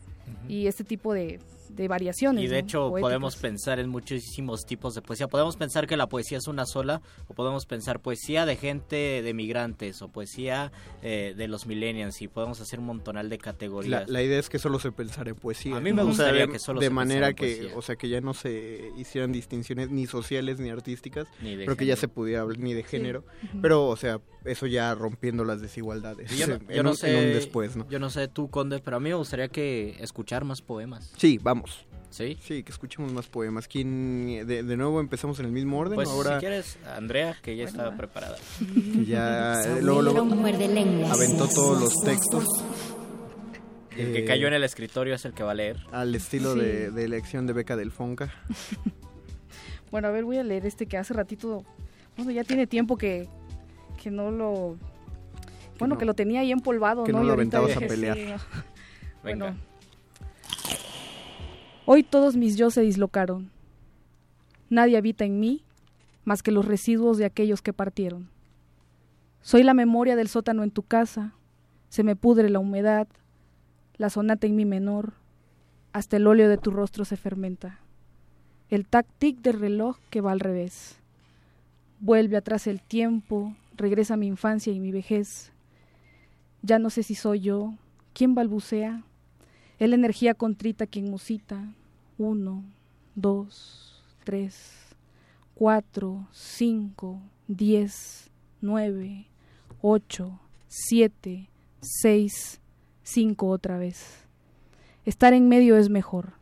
y 0.48 0.68
este 0.68 0.84
tipo 0.84 1.12
de, 1.12 1.40
de 1.76 1.88
variaciones. 1.88 2.44
Y 2.44 2.48
de 2.48 2.62
¿no? 2.62 2.68
hecho 2.68 2.80
Poéticas. 2.90 3.02
podemos 3.02 3.36
pensar 3.36 3.80
en 3.80 3.90
muchísimos 3.90 4.66
tipos 4.66 4.96
de 4.96 5.02
poesía. 5.02 5.28
Podemos 5.28 5.56
pensar 5.58 5.88
que 5.88 5.98
la 5.98 6.08
poesía 6.08 6.38
es 6.38 6.48
una 6.48 6.66
sola 6.66 7.02
o 7.28 7.34
podemos 7.34 7.66
pensar 7.66 8.00
poesía 8.02 8.46
de 8.46 8.56
gente 8.56 9.22
de 9.22 9.34
migrantes 9.34 10.02
o 10.02 10.08
poesía 10.10 10.72
eh, 11.02 11.34
de 11.36 11.48
los 11.48 11.66
millennials 11.66 12.22
y 12.22 12.28
podemos 12.28 12.62
hacer 12.62 12.80
un 12.80 12.86
montonal 12.86 13.30
de 13.30 13.38
categorías. 13.38 14.10
la 14.10 14.22
idea 14.24 14.40
es 14.40 14.50
que 14.50 14.60
solo 14.60 14.80
se 14.80 14.92
pensara 14.92 15.30
en 15.32 15.36
poesía. 15.36 15.76
A 15.78 15.80
mí 15.80 15.92
me 15.94 16.04
¿no? 16.04 16.10
O 16.10 16.14
sea, 16.14 16.26
gustaría 16.26 16.48
de- 16.48 16.52
que 16.54 16.60
solo 16.60 16.80
de 16.80 16.88
se 16.88 16.94
manera 16.94 17.28
pensara 17.28 17.30
en 17.30 17.36
que, 17.36 17.58
poesía. 17.62 17.78
o 17.78 17.82
sea, 17.82 17.96
que 17.96 18.10
ya 18.10 18.22
no 18.22 18.34
se 18.34 18.92
hicieran 18.98 19.32
distinciones 19.32 19.90
ni 19.90 20.08
sociales 20.08 20.60
ni 20.60 20.70
artísticas, 20.70 21.28
Ni 21.42 21.56
de 21.56 21.66
pero 21.66 21.78
que 21.78 21.86
ya 21.86 21.96
se 21.96 22.08
pudiera 22.08 22.42
hablar 22.42 22.60
ni 22.60 22.74
de 22.74 22.84
género, 22.84 23.26
pero, 23.62 23.88
o 23.88 23.96
sea, 23.96 24.20
eso 24.46 24.68
ya 24.68 24.94
rompiendo 24.96 25.44
las 25.44 25.60
desigualdades. 25.62 26.36
Yo 26.38 26.48
no, 26.48 26.54
en, 26.56 26.68
yo 26.68 26.84
no 26.84 26.92
un, 26.92 26.96
sé, 26.98 27.12
en 27.12 27.28
un 27.28 27.34
después, 27.34 27.76
¿no? 27.76 27.88
Yo 27.90 28.00
no 28.00 28.10
sé 28.10 28.28
tú, 28.28 28.50
Conde, 28.50 28.80
pero 28.80 28.98
a 28.98 29.00
mí 29.00 29.10
me 29.10 29.16
gustaría 29.16 29.48
que 29.48 29.98
escuchar 30.00 30.46
más 30.46 30.62
poemas. 30.62 31.12
Sí, 31.18 31.40
vamos. 31.42 31.65
¿Sí? 32.10 32.38
Sí, 32.42 32.64
que 32.64 32.72
escuchemos 32.72 33.12
más 33.12 33.28
poemas. 33.28 33.68
¿Quién, 33.68 34.48
de, 34.48 34.64
de 34.64 34.78
nuevo 34.78 35.02
empezamos 35.02 35.40
en 35.40 35.48
el 35.48 35.52
mismo 35.52 35.78
orden? 35.80 35.96
Pues 35.96 36.08
Ahora 36.10 36.36
si 36.36 36.40
quieres, 36.40 36.78
Andrea, 36.96 37.38
que 37.42 37.56
ya 37.58 37.66
estaba 37.66 37.96
preparada. 37.98 38.38
que 38.60 39.06
ya 39.06 39.62
eh, 39.66 39.82
luego, 39.82 40.02
luego 40.02 40.22
aventó 41.12 41.48
todos 41.48 41.82
los 41.82 41.94
textos. 42.04 42.46
El 43.98 44.12
que 44.14 44.20
Eh, 44.20 44.26
cayó 44.26 44.48
en 44.48 44.54
el 44.54 44.64
escritorio 44.64 45.16
es 45.16 45.26
el 45.26 45.34
que 45.34 45.44
va 45.44 45.52
a 45.52 45.56
leer. 45.56 45.78
Al 45.92 46.14
estilo 46.16 46.54
Sí. 46.54 46.60
de, 46.60 46.92
de 46.92 47.04
elección 47.04 47.48
de 47.48 47.54
beca 47.54 47.76
del 47.76 47.92
Fonca. 47.92 48.34
Bueno, 49.92 50.10
a 50.10 50.12
ver, 50.12 50.26
voy 50.26 50.38
a 50.38 50.44
leer 50.44 50.66
este 50.66 50.88
que 50.88 50.98
hace 50.98 51.14
ratito, 51.14 51.64
bueno, 52.18 52.32
ya 52.32 52.44
tiene 52.44 52.68
tiempo 52.68 52.98
que, 52.98 53.30
que 54.02 54.12
no 54.12 54.30
lo... 54.30 54.78
Bueno, 55.80 55.94
no- 55.96 55.98
que 56.00 56.04
lo 56.06 56.14
tenía 56.14 56.42
ahí 56.42 56.52
empolvado, 56.52 57.04
que 57.06 57.14
¿no? 57.14 57.20
no 57.20 57.24
Y 57.24 57.28
lo 57.28 57.34
aventabas 57.34 57.78
a 57.78 57.80
pelear. 57.82 58.18
sí, 58.18 58.24
no. 58.26 58.38
Venga. 59.24 59.46
Bueno. 59.46 59.58
Hoy 61.88 62.02
todos 62.02 62.36
mis 62.36 62.58
yo 62.58 62.72
se 62.72 62.82
dislocaron. 62.82 63.52
Nadie 64.72 64.98
habita 64.98 65.24
en 65.24 65.40
mí 65.40 65.62
más 66.24 66.42
que 66.42 66.50
los 66.50 66.66
residuos 66.66 67.20
de 67.20 67.26
aquellos 67.26 67.62
que 67.62 67.74
partieron. 67.74 68.28
Soy 69.42 69.62
la 69.62 69.76
memoria 69.76 70.16
del 70.16 70.28
sótano 70.28 70.64
en 70.64 70.72
tu 70.72 70.82
casa, 70.82 71.36
se 71.90 72.04
me 72.04 72.16
pudre 72.16 72.50
la 72.50 72.58
humedad, 72.58 73.08
la 73.98 74.10
sonata 74.10 74.48
en 74.48 74.56
mi 74.56 74.66
menor, 74.66 75.14
hasta 75.94 76.18
el 76.18 76.26
óleo 76.26 76.50
de 76.50 76.58
tu 76.58 76.72
rostro 76.72 77.06
se 77.06 77.18
fermenta. 77.18 77.80
El 78.70 78.88
tac-tic 78.88 79.42
del 79.42 79.60
reloj 79.60 79.98
que 80.10 80.22
va 80.22 80.32
al 80.32 80.40
revés. 80.40 80.98
Vuelve 82.00 82.36
atrás 82.36 82.66
el 82.66 82.82
tiempo, 82.82 83.56
regresa 83.78 84.18
mi 84.18 84.26
infancia 84.26 84.74
y 84.74 84.80
mi 84.80 84.92
vejez. 84.92 85.52
Ya 86.64 86.80
no 86.80 86.90
sé 86.90 87.04
si 87.04 87.14
soy 87.14 87.42
yo, 87.42 87.76
quién 88.14 88.34
balbucea, 88.34 89.04
es 89.80 89.90
la 89.90 89.96
energía 89.96 90.34
contrita 90.34 90.88
quien 90.88 91.10
musita. 91.10 91.74
Uno, 92.18 92.64
dos, 93.16 94.04
tres, 94.24 94.96
cuatro, 95.54 96.28
cinco, 96.32 97.22
diez, 97.48 98.32
nueve, 98.62 99.28
ocho, 99.82 100.40
siete, 100.68 101.50
seis, 101.82 102.62
cinco 103.04 103.50
otra 103.50 103.78
vez. 103.78 104.26
Estar 105.04 105.34
en 105.34 105.50
medio 105.50 105.76
es 105.76 105.90
mejor. 105.90 106.34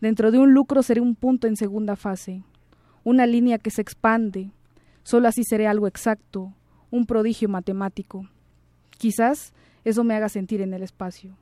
Dentro 0.00 0.30
de 0.30 0.38
un 0.38 0.54
lucro 0.54 0.82
seré 0.82 1.00
un 1.00 1.14
punto 1.14 1.46
en 1.46 1.56
segunda 1.56 1.96
fase, 1.96 2.42
una 3.04 3.26
línea 3.26 3.58
que 3.58 3.70
se 3.70 3.82
expande. 3.82 4.50
Solo 5.02 5.26
así 5.26 5.42
seré 5.42 5.66
algo 5.66 5.88
exacto, 5.88 6.54
un 6.90 7.06
prodigio 7.06 7.48
matemático. 7.48 8.28
Quizás 8.98 9.52
eso 9.84 10.04
me 10.04 10.14
haga 10.14 10.28
sentir 10.28 10.60
en 10.60 10.74
el 10.74 10.84
espacio 10.84 11.36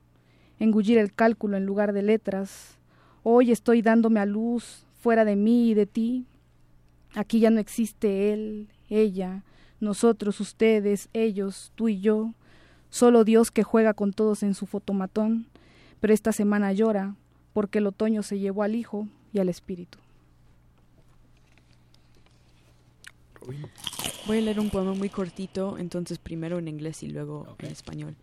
engullir 0.61 0.99
el 0.99 1.13
cálculo 1.13 1.57
en 1.57 1.67
lugar 1.67 1.93
de 1.93 2.03
letras. 2.03 2.77
Hoy 3.25 3.51
estoy 3.51 3.83
dándome 3.83 4.21
a 4.21 4.27
luz 4.27 4.85
fuera 5.01 5.25
de 5.25 5.35
mí 5.35 5.71
y 5.71 5.75
de 5.75 5.87
ti. 5.87 6.27
Aquí 7.15 7.41
ya 7.41 7.51
no 7.51 7.59
existe 7.59 8.33
él, 8.33 8.69
ella, 8.89 9.43
nosotros, 9.81 10.39
ustedes, 10.39 11.09
ellos, 11.13 11.73
tú 11.75 11.89
y 11.89 12.01
yo. 12.01 12.35
Solo 12.91 13.25
Dios 13.25 13.51
que 13.51 13.65
juega 13.65 13.95
con 13.95 14.13
todos 14.13 14.43
en 14.43 14.55
su 14.55 14.67
fotomatón. 14.67 15.47
Pero 15.99 16.15
esta 16.15 16.33
semana 16.33 16.73
llora 16.73 17.17
porque 17.53 17.79
el 17.79 17.87
otoño 17.87 18.23
se 18.23 18.39
llevó 18.39 18.63
al 18.63 18.75
hijo 18.75 19.09
y 19.33 19.41
al 19.41 19.49
espíritu. 19.49 19.99
Voy 24.27 24.39
a 24.39 24.41
leer 24.41 24.61
un 24.61 24.71
poema 24.71 24.93
muy 24.93 25.09
cortito, 25.09 25.79
entonces 25.79 26.19
primero 26.19 26.59
en 26.59 26.69
inglés 26.69 27.03
y 27.03 27.09
luego 27.09 27.57
en 27.59 27.71
español. 27.71 28.15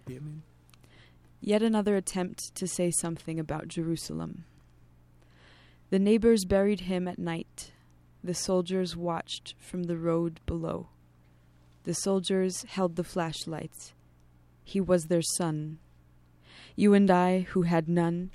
Yet 1.39 1.61
another 1.61 1.95
attempt 1.95 2.55
to 2.55 2.67
say 2.67 2.91
something 2.91 3.39
about 3.39 3.67
Jerusalem. 3.67 4.45
The 5.89 5.99
neighbors 5.99 6.45
buried 6.45 6.81
him 6.81 7.07
at 7.07 7.19
night. 7.19 7.71
The 8.23 8.33
soldiers 8.33 8.95
watched 8.97 9.55
from 9.59 9.83
the 9.83 9.97
road 9.97 10.41
below. 10.45 10.89
The 11.83 11.93
soldiers 11.93 12.63
held 12.63 12.95
the 12.95 13.03
flashlights. 13.03 13.93
He 14.63 14.81
was 14.81 15.05
their 15.05 15.21
son. 15.21 15.77
You 16.75 16.93
and 16.93 17.09
I, 17.09 17.39
who 17.39 17.61
had 17.61 17.87
none, 17.87 18.31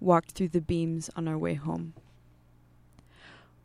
walked 0.00 0.32
through 0.32 0.48
the 0.48 0.62
beams 0.62 1.10
on 1.14 1.28
our 1.28 1.36
way 1.36 1.54
home. 1.54 1.92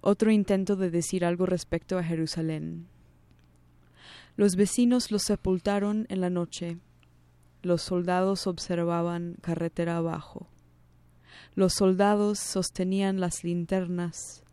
Otro 0.03 0.31
intento 0.31 0.75
de 0.75 0.89
decir 0.89 1.23
algo 1.23 1.47
respecto 1.47 1.97
a 1.97 2.03
Jerusalén. 2.03 2.87
Los 4.35 4.55
vecinos 4.55 5.11
lo 5.11 5.19
sepultaron 5.19 6.07
en 6.09 6.19
la 6.19 6.29
noche. 6.29 6.77
Los 7.61 7.81
soldados 7.81 8.47
observaban 8.47 9.35
carretera 9.41 9.97
abajo. 9.97 10.47
Los 11.53 11.73
soldados 11.73 12.39
sostenían 12.39 13.19
las 13.19 13.43
linternas. 13.43 14.43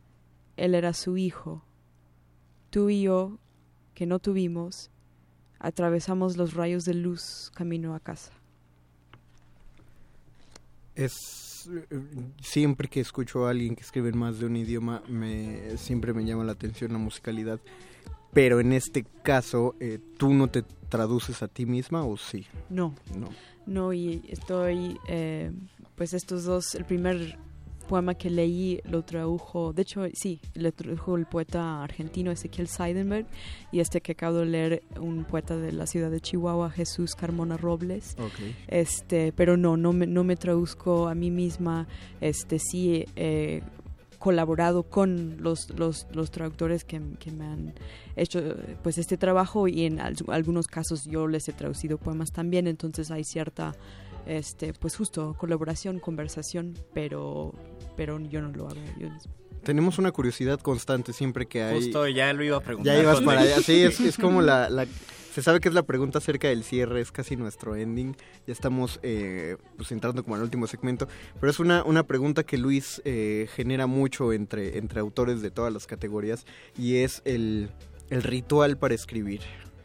Él 0.56 0.74
era 0.74 0.93
su 0.93 1.16
hijo. 1.16 1.64
Tú 2.70 2.90
y 2.90 3.02
yo, 3.02 3.39
que 3.94 4.06
no 4.06 4.18
tuvimos, 4.18 4.90
atravesamos 5.59 6.36
los 6.36 6.55
rayos 6.55 6.85
de 6.85 6.94
luz 6.94 7.51
camino 7.55 7.94
a 7.94 8.01
casa. 8.01 8.32
Es 10.94 11.47
siempre 12.40 12.89
que 12.89 13.01
escucho 13.01 13.47
a 13.47 13.51
alguien 13.51 13.77
que 13.77 13.82
escribe 13.82 14.11
en 14.11 14.19
más 14.19 14.39
de 14.39 14.47
un 14.47 14.57
idioma, 14.57 15.03
me 15.09 15.77
siempre 15.77 16.12
me 16.12 16.24
llama 16.24 16.45
la 16.45 16.53
atención 16.53 16.93
la 16.93 16.99
musicalidad. 16.99 17.61
Pero 18.32 18.61
en 18.61 18.73
este 18.73 19.05
caso, 19.23 19.74
eh, 19.81 19.99
¿tú 20.19 20.35
no 20.35 20.49
te 20.49 20.62
traduces 20.89 21.43
a 21.43 21.49
ti 21.49 21.66
misma 21.66 22.05
o 22.05 22.16
sí? 22.16 22.47
No. 22.69 22.95
No. 23.16 23.28
No, 23.66 23.93
y 23.93 24.23
estoy, 24.28 24.99
eh, 25.09 25.51
pues 25.97 26.15
estos 26.15 26.45
dos, 26.45 26.74
el 26.74 26.85
primer 26.85 27.39
poema 27.89 28.15
que 28.15 28.31
leí 28.31 28.81
lo 28.85 29.02
tradujo, 29.02 29.73
de 29.73 29.82
hecho, 29.82 30.02
sí, 30.15 30.39
lo 30.55 30.70
tradujo 30.70 31.16
el 31.16 31.27
poeta 31.27 31.82
argentino 31.82 32.31
Ezequiel 32.31 32.69
Seidenberg 32.69 33.27
y 33.73 33.81
este 33.81 34.01
que 34.01 34.12
acabo 34.12 34.36
de 34.39 34.47
leer, 34.47 34.82
un 35.01 35.24
poeta 35.24 35.56
de 35.56 35.73
la 35.73 35.86
ciudad 35.86 36.10
de 36.10 36.20
Chihuahua, 36.20 36.70
Jesús 36.70 37.15
Carmona 37.16 37.56
Robles. 37.56 38.15
Este, 38.69 39.32
pero 39.32 39.56
no, 39.56 39.77
no 39.77 39.93
me, 39.93 40.06
no 40.06 40.23
me 40.23 40.36
traduzco 40.36 41.09
a 41.09 41.15
mí 41.16 41.31
misma, 41.31 41.89
este, 42.20 42.59
sí 42.60 43.05
he 43.16 43.62
colaborado 44.19 44.82
con 44.82 45.36
los, 45.40 45.70
los, 45.78 46.06
los 46.12 46.31
traductores 46.32 46.82
que, 46.85 47.01
que 47.20 47.31
me 47.31 47.44
han 47.47 47.74
hecho 48.16 48.40
pues 48.82 48.98
este 48.98 49.16
trabajo 49.16 49.69
y 49.69 49.85
en 49.85 50.01
al- 50.01 50.16
algunos 50.27 50.66
casos 50.66 51.05
yo 51.05 51.28
les 51.28 51.48
he 51.48 51.52
traducido 51.52 51.98
poemas 51.98 52.32
también, 52.32 52.66
entonces 52.66 53.12
hay 53.12 53.23
cierta 53.23 53.77
este 54.28 54.72
pues 54.74 54.96
justo 54.96 55.34
colaboración, 55.38 55.98
conversación, 55.98 56.74
pero 56.94 57.52
pero 57.96 58.20
yo 58.20 58.40
no 58.40 58.48
lo 58.50 58.68
hago 58.68 58.80
yo 58.98 59.10
misma. 59.10 59.32
Tenemos 59.64 59.98
una 59.98 60.12
curiosidad 60.12 60.60
constante 60.60 61.12
siempre 61.12 61.46
que 61.46 61.62
hay... 61.64 61.74
Justo 61.82 62.06
ya 62.06 62.32
lo 62.32 62.44
iba 62.44 62.56
a 62.56 62.60
preguntar. 62.60 62.94
Ya 62.94 63.02
ibas 63.02 63.20
para 63.20 63.40
allá. 63.40 63.56
Sí, 63.60 63.82
es, 63.82 63.98
es 64.00 64.16
como 64.16 64.40
la, 64.40 64.70
la- 64.70 64.86
Se 65.34 65.42
sabe 65.42 65.59
que 65.60 65.68
es 65.68 65.74
la 65.74 65.82
pregunta 65.82 66.18
acerca 66.18 66.48
del 66.48 66.62
cierre, 66.62 67.00
es 67.00 67.10
casi 67.10 67.34
nuestro 67.36 67.74
ending. 67.74 68.16
Ya 68.46 68.52
estamos 68.52 69.00
eh, 69.02 69.56
pues 69.76 69.90
entrando 69.90 70.22
como 70.22 70.36
al 70.36 70.42
último 70.42 70.68
segmento. 70.68 71.09
Pero 71.40 71.50
es 71.50 71.59
una, 71.59 71.82
una 71.82 72.05
pregunta 72.05 72.44
que 72.44 72.56
Luis 72.56 73.02
eh, 73.05 73.48
genera 73.55 73.86
mucho 73.88 74.32
entre, 74.32 74.78
entre 74.78 75.00
autores 75.00 75.42
de 75.42 75.50
todas 75.50 75.72
las 75.72 75.86
categorías 75.88 76.46
y 76.78 76.98
es 76.98 77.20
el, 77.24 77.68
el 78.10 78.22
ritual 78.22 78.78
para 78.78 78.94
escribir. 78.94 79.40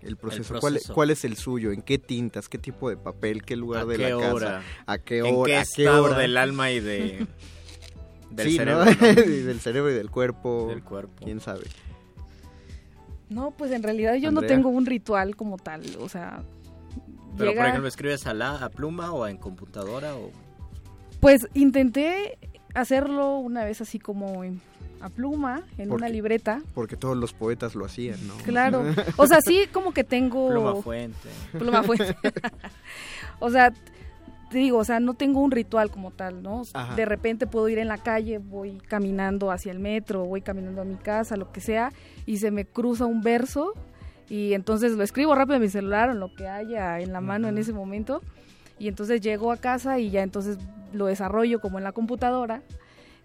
El 0.05 0.17
proceso. 0.17 0.55
¿Cuál, 0.59 0.73
proceso. 0.73 0.93
cuál 0.93 1.09
es 1.11 1.23
el 1.25 1.37
suyo? 1.37 1.71
¿En 1.71 1.81
qué 1.81 1.97
tintas? 1.97 2.49
¿Qué 2.49 2.57
tipo 2.57 2.89
de 2.89 2.97
papel? 2.97 3.43
¿Qué 3.43 3.55
lugar 3.55 3.83
¿A 3.83 3.85
de 3.85 3.95
qué 3.97 4.09
la 4.09 4.17
casa? 4.19 4.33
hora? 4.33 4.61
¿A 4.85 4.97
qué 4.97 5.19
¿En 5.19 5.35
hora? 5.35 5.45
qué 5.47 5.57
¿A 5.57 5.63
qué 5.75 5.83
estado 5.83 6.03
hora? 6.03 6.17
del 6.19 6.37
alma 6.37 6.71
y 6.71 6.79
de- 6.79 7.27
del 8.31 8.49
Sí, 8.49 8.57
cerebro, 8.57 8.85
¿no? 8.85 8.91
no? 8.91 9.07
Y 9.25 9.41
del 9.41 9.59
cerebro 9.59 9.91
y 9.91 9.93
del 9.93 10.09
cuerpo. 10.11 10.67
Del 10.69 10.83
cuerpo. 10.83 11.23
¿Quién 11.23 11.39
sabe? 11.39 11.63
No, 13.29 13.51
pues 13.51 13.71
en 13.71 13.81
realidad 13.83 14.15
yo 14.15 14.29
Andrea. 14.29 14.31
no 14.49 14.55
tengo 14.55 14.69
un 14.69 14.85
ritual 14.85 15.35
como 15.35 15.57
tal, 15.57 15.81
o 15.99 16.07
sea, 16.09 16.43
Pero 17.37 17.51
llega- 17.51 17.61
por 17.61 17.69
ejemplo, 17.69 17.87
¿escribes 17.87 18.27
a 18.27 18.33
la 18.33 18.55
a 18.63 18.69
pluma 18.69 19.11
o 19.13 19.25
en 19.27 19.37
computadora 19.37 20.15
o 20.15 20.31
Pues 21.19 21.47
intenté 21.53 22.37
hacerlo 22.75 23.37
una 23.37 23.63
vez 23.63 23.81
así 23.81 23.97
como 23.97 24.43
en- 24.43 24.61
a 25.03 25.09
pluma, 25.09 25.63
en 25.77 25.89
¿Por 25.89 25.97
una 25.97 26.07
libreta. 26.07 26.61
Porque 26.73 26.95
todos 26.95 27.17
los 27.17 27.33
poetas 27.33 27.75
lo 27.75 27.85
hacían, 27.85 28.25
¿no? 28.25 28.35
Claro. 28.45 28.83
O 29.17 29.27
sea, 29.27 29.41
sí 29.41 29.67
como 29.71 29.93
que 29.93 30.03
tengo... 30.03 30.49
Pluma 30.49 30.75
fuente. 30.75 31.29
Pluma 31.51 31.83
fuente. 31.83 32.15
o 33.39 33.49
sea, 33.49 33.73
te 34.49 34.57
digo, 34.57 34.77
o 34.77 34.83
sea, 34.85 34.99
no 34.99 35.13
tengo 35.13 35.41
un 35.41 35.51
ritual 35.51 35.91
como 35.91 36.11
tal, 36.11 36.41
¿no? 36.41 36.63
Ajá. 36.73 36.95
De 36.95 37.05
repente 37.05 37.47
puedo 37.47 37.67
ir 37.67 37.79
en 37.79 37.89
la 37.89 37.97
calle, 37.97 38.37
voy 38.37 38.77
caminando 38.87 39.51
hacia 39.51 39.71
el 39.71 39.79
metro, 39.79 40.25
voy 40.25 40.41
caminando 40.41 40.81
a 40.81 40.85
mi 40.85 40.95
casa, 40.95 41.35
lo 41.35 41.51
que 41.51 41.59
sea, 41.59 41.91
y 42.25 42.37
se 42.37 42.51
me 42.51 42.65
cruza 42.65 43.05
un 43.05 43.21
verso 43.21 43.73
y 44.29 44.53
entonces 44.53 44.93
lo 44.93 45.03
escribo 45.03 45.35
rápido 45.35 45.57
en 45.57 45.63
mi 45.63 45.69
celular 45.69 46.09
o 46.09 46.11
en 46.13 46.19
lo 46.19 46.33
que 46.33 46.47
haya 46.47 46.99
en 47.01 47.11
la 47.11 47.19
mano 47.19 47.49
en 47.49 47.57
ese 47.57 47.73
momento 47.73 48.21
y 48.79 48.87
entonces 48.87 49.21
llego 49.21 49.51
a 49.51 49.57
casa 49.57 49.99
y 49.99 50.11
ya 50.11 50.23
entonces 50.23 50.57
lo 50.93 51.07
desarrollo 51.07 51.59
como 51.59 51.77
en 51.77 51.83
la 51.83 51.91
computadora 51.91 52.61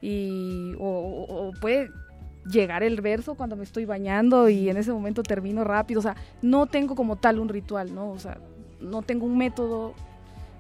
y 0.01 0.75
o, 0.79 0.85
o- 0.87 1.49
o 1.49 1.53
puede 1.61 1.91
llegar 2.51 2.83
el 2.83 3.01
verso 3.01 3.35
cuando 3.35 3.57
me 3.57 3.65
estoy 3.65 3.85
bañando 3.85 4.49
y 4.49 4.69
en 4.71 4.77
ese 4.79 4.93
momento 4.93 5.23
termino 5.23 5.65
rápido, 5.65 6.01
o 6.01 6.03
sea, 6.03 6.17
no 6.41 6.67
tengo 6.67 6.95
como 6.95 7.17
tal 7.17 7.39
un 7.39 7.49
ritual, 7.49 7.95
¿no? 7.95 8.11
O 8.11 8.19
sea, 8.19 8.39
no 8.81 9.03
tengo 9.03 9.27
un 9.27 9.37
método 9.37 9.93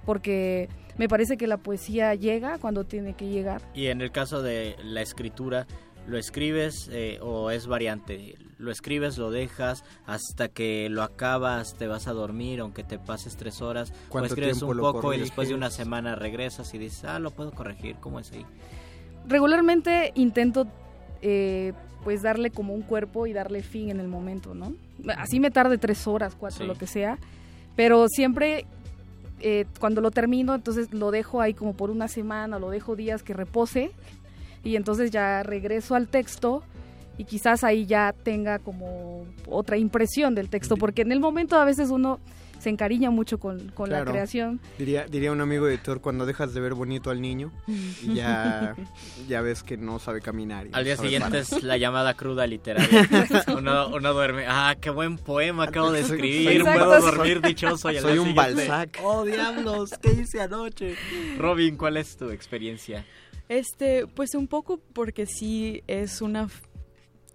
porque 0.04 0.68
me 0.96 1.08
parece 1.08 1.36
que 1.36 1.46
la 1.46 1.58
poesía 1.58 2.14
llega 2.14 2.58
cuando 2.58 2.84
tiene 2.84 3.14
que 3.14 3.28
llegar. 3.28 3.62
Y 3.74 3.86
en 3.86 4.00
el 4.00 4.10
caso 4.10 4.42
de 4.42 4.76
la 4.82 5.00
escritura, 5.02 5.66
¿lo 6.06 6.18
escribes 6.18 6.88
eh, 6.92 7.18
o 7.22 7.50
es 7.50 7.66
variante? 7.66 8.34
Lo 8.58 8.72
escribes, 8.72 9.16
lo 9.18 9.30
dejas 9.30 9.84
hasta 10.04 10.48
que 10.48 10.88
lo 10.90 11.02
acabas, 11.04 11.74
te 11.74 11.86
vas 11.86 12.08
a 12.08 12.12
dormir, 12.12 12.58
aunque 12.60 12.82
te 12.82 12.98
pases 12.98 13.36
tres 13.36 13.62
horas. 13.62 13.90
O 14.08 14.10
¿Cuánto 14.10 14.26
escribes 14.34 14.60
un 14.62 14.76
poco 14.78 15.14
y 15.14 15.18
después 15.20 15.48
de 15.48 15.54
una 15.54 15.70
semana 15.70 16.16
regresas 16.16 16.74
y 16.74 16.78
dices, 16.78 17.04
ah, 17.04 17.20
lo 17.20 17.30
puedo 17.30 17.52
corregir, 17.52 17.96
¿cómo 18.00 18.18
es 18.18 18.32
ahí? 18.32 18.44
Regularmente 19.28 20.12
intento 20.14 20.66
eh, 21.22 21.72
pues 22.04 22.22
darle 22.22 22.50
como 22.50 22.74
un 22.74 22.82
cuerpo 22.82 23.26
y 23.26 23.32
darle 23.32 23.62
fin 23.62 23.90
en 23.90 24.00
el 24.00 24.08
momento, 24.08 24.54
¿no? 24.54 24.72
Así 25.16 25.38
me 25.40 25.50
tarde 25.50 25.78
tres 25.78 26.06
horas, 26.06 26.34
cuatro, 26.34 26.60
Sí. 26.60 26.66
lo 26.66 26.74
que 26.74 26.86
sea, 26.86 27.18
pero 27.76 28.06
siempre 28.08 28.64
eh, 29.40 29.66
cuando 29.78 30.00
lo 30.00 30.10
termino, 30.10 30.54
entonces 30.54 30.92
lo 30.92 31.10
dejo 31.10 31.40
ahí 31.40 31.54
como 31.54 31.74
por 31.74 31.90
una 31.90 32.08
semana, 32.08 32.58
lo 32.58 32.70
dejo 32.70 32.96
días 32.96 33.22
que 33.22 33.34
repose 33.34 33.90
y 34.64 34.74
entonces 34.76 35.10
ya 35.12 35.42
regreso 35.44 35.94
al 35.94 36.08
texto 36.08 36.62
y 37.18 37.24
quizás 37.24 37.62
ahí 37.64 37.86
ya 37.86 38.12
tenga 38.24 38.58
como 38.58 39.24
otra 39.46 39.76
impresión 39.76 40.34
del 40.34 40.48
texto, 40.48 40.76
porque 40.76 41.02
en 41.02 41.12
el 41.12 41.20
momento 41.20 41.56
a 41.56 41.64
veces 41.64 41.90
uno 41.90 42.18
se 42.58 42.70
encariña 42.70 43.10
mucho 43.10 43.38
con, 43.38 43.68
con 43.70 43.90
la 43.90 44.04
creación. 44.04 44.60
Diría, 44.78 45.06
diría 45.06 45.30
un 45.32 45.40
amigo 45.40 45.68
editor, 45.68 46.00
cuando 46.00 46.26
dejas 46.26 46.54
de 46.54 46.60
ver 46.60 46.74
bonito 46.74 47.10
al 47.10 47.20
niño, 47.20 47.52
y 47.66 48.14
ya, 48.14 48.74
ya 49.28 49.40
ves 49.40 49.62
que 49.62 49.76
no 49.76 49.98
sabe 49.98 50.20
caminar. 50.20 50.66
y 50.66 50.70
Al 50.72 50.84
día 50.84 50.96
siguiente 50.96 51.28
parar. 51.28 51.42
es 51.42 51.62
la 51.62 51.76
llamada 51.76 52.14
cruda 52.14 52.46
literaria. 52.46 53.08
uno, 53.56 53.88
uno 53.88 54.12
duerme, 54.12 54.44
ah, 54.48 54.76
qué 54.80 54.90
buen 54.90 55.18
poema 55.18 55.64
acabo 55.64 55.92
de 55.92 56.02
Soy- 56.04 56.16
escribir, 56.16 56.60
Exacto. 56.60 56.84
puedo 56.84 57.00
dormir 57.00 57.40
dichoso. 57.40 57.90
Y 57.92 57.96
al 57.96 58.02
Soy 58.02 58.12
día 58.14 58.22
un 58.22 58.34
Balzac. 58.34 58.98
Oh, 59.02 59.24
diablos, 59.24 59.90
¿qué 60.02 60.12
hice 60.12 60.40
anoche? 60.40 60.96
Robin, 61.38 61.76
¿cuál 61.76 61.96
es 61.96 62.16
tu 62.16 62.30
experiencia? 62.30 63.04
Este, 63.48 64.06
pues 64.06 64.34
un 64.34 64.46
poco 64.46 64.78
porque 64.92 65.24
sí 65.24 65.82
es 65.86 66.20
una 66.20 66.48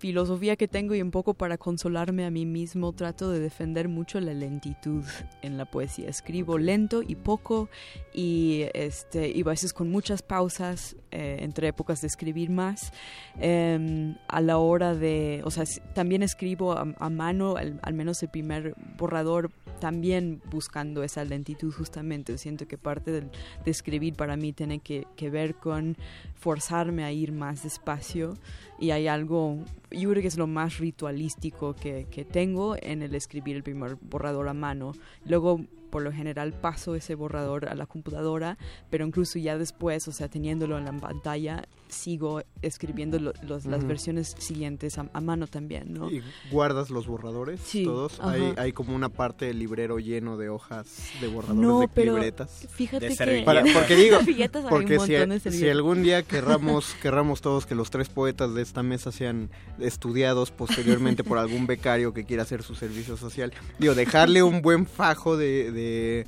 filosofía 0.04 0.58
que 0.58 0.68
tengo 0.68 0.94
y 0.96 1.02
un 1.02 1.12
poco 1.12 1.34
para 1.34 1.58
consolarme 1.58 2.26
a 2.26 2.30
mí 2.30 2.46
mismo 2.46 2.92
trato 2.92 3.32
de 3.32 3.40
defender 3.40 3.88
mucho 3.88 4.20
la 4.20 4.34
lentitud 4.34 5.06
en 5.42 5.58
la 5.58 5.64
poesía. 5.64 6.10
Escribo 6.10 6.58
lento 6.58 7.02
y 7.02 7.16
poco 7.16 7.70
y 8.14 8.66
este 8.74 9.30
y 9.30 9.40
a 9.44 9.46
veces 9.46 9.72
con 9.72 9.90
muchas 9.90 10.22
pausas 10.22 10.98
eh, 11.14 11.38
entre 11.44 11.68
épocas 11.70 12.02
de 12.02 12.08
escribir 12.08 12.50
más. 12.50 12.92
Em, 13.40 14.16
a 14.28 14.42
la 14.42 14.58
hora 14.58 14.94
de, 14.96 15.42
o 15.46 15.52
sea, 15.52 15.64
también 15.94 16.24
escribo 16.24 16.74
a, 16.74 16.86
a 16.98 17.10
mano, 17.10 17.56
al, 17.56 17.80
al 17.82 17.94
menos 17.94 18.22
el 18.24 18.30
primer 18.30 18.76
borrador, 18.98 19.52
también 19.80 20.42
buscando 20.50 21.04
esa 21.04 21.24
lentitud 21.26 21.72
justamente. 21.74 22.38
Siento 22.38 22.68
que 22.68 22.78
parte 22.78 23.12
del- 23.12 23.30
de 23.66 23.72
escribir 23.72 24.16
para 24.16 24.36
mí 24.38 24.54
tiene 24.54 24.80
que, 24.80 25.06
que 25.16 25.30
ver 25.30 25.56
con 25.56 25.98
forzarme 26.36 27.04
a 27.04 27.12
ir 27.12 27.32
más 27.32 27.64
despacio 27.64 28.36
y 28.80 28.92
hay 28.92 29.08
algo, 29.08 29.58
yo 29.92 30.10
creo 30.10 30.22
que 30.22 30.28
es 30.28 30.38
lo 30.38 30.48
más 30.48 30.78
ritualístico 30.78 31.74
que, 31.76 32.06
que 32.10 32.26
tengo 32.26 32.76
en 32.82 33.02
el 33.02 33.16
escribir 33.16 33.56
el 33.56 33.64
primer 33.64 33.96
borrador 34.02 34.48
a 34.50 34.54
mano. 34.54 34.94
Luego, 35.26 35.62
por 35.94 36.02
lo 36.02 36.12
general, 36.12 36.54
paso 36.54 36.96
ese 36.96 37.14
borrador 37.14 37.70
a 37.70 37.76
la 37.76 37.86
computadora, 37.86 38.58
pero 38.90 39.06
incluso 39.06 39.38
ya 39.38 39.60
después, 39.60 40.08
o 40.08 40.12
sea, 40.12 40.28
teniéndolo 40.28 40.80
en 40.80 40.86
la 40.86 40.94
pantalla, 40.94 41.66
sigo 41.94 42.42
escribiendo 42.62 43.20
lo- 43.20 43.34
los- 43.44 43.66
las 43.66 43.86
versiones 43.88 44.36
siguientes 44.38 44.98
a, 44.98 45.10
a 45.14 45.22
mano 45.22 45.48
también, 45.48 45.94
¿no? 45.94 46.10
¿Y 46.12 46.22
guardas 46.52 46.90
los 46.90 47.08
borradores 47.08 47.62
Sí, 47.62 47.86
todos? 47.86 48.20
Hay, 48.20 48.54
hay 48.58 48.72
como 48.74 48.96
una 48.96 49.10
parte 49.10 49.46
del 49.46 49.60
librero 49.60 50.00
lleno 50.00 50.36
de 50.38 50.50
hojas 50.50 50.88
de 51.22 51.28
borradores 51.28 51.62
No, 51.62 51.80
de 51.80 51.88
pero 51.88 52.14
libretas. 52.16 52.68
fíjate 52.72 53.10
De 53.10 53.16
que-. 53.18 53.44
Para- 53.44 53.64
porque 53.74 53.96
digo, 53.96 54.18
porque 54.70 55.00
si, 55.00 55.52
si 55.52 55.70
algún 55.70 56.04
día 56.04 56.24
querramos, 56.24 56.94
querramos 57.02 57.42
todos 57.42 57.66
que 57.66 57.76
los 57.76 57.90
tres 57.90 58.10
poetas 58.10 58.54
de 58.54 58.62
esta 58.62 58.84
mesa 58.84 59.12
sean 59.12 59.50
estudiados 59.80 60.52
posteriormente 60.52 61.24
por 61.24 61.38
algún 61.38 61.68
becario 61.68 62.14
que 62.14 62.26
quiera 62.26 62.44
hacer 62.44 62.64
su 62.64 62.76
servicio 62.76 63.18
social, 63.18 63.54
digo, 63.80 63.96
dejarle 63.96 64.44
un 64.44 64.62
buen 64.62 64.86
fajo 64.86 65.38
de... 65.38 65.72
de 65.72 66.28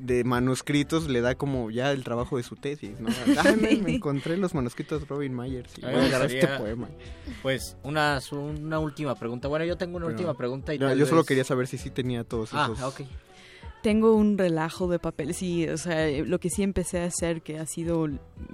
de 0.00 0.24
manuscritos 0.24 1.08
le 1.08 1.20
da 1.20 1.34
como 1.34 1.70
ya 1.70 1.92
el 1.92 2.02
trabajo 2.04 2.36
de 2.36 2.42
su 2.42 2.56
tesis, 2.56 2.98
¿no? 3.00 3.08
Ah, 3.38 3.54
me, 3.60 3.76
me 3.76 3.94
encontré 3.96 4.36
los 4.36 4.54
manuscritos 4.54 5.00
de 5.00 5.06
Robin 5.06 5.34
Myers 5.36 5.72
y 5.78 5.84
A 5.84 5.88
mí 5.88 5.92
voy 5.94 5.94
a 5.94 6.02
me 6.02 6.08
agarrar 6.08 6.26
este 6.26 6.40
gustaría, 6.40 6.58
poema. 6.58 6.88
Pues 7.42 7.76
una, 7.82 8.20
una 8.32 8.78
última 8.78 9.14
pregunta. 9.14 9.48
Bueno, 9.48 9.64
yo 9.64 9.76
tengo 9.76 9.96
una 9.96 10.06
Pero- 10.06 10.16
última 10.16 10.34
pregunta 10.34 10.74
y 10.74 10.78
No, 10.78 10.92
yo 10.94 11.06
solo 11.06 11.22
vez- 11.22 11.28
quería 11.28 11.44
saber 11.44 11.66
si 11.66 11.78
sí 11.78 11.90
tenía 11.90 12.24
todos 12.24 12.50
Ah, 12.52 12.70
esos. 12.72 12.82
ok. 12.82 13.06
Tengo 13.82 14.14
un 14.14 14.36
relajo 14.36 14.88
de 14.88 14.98
papel, 14.98 15.32
sí, 15.32 15.66
o 15.66 15.78
sea, 15.78 16.06
lo 16.26 16.38
que 16.38 16.50
sí 16.50 16.62
empecé 16.62 17.00
a 17.00 17.06
hacer, 17.06 17.40
que 17.40 17.58
ha 17.58 17.64
sido 17.64 18.06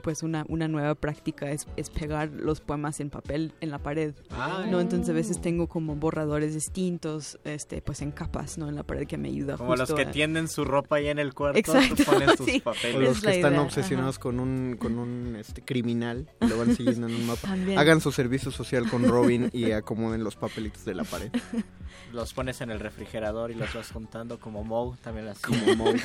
pues 0.03 0.23
una, 0.23 0.44
una 0.48 0.69
nueva 0.69 0.94
práctica, 0.94 1.51
es, 1.51 1.66
es 1.77 1.90
pegar 1.90 2.31
los 2.31 2.61
poemas 2.61 3.01
en 3.01 3.11
papel 3.11 3.53
en 3.61 3.70
la 3.70 3.78
pared, 3.81 4.15
Ah. 4.31 4.65
¿no? 4.70 4.81
Entonces 4.81 5.09
a 5.11 5.12
veces 5.12 5.40
tengo 5.40 5.66
como 5.66 5.97
borradores 5.97 6.55
distintos, 6.55 7.40
este, 7.43 7.82
pues 7.82 8.03
en 8.03 8.12
capas, 8.12 8.57
¿no? 8.57 8.69
En 8.69 8.77
la 8.77 8.85
pared 8.85 9.05
que 9.09 9.19
me 9.19 9.28
ayuda 9.28 9.57
Como 9.57 9.74
los 9.74 9.93
que 9.93 10.03
a- 10.03 10.11
tienden 10.12 10.47
su 10.47 10.65
ropa 10.65 10.97
ahí 10.97 11.09
en 11.09 11.19
el 11.19 11.35
cuarto, 11.35 11.59
Exacto, 11.59 11.97
tú 11.97 12.05
pones 12.05 12.36
tus 12.36 12.47
sí. 12.51 12.59
O 12.59 12.62
papeles. 12.62 12.94
los 13.01 13.16
Es 13.16 13.23
que 13.24 13.31
están 13.31 13.53
idea, 13.55 13.62
obsesionados 13.62 14.19
con 14.20 14.39
un, 14.39 14.77
con 14.78 14.97
un 14.97 15.35
este, 15.36 15.61
criminal 15.62 16.31
y 16.40 16.47
lo 16.47 16.57
van 16.59 16.73
siguiendo 16.77 17.09
en 17.09 17.15
un 17.16 17.27
mapa. 17.27 17.48
También. 17.48 17.78
Hagan 17.78 18.01
su 18.01 18.12
servicio 18.12 18.53
social 18.53 18.89
con 18.89 19.03
Robin 19.05 19.51
y 19.53 19.73
acomoden 19.73 20.23
los 20.23 20.36
papelitos 20.36 20.85
de 20.85 20.94
la 20.94 21.03
pared. 21.05 21.31
Los 22.12 22.32
pones 22.32 22.60
en 22.60 22.70
el 22.70 22.80
refrigerador 22.80 23.50
y 23.50 23.54
los 23.54 23.72
vas 23.74 23.90
juntando 23.90 24.38
como 24.38 24.64
Moe, 24.64 24.96
también 25.02 25.28
así. 25.28 25.42
Como 25.42 25.74
Moe. 25.76 25.96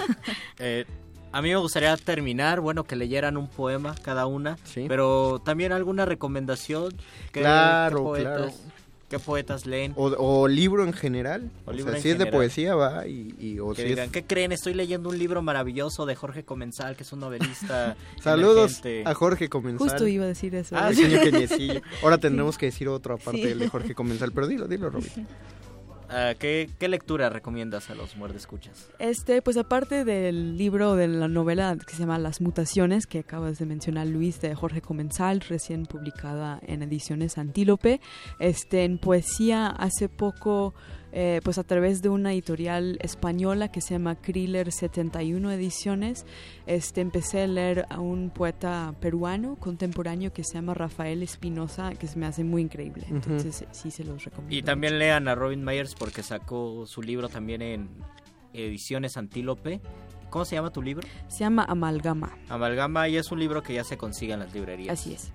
Eh, 0.60 0.86
a 1.32 1.42
mí 1.42 1.50
me 1.50 1.56
gustaría 1.58 1.96
terminar, 1.98 2.60
bueno, 2.60 2.84
que 2.84 2.96
leyeran 2.96 3.38
un 3.38 3.48
poema 3.48 3.96
cada 4.02 4.26
una, 4.26 4.58
pero 4.88 5.40
también 5.44 5.72
alguna 5.72 6.06
recomendación. 6.06 6.94
¿Qué, 7.32 7.40
Claro, 7.42 7.98
qué 7.98 8.04
poetas, 8.04 8.38
claro. 8.38 8.52
¿Qué 9.10 9.20
poetas 9.20 9.66
leen? 9.66 9.94
O, 9.98 10.06
o 10.08 10.48
libro 10.48 10.86
en 10.86 10.94
general. 10.94 11.50
O 11.66 11.72
O, 11.72 11.74
libro 11.74 11.92
sea, 11.92 11.98
en 11.98 12.04
si 12.04 12.10
es 12.10 12.14
de 12.18 12.20
general. 12.26 12.38
poesía, 12.38 12.76
va. 12.76 13.08
Y, 13.08 13.36
y- 13.40 13.60
o 13.60 13.74
que 13.74 13.82
si 13.84 13.88
digan, 13.90 14.06
es- 14.06 14.12
¿qué 14.14 14.24
creen? 14.24 14.54
Estoy 14.54 14.74
leyendo 14.74 15.10
un 15.10 15.18
libro 15.20 15.42
maravilloso 15.42 16.06
de 16.06 16.16
Jorge 16.16 16.44
Comensal, 16.44 16.96
que 16.96 17.04
es 17.04 17.12
un 17.12 17.20
novelista. 17.20 17.96
Saludos 18.22 18.80
emergente. 18.80 19.04
a 19.10 19.14
Jorge 19.14 19.50
Comensal. 19.50 19.90
Justo 19.90 20.08
iba 20.08 20.24
a 20.24 20.28
decir 20.28 20.56
eso. 20.56 20.76
Ah, 20.78 20.90
pequeño 20.90 21.20
Keniecillo. 21.22 21.82
Ahora 22.04 22.18
tendremos 22.20 22.58
que 22.58 22.68
decir 22.68 22.88
otro 22.88 23.16
aparte 23.16 23.42
Sí. 23.42 23.48
del 23.48 23.60
de 23.60 23.68
Jorge 23.70 23.94
Comensal, 23.96 24.32
pero 24.32 24.48
dilo, 24.48 24.68
dilo, 24.68 24.90
Robin. 24.90 25.10
Ah, 26.14 26.34
¿qué, 26.38 26.70
¿Qué 26.78 26.90
lectura 26.90 27.30
recomiendas 27.30 27.90
a 27.90 27.96
los 27.96 28.18
muerdescuchas? 28.18 28.90
Este, 29.00 29.42
pues 29.42 29.56
aparte 29.56 30.04
del 30.04 30.58
libro 30.58 30.96
de 30.96 31.08
la 31.08 31.30
novela 31.30 31.78
que 31.78 31.94
se 31.94 32.00
llama 32.00 32.20
Las 32.20 32.42
mutaciones, 32.42 33.08
que 33.08 33.20
acabas 33.20 33.60
de 33.60 33.66
mencionar 33.66 34.08
Luis, 34.08 34.42
de 34.42 34.54
Jorge 34.54 34.82
Comensal, 34.82 35.40
recién 35.40 35.86
publicada 35.86 36.60
en 36.68 36.84
ediciones 36.84 37.38
Antílope, 37.38 38.02
este, 38.40 38.84
en 38.84 38.98
poesía 38.98 39.68
hace 39.68 40.10
poco, 40.10 40.74
eh, 41.12 41.42
pues 41.44 41.58
a 41.58 41.64
través 41.64 42.02
de 42.02 42.10
una 42.10 42.34
editorial 42.34 42.98
española 43.02 43.70
que 43.70 43.82
se 43.82 43.96
llama 43.96 44.16
Kriller 44.16 44.72
71 44.72 45.52
Ediciones, 45.52 46.26
este, 46.66 47.02
empecé 47.02 47.42
a 47.44 47.48
leer 47.48 47.86
a 47.90 48.00
un 48.00 48.30
poeta 48.30 48.94
peruano 49.00 49.56
contemporáneo 49.58 50.32
que 50.34 50.44
se 50.44 50.54
llama 50.54 50.74
Rafael 50.74 51.22
Espinosa, 51.24 51.94
que 51.96 52.08
se 52.08 52.18
me 52.18 52.26
hace 52.26 52.44
muy 52.44 52.62
increíble. 52.62 53.06
Entonces 53.10 53.66
sí 53.72 53.92
se 53.92 54.04
los 54.04 54.24
recomiendo. 54.24 54.56
Y 54.56 54.62
también 54.64 55.00
lean 55.00 55.28
a 55.28 55.36
Robin 55.36 55.64
Myers 55.64 55.96
porque 55.96 56.24
sacó 56.24 56.86
su 56.86 57.02
libro 57.02 57.30
también 57.30 57.62
en 57.62 57.90
ediciones 58.54 59.18
Antílope. 59.18 59.82
¿Cómo 60.30 60.46
se 60.46 60.56
llama 60.56 60.72
tu 60.72 60.82
libro? 60.82 61.06
Se 61.28 61.40
llama 61.40 61.66
Amalgama. 61.66 62.38
Amalgama 62.48 63.10
y 63.10 63.18
es 63.18 63.32
un 63.32 63.40
libro 63.40 63.62
que 63.64 63.74
ya 63.74 63.84
se 63.84 63.98
consigue 63.98 64.34
en 64.34 64.40
las 64.40 64.54
librerías. 64.54 64.98
Así 64.98 65.14
es. 65.14 65.34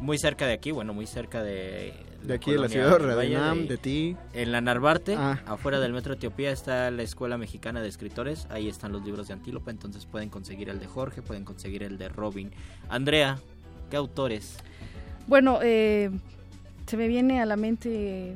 Muy 0.00 0.18
cerca 0.18 0.46
de 0.46 0.52
aquí, 0.52 0.70
bueno, 0.72 0.92
muy 0.94 1.06
cerca 1.06 1.42
de... 1.42 1.94
De 2.22 2.34
aquí 2.34 2.50
de 2.50 2.58
la 2.58 2.68
ciudad 2.68 2.98
Redenam, 2.98 3.66
de 3.68 3.76
ti. 3.76 4.16
En 4.32 4.50
la 4.50 4.60
Narvarte, 4.60 5.14
Ah. 5.16 5.40
afuera 5.46 5.78
del 5.78 5.92
Metro 5.92 6.14
Etiopía, 6.14 6.50
está 6.50 6.90
la 6.90 7.02
Escuela 7.02 7.38
Mexicana 7.38 7.80
de 7.80 7.88
Escritores. 7.88 8.46
Ahí 8.50 8.68
están 8.68 8.90
los 8.92 9.04
libros 9.04 9.28
de 9.28 9.34
Antílope, 9.34 9.70
entonces 9.70 10.06
pueden 10.06 10.28
conseguir 10.28 10.68
el 10.68 10.80
de 10.80 10.86
Jorge, 10.86 11.22
pueden 11.22 11.44
conseguir 11.44 11.82
el 11.84 11.98
de 11.98 12.08
Robin. 12.08 12.50
Andrea, 12.88 13.38
¿qué 13.90 13.96
autores? 13.96 14.56
Bueno, 15.28 15.60
eh, 15.62 16.10
se 16.86 16.96
me 16.96 17.06
viene 17.06 17.40
a 17.40 17.46
la 17.46 17.56
mente 17.56 18.34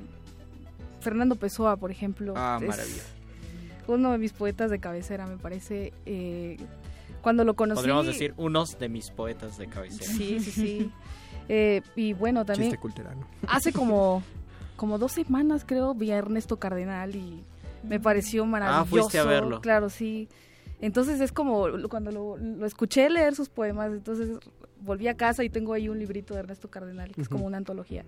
Fernando 1.01 1.35
Pessoa, 1.35 1.77
por 1.77 1.91
ejemplo. 1.91 2.35
Ah, 2.37 2.59
Es 2.63 2.69
maravilla. 2.69 3.03
Uno 3.89 4.13
de 4.13 4.19
mis 4.19 4.33
poetas 4.33 4.71
de 4.71 4.79
cabecera, 4.79 5.27
me 5.27 5.37
parece. 5.37 5.93
eh, 6.07 6.57
cuando 7.23 7.45
lo 7.45 7.55
conocí... 7.55 7.77
Podríamos 7.77 8.07
decir 8.07 8.33
unos 8.39 8.79
de 8.79 8.89
mis 8.89 9.11
poetas 9.11 9.59
de 9.59 9.67
cabecera. 9.67 10.11
Sí, 10.11 10.39
sí, 10.41 10.51
sí. 10.53 10.91
Eh, 11.53 11.83
y 11.97 12.13
bueno, 12.13 12.45
también... 12.45 12.71
Chiste 12.71 12.81
culterano. 12.81 13.27
Hace 13.49 13.73
como, 13.73 14.23
como 14.77 14.99
dos 14.99 15.11
semanas, 15.11 15.65
creo, 15.67 15.95
vi 15.95 16.13
a 16.13 16.17
Ernesto 16.17 16.61
Cardenal 16.61 17.17
y 17.17 17.43
me 17.83 17.99
pareció 17.99 18.47
maravilloso. 18.47 18.83
Ah, 18.83 18.85
fuiste 18.85 19.19
a 19.19 19.25
verlo. 19.25 19.61
Claro, 19.61 19.91
sí. 19.91 20.29
Entonces 20.81 21.21
es 21.21 21.33
como 21.33 21.67
cuando 21.89 22.13
lo, 22.13 22.37
lo 22.37 22.67
escuché 22.67 23.11
leer 23.11 23.35
sus 23.35 23.49
poemas, 23.49 23.91
entonces 23.91 24.39
volví 24.81 25.09
a 25.09 25.17
casa 25.17 25.43
y 25.43 25.51
tengo 25.51 25.73
ahí 25.73 25.89
un 25.89 25.99
librito 25.99 26.35
de 26.35 26.41
Ernesto 26.41 26.71
Cardenal, 26.71 27.11
que 27.11 27.21
es 27.21 27.29
como 27.29 27.47
una 27.47 27.57
antología. 27.57 28.05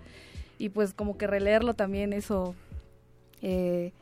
Y 0.59 0.69
pues 0.69 0.95
como 0.95 1.19
que 1.19 1.27
releerlo 1.27 1.75
también, 1.75 2.13
eso 2.13 2.55
eh, 3.41 3.93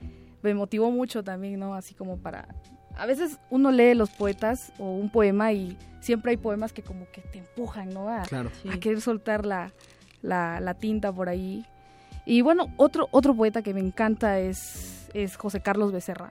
me 0.43 0.53
motivó 0.53 0.91
mucho 0.91 1.25
también, 1.25 1.59
¿no? 1.59 1.75
Así 1.75 1.95
como 1.95 2.19
para... 2.19 2.47
A 2.97 3.07
veces 3.07 3.39
uno 3.51 3.71
lee 3.71 3.95
los 3.95 4.11
poetas 4.11 4.73
o 4.79 4.95
un 4.95 5.11
poema 5.11 5.53
y 5.53 5.77
siempre 6.01 6.33
hay 6.33 6.37
poemas 6.37 6.73
que 6.73 6.83
como 6.83 7.07
que 7.11 7.21
te 7.23 7.39
empujan, 7.39 7.89
¿no? 7.91 8.09
A, 8.09 8.23
Claro. 8.23 8.51
a 8.71 8.77
querer 8.79 9.01
soltar 9.01 9.47
la, 9.47 9.73
la, 10.23 10.61
la 10.61 10.75
tinta 10.75 11.13
por 11.13 11.29
ahí. 11.29 11.65
Y 12.27 12.43
bueno, 12.43 12.73
otro, 12.77 13.09
otro 13.11 13.35
poeta 13.35 13.63
que 13.63 13.73
me 13.75 13.81
encanta 13.81 14.39
es, 14.39 15.09
es 15.15 15.37
José 15.37 15.61
Carlos 15.61 15.93
Becerra. 15.93 16.31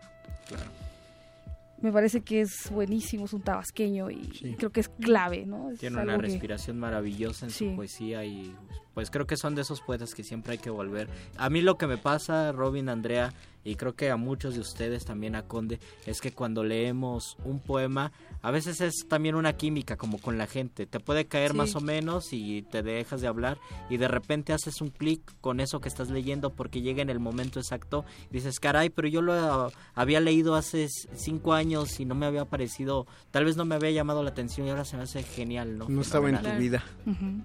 Me 1.81 1.93
parece 1.93 2.21
que 2.21 2.41
es 2.41 2.69
buenísimo, 2.71 3.23
es 3.23 3.31
un 3.31 3.41
tabasqueño 3.41 4.11
y 4.11 4.55
creo 4.57 4.69
que 4.69 4.81
es 4.81 4.89
clave, 4.89 5.45
¿no? 5.45 5.71
Es 5.71 5.79
Tiene 5.79 6.01
una 6.01 6.17
que- 6.17 6.23
respiración 6.23 6.77
maravillosa 6.77 7.45
en 7.45 7.51
Sí. 7.51 7.69
su 7.69 7.75
poesía 7.77 8.25
y 8.25 8.53
pues 8.93 9.09
creo 9.09 9.25
que 9.25 9.37
son 9.37 9.55
de 9.55 9.61
esos 9.61 9.79
poetas 9.79 10.13
que 10.13 10.23
siempre 10.23 10.51
hay 10.53 10.57
que 10.57 10.69
volver. 10.69 11.07
A 11.37 11.49
mí 11.49 11.61
lo 11.61 11.77
que 11.77 11.87
me 11.87 11.97
pasa, 11.97 12.51
Robin, 12.51 12.89
Andrea, 12.89 13.31
y 13.63 13.75
creo 13.75 13.93
que 13.95 14.09
a 14.09 14.15
muchos 14.17 14.53
de 14.55 14.61
ustedes 14.61 15.05
también 15.05 15.35
a 15.35 15.43
Conde, 15.43 15.79
es 16.05 16.21
que 16.21 16.31
cuando 16.31 16.63
leemos 16.63 17.37
un 17.43 17.59
poema, 17.59 18.11
a 18.41 18.51
veces 18.51 18.79
es 18.81 19.05
también 19.07 19.35
una 19.35 19.53
química 19.53 19.97
como 19.97 20.17
con 20.19 20.37
la 20.37 20.47
gente. 20.47 20.85
Te 20.85 20.99
puede 20.99 21.25
caer 21.27 21.51
Sí. 21.51 21.57
más 21.57 21.75
o 21.75 21.81
menos 21.81 22.31
y 22.31 22.61
te 22.63 22.81
dejas 22.83 23.21
de 23.21 23.27
hablar 23.27 23.57
y 23.89 23.97
de 23.97 24.07
repente 24.07 24.53
haces 24.53 24.81
un 24.81 24.89
clic 24.89 25.21
con 25.41 25.59
eso 25.59 25.81
que 25.81 25.89
estás 25.89 26.09
leyendo 26.09 26.51
porque 26.51 26.81
llega 26.81 27.01
en 27.01 27.09
el 27.09 27.19
momento 27.19 27.59
exacto. 27.59 28.05
y 28.29 28.33
Dices, 28.35 28.59
caray, 28.59 28.89
pero 28.89 29.07
yo 29.07 29.21
lo 29.21 29.71
había 29.95 30.19
leído 30.21 30.55
hace 30.55 30.87
cinco 31.15 31.53
años 31.53 31.99
y 31.99 32.05
no 32.05 32.15
me 32.15 32.25
había 32.25 32.45
parecido, 32.45 33.05
tal 33.31 33.45
vez 33.45 33.57
no 33.57 33.65
me 33.65 33.75
había 33.75 33.91
llamado 33.91 34.23
la 34.23 34.29
atención 34.29 34.67
y 34.67 34.69
ahora 34.69 34.85
se 34.85 34.95
me 34.95 35.03
hace 35.03 35.21
genial, 35.23 35.77
¿no? 35.77 35.89
No 35.89 36.01
estaba 36.01 36.29
en 36.29 36.41
tu 36.41 36.49
vida. 36.57 36.83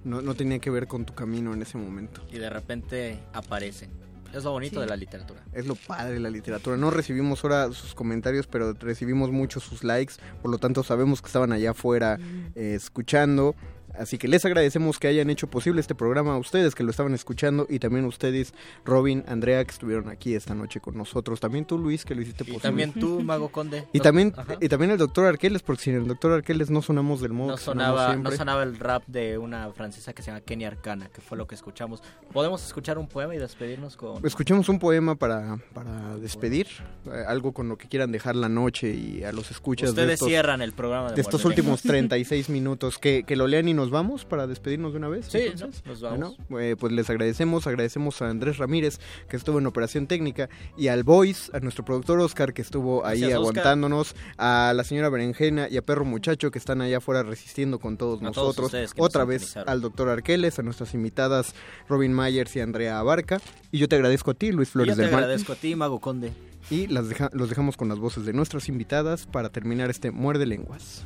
No, 0.04 0.22
no 0.22 0.34
tenía 0.34 0.58
que 0.60 0.70
ver 0.70 0.86
con 0.86 1.04
tu 1.04 1.14
camino 1.14 1.52
en 1.54 1.62
ese 1.62 1.76
momento. 1.78 2.22
y 2.32 2.38
de 2.38 2.50
repente 2.50 3.18
aparecen. 3.32 3.90
Es 4.34 4.44
lo 4.44 4.50
bonito 4.50 4.74
Sí. 4.76 4.80
de 4.80 4.86
la 4.86 4.96
literatura. 4.96 5.42
Es 5.52 5.66
lo 5.66 5.74
padre 5.76 6.14
de 6.14 6.20
la 6.20 6.30
literatura. 6.30 6.76
No 6.76 6.90
recibimos 6.90 7.44
ahora 7.44 7.70
sus 7.72 7.94
comentarios, 7.94 8.46
pero 8.46 8.72
recibimos 8.74 9.30
muchos 9.30 9.62
sus 9.62 9.84
likes. 9.84 10.14
Por 10.42 10.50
lo 10.50 10.58
tanto, 10.58 10.82
sabemos 10.82 11.22
que 11.22 11.26
estaban 11.28 11.52
allá 11.52 11.70
afuera 11.70 12.18
eh, 12.54 12.74
escuchando. 12.74 13.54
Así 13.98 14.18
que 14.18 14.28
les 14.28 14.44
agradecemos 14.44 14.98
que 14.98 15.08
hayan 15.08 15.30
hecho 15.30 15.46
posible 15.48 15.80
este 15.80 15.94
programa 15.94 16.34
a 16.34 16.38
ustedes 16.38 16.74
que 16.74 16.82
lo 16.82 16.90
estaban 16.90 17.14
escuchando 17.14 17.66
y 17.68 17.78
también 17.78 18.04
a 18.04 18.08
ustedes, 18.08 18.52
Robin, 18.84 19.24
Andrea, 19.28 19.64
que 19.64 19.70
estuvieron 19.70 20.08
aquí 20.08 20.34
esta 20.34 20.54
noche 20.54 20.80
con 20.80 20.96
nosotros. 20.96 21.40
También 21.40 21.64
tú, 21.64 21.78
Luis, 21.78 22.04
que 22.04 22.14
lo 22.14 22.22
hiciste 22.22 22.44
Y 22.44 22.46
posible. 22.46 22.62
también 22.62 22.92
tú, 22.92 23.20
Mago 23.22 23.48
Conde. 23.50 23.86
Y 23.92 24.00
también, 24.00 24.32
Ajá. 24.36 24.56
y 24.60 24.68
también 24.68 24.90
el 24.90 24.98
doctor 24.98 25.26
Arqueles, 25.26 25.62
porque 25.62 25.82
sin 25.82 25.94
el 25.94 26.06
doctor 26.06 26.32
Arqueles 26.32 26.70
no 26.70 26.82
sonamos 26.82 27.20
del 27.20 27.32
modo 27.32 27.50
No 27.50 27.56
que 27.56 27.62
sonaba, 27.62 28.16
no 28.16 28.30
sonaba 28.32 28.62
el 28.62 28.78
rap 28.78 29.04
de 29.06 29.38
una 29.38 29.70
francesa 29.72 30.12
que 30.12 30.22
se 30.22 30.30
llama 30.30 30.40
Kenny 30.40 30.64
Arcana, 30.64 31.08
que 31.08 31.20
fue 31.20 31.38
lo 31.38 31.46
que 31.46 31.54
escuchamos. 31.54 32.02
¿Podemos 32.32 32.64
escuchar 32.64 32.98
un 32.98 33.06
poema 33.08 33.34
y 33.34 33.38
despedirnos 33.38 33.96
con...? 33.96 34.24
Escuchemos 34.26 34.68
un 34.68 34.78
poema 34.78 35.14
para, 35.14 35.58
para 35.72 36.16
despedir, 36.16 36.66
eh, 37.06 37.24
algo 37.26 37.52
con 37.52 37.68
lo 37.68 37.76
que 37.78 37.88
quieran 37.88 38.12
dejar 38.12 38.36
la 38.36 38.48
noche 38.48 38.90
y 38.92 39.24
a 39.24 39.32
los 39.32 39.50
escuchas 39.50 39.88
de 39.88 39.90
Ustedes 39.92 40.14
estos, 40.14 40.28
cierran 40.28 40.62
el 40.62 40.72
programa 40.72 41.10
de 41.10 41.14
de 41.16 41.20
estos 41.20 41.44
últimos 41.44 41.84
Lenguas. 41.84 41.94
36 41.94 42.48
minutos, 42.50 42.98
que, 42.98 43.24
que 43.24 43.36
lo 43.36 43.46
lean 43.46 43.68
y 43.68 43.74
nos 43.74 43.83
nos 43.84 43.90
vamos 43.90 44.24
para 44.24 44.46
despedirnos 44.46 44.92
de 44.92 44.98
una 44.98 45.08
vez. 45.08 45.26
Sí, 45.26 45.38
entonces? 45.38 45.84
nos 45.84 46.00
vamos. 46.00 46.36
Bueno, 46.48 46.64
eh, 46.66 46.76
pues 46.76 46.92
les 46.92 47.08
agradecemos, 47.10 47.66
agradecemos 47.66 48.20
a 48.22 48.30
Andrés 48.30 48.56
Ramírez 48.58 48.98
que 49.28 49.36
estuvo 49.36 49.58
en 49.58 49.66
operación 49.66 50.06
técnica 50.06 50.48
y 50.76 50.88
al 50.88 51.02
Voice, 51.04 51.50
a 51.54 51.60
nuestro 51.60 51.84
productor 51.84 52.18
Oscar 52.20 52.54
que 52.54 52.62
estuvo 52.62 53.04
ahí 53.04 53.20
Gracias, 53.20 53.38
Oscar. 53.40 53.58
aguantándonos, 53.58 54.16
a 54.38 54.72
la 54.74 54.84
señora 54.84 55.10
Berenjena 55.10 55.68
y 55.68 55.76
a 55.76 55.82
Perro 55.82 56.04
Muchacho 56.04 56.50
que 56.50 56.58
están 56.58 56.80
allá 56.80 56.96
afuera 56.98 57.22
resistiendo 57.22 57.78
con 57.78 57.96
todos 57.98 58.18
A 58.22 58.30
todos 58.32 58.36
nosotros. 58.36 58.66
ustedes 58.66 58.94
que 58.94 59.00
nos 59.00 59.06
Otra 59.08 59.24
vez 59.24 59.56
al 59.56 59.80
doctor 59.82 60.08
Arqueles, 60.08 60.58
a 60.58 60.62
nuestras 60.62 60.94
invitadas 60.94 61.54
Robin 61.88 62.14
Myers 62.16 62.56
y 62.56 62.60
Andrea 62.60 62.98
Abarca. 62.98 63.40
Y 63.70 63.78
yo 63.78 63.88
te 63.88 63.96
agradezco 63.96 64.30
a 64.30 64.34
ti, 64.34 64.50
Luis 64.52 64.70
Flores 64.70 64.92
yo 64.92 64.96
te 64.96 65.02
del 65.02 65.10
Mal. 65.12 65.24
agradezco 65.24 65.52
a 65.52 65.56
ti, 65.56 65.74
Mago 65.76 66.00
Conde. 66.00 66.32
Y 66.70 66.86
las 66.86 67.08
deja- 67.10 67.28
los 67.34 67.50
dejamos 67.50 67.76
con 67.76 67.88
las 67.90 67.98
voces 67.98 68.24
de 68.24 68.32
nuestras 68.32 68.70
invitadas 68.70 69.26
para 69.26 69.50
terminar 69.50 69.90
este 69.90 70.10
Muerde 70.10 70.46
Lenguas. 70.46 71.04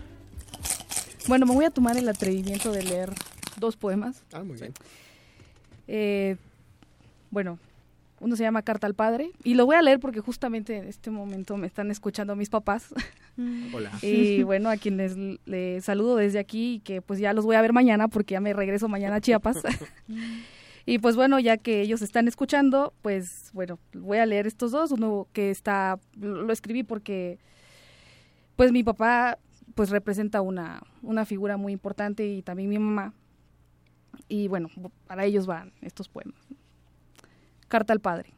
Bueno, 1.28 1.44
me 1.44 1.52
voy 1.52 1.66
a 1.66 1.70
tomar 1.70 1.94
el 1.98 2.08
atrevimiento 2.08 2.72
de 2.72 2.82
leer 2.82 3.10
dos 3.60 3.76
poemas. 3.76 4.24
Ah, 4.32 4.42
muy 4.42 4.56
bien. 4.56 4.72
Eh, 5.86 6.36
bueno, 7.30 7.58
uno 8.18 8.34
se 8.34 8.44
llama 8.44 8.62
Carta 8.62 8.86
al 8.86 8.94
Padre 8.94 9.32
y 9.44 9.52
lo 9.52 9.66
voy 9.66 9.76
a 9.76 9.82
leer 9.82 10.00
porque 10.00 10.20
justamente 10.20 10.78
en 10.78 10.88
este 10.88 11.10
momento 11.10 11.58
me 11.58 11.66
están 11.66 11.90
escuchando 11.90 12.34
mis 12.34 12.48
papás. 12.48 12.94
Hola. 13.74 13.92
Y 14.00 14.42
bueno, 14.42 14.70
a 14.70 14.78
quienes 14.78 15.16
les 15.44 15.84
saludo 15.84 16.16
desde 16.16 16.38
aquí 16.38 16.76
y 16.76 16.80
que 16.80 17.02
pues 17.02 17.20
ya 17.20 17.34
los 17.34 17.44
voy 17.44 17.56
a 17.56 17.62
ver 17.62 17.74
mañana 17.74 18.08
porque 18.08 18.32
ya 18.32 18.40
me 18.40 18.54
regreso 18.54 18.88
mañana 18.88 19.16
a 19.16 19.20
Chiapas. 19.20 19.58
y 20.86 20.98
pues 20.98 21.14
bueno, 21.14 21.38
ya 21.40 21.58
que 21.58 21.82
ellos 21.82 22.00
están 22.00 22.26
escuchando, 22.26 22.94
pues 23.02 23.50
bueno, 23.52 23.78
voy 23.92 24.16
a 24.16 24.24
leer 24.24 24.46
estos 24.46 24.70
dos. 24.70 24.92
Uno 24.92 25.28
que 25.34 25.50
está, 25.50 25.98
lo 26.18 26.40
lo 26.40 26.52
escribí 26.54 26.84
porque 26.84 27.38
pues 28.56 28.72
mi 28.72 28.82
papá 28.82 29.38
pues 29.74 29.90
representa 29.90 30.40
una, 30.40 30.82
una 31.02 31.24
figura 31.24 31.56
muy 31.56 31.72
importante 31.72 32.26
y 32.26 32.42
también 32.42 32.68
mi 32.68 32.78
mamá. 32.78 33.14
Y 34.28 34.48
bueno, 34.48 34.68
para 35.06 35.24
ellos 35.24 35.46
van 35.46 35.72
estos 35.80 36.08
poemas. 36.08 36.38
Carta 37.68 37.92
al 37.92 38.00
Padre. 38.00 38.32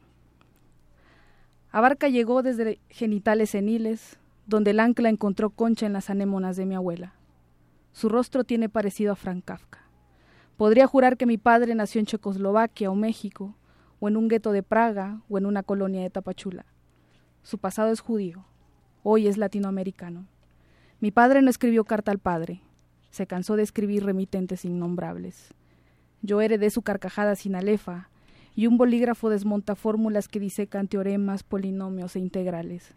Abarca 1.71 2.09
llegó 2.09 2.43
desde 2.43 2.79
genitales 2.89 3.51
seniles, 3.51 4.19
donde 4.45 4.71
el 4.71 4.79
ancla 4.79 5.09
encontró 5.09 5.51
concha 5.51 5.85
en 5.85 5.93
las 5.93 6.09
anémonas 6.09 6.57
de 6.57 6.65
mi 6.65 6.75
abuela. 6.75 7.13
Su 7.93 8.09
rostro 8.09 8.43
tiene 8.43 8.67
parecido 8.67 9.13
a 9.13 9.15
Frank 9.15 9.45
Kafka. 9.45 9.79
Podría 10.57 10.85
jurar 10.85 11.17
que 11.17 11.25
mi 11.25 11.37
padre 11.37 11.73
nació 11.73 11.99
en 11.99 12.05
Checoslovaquia 12.05 12.91
o 12.91 12.95
México, 12.95 13.55
o 13.99 14.07
en 14.09 14.17
un 14.17 14.27
gueto 14.27 14.51
de 14.51 14.63
Praga, 14.63 15.21
o 15.29 15.37
en 15.37 15.45
una 15.45 15.63
colonia 15.63 16.01
de 16.01 16.09
Tapachula. 16.09 16.65
Su 17.41 17.57
pasado 17.57 17.91
es 17.91 18.01
judío, 18.01 18.45
hoy 19.03 19.27
es 19.27 19.37
latinoamericano. 19.37 20.27
Mi 21.01 21.09
padre 21.09 21.41
no 21.41 21.49
escribió 21.49 21.83
carta 21.83 22.11
al 22.11 22.19
padre, 22.19 22.61
se 23.09 23.25
cansó 23.25 23.55
de 23.55 23.63
escribir 23.63 24.05
remitentes 24.05 24.65
innombrables. 24.65 25.51
Yo 26.21 26.41
heredé 26.41 26.69
su 26.69 26.83
carcajada 26.83 27.35
sin 27.35 27.55
alefa, 27.55 28.09
y 28.55 28.67
un 28.67 28.77
bolígrafo 28.77 29.31
desmonta 29.31 29.75
fórmulas 29.75 30.27
que 30.27 30.39
disecan 30.39 30.87
teoremas, 30.87 31.41
polinomios 31.41 32.15
e 32.15 32.19
integrales. 32.19 32.93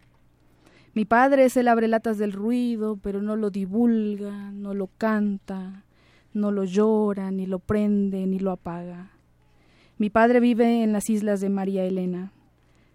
Mi 0.93 1.05
padre 1.05 1.45
es 1.45 1.57
el 1.57 1.67
abrelatas 1.67 2.19
del 2.19 2.31
ruido, 2.31 2.99
pero 3.01 3.23
no 3.23 3.35
lo 3.35 3.49
divulga, 3.49 4.51
no 4.51 4.75
lo 4.75 4.87
canta, 4.99 5.83
no 6.31 6.51
lo 6.51 6.63
llora, 6.63 7.31
ni 7.31 7.47
lo 7.47 7.57
prende, 7.57 8.27
ni 8.27 8.37
lo 8.37 8.51
apaga. 8.51 9.13
Mi 9.97 10.11
padre 10.11 10.39
vive 10.39 10.83
en 10.83 10.93
las 10.93 11.09
islas 11.09 11.41
de 11.41 11.49
María 11.49 11.83
Elena, 11.85 12.33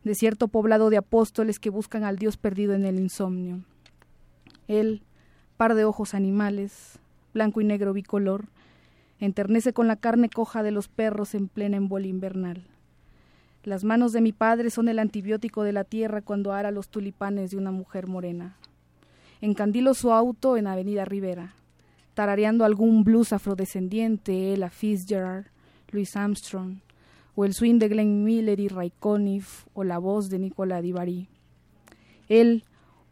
de 0.05 0.15
cierto 0.15 0.47
poblado 0.47 0.89
de 0.89 0.99
apóstoles 0.99 1.59
que 1.59 1.71
buscan 1.71 2.05
al 2.05 2.17
Dios 2.17 2.37
perdido 2.37 2.75
en 2.75 2.85
el 2.85 3.01
insomnio. 3.01 3.65
Él, 4.71 5.03
par 5.57 5.75
de 5.75 5.85
ojos 5.85 6.15
animales, 6.15 7.01
blanco 7.35 7.61
y 7.61 7.65
negro 7.65 7.93
bicolor, 7.93 8.45
enternece 9.19 9.73
con 9.73 9.89
la 9.89 9.97
carne 9.97 10.31
coja 10.31 10.63
de 10.63 10.71
los 10.71 10.87
perros 10.87 11.35
en 11.35 11.49
plena 11.49 11.77
embolia 11.77 12.09
invernal. 12.09 12.63
Las 13.65 13.83
manos 13.83 14.13
de 14.13 14.21
mi 14.21 14.31
padre 14.31 14.71
son 14.71 14.89
el 14.89 15.01
antibiótico 15.01 15.65
de 15.65 15.73
la 15.73 15.83
tierra 15.83 16.23
cuando 16.23 16.53
ara 16.53 16.71
los 16.71 16.89
tulipanes 16.89 17.51
de 17.51 17.57
una 17.57 17.73
mujer 17.73 18.07
morena. 18.07 18.57
Encandilo 19.41 19.93
su 19.93 20.13
auto 20.13 20.57
en 20.57 20.69
Avenida 20.69 21.05
Rivera, 21.05 21.57
tarareando 22.15 22.65
algún 22.65 23.03
blues 23.03 23.33
afrodescendiente, 23.33 24.53
Ella 24.53 24.71
Fitzgerald, 24.71 25.47
Louis 25.91 26.15
Armstrong, 26.15 26.77
o 27.35 27.45
el 27.45 27.55
swing 27.55 27.81
de 27.81 27.89
Glenn 27.89 28.23
Miller 28.23 28.61
y 28.61 28.69
Ray 28.69 28.93
Conniff, 29.01 29.67
o 29.75 29.83
la 29.83 29.99
voz 29.99 30.31
de 30.31 30.39
Nicolas 30.39 30.81
Divari. 30.81 31.27
Él, 32.29 32.63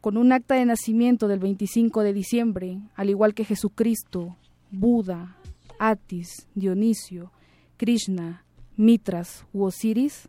con 0.00 0.16
un 0.16 0.32
acta 0.32 0.54
de 0.54 0.64
nacimiento 0.64 1.28
del 1.28 1.40
25 1.40 2.02
de 2.02 2.12
diciembre, 2.12 2.80
al 2.94 3.10
igual 3.10 3.34
que 3.34 3.44
Jesucristo, 3.44 4.36
Buda, 4.70 5.36
Atis, 5.78 6.46
Dionisio, 6.54 7.32
Krishna, 7.76 8.44
Mitras 8.76 9.44
u 9.52 9.64
Osiris, 9.64 10.28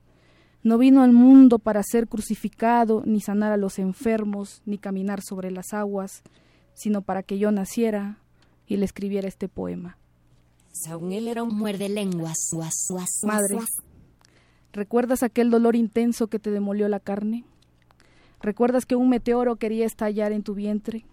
no 0.63 0.77
vino 0.77 1.03
al 1.03 1.13
mundo 1.13 1.59
para 1.59 1.83
ser 1.83 2.07
crucificado, 2.07 3.03
ni 3.05 3.21
sanar 3.21 3.51
a 3.51 3.57
los 3.57 3.79
enfermos, 3.79 4.61
ni 4.65 4.77
caminar 4.77 5.21
sobre 5.21 5.51
las 5.51 5.73
aguas, 5.73 6.23
sino 6.73 7.01
para 7.01 7.23
que 7.23 7.37
yo 7.37 7.51
naciera 7.51 8.19
y 8.67 8.77
le 8.77 8.85
escribiera 8.85 9.27
este 9.27 9.47
poema. 9.47 9.97
Según 10.71 11.11
él 11.11 11.27
era 11.27 11.43
un 11.43 11.55
muerde 11.55 11.89
lenguas. 11.89 12.35
guas, 12.51 12.73
guas, 12.89 13.09
guas, 13.21 13.23
Madre. 13.23 13.59
¿recuerdas 14.71 15.23
aquel 15.23 15.49
dolor 15.49 15.75
intenso 15.75 16.27
que 16.27 16.39
te 16.39 16.51
demolió 16.51 16.87
la 16.87 16.99
carne? 16.99 17.45
¿Recuerdas 18.41 18.85
que 18.85 18.95
un 18.95 19.09
meteoro 19.09 19.57
quería 19.57 19.85
estallar 19.85 20.31
en 20.31 20.43
tu 20.43 20.55
vientre? 20.55 21.05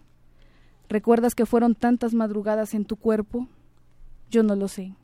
¿Recuerdas 0.89 1.35
que 1.35 1.47
fueron 1.47 1.75
tantas 1.75 2.15
madrugadas 2.15 2.73
en 2.75 2.85
tu 2.85 2.97
cuerpo? 2.97 3.49
Yo 4.31 4.45
no 4.45 4.55
lo 4.55 4.69
sé. 4.69 4.95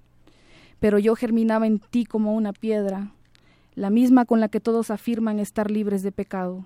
Pero 0.79 0.99
yo 0.99 1.17
germinaba 1.17 1.67
en 1.67 1.81
ti 1.81 2.05
como 2.05 2.35
una 2.35 2.53
piedra, 2.53 3.13
la 3.75 3.91
misma 3.91 4.25
con 4.25 4.41
la 4.41 4.49
que 4.49 4.61
todos 4.61 4.91
afirman 4.91 5.41
estar 5.41 5.71
libres 5.71 6.03
de 6.03 6.13
pecado. 6.13 6.65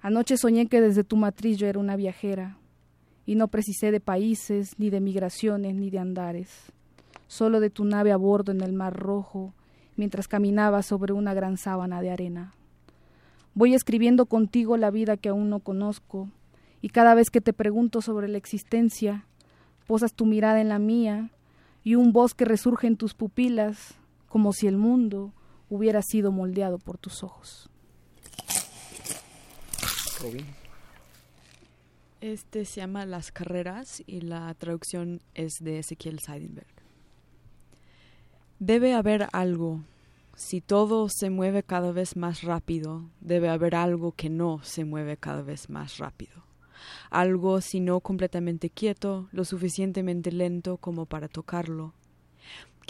Anoche 0.00 0.38
soñé 0.38 0.66
que 0.66 0.80
desde 0.80 1.04
tu 1.04 1.16
matriz 1.16 1.58
yo 1.58 1.66
era 1.66 1.78
una 1.78 1.96
viajera, 1.96 2.56
y 3.26 3.34
no 3.34 3.48
precisé 3.48 3.90
de 3.90 4.00
países, 4.00 4.78
ni 4.78 4.88
de 4.88 5.00
migraciones, 5.00 5.74
ni 5.74 5.90
de 5.90 5.98
andares, 5.98 6.72
solo 7.26 7.60
de 7.60 7.68
tu 7.68 7.84
nave 7.84 8.12
a 8.12 8.16
bordo 8.16 8.52
en 8.52 8.62
el 8.62 8.72
mar 8.72 8.96
rojo, 8.96 9.52
mientras 9.96 10.28
caminaba 10.28 10.82
sobre 10.82 11.12
una 11.12 11.34
gran 11.34 11.58
sábana 11.58 12.00
de 12.00 12.10
arena. 12.10 12.54
Voy 13.54 13.74
escribiendo 13.74 14.26
contigo 14.26 14.76
la 14.76 14.90
vida 14.90 15.16
que 15.16 15.28
aún 15.28 15.50
no 15.50 15.60
conozco, 15.60 16.28
y 16.80 16.88
cada 16.90 17.14
vez 17.14 17.30
que 17.30 17.40
te 17.40 17.52
pregunto 17.52 18.00
sobre 18.00 18.28
la 18.28 18.38
existencia, 18.38 19.26
posas 19.86 20.14
tu 20.14 20.24
mirada 20.26 20.60
en 20.60 20.68
la 20.68 20.78
mía, 20.78 21.30
y 21.82 21.94
un 21.94 22.12
bosque 22.12 22.44
resurge 22.44 22.86
en 22.86 22.96
tus 22.96 23.14
pupilas, 23.14 23.94
como 24.28 24.52
si 24.52 24.66
el 24.66 24.76
mundo 24.76 25.32
hubiera 25.68 26.02
sido 26.02 26.30
moldeado 26.32 26.78
por 26.78 26.98
tus 26.98 27.22
ojos. 27.22 27.68
Este 32.20 32.66
se 32.66 32.80
llama 32.80 33.06
Las 33.06 33.32
Carreras 33.32 34.02
y 34.06 34.20
la 34.20 34.52
traducción 34.54 35.22
es 35.34 35.54
de 35.60 35.78
Ezequiel 35.78 36.18
Seidenberg. 36.18 36.66
Debe 38.58 38.92
haber 38.92 39.28
algo. 39.32 39.80
Si 40.42 40.62
todo 40.62 41.10
se 41.10 41.28
mueve 41.28 41.62
cada 41.62 41.92
vez 41.92 42.16
más 42.16 42.42
rápido, 42.42 43.10
debe 43.20 43.50
haber 43.50 43.74
algo 43.74 44.12
que 44.12 44.30
no 44.30 44.60
se 44.62 44.86
mueve 44.86 45.18
cada 45.18 45.42
vez 45.42 45.68
más 45.68 45.98
rápido. 45.98 46.42
Algo, 47.10 47.60
si 47.60 47.78
no 47.78 48.00
completamente 48.00 48.70
quieto, 48.70 49.28
lo 49.32 49.44
suficientemente 49.44 50.32
lento 50.32 50.78
como 50.78 51.04
para 51.04 51.28
tocarlo. 51.28 51.92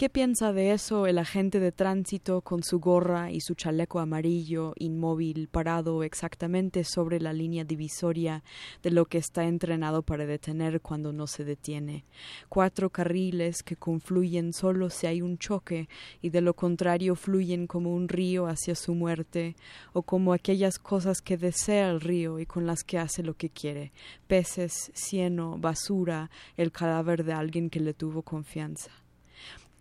¿Qué 0.01 0.09
piensa 0.09 0.51
de 0.51 0.71
eso 0.71 1.05
el 1.05 1.19
agente 1.19 1.59
de 1.59 1.71
tránsito 1.71 2.41
con 2.41 2.63
su 2.63 2.79
gorra 2.79 3.29
y 3.29 3.39
su 3.39 3.53
chaleco 3.53 3.99
amarillo, 3.99 4.73
inmóvil, 4.79 5.47
parado 5.47 6.01
exactamente 6.01 6.83
sobre 6.85 7.19
la 7.19 7.33
línea 7.33 7.65
divisoria 7.65 8.43
de 8.81 8.89
lo 8.89 9.05
que 9.05 9.19
está 9.19 9.43
entrenado 9.43 10.01
para 10.01 10.25
detener 10.25 10.81
cuando 10.81 11.13
no 11.13 11.27
se 11.27 11.45
detiene? 11.45 12.03
Cuatro 12.49 12.89
carriles 12.89 13.61
que 13.61 13.75
confluyen 13.75 14.53
solo 14.53 14.89
si 14.89 15.05
hay 15.05 15.21
un 15.21 15.37
choque 15.37 15.87
y 16.19 16.31
de 16.31 16.41
lo 16.41 16.55
contrario 16.55 17.15
fluyen 17.15 17.67
como 17.67 17.93
un 17.93 18.09
río 18.09 18.47
hacia 18.47 18.73
su 18.73 18.95
muerte 18.95 19.55
o 19.93 20.01
como 20.01 20.33
aquellas 20.33 20.79
cosas 20.79 21.21
que 21.21 21.37
desea 21.37 21.91
el 21.91 22.01
río 22.01 22.39
y 22.39 22.47
con 22.47 22.65
las 22.65 22.83
que 22.83 22.97
hace 22.97 23.21
lo 23.21 23.35
que 23.35 23.51
quiere, 23.51 23.91
peces, 24.25 24.89
cieno, 24.95 25.59
basura, 25.59 26.31
el 26.57 26.71
cadáver 26.71 27.23
de 27.23 27.33
alguien 27.33 27.69
que 27.69 27.79
le 27.79 27.93
tuvo 27.93 28.23
confianza. 28.23 29.00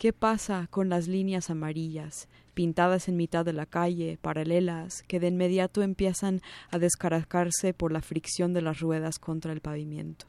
¿Qué 0.00 0.14
pasa 0.14 0.66
con 0.70 0.88
las 0.88 1.08
líneas 1.08 1.50
amarillas, 1.50 2.26
pintadas 2.54 3.06
en 3.06 3.18
mitad 3.18 3.44
de 3.44 3.52
la 3.52 3.66
calle, 3.66 4.18
paralelas, 4.22 5.02
que 5.02 5.20
de 5.20 5.28
inmediato 5.28 5.82
empiezan 5.82 6.40
a 6.70 6.78
descaracarse 6.78 7.74
por 7.74 7.92
la 7.92 8.00
fricción 8.00 8.54
de 8.54 8.62
las 8.62 8.80
ruedas 8.80 9.18
contra 9.18 9.52
el 9.52 9.60
pavimento? 9.60 10.24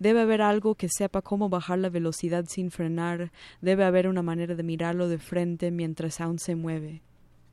Debe 0.00 0.22
haber 0.22 0.42
algo 0.42 0.74
que 0.74 0.88
sepa 0.88 1.22
cómo 1.22 1.48
bajar 1.48 1.78
la 1.78 1.90
velocidad 1.90 2.46
sin 2.48 2.72
frenar, 2.72 3.30
debe 3.60 3.84
haber 3.84 4.08
una 4.08 4.22
manera 4.22 4.56
de 4.56 4.64
mirarlo 4.64 5.06
de 5.06 5.18
frente 5.18 5.70
mientras 5.70 6.20
aún 6.20 6.40
se 6.40 6.56
mueve. 6.56 7.02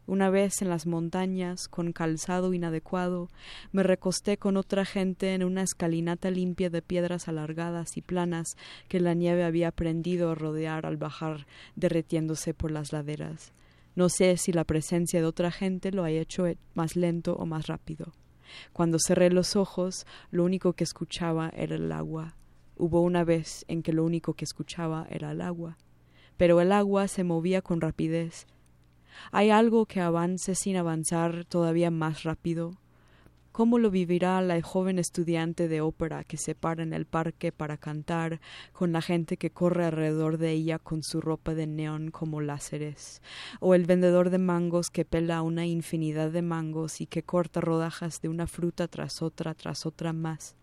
Una 0.10 0.32
vez 0.32 0.64
en 0.64 0.70
las 0.70 0.88
montañas, 0.88 1.68
con 1.68 1.94
calzado 1.94 2.56
inadecuado, 2.56 3.30
me 3.72 3.84
recosté 3.84 4.38
con 4.38 4.58
otra 4.58 4.84
gente 4.84 5.36
en 5.36 5.44
una 5.44 5.62
escalinata 5.62 6.32
limpia 6.32 6.72
de 6.72 6.82
piedras 6.82 7.28
alargadas 7.28 7.96
y 7.96 8.02
planas 8.02 8.58
que 8.88 9.00
la 9.00 9.14
nieve 9.14 9.44
había 9.44 9.68
aprendido 9.68 10.32
a 10.32 10.36
rodear 10.36 10.88
al 10.88 10.98
bajar 10.98 11.46
derretiéndose 11.76 12.56
por 12.56 12.72
las 12.72 12.92
laderas. 12.92 13.54
No 13.94 14.10
sé 14.10 14.38
si 14.38 14.52
la 14.52 14.64
presencia 14.64 15.20
de 15.20 15.28
otra 15.28 15.52
gente 15.52 15.92
lo 15.92 16.04
ha 16.04 16.10
hecho 16.10 16.46
más 16.74 16.96
lento 16.96 17.36
o 17.36 17.46
más 17.46 17.68
rápido. 17.68 18.12
Cuando 18.74 18.98
cerré 18.98 19.30
los 19.30 19.56
ojos, 19.56 20.08
lo 20.32 20.44
único 20.44 20.74
que 20.74 20.86
escuchaba 20.86 21.52
era 21.56 21.76
el 21.76 21.92
agua. 21.92 22.36
Hubo 22.78 23.02
una 23.02 23.24
vez 23.24 23.64
en 23.68 23.84
que 23.84 23.94
lo 23.94 24.04
único 24.04 24.34
que 24.34 24.46
escuchaba 24.46 25.06
era 25.12 25.30
el 25.34 25.42
agua. 25.42 25.78
Pero 26.36 26.62
el 26.62 26.72
agua 26.72 27.08
se 27.08 27.24
movía 27.24 27.62
con 27.62 27.80
rapidez, 27.80 28.48
¿Hay 29.32 29.50
algo 29.50 29.86
que 29.86 30.02
avance 30.02 30.56
sin 30.56 30.78
avanzar 30.78 31.46
todavía 31.46 31.92
más 31.92 32.24
rápido? 32.24 32.78
¿Cómo 33.52 33.78
lo 33.78 33.92
vivirá 33.92 34.42
la 34.42 34.62
joven 34.62 35.00
estudiante 35.00 35.68
de 35.68 35.82
ópera 35.82 36.24
que 36.24 36.38
se 36.38 36.56
para 36.56 36.82
en 36.82 36.94
el 36.94 37.06
parque 37.06 37.52
para 37.52 37.78
cantar 37.78 38.40
con 38.72 38.94
la 38.94 39.02
gente 39.02 39.38
que 39.38 39.50
corre 39.50 39.86
alrededor 39.86 40.38
de 40.38 40.52
ella 40.52 40.80
con 40.80 41.04
su 41.04 41.20
ropa 41.20 41.54
de 41.56 41.68
neón 41.68 42.10
como 42.10 42.40
láseres? 42.40 43.22
¿O 43.60 43.76
el 43.76 43.86
vendedor 43.86 44.30
de 44.30 44.38
mangos 44.38 44.90
que 44.90 45.04
pela 45.04 45.42
una 45.42 45.66
infinidad 45.66 46.32
de 46.32 46.42
mangos 46.42 47.02
y 47.02 47.06
que 47.06 47.24
corta 47.24 47.60
rodajas 47.60 48.22
de 48.22 48.30
una 48.30 48.48
fruta 48.48 48.88
tras 48.88 49.22
otra 49.22 49.54
tras 49.56 49.86
otra 49.86 50.14
más? 50.14 50.56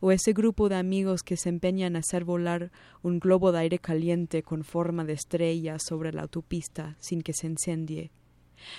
O 0.00 0.12
ese 0.12 0.32
grupo 0.32 0.68
de 0.68 0.76
amigos 0.76 1.22
que 1.22 1.36
se 1.36 1.48
empeñan 1.48 1.96
a 1.96 2.00
hacer 2.00 2.24
volar 2.24 2.70
un 3.02 3.18
globo 3.20 3.52
de 3.52 3.60
aire 3.60 3.78
caliente 3.78 4.42
con 4.42 4.64
forma 4.64 5.04
de 5.04 5.14
estrella 5.14 5.78
sobre 5.78 6.12
la 6.12 6.22
autopista 6.22 6.96
sin 7.00 7.22
que 7.22 7.32
se 7.32 7.46
incendie. 7.46 8.10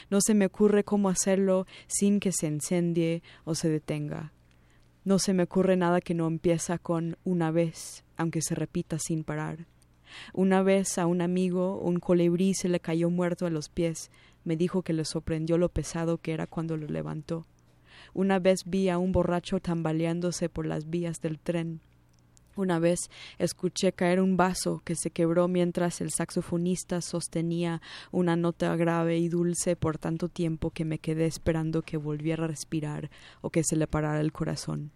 No 0.10 0.20
se 0.22 0.34
me 0.34 0.46
ocurre 0.46 0.84
cómo 0.84 1.10
hacerlo 1.10 1.66
sin 1.88 2.20
que 2.20 2.32
se 2.32 2.48
incendie 2.48 3.22
o 3.46 3.56
se 3.56 3.70
detenga. 3.70 4.34
No 5.04 5.20
se 5.20 5.34
me 5.34 5.44
ocurre 5.44 5.78
nada 5.78 6.02
que 6.02 6.14
no 6.14 6.28
empieza 6.28 6.78
con 6.78 7.18
una 7.24 7.52
vez, 7.52 8.04
aunque 8.18 8.42
se 8.42 8.56
repita 8.56 8.98
sin 9.00 9.24
parar. 9.24 9.68
Una 10.34 10.62
vez 10.64 10.98
a 10.98 11.06
un 11.06 11.22
amigo 11.22 11.80
un 11.80 12.00
colibrí 12.00 12.54
se 12.54 12.70
le 12.70 12.80
cayó 12.80 13.10
muerto 13.10 13.46
a 13.46 13.50
los 13.50 13.70
pies. 13.70 14.12
Me 14.44 14.58
dijo 14.58 14.82
que 14.82 14.94
le 14.94 15.06
sorprendió 15.06 15.58
lo 15.58 15.70
pesado 15.70 16.18
que 16.18 16.34
era 16.34 16.48
cuando 16.48 16.78
lo 16.78 16.88
levantó. 16.88 17.46
Una 18.14 18.40
vez 18.40 18.64
vi 18.66 18.90
a 18.90 18.98
un 18.98 19.12
borracho 19.12 19.60
tambaleándose 19.60 20.50
por 20.50 20.66
las 20.66 20.90
vías 20.90 21.22
del 21.22 21.40
tren. 21.40 21.82
Una 22.58 22.80
vez 22.80 23.12
escuché 23.38 23.94
caer 23.94 24.20
un 24.20 24.36
vaso 24.36 24.82
que 24.84 24.96
se 24.96 25.12
quebró 25.12 25.48
mientras 25.48 26.02
el 26.02 26.10
saxofonista 26.10 27.02
sostenía 27.02 27.84
una 28.12 28.36
nota 28.36 28.76
grave 28.76 29.20
y 29.20 29.30
dulce 29.30 29.76
por 29.76 30.00
tanto 30.00 30.28
tiempo 30.28 30.72
que 30.72 30.84
me 30.84 30.98
quedé 30.98 31.28
esperando 31.28 31.84
que 31.84 31.98
volviera 31.98 32.46
a 32.46 32.48
respirar 32.48 33.12
o 33.42 33.52
que 33.52 33.64
se 33.64 33.76
le 33.76 33.86
parara 33.86 34.22
el 34.22 34.32
corazón. 34.32 34.92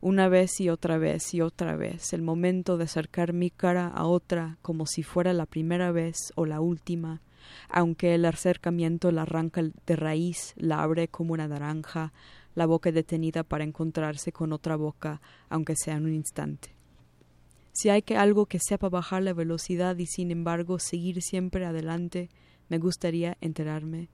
Una 0.00 0.28
vez 0.28 0.60
y 0.60 0.68
otra 0.68 0.98
vez 0.98 1.32
y 1.32 1.42
otra 1.42 1.76
vez, 1.76 2.12
el 2.12 2.22
momento 2.22 2.76
de 2.76 2.84
acercar 2.84 3.32
mi 3.32 3.50
cara 3.50 3.86
a 3.86 4.06
otra 4.06 4.58
como 4.60 4.84
si 4.86 5.04
fuera 5.04 5.32
la 5.32 5.46
primera 5.46 5.92
vez 5.92 6.32
o 6.34 6.44
la 6.44 6.60
última, 6.60 7.20
aunque 7.68 8.14
el 8.14 8.24
acercamiento 8.24 9.12
la 9.12 9.22
arranca 9.22 9.62
de 9.62 9.96
raíz, 9.96 10.54
la 10.56 10.82
abre 10.82 11.08
como 11.08 11.32
una 11.32 11.48
naranja, 11.48 12.12
la 12.54 12.66
boca 12.66 12.92
detenida 12.92 13.42
para 13.42 13.64
encontrarse 13.64 14.32
con 14.32 14.52
otra 14.52 14.76
boca, 14.76 15.20
aunque 15.48 15.74
sea 15.76 15.96
en 15.96 16.04
un 16.04 16.14
instante. 16.14 16.74
Si 17.72 17.88
hay 17.88 18.02
que 18.02 18.16
algo 18.16 18.46
que 18.46 18.58
sepa 18.58 18.88
bajar 18.88 19.22
la 19.22 19.32
velocidad 19.32 19.96
y 19.96 20.06
sin 20.06 20.30
embargo 20.30 20.78
seguir 20.78 21.22
siempre 21.22 21.64
adelante, 21.64 22.28
me 22.68 22.78
gustaría 22.78 23.36
enterarme. 23.40 24.08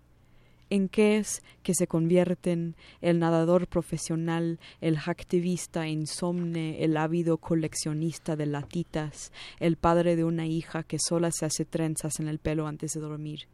¿En 0.68 0.88
qué 0.88 1.18
es 1.18 1.44
que 1.62 1.74
se 1.74 1.86
convierten 1.86 2.74
el 3.00 3.20
nadador 3.20 3.68
profesional, 3.68 4.58
el 4.80 4.96
activista 5.06 5.86
insomne, 5.86 6.82
el 6.82 6.96
ávido 6.96 7.38
coleccionista 7.38 8.34
de 8.34 8.46
latitas, 8.46 9.32
el 9.60 9.76
padre 9.76 10.16
de 10.16 10.24
una 10.24 10.46
hija 10.46 10.82
que 10.82 10.98
sola 10.98 11.30
se 11.30 11.46
hace 11.46 11.64
trenzas 11.64 12.18
en 12.18 12.26
el 12.26 12.40
pelo 12.40 12.66
antes 12.66 12.90
de 12.92 13.00
dormir? 13.00 13.46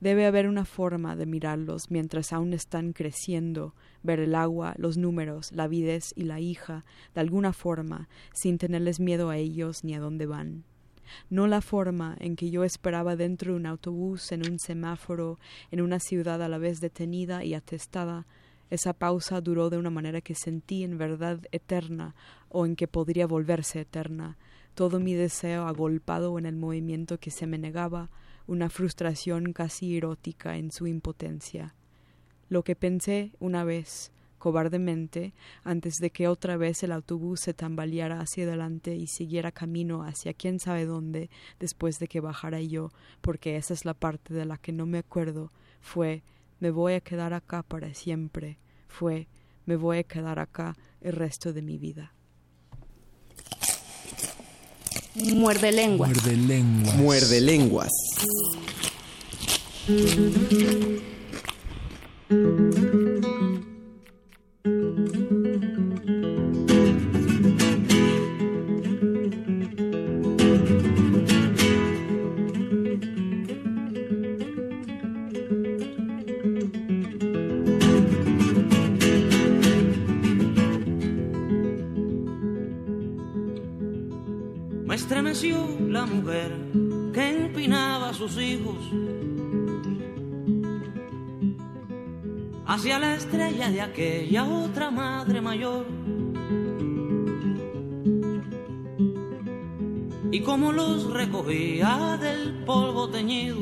Debe 0.00 0.26
haber 0.26 0.48
una 0.48 0.66
forma 0.66 1.16
de 1.16 1.24
mirarlos 1.24 1.90
mientras 1.90 2.34
aún 2.34 2.52
están 2.52 2.92
creciendo, 2.92 3.74
ver 4.02 4.20
el 4.20 4.34
agua, 4.34 4.74
los 4.76 4.98
números, 4.98 5.50
la 5.52 5.64
avidez 5.64 6.12
y 6.14 6.24
la 6.24 6.40
hija, 6.40 6.84
de 7.14 7.22
alguna 7.22 7.54
forma, 7.54 8.10
sin 8.34 8.58
tenerles 8.58 9.00
miedo 9.00 9.30
a 9.30 9.38
ellos 9.38 9.82
ni 9.82 9.94
a 9.94 10.00
dónde 10.00 10.26
van. 10.26 10.64
No 11.30 11.46
la 11.46 11.60
forma 11.60 12.16
en 12.20 12.36
que 12.36 12.50
yo 12.50 12.64
esperaba 12.64 13.16
dentro 13.16 13.52
de 13.52 13.58
un 13.58 13.66
autobús, 13.66 14.32
en 14.32 14.48
un 14.48 14.58
semáforo, 14.58 15.38
en 15.70 15.80
una 15.80 16.00
ciudad 16.00 16.42
a 16.42 16.48
la 16.48 16.58
vez 16.58 16.80
detenida 16.80 17.44
y 17.44 17.54
atestada. 17.54 18.26
Esa 18.70 18.92
pausa 18.92 19.40
duró 19.40 19.68
de 19.68 19.78
una 19.78 19.90
manera 19.90 20.20
que 20.20 20.34
sentí 20.34 20.82
en 20.82 20.96
verdad 20.96 21.40
eterna 21.52 22.14
o 22.48 22.64
en 22.64 22.76
que 22.76 22.88
podría 22.88 23.26
volverse 23.26 23.80
eterna. 23.80 24.38
Todo 24.74 25.00
mi 25.00 25.14
deseo 25.14 25.66
agolpado 25.66 26.38
en 26.38 26.46
el 26.46 26.56
movimiento 26.56 27.18
que 27.18 27.30
se 27.30 27.46
me 27.46 27.58
negaba, 27.58 28.10
una 28.46 28.70
frustración 28.70 29.52
casi 29.52 29.96
erótica 29.96 30.56
en 30.56 30.72
su 30.72 30.86
impotencia. 30.86 31.74
Lo 32.48 32.64
que 32.64 32.74
pensé 32.74 33.32
una 33.40 33.64
vez, 33.64 34.12
cobardemente, 34.42 35.34
antes 35.62 35.98
de 36.00 36.10
que 36.10 36.26
otra 36.26 36.56
vez 36.56 36.82
el 36.82 36.90
autobús 36.90 37.38
se 37.38 37.54
tambaleara 37.54 38.18
hacia 38.18 38.42
adelante 38.42 38.96
y 38.96 39.06
siguiera 39.06 39.52
camino 39.52 40.02
hacia 40.02 40.34
quién 40.34 40.58
sabe 40.58 40.84
dónde 40.84 41.30
después 41.60 42.00
de 42.00 42.08
que 42.08 42.18
bajara 42.18 42.60
yo, 42.60 42.90
porque 43.20 43.54
esa 43.56 43.72
es 43.72 43.84
la 43.84 43.94
parte 43.94 44.34
de 44.34 44.44
la 44.44 44.58
que 44.58 44.72
no 44.72 44.84
me 44.84 44.98
acuerdo, 44.98 45.52
fue 45.80 46.24
me 46.58 46.72
voy 46.72 46.94
a 46.94 47.00
quedar 47.00 47.34
acá 47.34 47.62
para 47.62 47.94
siempre, 47.94 48.58
fue 48.88 49.28
me 49.64 49.76
voy 49.76 49.98
a 49.98 50.02
quedar 50.02 50.40
acá 50.40 50.76
el 51.00 51.12
resto 51.12 51.52
de 51.52 51.62
mi 51.62 51.78
vida. 51.78 52.12
Muerde 55.14 55.70
lenguas. 55.70 56.10
Muerde 56.10 56.36
lenguas. 56.36 56.96
Muerde 56.96 57.40
lenguas. 57.40 57.92
La 85.32 86.04
mujer 86.04 86.52
que 87.14 87.30
empinaba 87.30 88.10
a 88.10 88.12
sus 88.12 88.36
hijos 88.36 88.76
hacia 92.66 92.98
la 92.98 93.14
estrella 93.14 93.70
de 93.70 93.80
aquella 93.80 94.44
otra 94.44 94.90
madre 94.90 95.40
mayor. 95.40 95.86
Y 100.30 100.40
como 100.42 100.70
los 100.70 101.10
recogía 101.10 102.18
del 102.20 102.64
polvo 102.66 103.08
teñido 103.08 103.56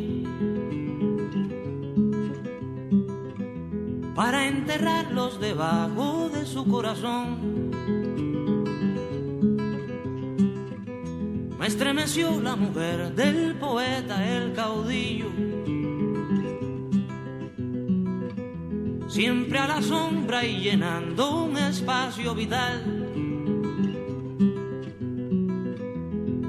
para 4.17 4.49
enterrarlos 4.49 5.39
debajo 5.39 6.31
de 6.35 6.45
su 6.47 6.67
corazón. 6.67 7.50
Estremeció 11.71 12.41
la 12.41 12.57
mujer 12.57 13.15
del 13.15 13.55
poeta, 13.55 14.27
el 14.29 14.53
caudillo. 14.55 15.31
Siempre 19.09 19.57
a 19.61 19.69
la 19.69 19.81
sombra 19.81 20.45
y 20.45 20.63
llenando 20.63 21.45
un 21.45 21.57
espacio 21.57 22.35
vital. 22.35 22.83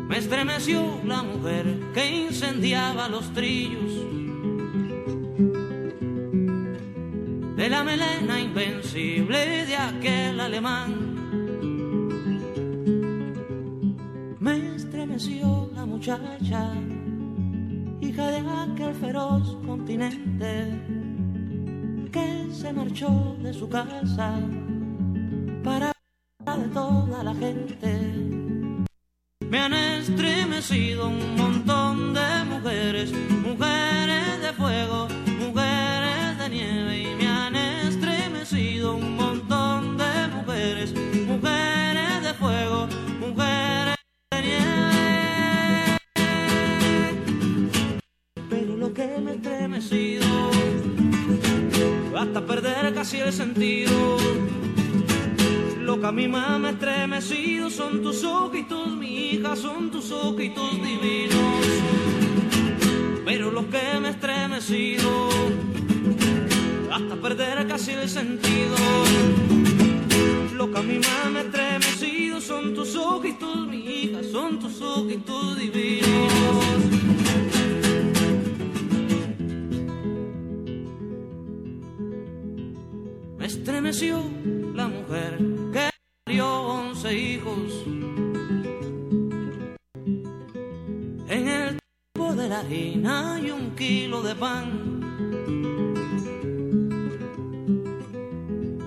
Me 0.09 0.17
estremeció 0.17 1.00
la 1.06 1.22
mujer 1.22 1.67
que 1.93 2.24
incendiaba 2.24 3.08
los 3.08 3.32
trillos. 3.32 3.91
De 7.58 7.69
la 7.69 7.83
melena 7.83 8.40
invencible 8.40 9.67
de 9.67 9.75
aquel 9.75 10.40
alemán. 10.40 11.01
La 15.22 15.85
muchacha, 15.85 16.74
hija 18.01 18.27
de 18.32 18.38
aquel 18.38 18.95
feroz 18.95 19.56
continente, 19.67 20.82
que 22.11 22.48
se 22.51 22.74
marchó 22.74 23.38
de 23.43 23.53
su 23.53 23.69
casa 23.69 24.40
para 25.64 25.91
de 26.58 26.67
toda 26.69 27.24
la 27.24 27.35
gente. 27.35 28.00
Me 29.48 29.59
han 29.59 29.74
estremecido 29.75 31.09
un 31.09 31.35
montón 31.35 32.16
de 32.16 32.43
mujeres 32.45 33.14
casi 53.02 53.18
el 53.18 53.34
sentido. 53.34 54.18
Lo 55.80 56.00
que 56.00 56.06
a 56.06 56.12
me 56.12 56.38
ha 56.38 56.70
estremecido 56.70 57.72
son 57.72 58.04
tus 58.04 58.24
ojitos, 58.24 58.90
mi 58.96 59.32
hija, 59.32 59.56
son 59.56 59.90
tus 59.90 60.12
ojitos 60.12 60.72
divinos. 60.74 61.66
Pero 63.26 63.50
lo 63.50 63.68
que 63.72 64.00
me 64.00 64.10
estremecido 64.10 65.30
hasta 66.92 67.16
perder 67.16 67.68
casi 67.68 67.94
el 67.94 68.08
sentido. 68.08 68.76
Lo 70.54 70.72
que 70.72 70.78
a 70.78 70.84
me 70.84 71.00
ha 71.00 71.42
estremecido 71.42 72.40
son 72.40 72.76
tus 72.76 72.96
ojitos, 72.96 73.68
mi 73.68 73.80
hija, 73.80 74.20
son 74.32 74.60
tus 74.60 74.80
ojitos 74.80 75.58
divinos. 75.58 77.01
Estremeció 83.61 84.23
la 84.73 84.88
mujer 84.88 85.38
que 85.72 85.90
dio 86.25 86.48
once 86.64 87.14
hijos 87.14 87.72
en 91.27 91.48
el 91.48 91.77
tiempo 91.77 92.33
de 92.33 92.49
la 92.49 92.59
harina 92.61 93.40
y 93.40 93.51
un 93.51 93.75
kilo 93.75 94.23
de 94.23 94.33
pan. 94.33 94.67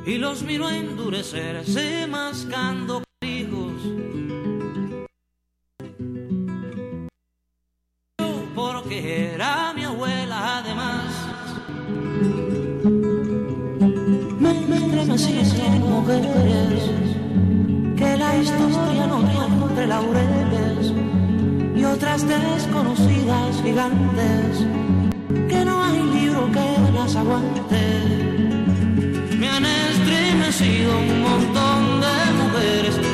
Y 0.04 0.18
los 0.18 0.42
miró 0.42 0.68
endurecerse 0.68 2.08
mascando 2.08 3.04
hijos. 3.22 3.80
Porque 8.56 9.34
era 9.34 9.72
estremecían 15.14 15.80
mujeres 15.88 16.90
que 17.96 18.16
la 18.16 18.36
historia 18.36 19.06
no 19.06 19.18
tiene 19.20 19.64
entre 19.68 19.86
laureles 19.86 20.92
y 21.76 21.84
otras 21.84 22.26
desconocidas 22.26 23.62
gigantes 23.62 24.66
que 25.48 25.64
no 25.64 25.84
hay 25.84 26.02
libro 26.02 26.50
que 26.50 26.92
las 26.92 27.14
aguante. 27.14 27.82
Me 29.38 29.48
han 29.48 29.64
estremecido 29.64 30.98
un 30.98 31.22
montón 31.22 32.00
de 32.00 32.16
mujeres 32.42 33.13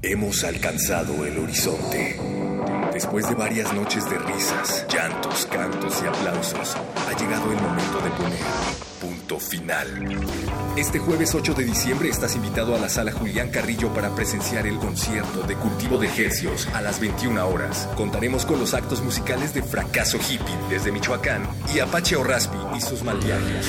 Hemos 0.00 0.44
alcanzado 0.44 1.26
el 1.26 1.36
horizonte. 1.38 2.16
Después 2.92 3.28
de 3.28 3.34
varias 3.34 3.72
noches 3.74 4.08
de 4.08 4.16
risas, 4.16 4.86
llantos, 4.88 5.46
cantos 5.46 6.00
y 6.04 6.06
aplausos, 6.06 6.76
ha 6.76 7.18
llegado 7.18 7.50
el 7.50 7.60
momento 7.60 8.00
de 8.00 8.10
poner 8.10 8.38
punto 9.00 9.40
final. 9.40 10.20
Este 10.76 11.00
jueves 11.00 11.34
8 11.34 11.52
de 11.54 11.64
diciembre 11.64 12.10
estás 12.10 12.36
invitado 12.36 12.76
a 12.76 12.78
la 12.78 12.88
sala 12.88 13.10
Julián 13.10 13.50
Carrillo 13.50 13.92
para 13.92 14.14
presenciar 14.14 14.68
el 14.68 14.78
concierto 14.78 15.42
de 15.42 15.56
cultivo 15.56 15.98
de 15.98 16.06
hercios 16.06 16.68
a 16.74 16.80
las 16.80 17.00
21 17.00 17.48
horas. 17.48 17.88
Contaremos 17.96 18.46
con 18.46 18.60
los 18.60 18.74
actos 18.74 19.02
musicales 19.02 19.52
de 19.52 19.62
Fracaso 19.62 20.18
Hippie 20.18 20.56
desde 20.70 20.92
Michoacán 20.92 21.42
y 21.74 21.80
Apache 21.80 22.14
Orraspi 22.14 22.58
y 22.76 22.80
sus 22.80 23.02
malviajes. 23.02 23.66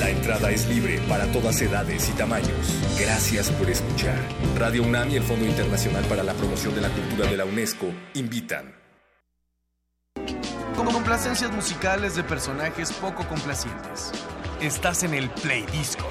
La 0.00 0.08
entrada 0.08 0.50
es 0.50 0.66
libre 0.66 0.98
para 1.10 1.26
todas 1.26 1.60
edades 1.60 2.08
y 2.08 2.12
tamaños. 2.12 2.74
Gracias 2.98 3.50
por 3.50 3.68
escuchar. 3.68 4.18
Radio 4.58 4.82
UNAM 4.82 5.10
y 5.10 5.16
el 5.16 5.22
Fondo 5.22 5.44
Internacional 5.44 6.02
para 6.06 6.22
la 6.22 6.32
Promoción 6.32 6.74
de 6.74 6.80
la 6.80 6.88
Cultura 6.88 7.28
de 7.28 7.36
la 7.36 7.44
UNESCO 7.44 7.92
invitan. 8.14 8.74
Como 10.74 10.90
complacencias 10.90 11.52
musicales 11.52 12.16
de 12.16 12.24
personajes 12.24 12.90
poco 12.92 13.28
complacientes. 13.28 14.10
Estás 14.62 15.02
en 15.02 15.12
el 15.12 15.28
Play 15.28 15.66
Disco. 15.70 16.08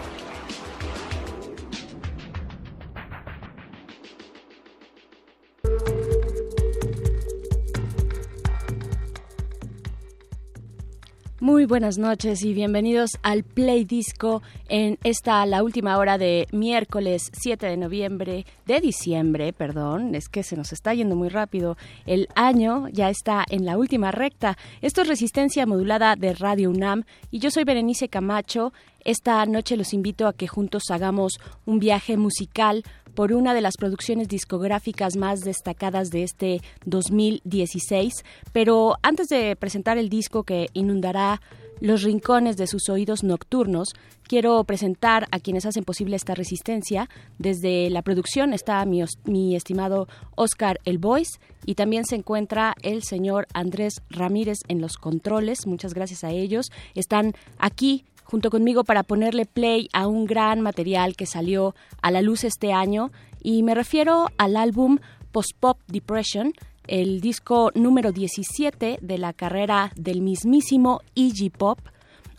Muy 11.49 11.65
buenas 11.65 11.97
noches 11.97 12.43
y 12.43 12.53
bienvenidos 12.53 13.17
al 13.23 13.43
Play 13.43 13.83
Disco 13.83 14.43
en 14.67 14.99
esta 15.03 15.43
la 15.47 15.63
última 15.63 15.97
hora 15.97 16.19
de 16.19 16.47
miércoles 16.51 17.31
7 17.33 17.65
de 17.65 17.75
noviembre, 17.75 18.45
de 18.67 18.79
diciembre, 18.79 19.51
perdón, 19.51 20.13
es 20.13 20.29
que 20.29 20.43
se 20.43 20.55
nos 20.55 20.71
está 20.73 20.93
yendo 20.93 21.15
muy 21.15 21.27
rápido. 21.27 21.75
El 22.05 22.27
año 22.35 22.87
ya 22.89 23.09
está 23.09 23.45
en 23.49 23.65
la 23.65 23.79
última 23.79 24.11
recta. 24.11 24.59
Esto 24.83 25.01
es 25.01 25.07
Resistencia 25.07 25.65
Modulada 25.65 26.15
de 26.15 26.35
Radio 26.35 26.69
UNAM 26.69 27.05
y 27.31 27.39
yo 27.39 27.49
soy 27.49 27.63
Berenice 27.63 28.09
Camacho. 28.09 28.71
Esta 29.03 29.43
noche 29.47 29.75
los 29.75 29.95
invito 29.95 30.27
a 30.27 30.33
que 30.33 30.47
juntos 30.47 30.83
hagamos 30.91 31.39
un 31.65 31.79
viaje 31.79 32.15
musical 32.15 32.83
por 33.19 33.33
una 33.33 33.53
de 33.53 33.59
las 33.59 33.75
producciones 33.75 34.29
discográficas 34.29 35.17
más 35.17 35.41
destacadas 35.41 36.09
de 36.09 36.23
este 36.23 36.61
2016. 36.85 38.23
Pero 38.53 38.95
antes 39.01 39.27
de 39.27 39.57
presentar 39.57 39.97
el 39.97 40.07
disco 40.07 40.43
que 40.43 40.69
inundará 40.71 41.41
los 41.81 42.03
rincones 42.03 42.55
de 42.55 42.65
sus 42.65 42.87
oídos 42.87 43.25
nocturnos, 43.25 43.89
quiero 44.23 44.63
presentar 44.63 45.27
a 45.31 45.41
quienes 45.41 45.65
hacen 45.65 45.83
posible 45.83 46.15
esta 46.15 46.33
resistencia. 46.33 47.09
Desde 47.39 47.89
la 47.89 48.03
producción 48.03 48.53
está 48.53 48.85
mi, 48.85 49.53
estimado 49.53 50.07
Oscar 50.35 50.79
El 50.85 50.97
Voice 50.97 51.41
y 51.65 51.75
también 51.75 52.05
se 52.05 52.15
encuentra 52.15 52.73
el 52.83 53.03
señor 53.03 53.47
Andrés 53.53 53.95
Ramírez 54.09 54.59
en 54.69 54.79
los 54.79 54.93
controles. 54.93 55.67
Muchas 55.67 55.93
gracias 55.93 56.23
a 56.23 56.31
ellos. 56.31 56.67
Están 56.95 57.33
aquí 57.57 58.05
junto 58.29 58.51
conmigo 58.51 58.83
para 58.83 59.01
ponerle 59.01 59.45
play 59.47 59.89
a 59.91 60.05
un 60.05 60.25
gran 60.25 60.61
material 60.61 61.15
que 61.15 61.25
salió 61.25 61.73
a 62.01 62.11
la 62.11 62.21
luz 62.21 62.43
este 62.43 62.73
año. 62.73 63.11
Y 63.41 63.63
me 63.63 63.73
refiero 63.73 64.27
al 64.37 64.55
álbum 64.55 64.99
Post 65.31 65.53
Pop 65.59 65.79
Depression, 65.87 66.53
el 66.85 67.21
disco 67.21 67.71
número 67.73 68.11
17 68.11 68.99
de 69.01 69.17
la 69.17 69.33
carrera 69.33 69.91
del 69.95 70.21
mismísimo 70.21 71.01
Iggy 71.15 71.49
Pop, 71.49 71.79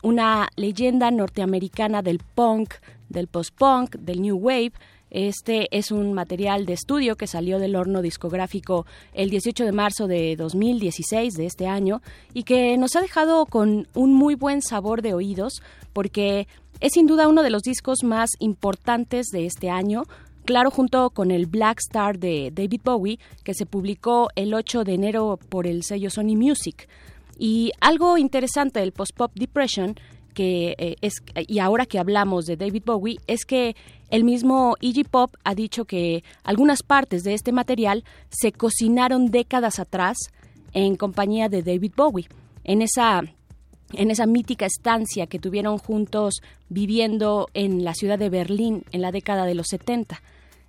una 0.02 0.49
leyenda 0.55 1.10
norteamericana 1.10 2.02
del 2.02 2.20
punk, 2.20 2.75
del 3.09 3.27
post-punk, 3.27 3.97
del 3.97 4.23
new 4.23 4.36
wave, 4.36 4.73
este 5.11 5.69
es 5.77 5.91
un 5.91 6.13
material 6.13 6.67
de 6.67 6.75
estudio 6.75 7.17
que 7.17 7.27
salió 7.27 7.59
del 7.59 7.77
horno 7.77 8.03
discográfico 8.03 8.87
el 9.13 9.31
18 9.31 9.65
de 9.65 9.73
marzo 9.73 10.07
de 10.07 10.37
2016 10.37 11.35
de 11.35 11.47
este 11.47 11.67
año 11.67 12.01
y 12.33 12.45
que 12.45 12.77
nos 12.79 12.97
ha 12.97 13.01
dejado 13.01 13.47
con 13.47 13.89
un 13.95 14.15
muy 14.15 14.35
buen 14.35 14.63
sabor 14.63 15.03
de 15.03 15.15
oídos 15.15 15.63
porque 15.93 16.47
es 16.81 16.93
sin 16.95 17.07
duda 17.07 17.29
uno 17.29 17.43
de 17.43 17.51
los 17.51 17.63
discos 17.63 18.05
más 18.05 18.31
importantes 18.39 19.27
de 19.27 19.45
este 19.45 19.69
año, 19.69 20.05
claro, 20.47 20.71
junto 20.71 21.11
con 21.11 21.31
el 21.31 21.45
Black 21.45 21.79
Star 21.81 22.19
de 22.19 22.51
David 22.55 22.81
Bowie, 22.83 23.19
que 23.45 23.53
se 23.53 23.67
publicó 23.67 24.31
el 24.35 24.55
8 24.55 24.85
de 24.85 24.95
enero 24.95 25.39
por 25.51 25.67
el 25.67 25.83
sello 25.83 26.09
Sony 26.09 26.37
Music. 26.37 26.89
Y 27.39 27.73
algo 27.81 28.17
interesante 28.17 28.81
del 28.81 28.93
post-pop 28.93 29.33
depression, 29.35 29.97
que 30.31 30.75
eh, 30.78 30.97
es, 31.00 31.23
y 31.47 31.59
ahora 31.59 31.86
que 31.86 31.99
hablamos 31.99 32.47
de 32.47 32.57
David 32.57 32.83
Bowie, 32.86 33.18
es 33.26 33.44
que 33.44 33.76
el 34.10 34.25
mismo 34.25 34.76
Iggy 34.81 35.05
Pop 35.05 35.34
ha 35.44 35.55
dicho 35.55 35.84
que 35.84 36.25
algunas 36.42 36.83
partes 36.83 37.23
de 37.23 37.34
este 37.34 37.52
material 37.52 38.05
se 38.28 38.52
cocinaron 38.52 39.31
décadas 39.31 39.78
atrás 39.78 40.17
en 40.73 40.97
compañía 40.97 41.49
de 41.49 41.62
David 41.62 41.92
Bowie. 41.97 42.28
En 42.65 42.83
esa 42.83 43.23
en 43.92 44.10
esa 44.10 44.26
mítica 44.26 44.67
estancia 44.67 45.26
que 45.26 45.39
tuvieron 45.39 45.78
juntos 45.78 46.42
viviendo 46.68 47.49
en 47.55 47.84
la 47.84 47.94
ciudad 47.94 48.18
de 48.18 48.31
Berlín 48.31 48.84
en 48.92 49.02
la 49.02 49.10
década 49.10 49.44
de 49.44 49.55
los 49.55 49.67
70. 49.68 50.23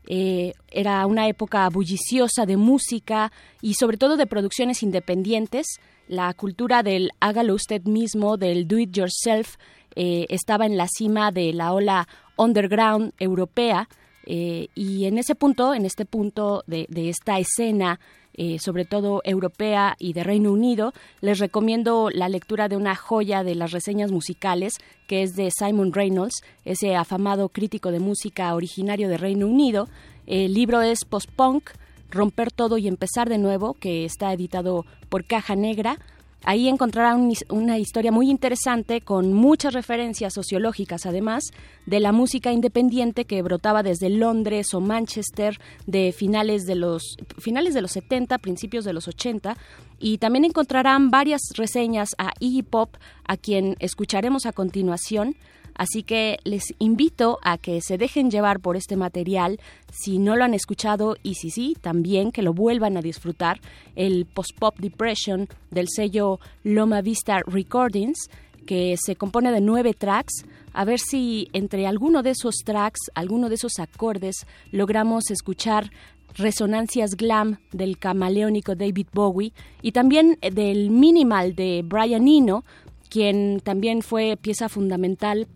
Eh, 0.08 0.54
era 0.70 1.06
una 1.06 1.28
época 1.28 1.70
bulliciosa 1.70 2.46
de 2.46 2.58
música 2.58 3.32
y 3.62 3.76
sobre 3.76 3.98
todo 3.98 4.18
de 4.18 4.26
producciones 4.26 4.82
independientes. 4.82 5.80
La 6.12 6.34
cultura 6.34 6.84
del 6.84 7.12
hágalo 7.22 7.54
usted 7.54 7.84
mismo, 7.84 8.36
del 8.36 8.68
do 8.68 8.78
it 8.78 8.94
yourself, 8.94 9.56
eh, 9.96 10.26
estaba 10.28 10.66
en 10.66 10.76
la 10.76 10.90
cima 10.90 11.32
de 11.32 11.54
la 11.54 11.72
ola 11.72 12.06
underground 12.36 13.14
europea 13.18 13.88
eh, 14.26 14.68
y 14.76 15.06
en 15.06 15.18
ese 15.18 15.36
punto, 15.36 15.74
en 15.74 15.86
este 15.86 16.04
punto 16.04 16.66
de, 16.68 16.86
esta 16.90 17.40
escena 17.40 18.02
eh, 18.34 18.60
sobre 18.60 18.84
todo 18.84 19.22
europea 19.24 19.96
y 20.00 20.12
de 20.12 20.26
Reino 20.26 20.52
Unido, 20.52 20.92
les 21.22 21.40
recomiendo 21.40 22.10
la 22.10 22.28
lectura 22.28 22.68
de 22.68 22.76
una 22.76 22.98
joya 22.98 23.46
de 23.46 23.56
las 23.56 23.72
reseñas 23.72 24.12
musicales, 24.12 24.74
que 25.08 25.24
es 25.24 25.38
de 25.38 25.50
Simon 25.50 25.94
Reynolds, 25.94 26.42
ese 26.66 26.98
afamado 26.98 27.48
crítico 27.48 27.90
de 27.90 28.02
música 28.02 28.54
originario 28.54 29.08
de 29.08 29.16
Reino 29.16 29.48
Unido. 29.48 29.88
El 30.28 30.56
libro 30.56 30.82
es 30.82 31.06
Post-Punk, 31.06 31.70
Romper 32.12 32.52
Todo 32.52 32.78
y 32.78 32.88
Empezar 32.88 33.30
de 33.30 33.38
Nuevo, 33.38 33.74
que 33.74 34.06
está 34.06 34.32
editado 34.34 34.86
por 35.10 35.26
Caja 35.26 35.56
Negra. 35.56 35.98
Ahí 36.44 36.68
encontrarán 36.68 37.32
una 37.50 37.78
historia 37.78 38.12
muy 38.12 38.32
interesante 38.32 39.02
con 39.02 39.32
muchas 39.32 39.76
referencias 39.76 40.34
sociológicas, 40.34 41.06
además 41.06 41.52
de 41.86 42.00
la 42.00 42.12
música 42.12 42.52
independiente 42.52 43.26
que 43.26 43.44
brotaba 43.44 43.84
desde 43.84 44.10
Londres 44.10 44.74
o 44.74 44.82
Manchester 44.82 45.60
de 45.86 46.12
finales 46.12 46.66
de 46.66 46.76
los 46.76 47.18
finales 47.38 47.76
de 47.76 47.82
los 47.84 47.92
70, 47.92 48.40
principios 48.40 48.86
de 48.86 48.94
los 48.94 49.08
80 49.08 49.56
y 50.00 50.18
también 50.18 50.46
encontrarán 50.46 51.12
varias 51.12 51.42
reseñas 51.56 52.10
a 52.18 52.32
Iggy 52.40 52.64
Pop, 52.64 52.96
a 53.28 53.38
quien 53.38 53.76
escucharemos 53.80 54.48
a 54.48 54.52
continuación. 54.52 55.36
Así 55.82 56.04
que 56.04 56.38
les 56.44 56.76
invito 56.78 57.40
a 57.42 57.58
que 57.58 57.82
se 57.82 57.98
dejen 57.98 58.30
llevar 58.30 58.60
por 58.60 58.78
este 58.78 58.96
material 58.96 59.60
si 59.92 60.20
no 60.20 60.36
lo 60.36 60.44
han 60.44 60.54
escuchado 60.54 61.16
y 61.24 61.34
si 61.34 61.50
sí, 61.50 61.76
también 61.82 62.32
que 62.32 62.44
lo 62.44 62.54
vuelvan 62.54 62.98
a 62.98 63.02
disfrutar. 63.02 63.60
El 63.96 64.28
Post-Pop 64.28 64.78
Depression 64.78 65.50
del 65.72 65.88
sello 65.90 66.40
Loma 66.64 67.02
Vista 67.02 67.40
Recordings, 67.48 68.30
que 68.68 68.96
se 69.04 69.16
compone 69.16 69.52
de 69.52 69.60
nueve 69.60 69.96
tracks. 69.96 70.46
A 70.72 70.86
ver 70.86 71.00
si 71.00 71.50
entre 71.52 71.88
alguno 71.88 72.22
de 72.22 72.30
esos 72.30 72.58
tracks, 72.64 73.00
alguno 73.16 73.50
de 73.50 73.56
esos 73.56 73.80
acordes, 73.80 74.46
logramos 74.72 75.32
escuchar 75.32 75.90
resonancias 76.36 77.16
glam 77.16 77.58
del 77.72 77.98
camaleónico 77.98 78.76
David 78.76 79.08
Bowie 79.12 79.52
y 79.82 79.94
también 79.94 80.38
del 80.44 80.92
minimal 80.92 81.56
de 81.56 81.82
Brian 81.84 82.28
Eno, 82.28 82.66
quien 83.10 83.62
también 83.62 84.04
fue 84.04 84.38
pieza 84.40 84.70
fundamental 84.70 85.48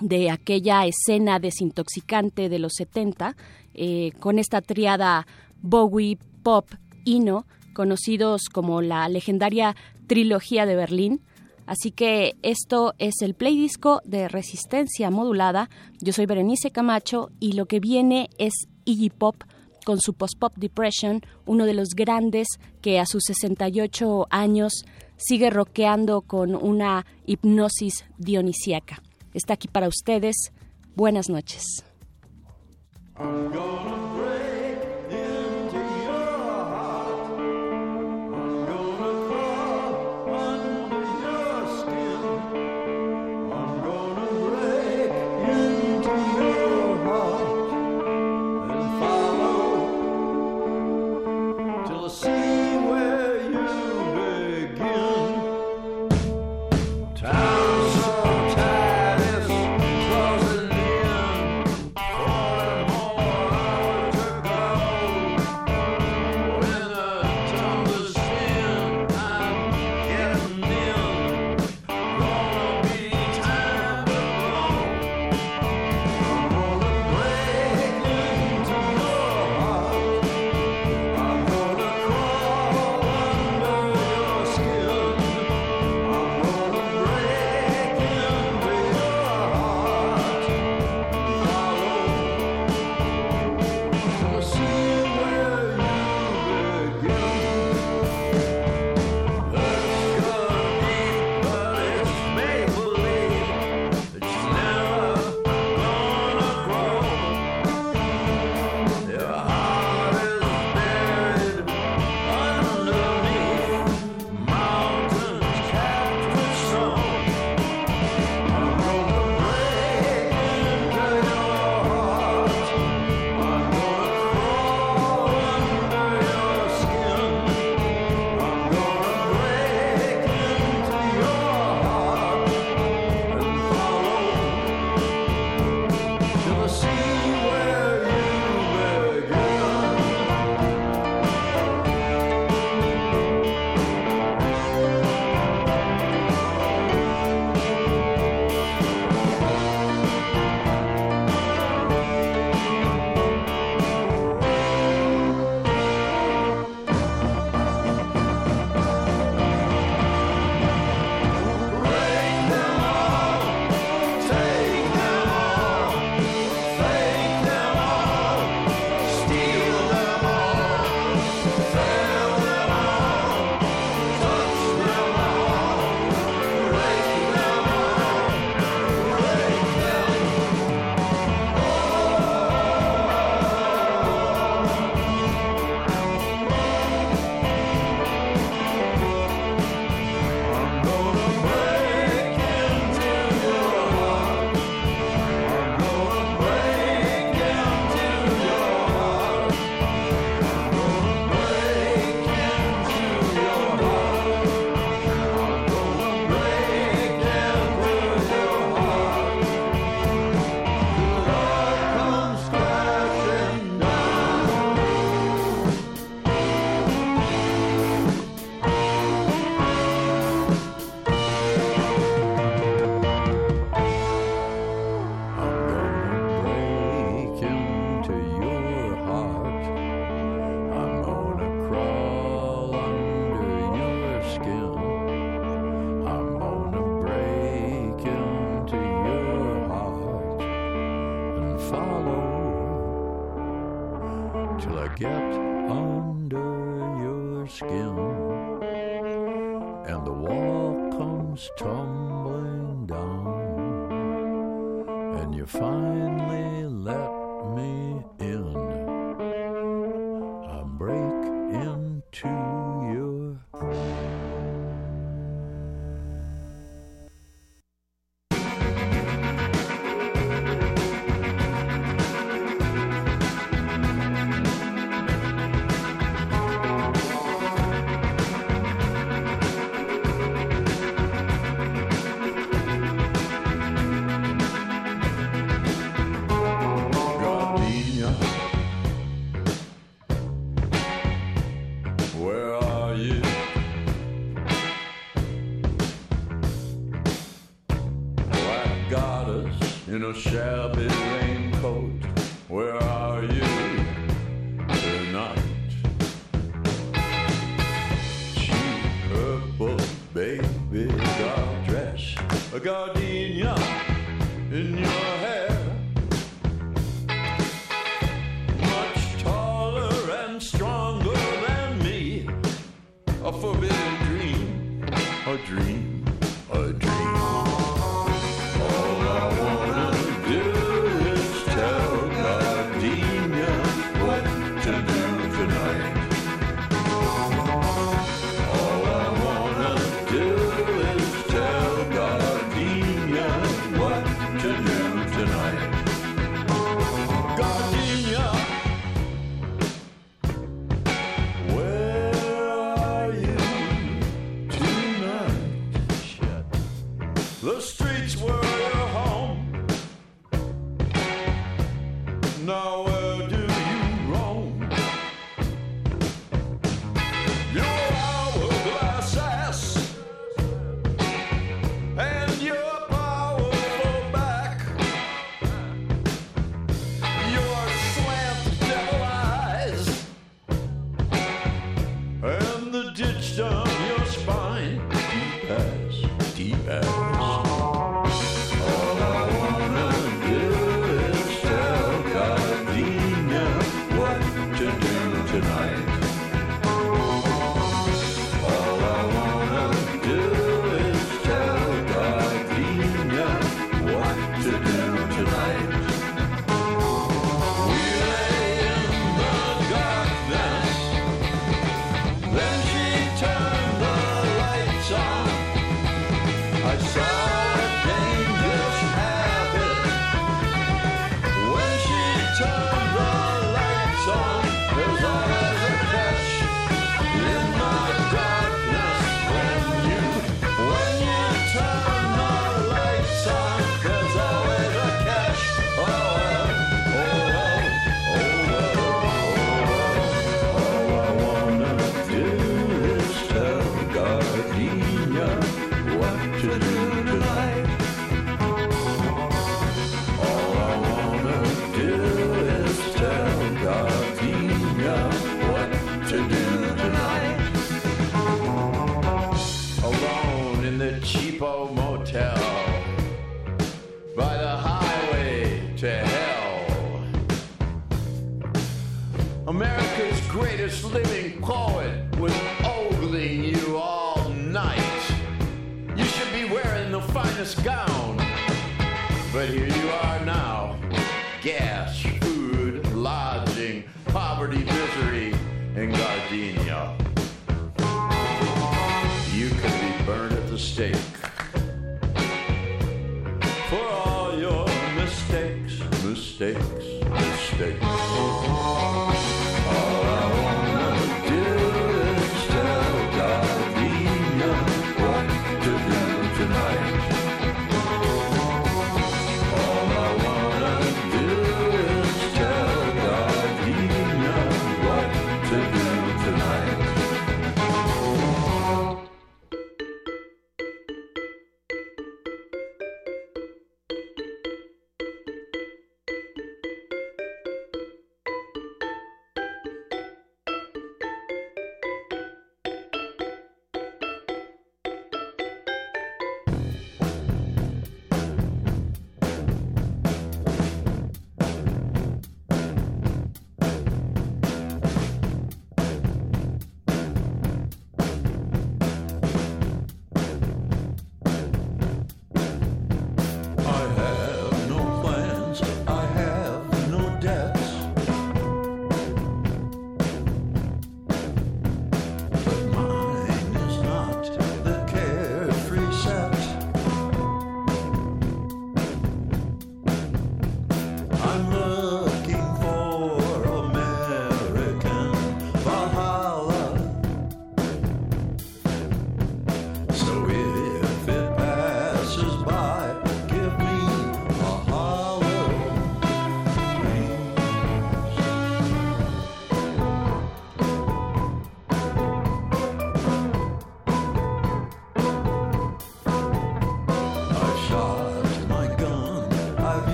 de 0.00 0.30
aquella 0.30 0.86
escena 0.86 1.38
desintoxicante 1.38 2.48
de 2.48 2.58
los 2.58 2.74
70, 2.74 3.36
eh, 3.74 4.12
con 4.20 4.38
esta 4.38 4.60
triada 4.60 5.26
Bowie, 5.60 6.18
Pop, 6.42 6.70
Ino, 7.04 7.46
conocidos 7.74 8.48
como 8.52 8.82
la 8.82 9.08
legendaria 9.08 9.76
trilogía 10.06 10.66
de 10.66 10.76
Berlín. 10.76 11.20
Así 11.66 11.90
que 11.90 12.36
esto 12.42 12.94
es 12.98 13.20
el 13.20 13.34
playdisco 13.34 14.00
de 14.04 14.28
resistencia 14.28 15.10
modulada. 15.10 15.68
Yo 16.00 16.12
soy 16.12 16.26
Berenice 16.26 16.70
Camacho 16.70 17.30
y 17.40 17.52
lo 17.52 17.66
que 17.66 17.78
viene 17.78 18.30
es 18.38 18.54
Iggy 18.84 19.10
Pop 19.10 19.44
con 19.84 20.00
su 20.00 20.14
post-pop 20.14 20.54
depression, 20.56 21.22
uno 21.46 21.66
de 21.66 21.74
los 21.74 21.90
grandes 21.90 22.48
que 22.82 22.98
a 22.98 23.06
sus 23.06 23.24
68 23.26 24.26
años 24.30 24.84
sigue 25.16 25.50
rockeando 25.50 26.22
con 26.22 26.54
una 26.54 27.06
hipnosis 27.26 28.04
dionisíaca 28.18 29.02
está 29.34 29.54
aquí 29.54 29.68
para 29.68 29.88
ustedes. 29.88 30.52
Buenas 30.94 31.28
noches. 31.28 31.84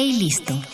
Playlisto. 0.00 0.54
Vacancy 0.54 0.69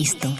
Playlisto. 0.00 0.39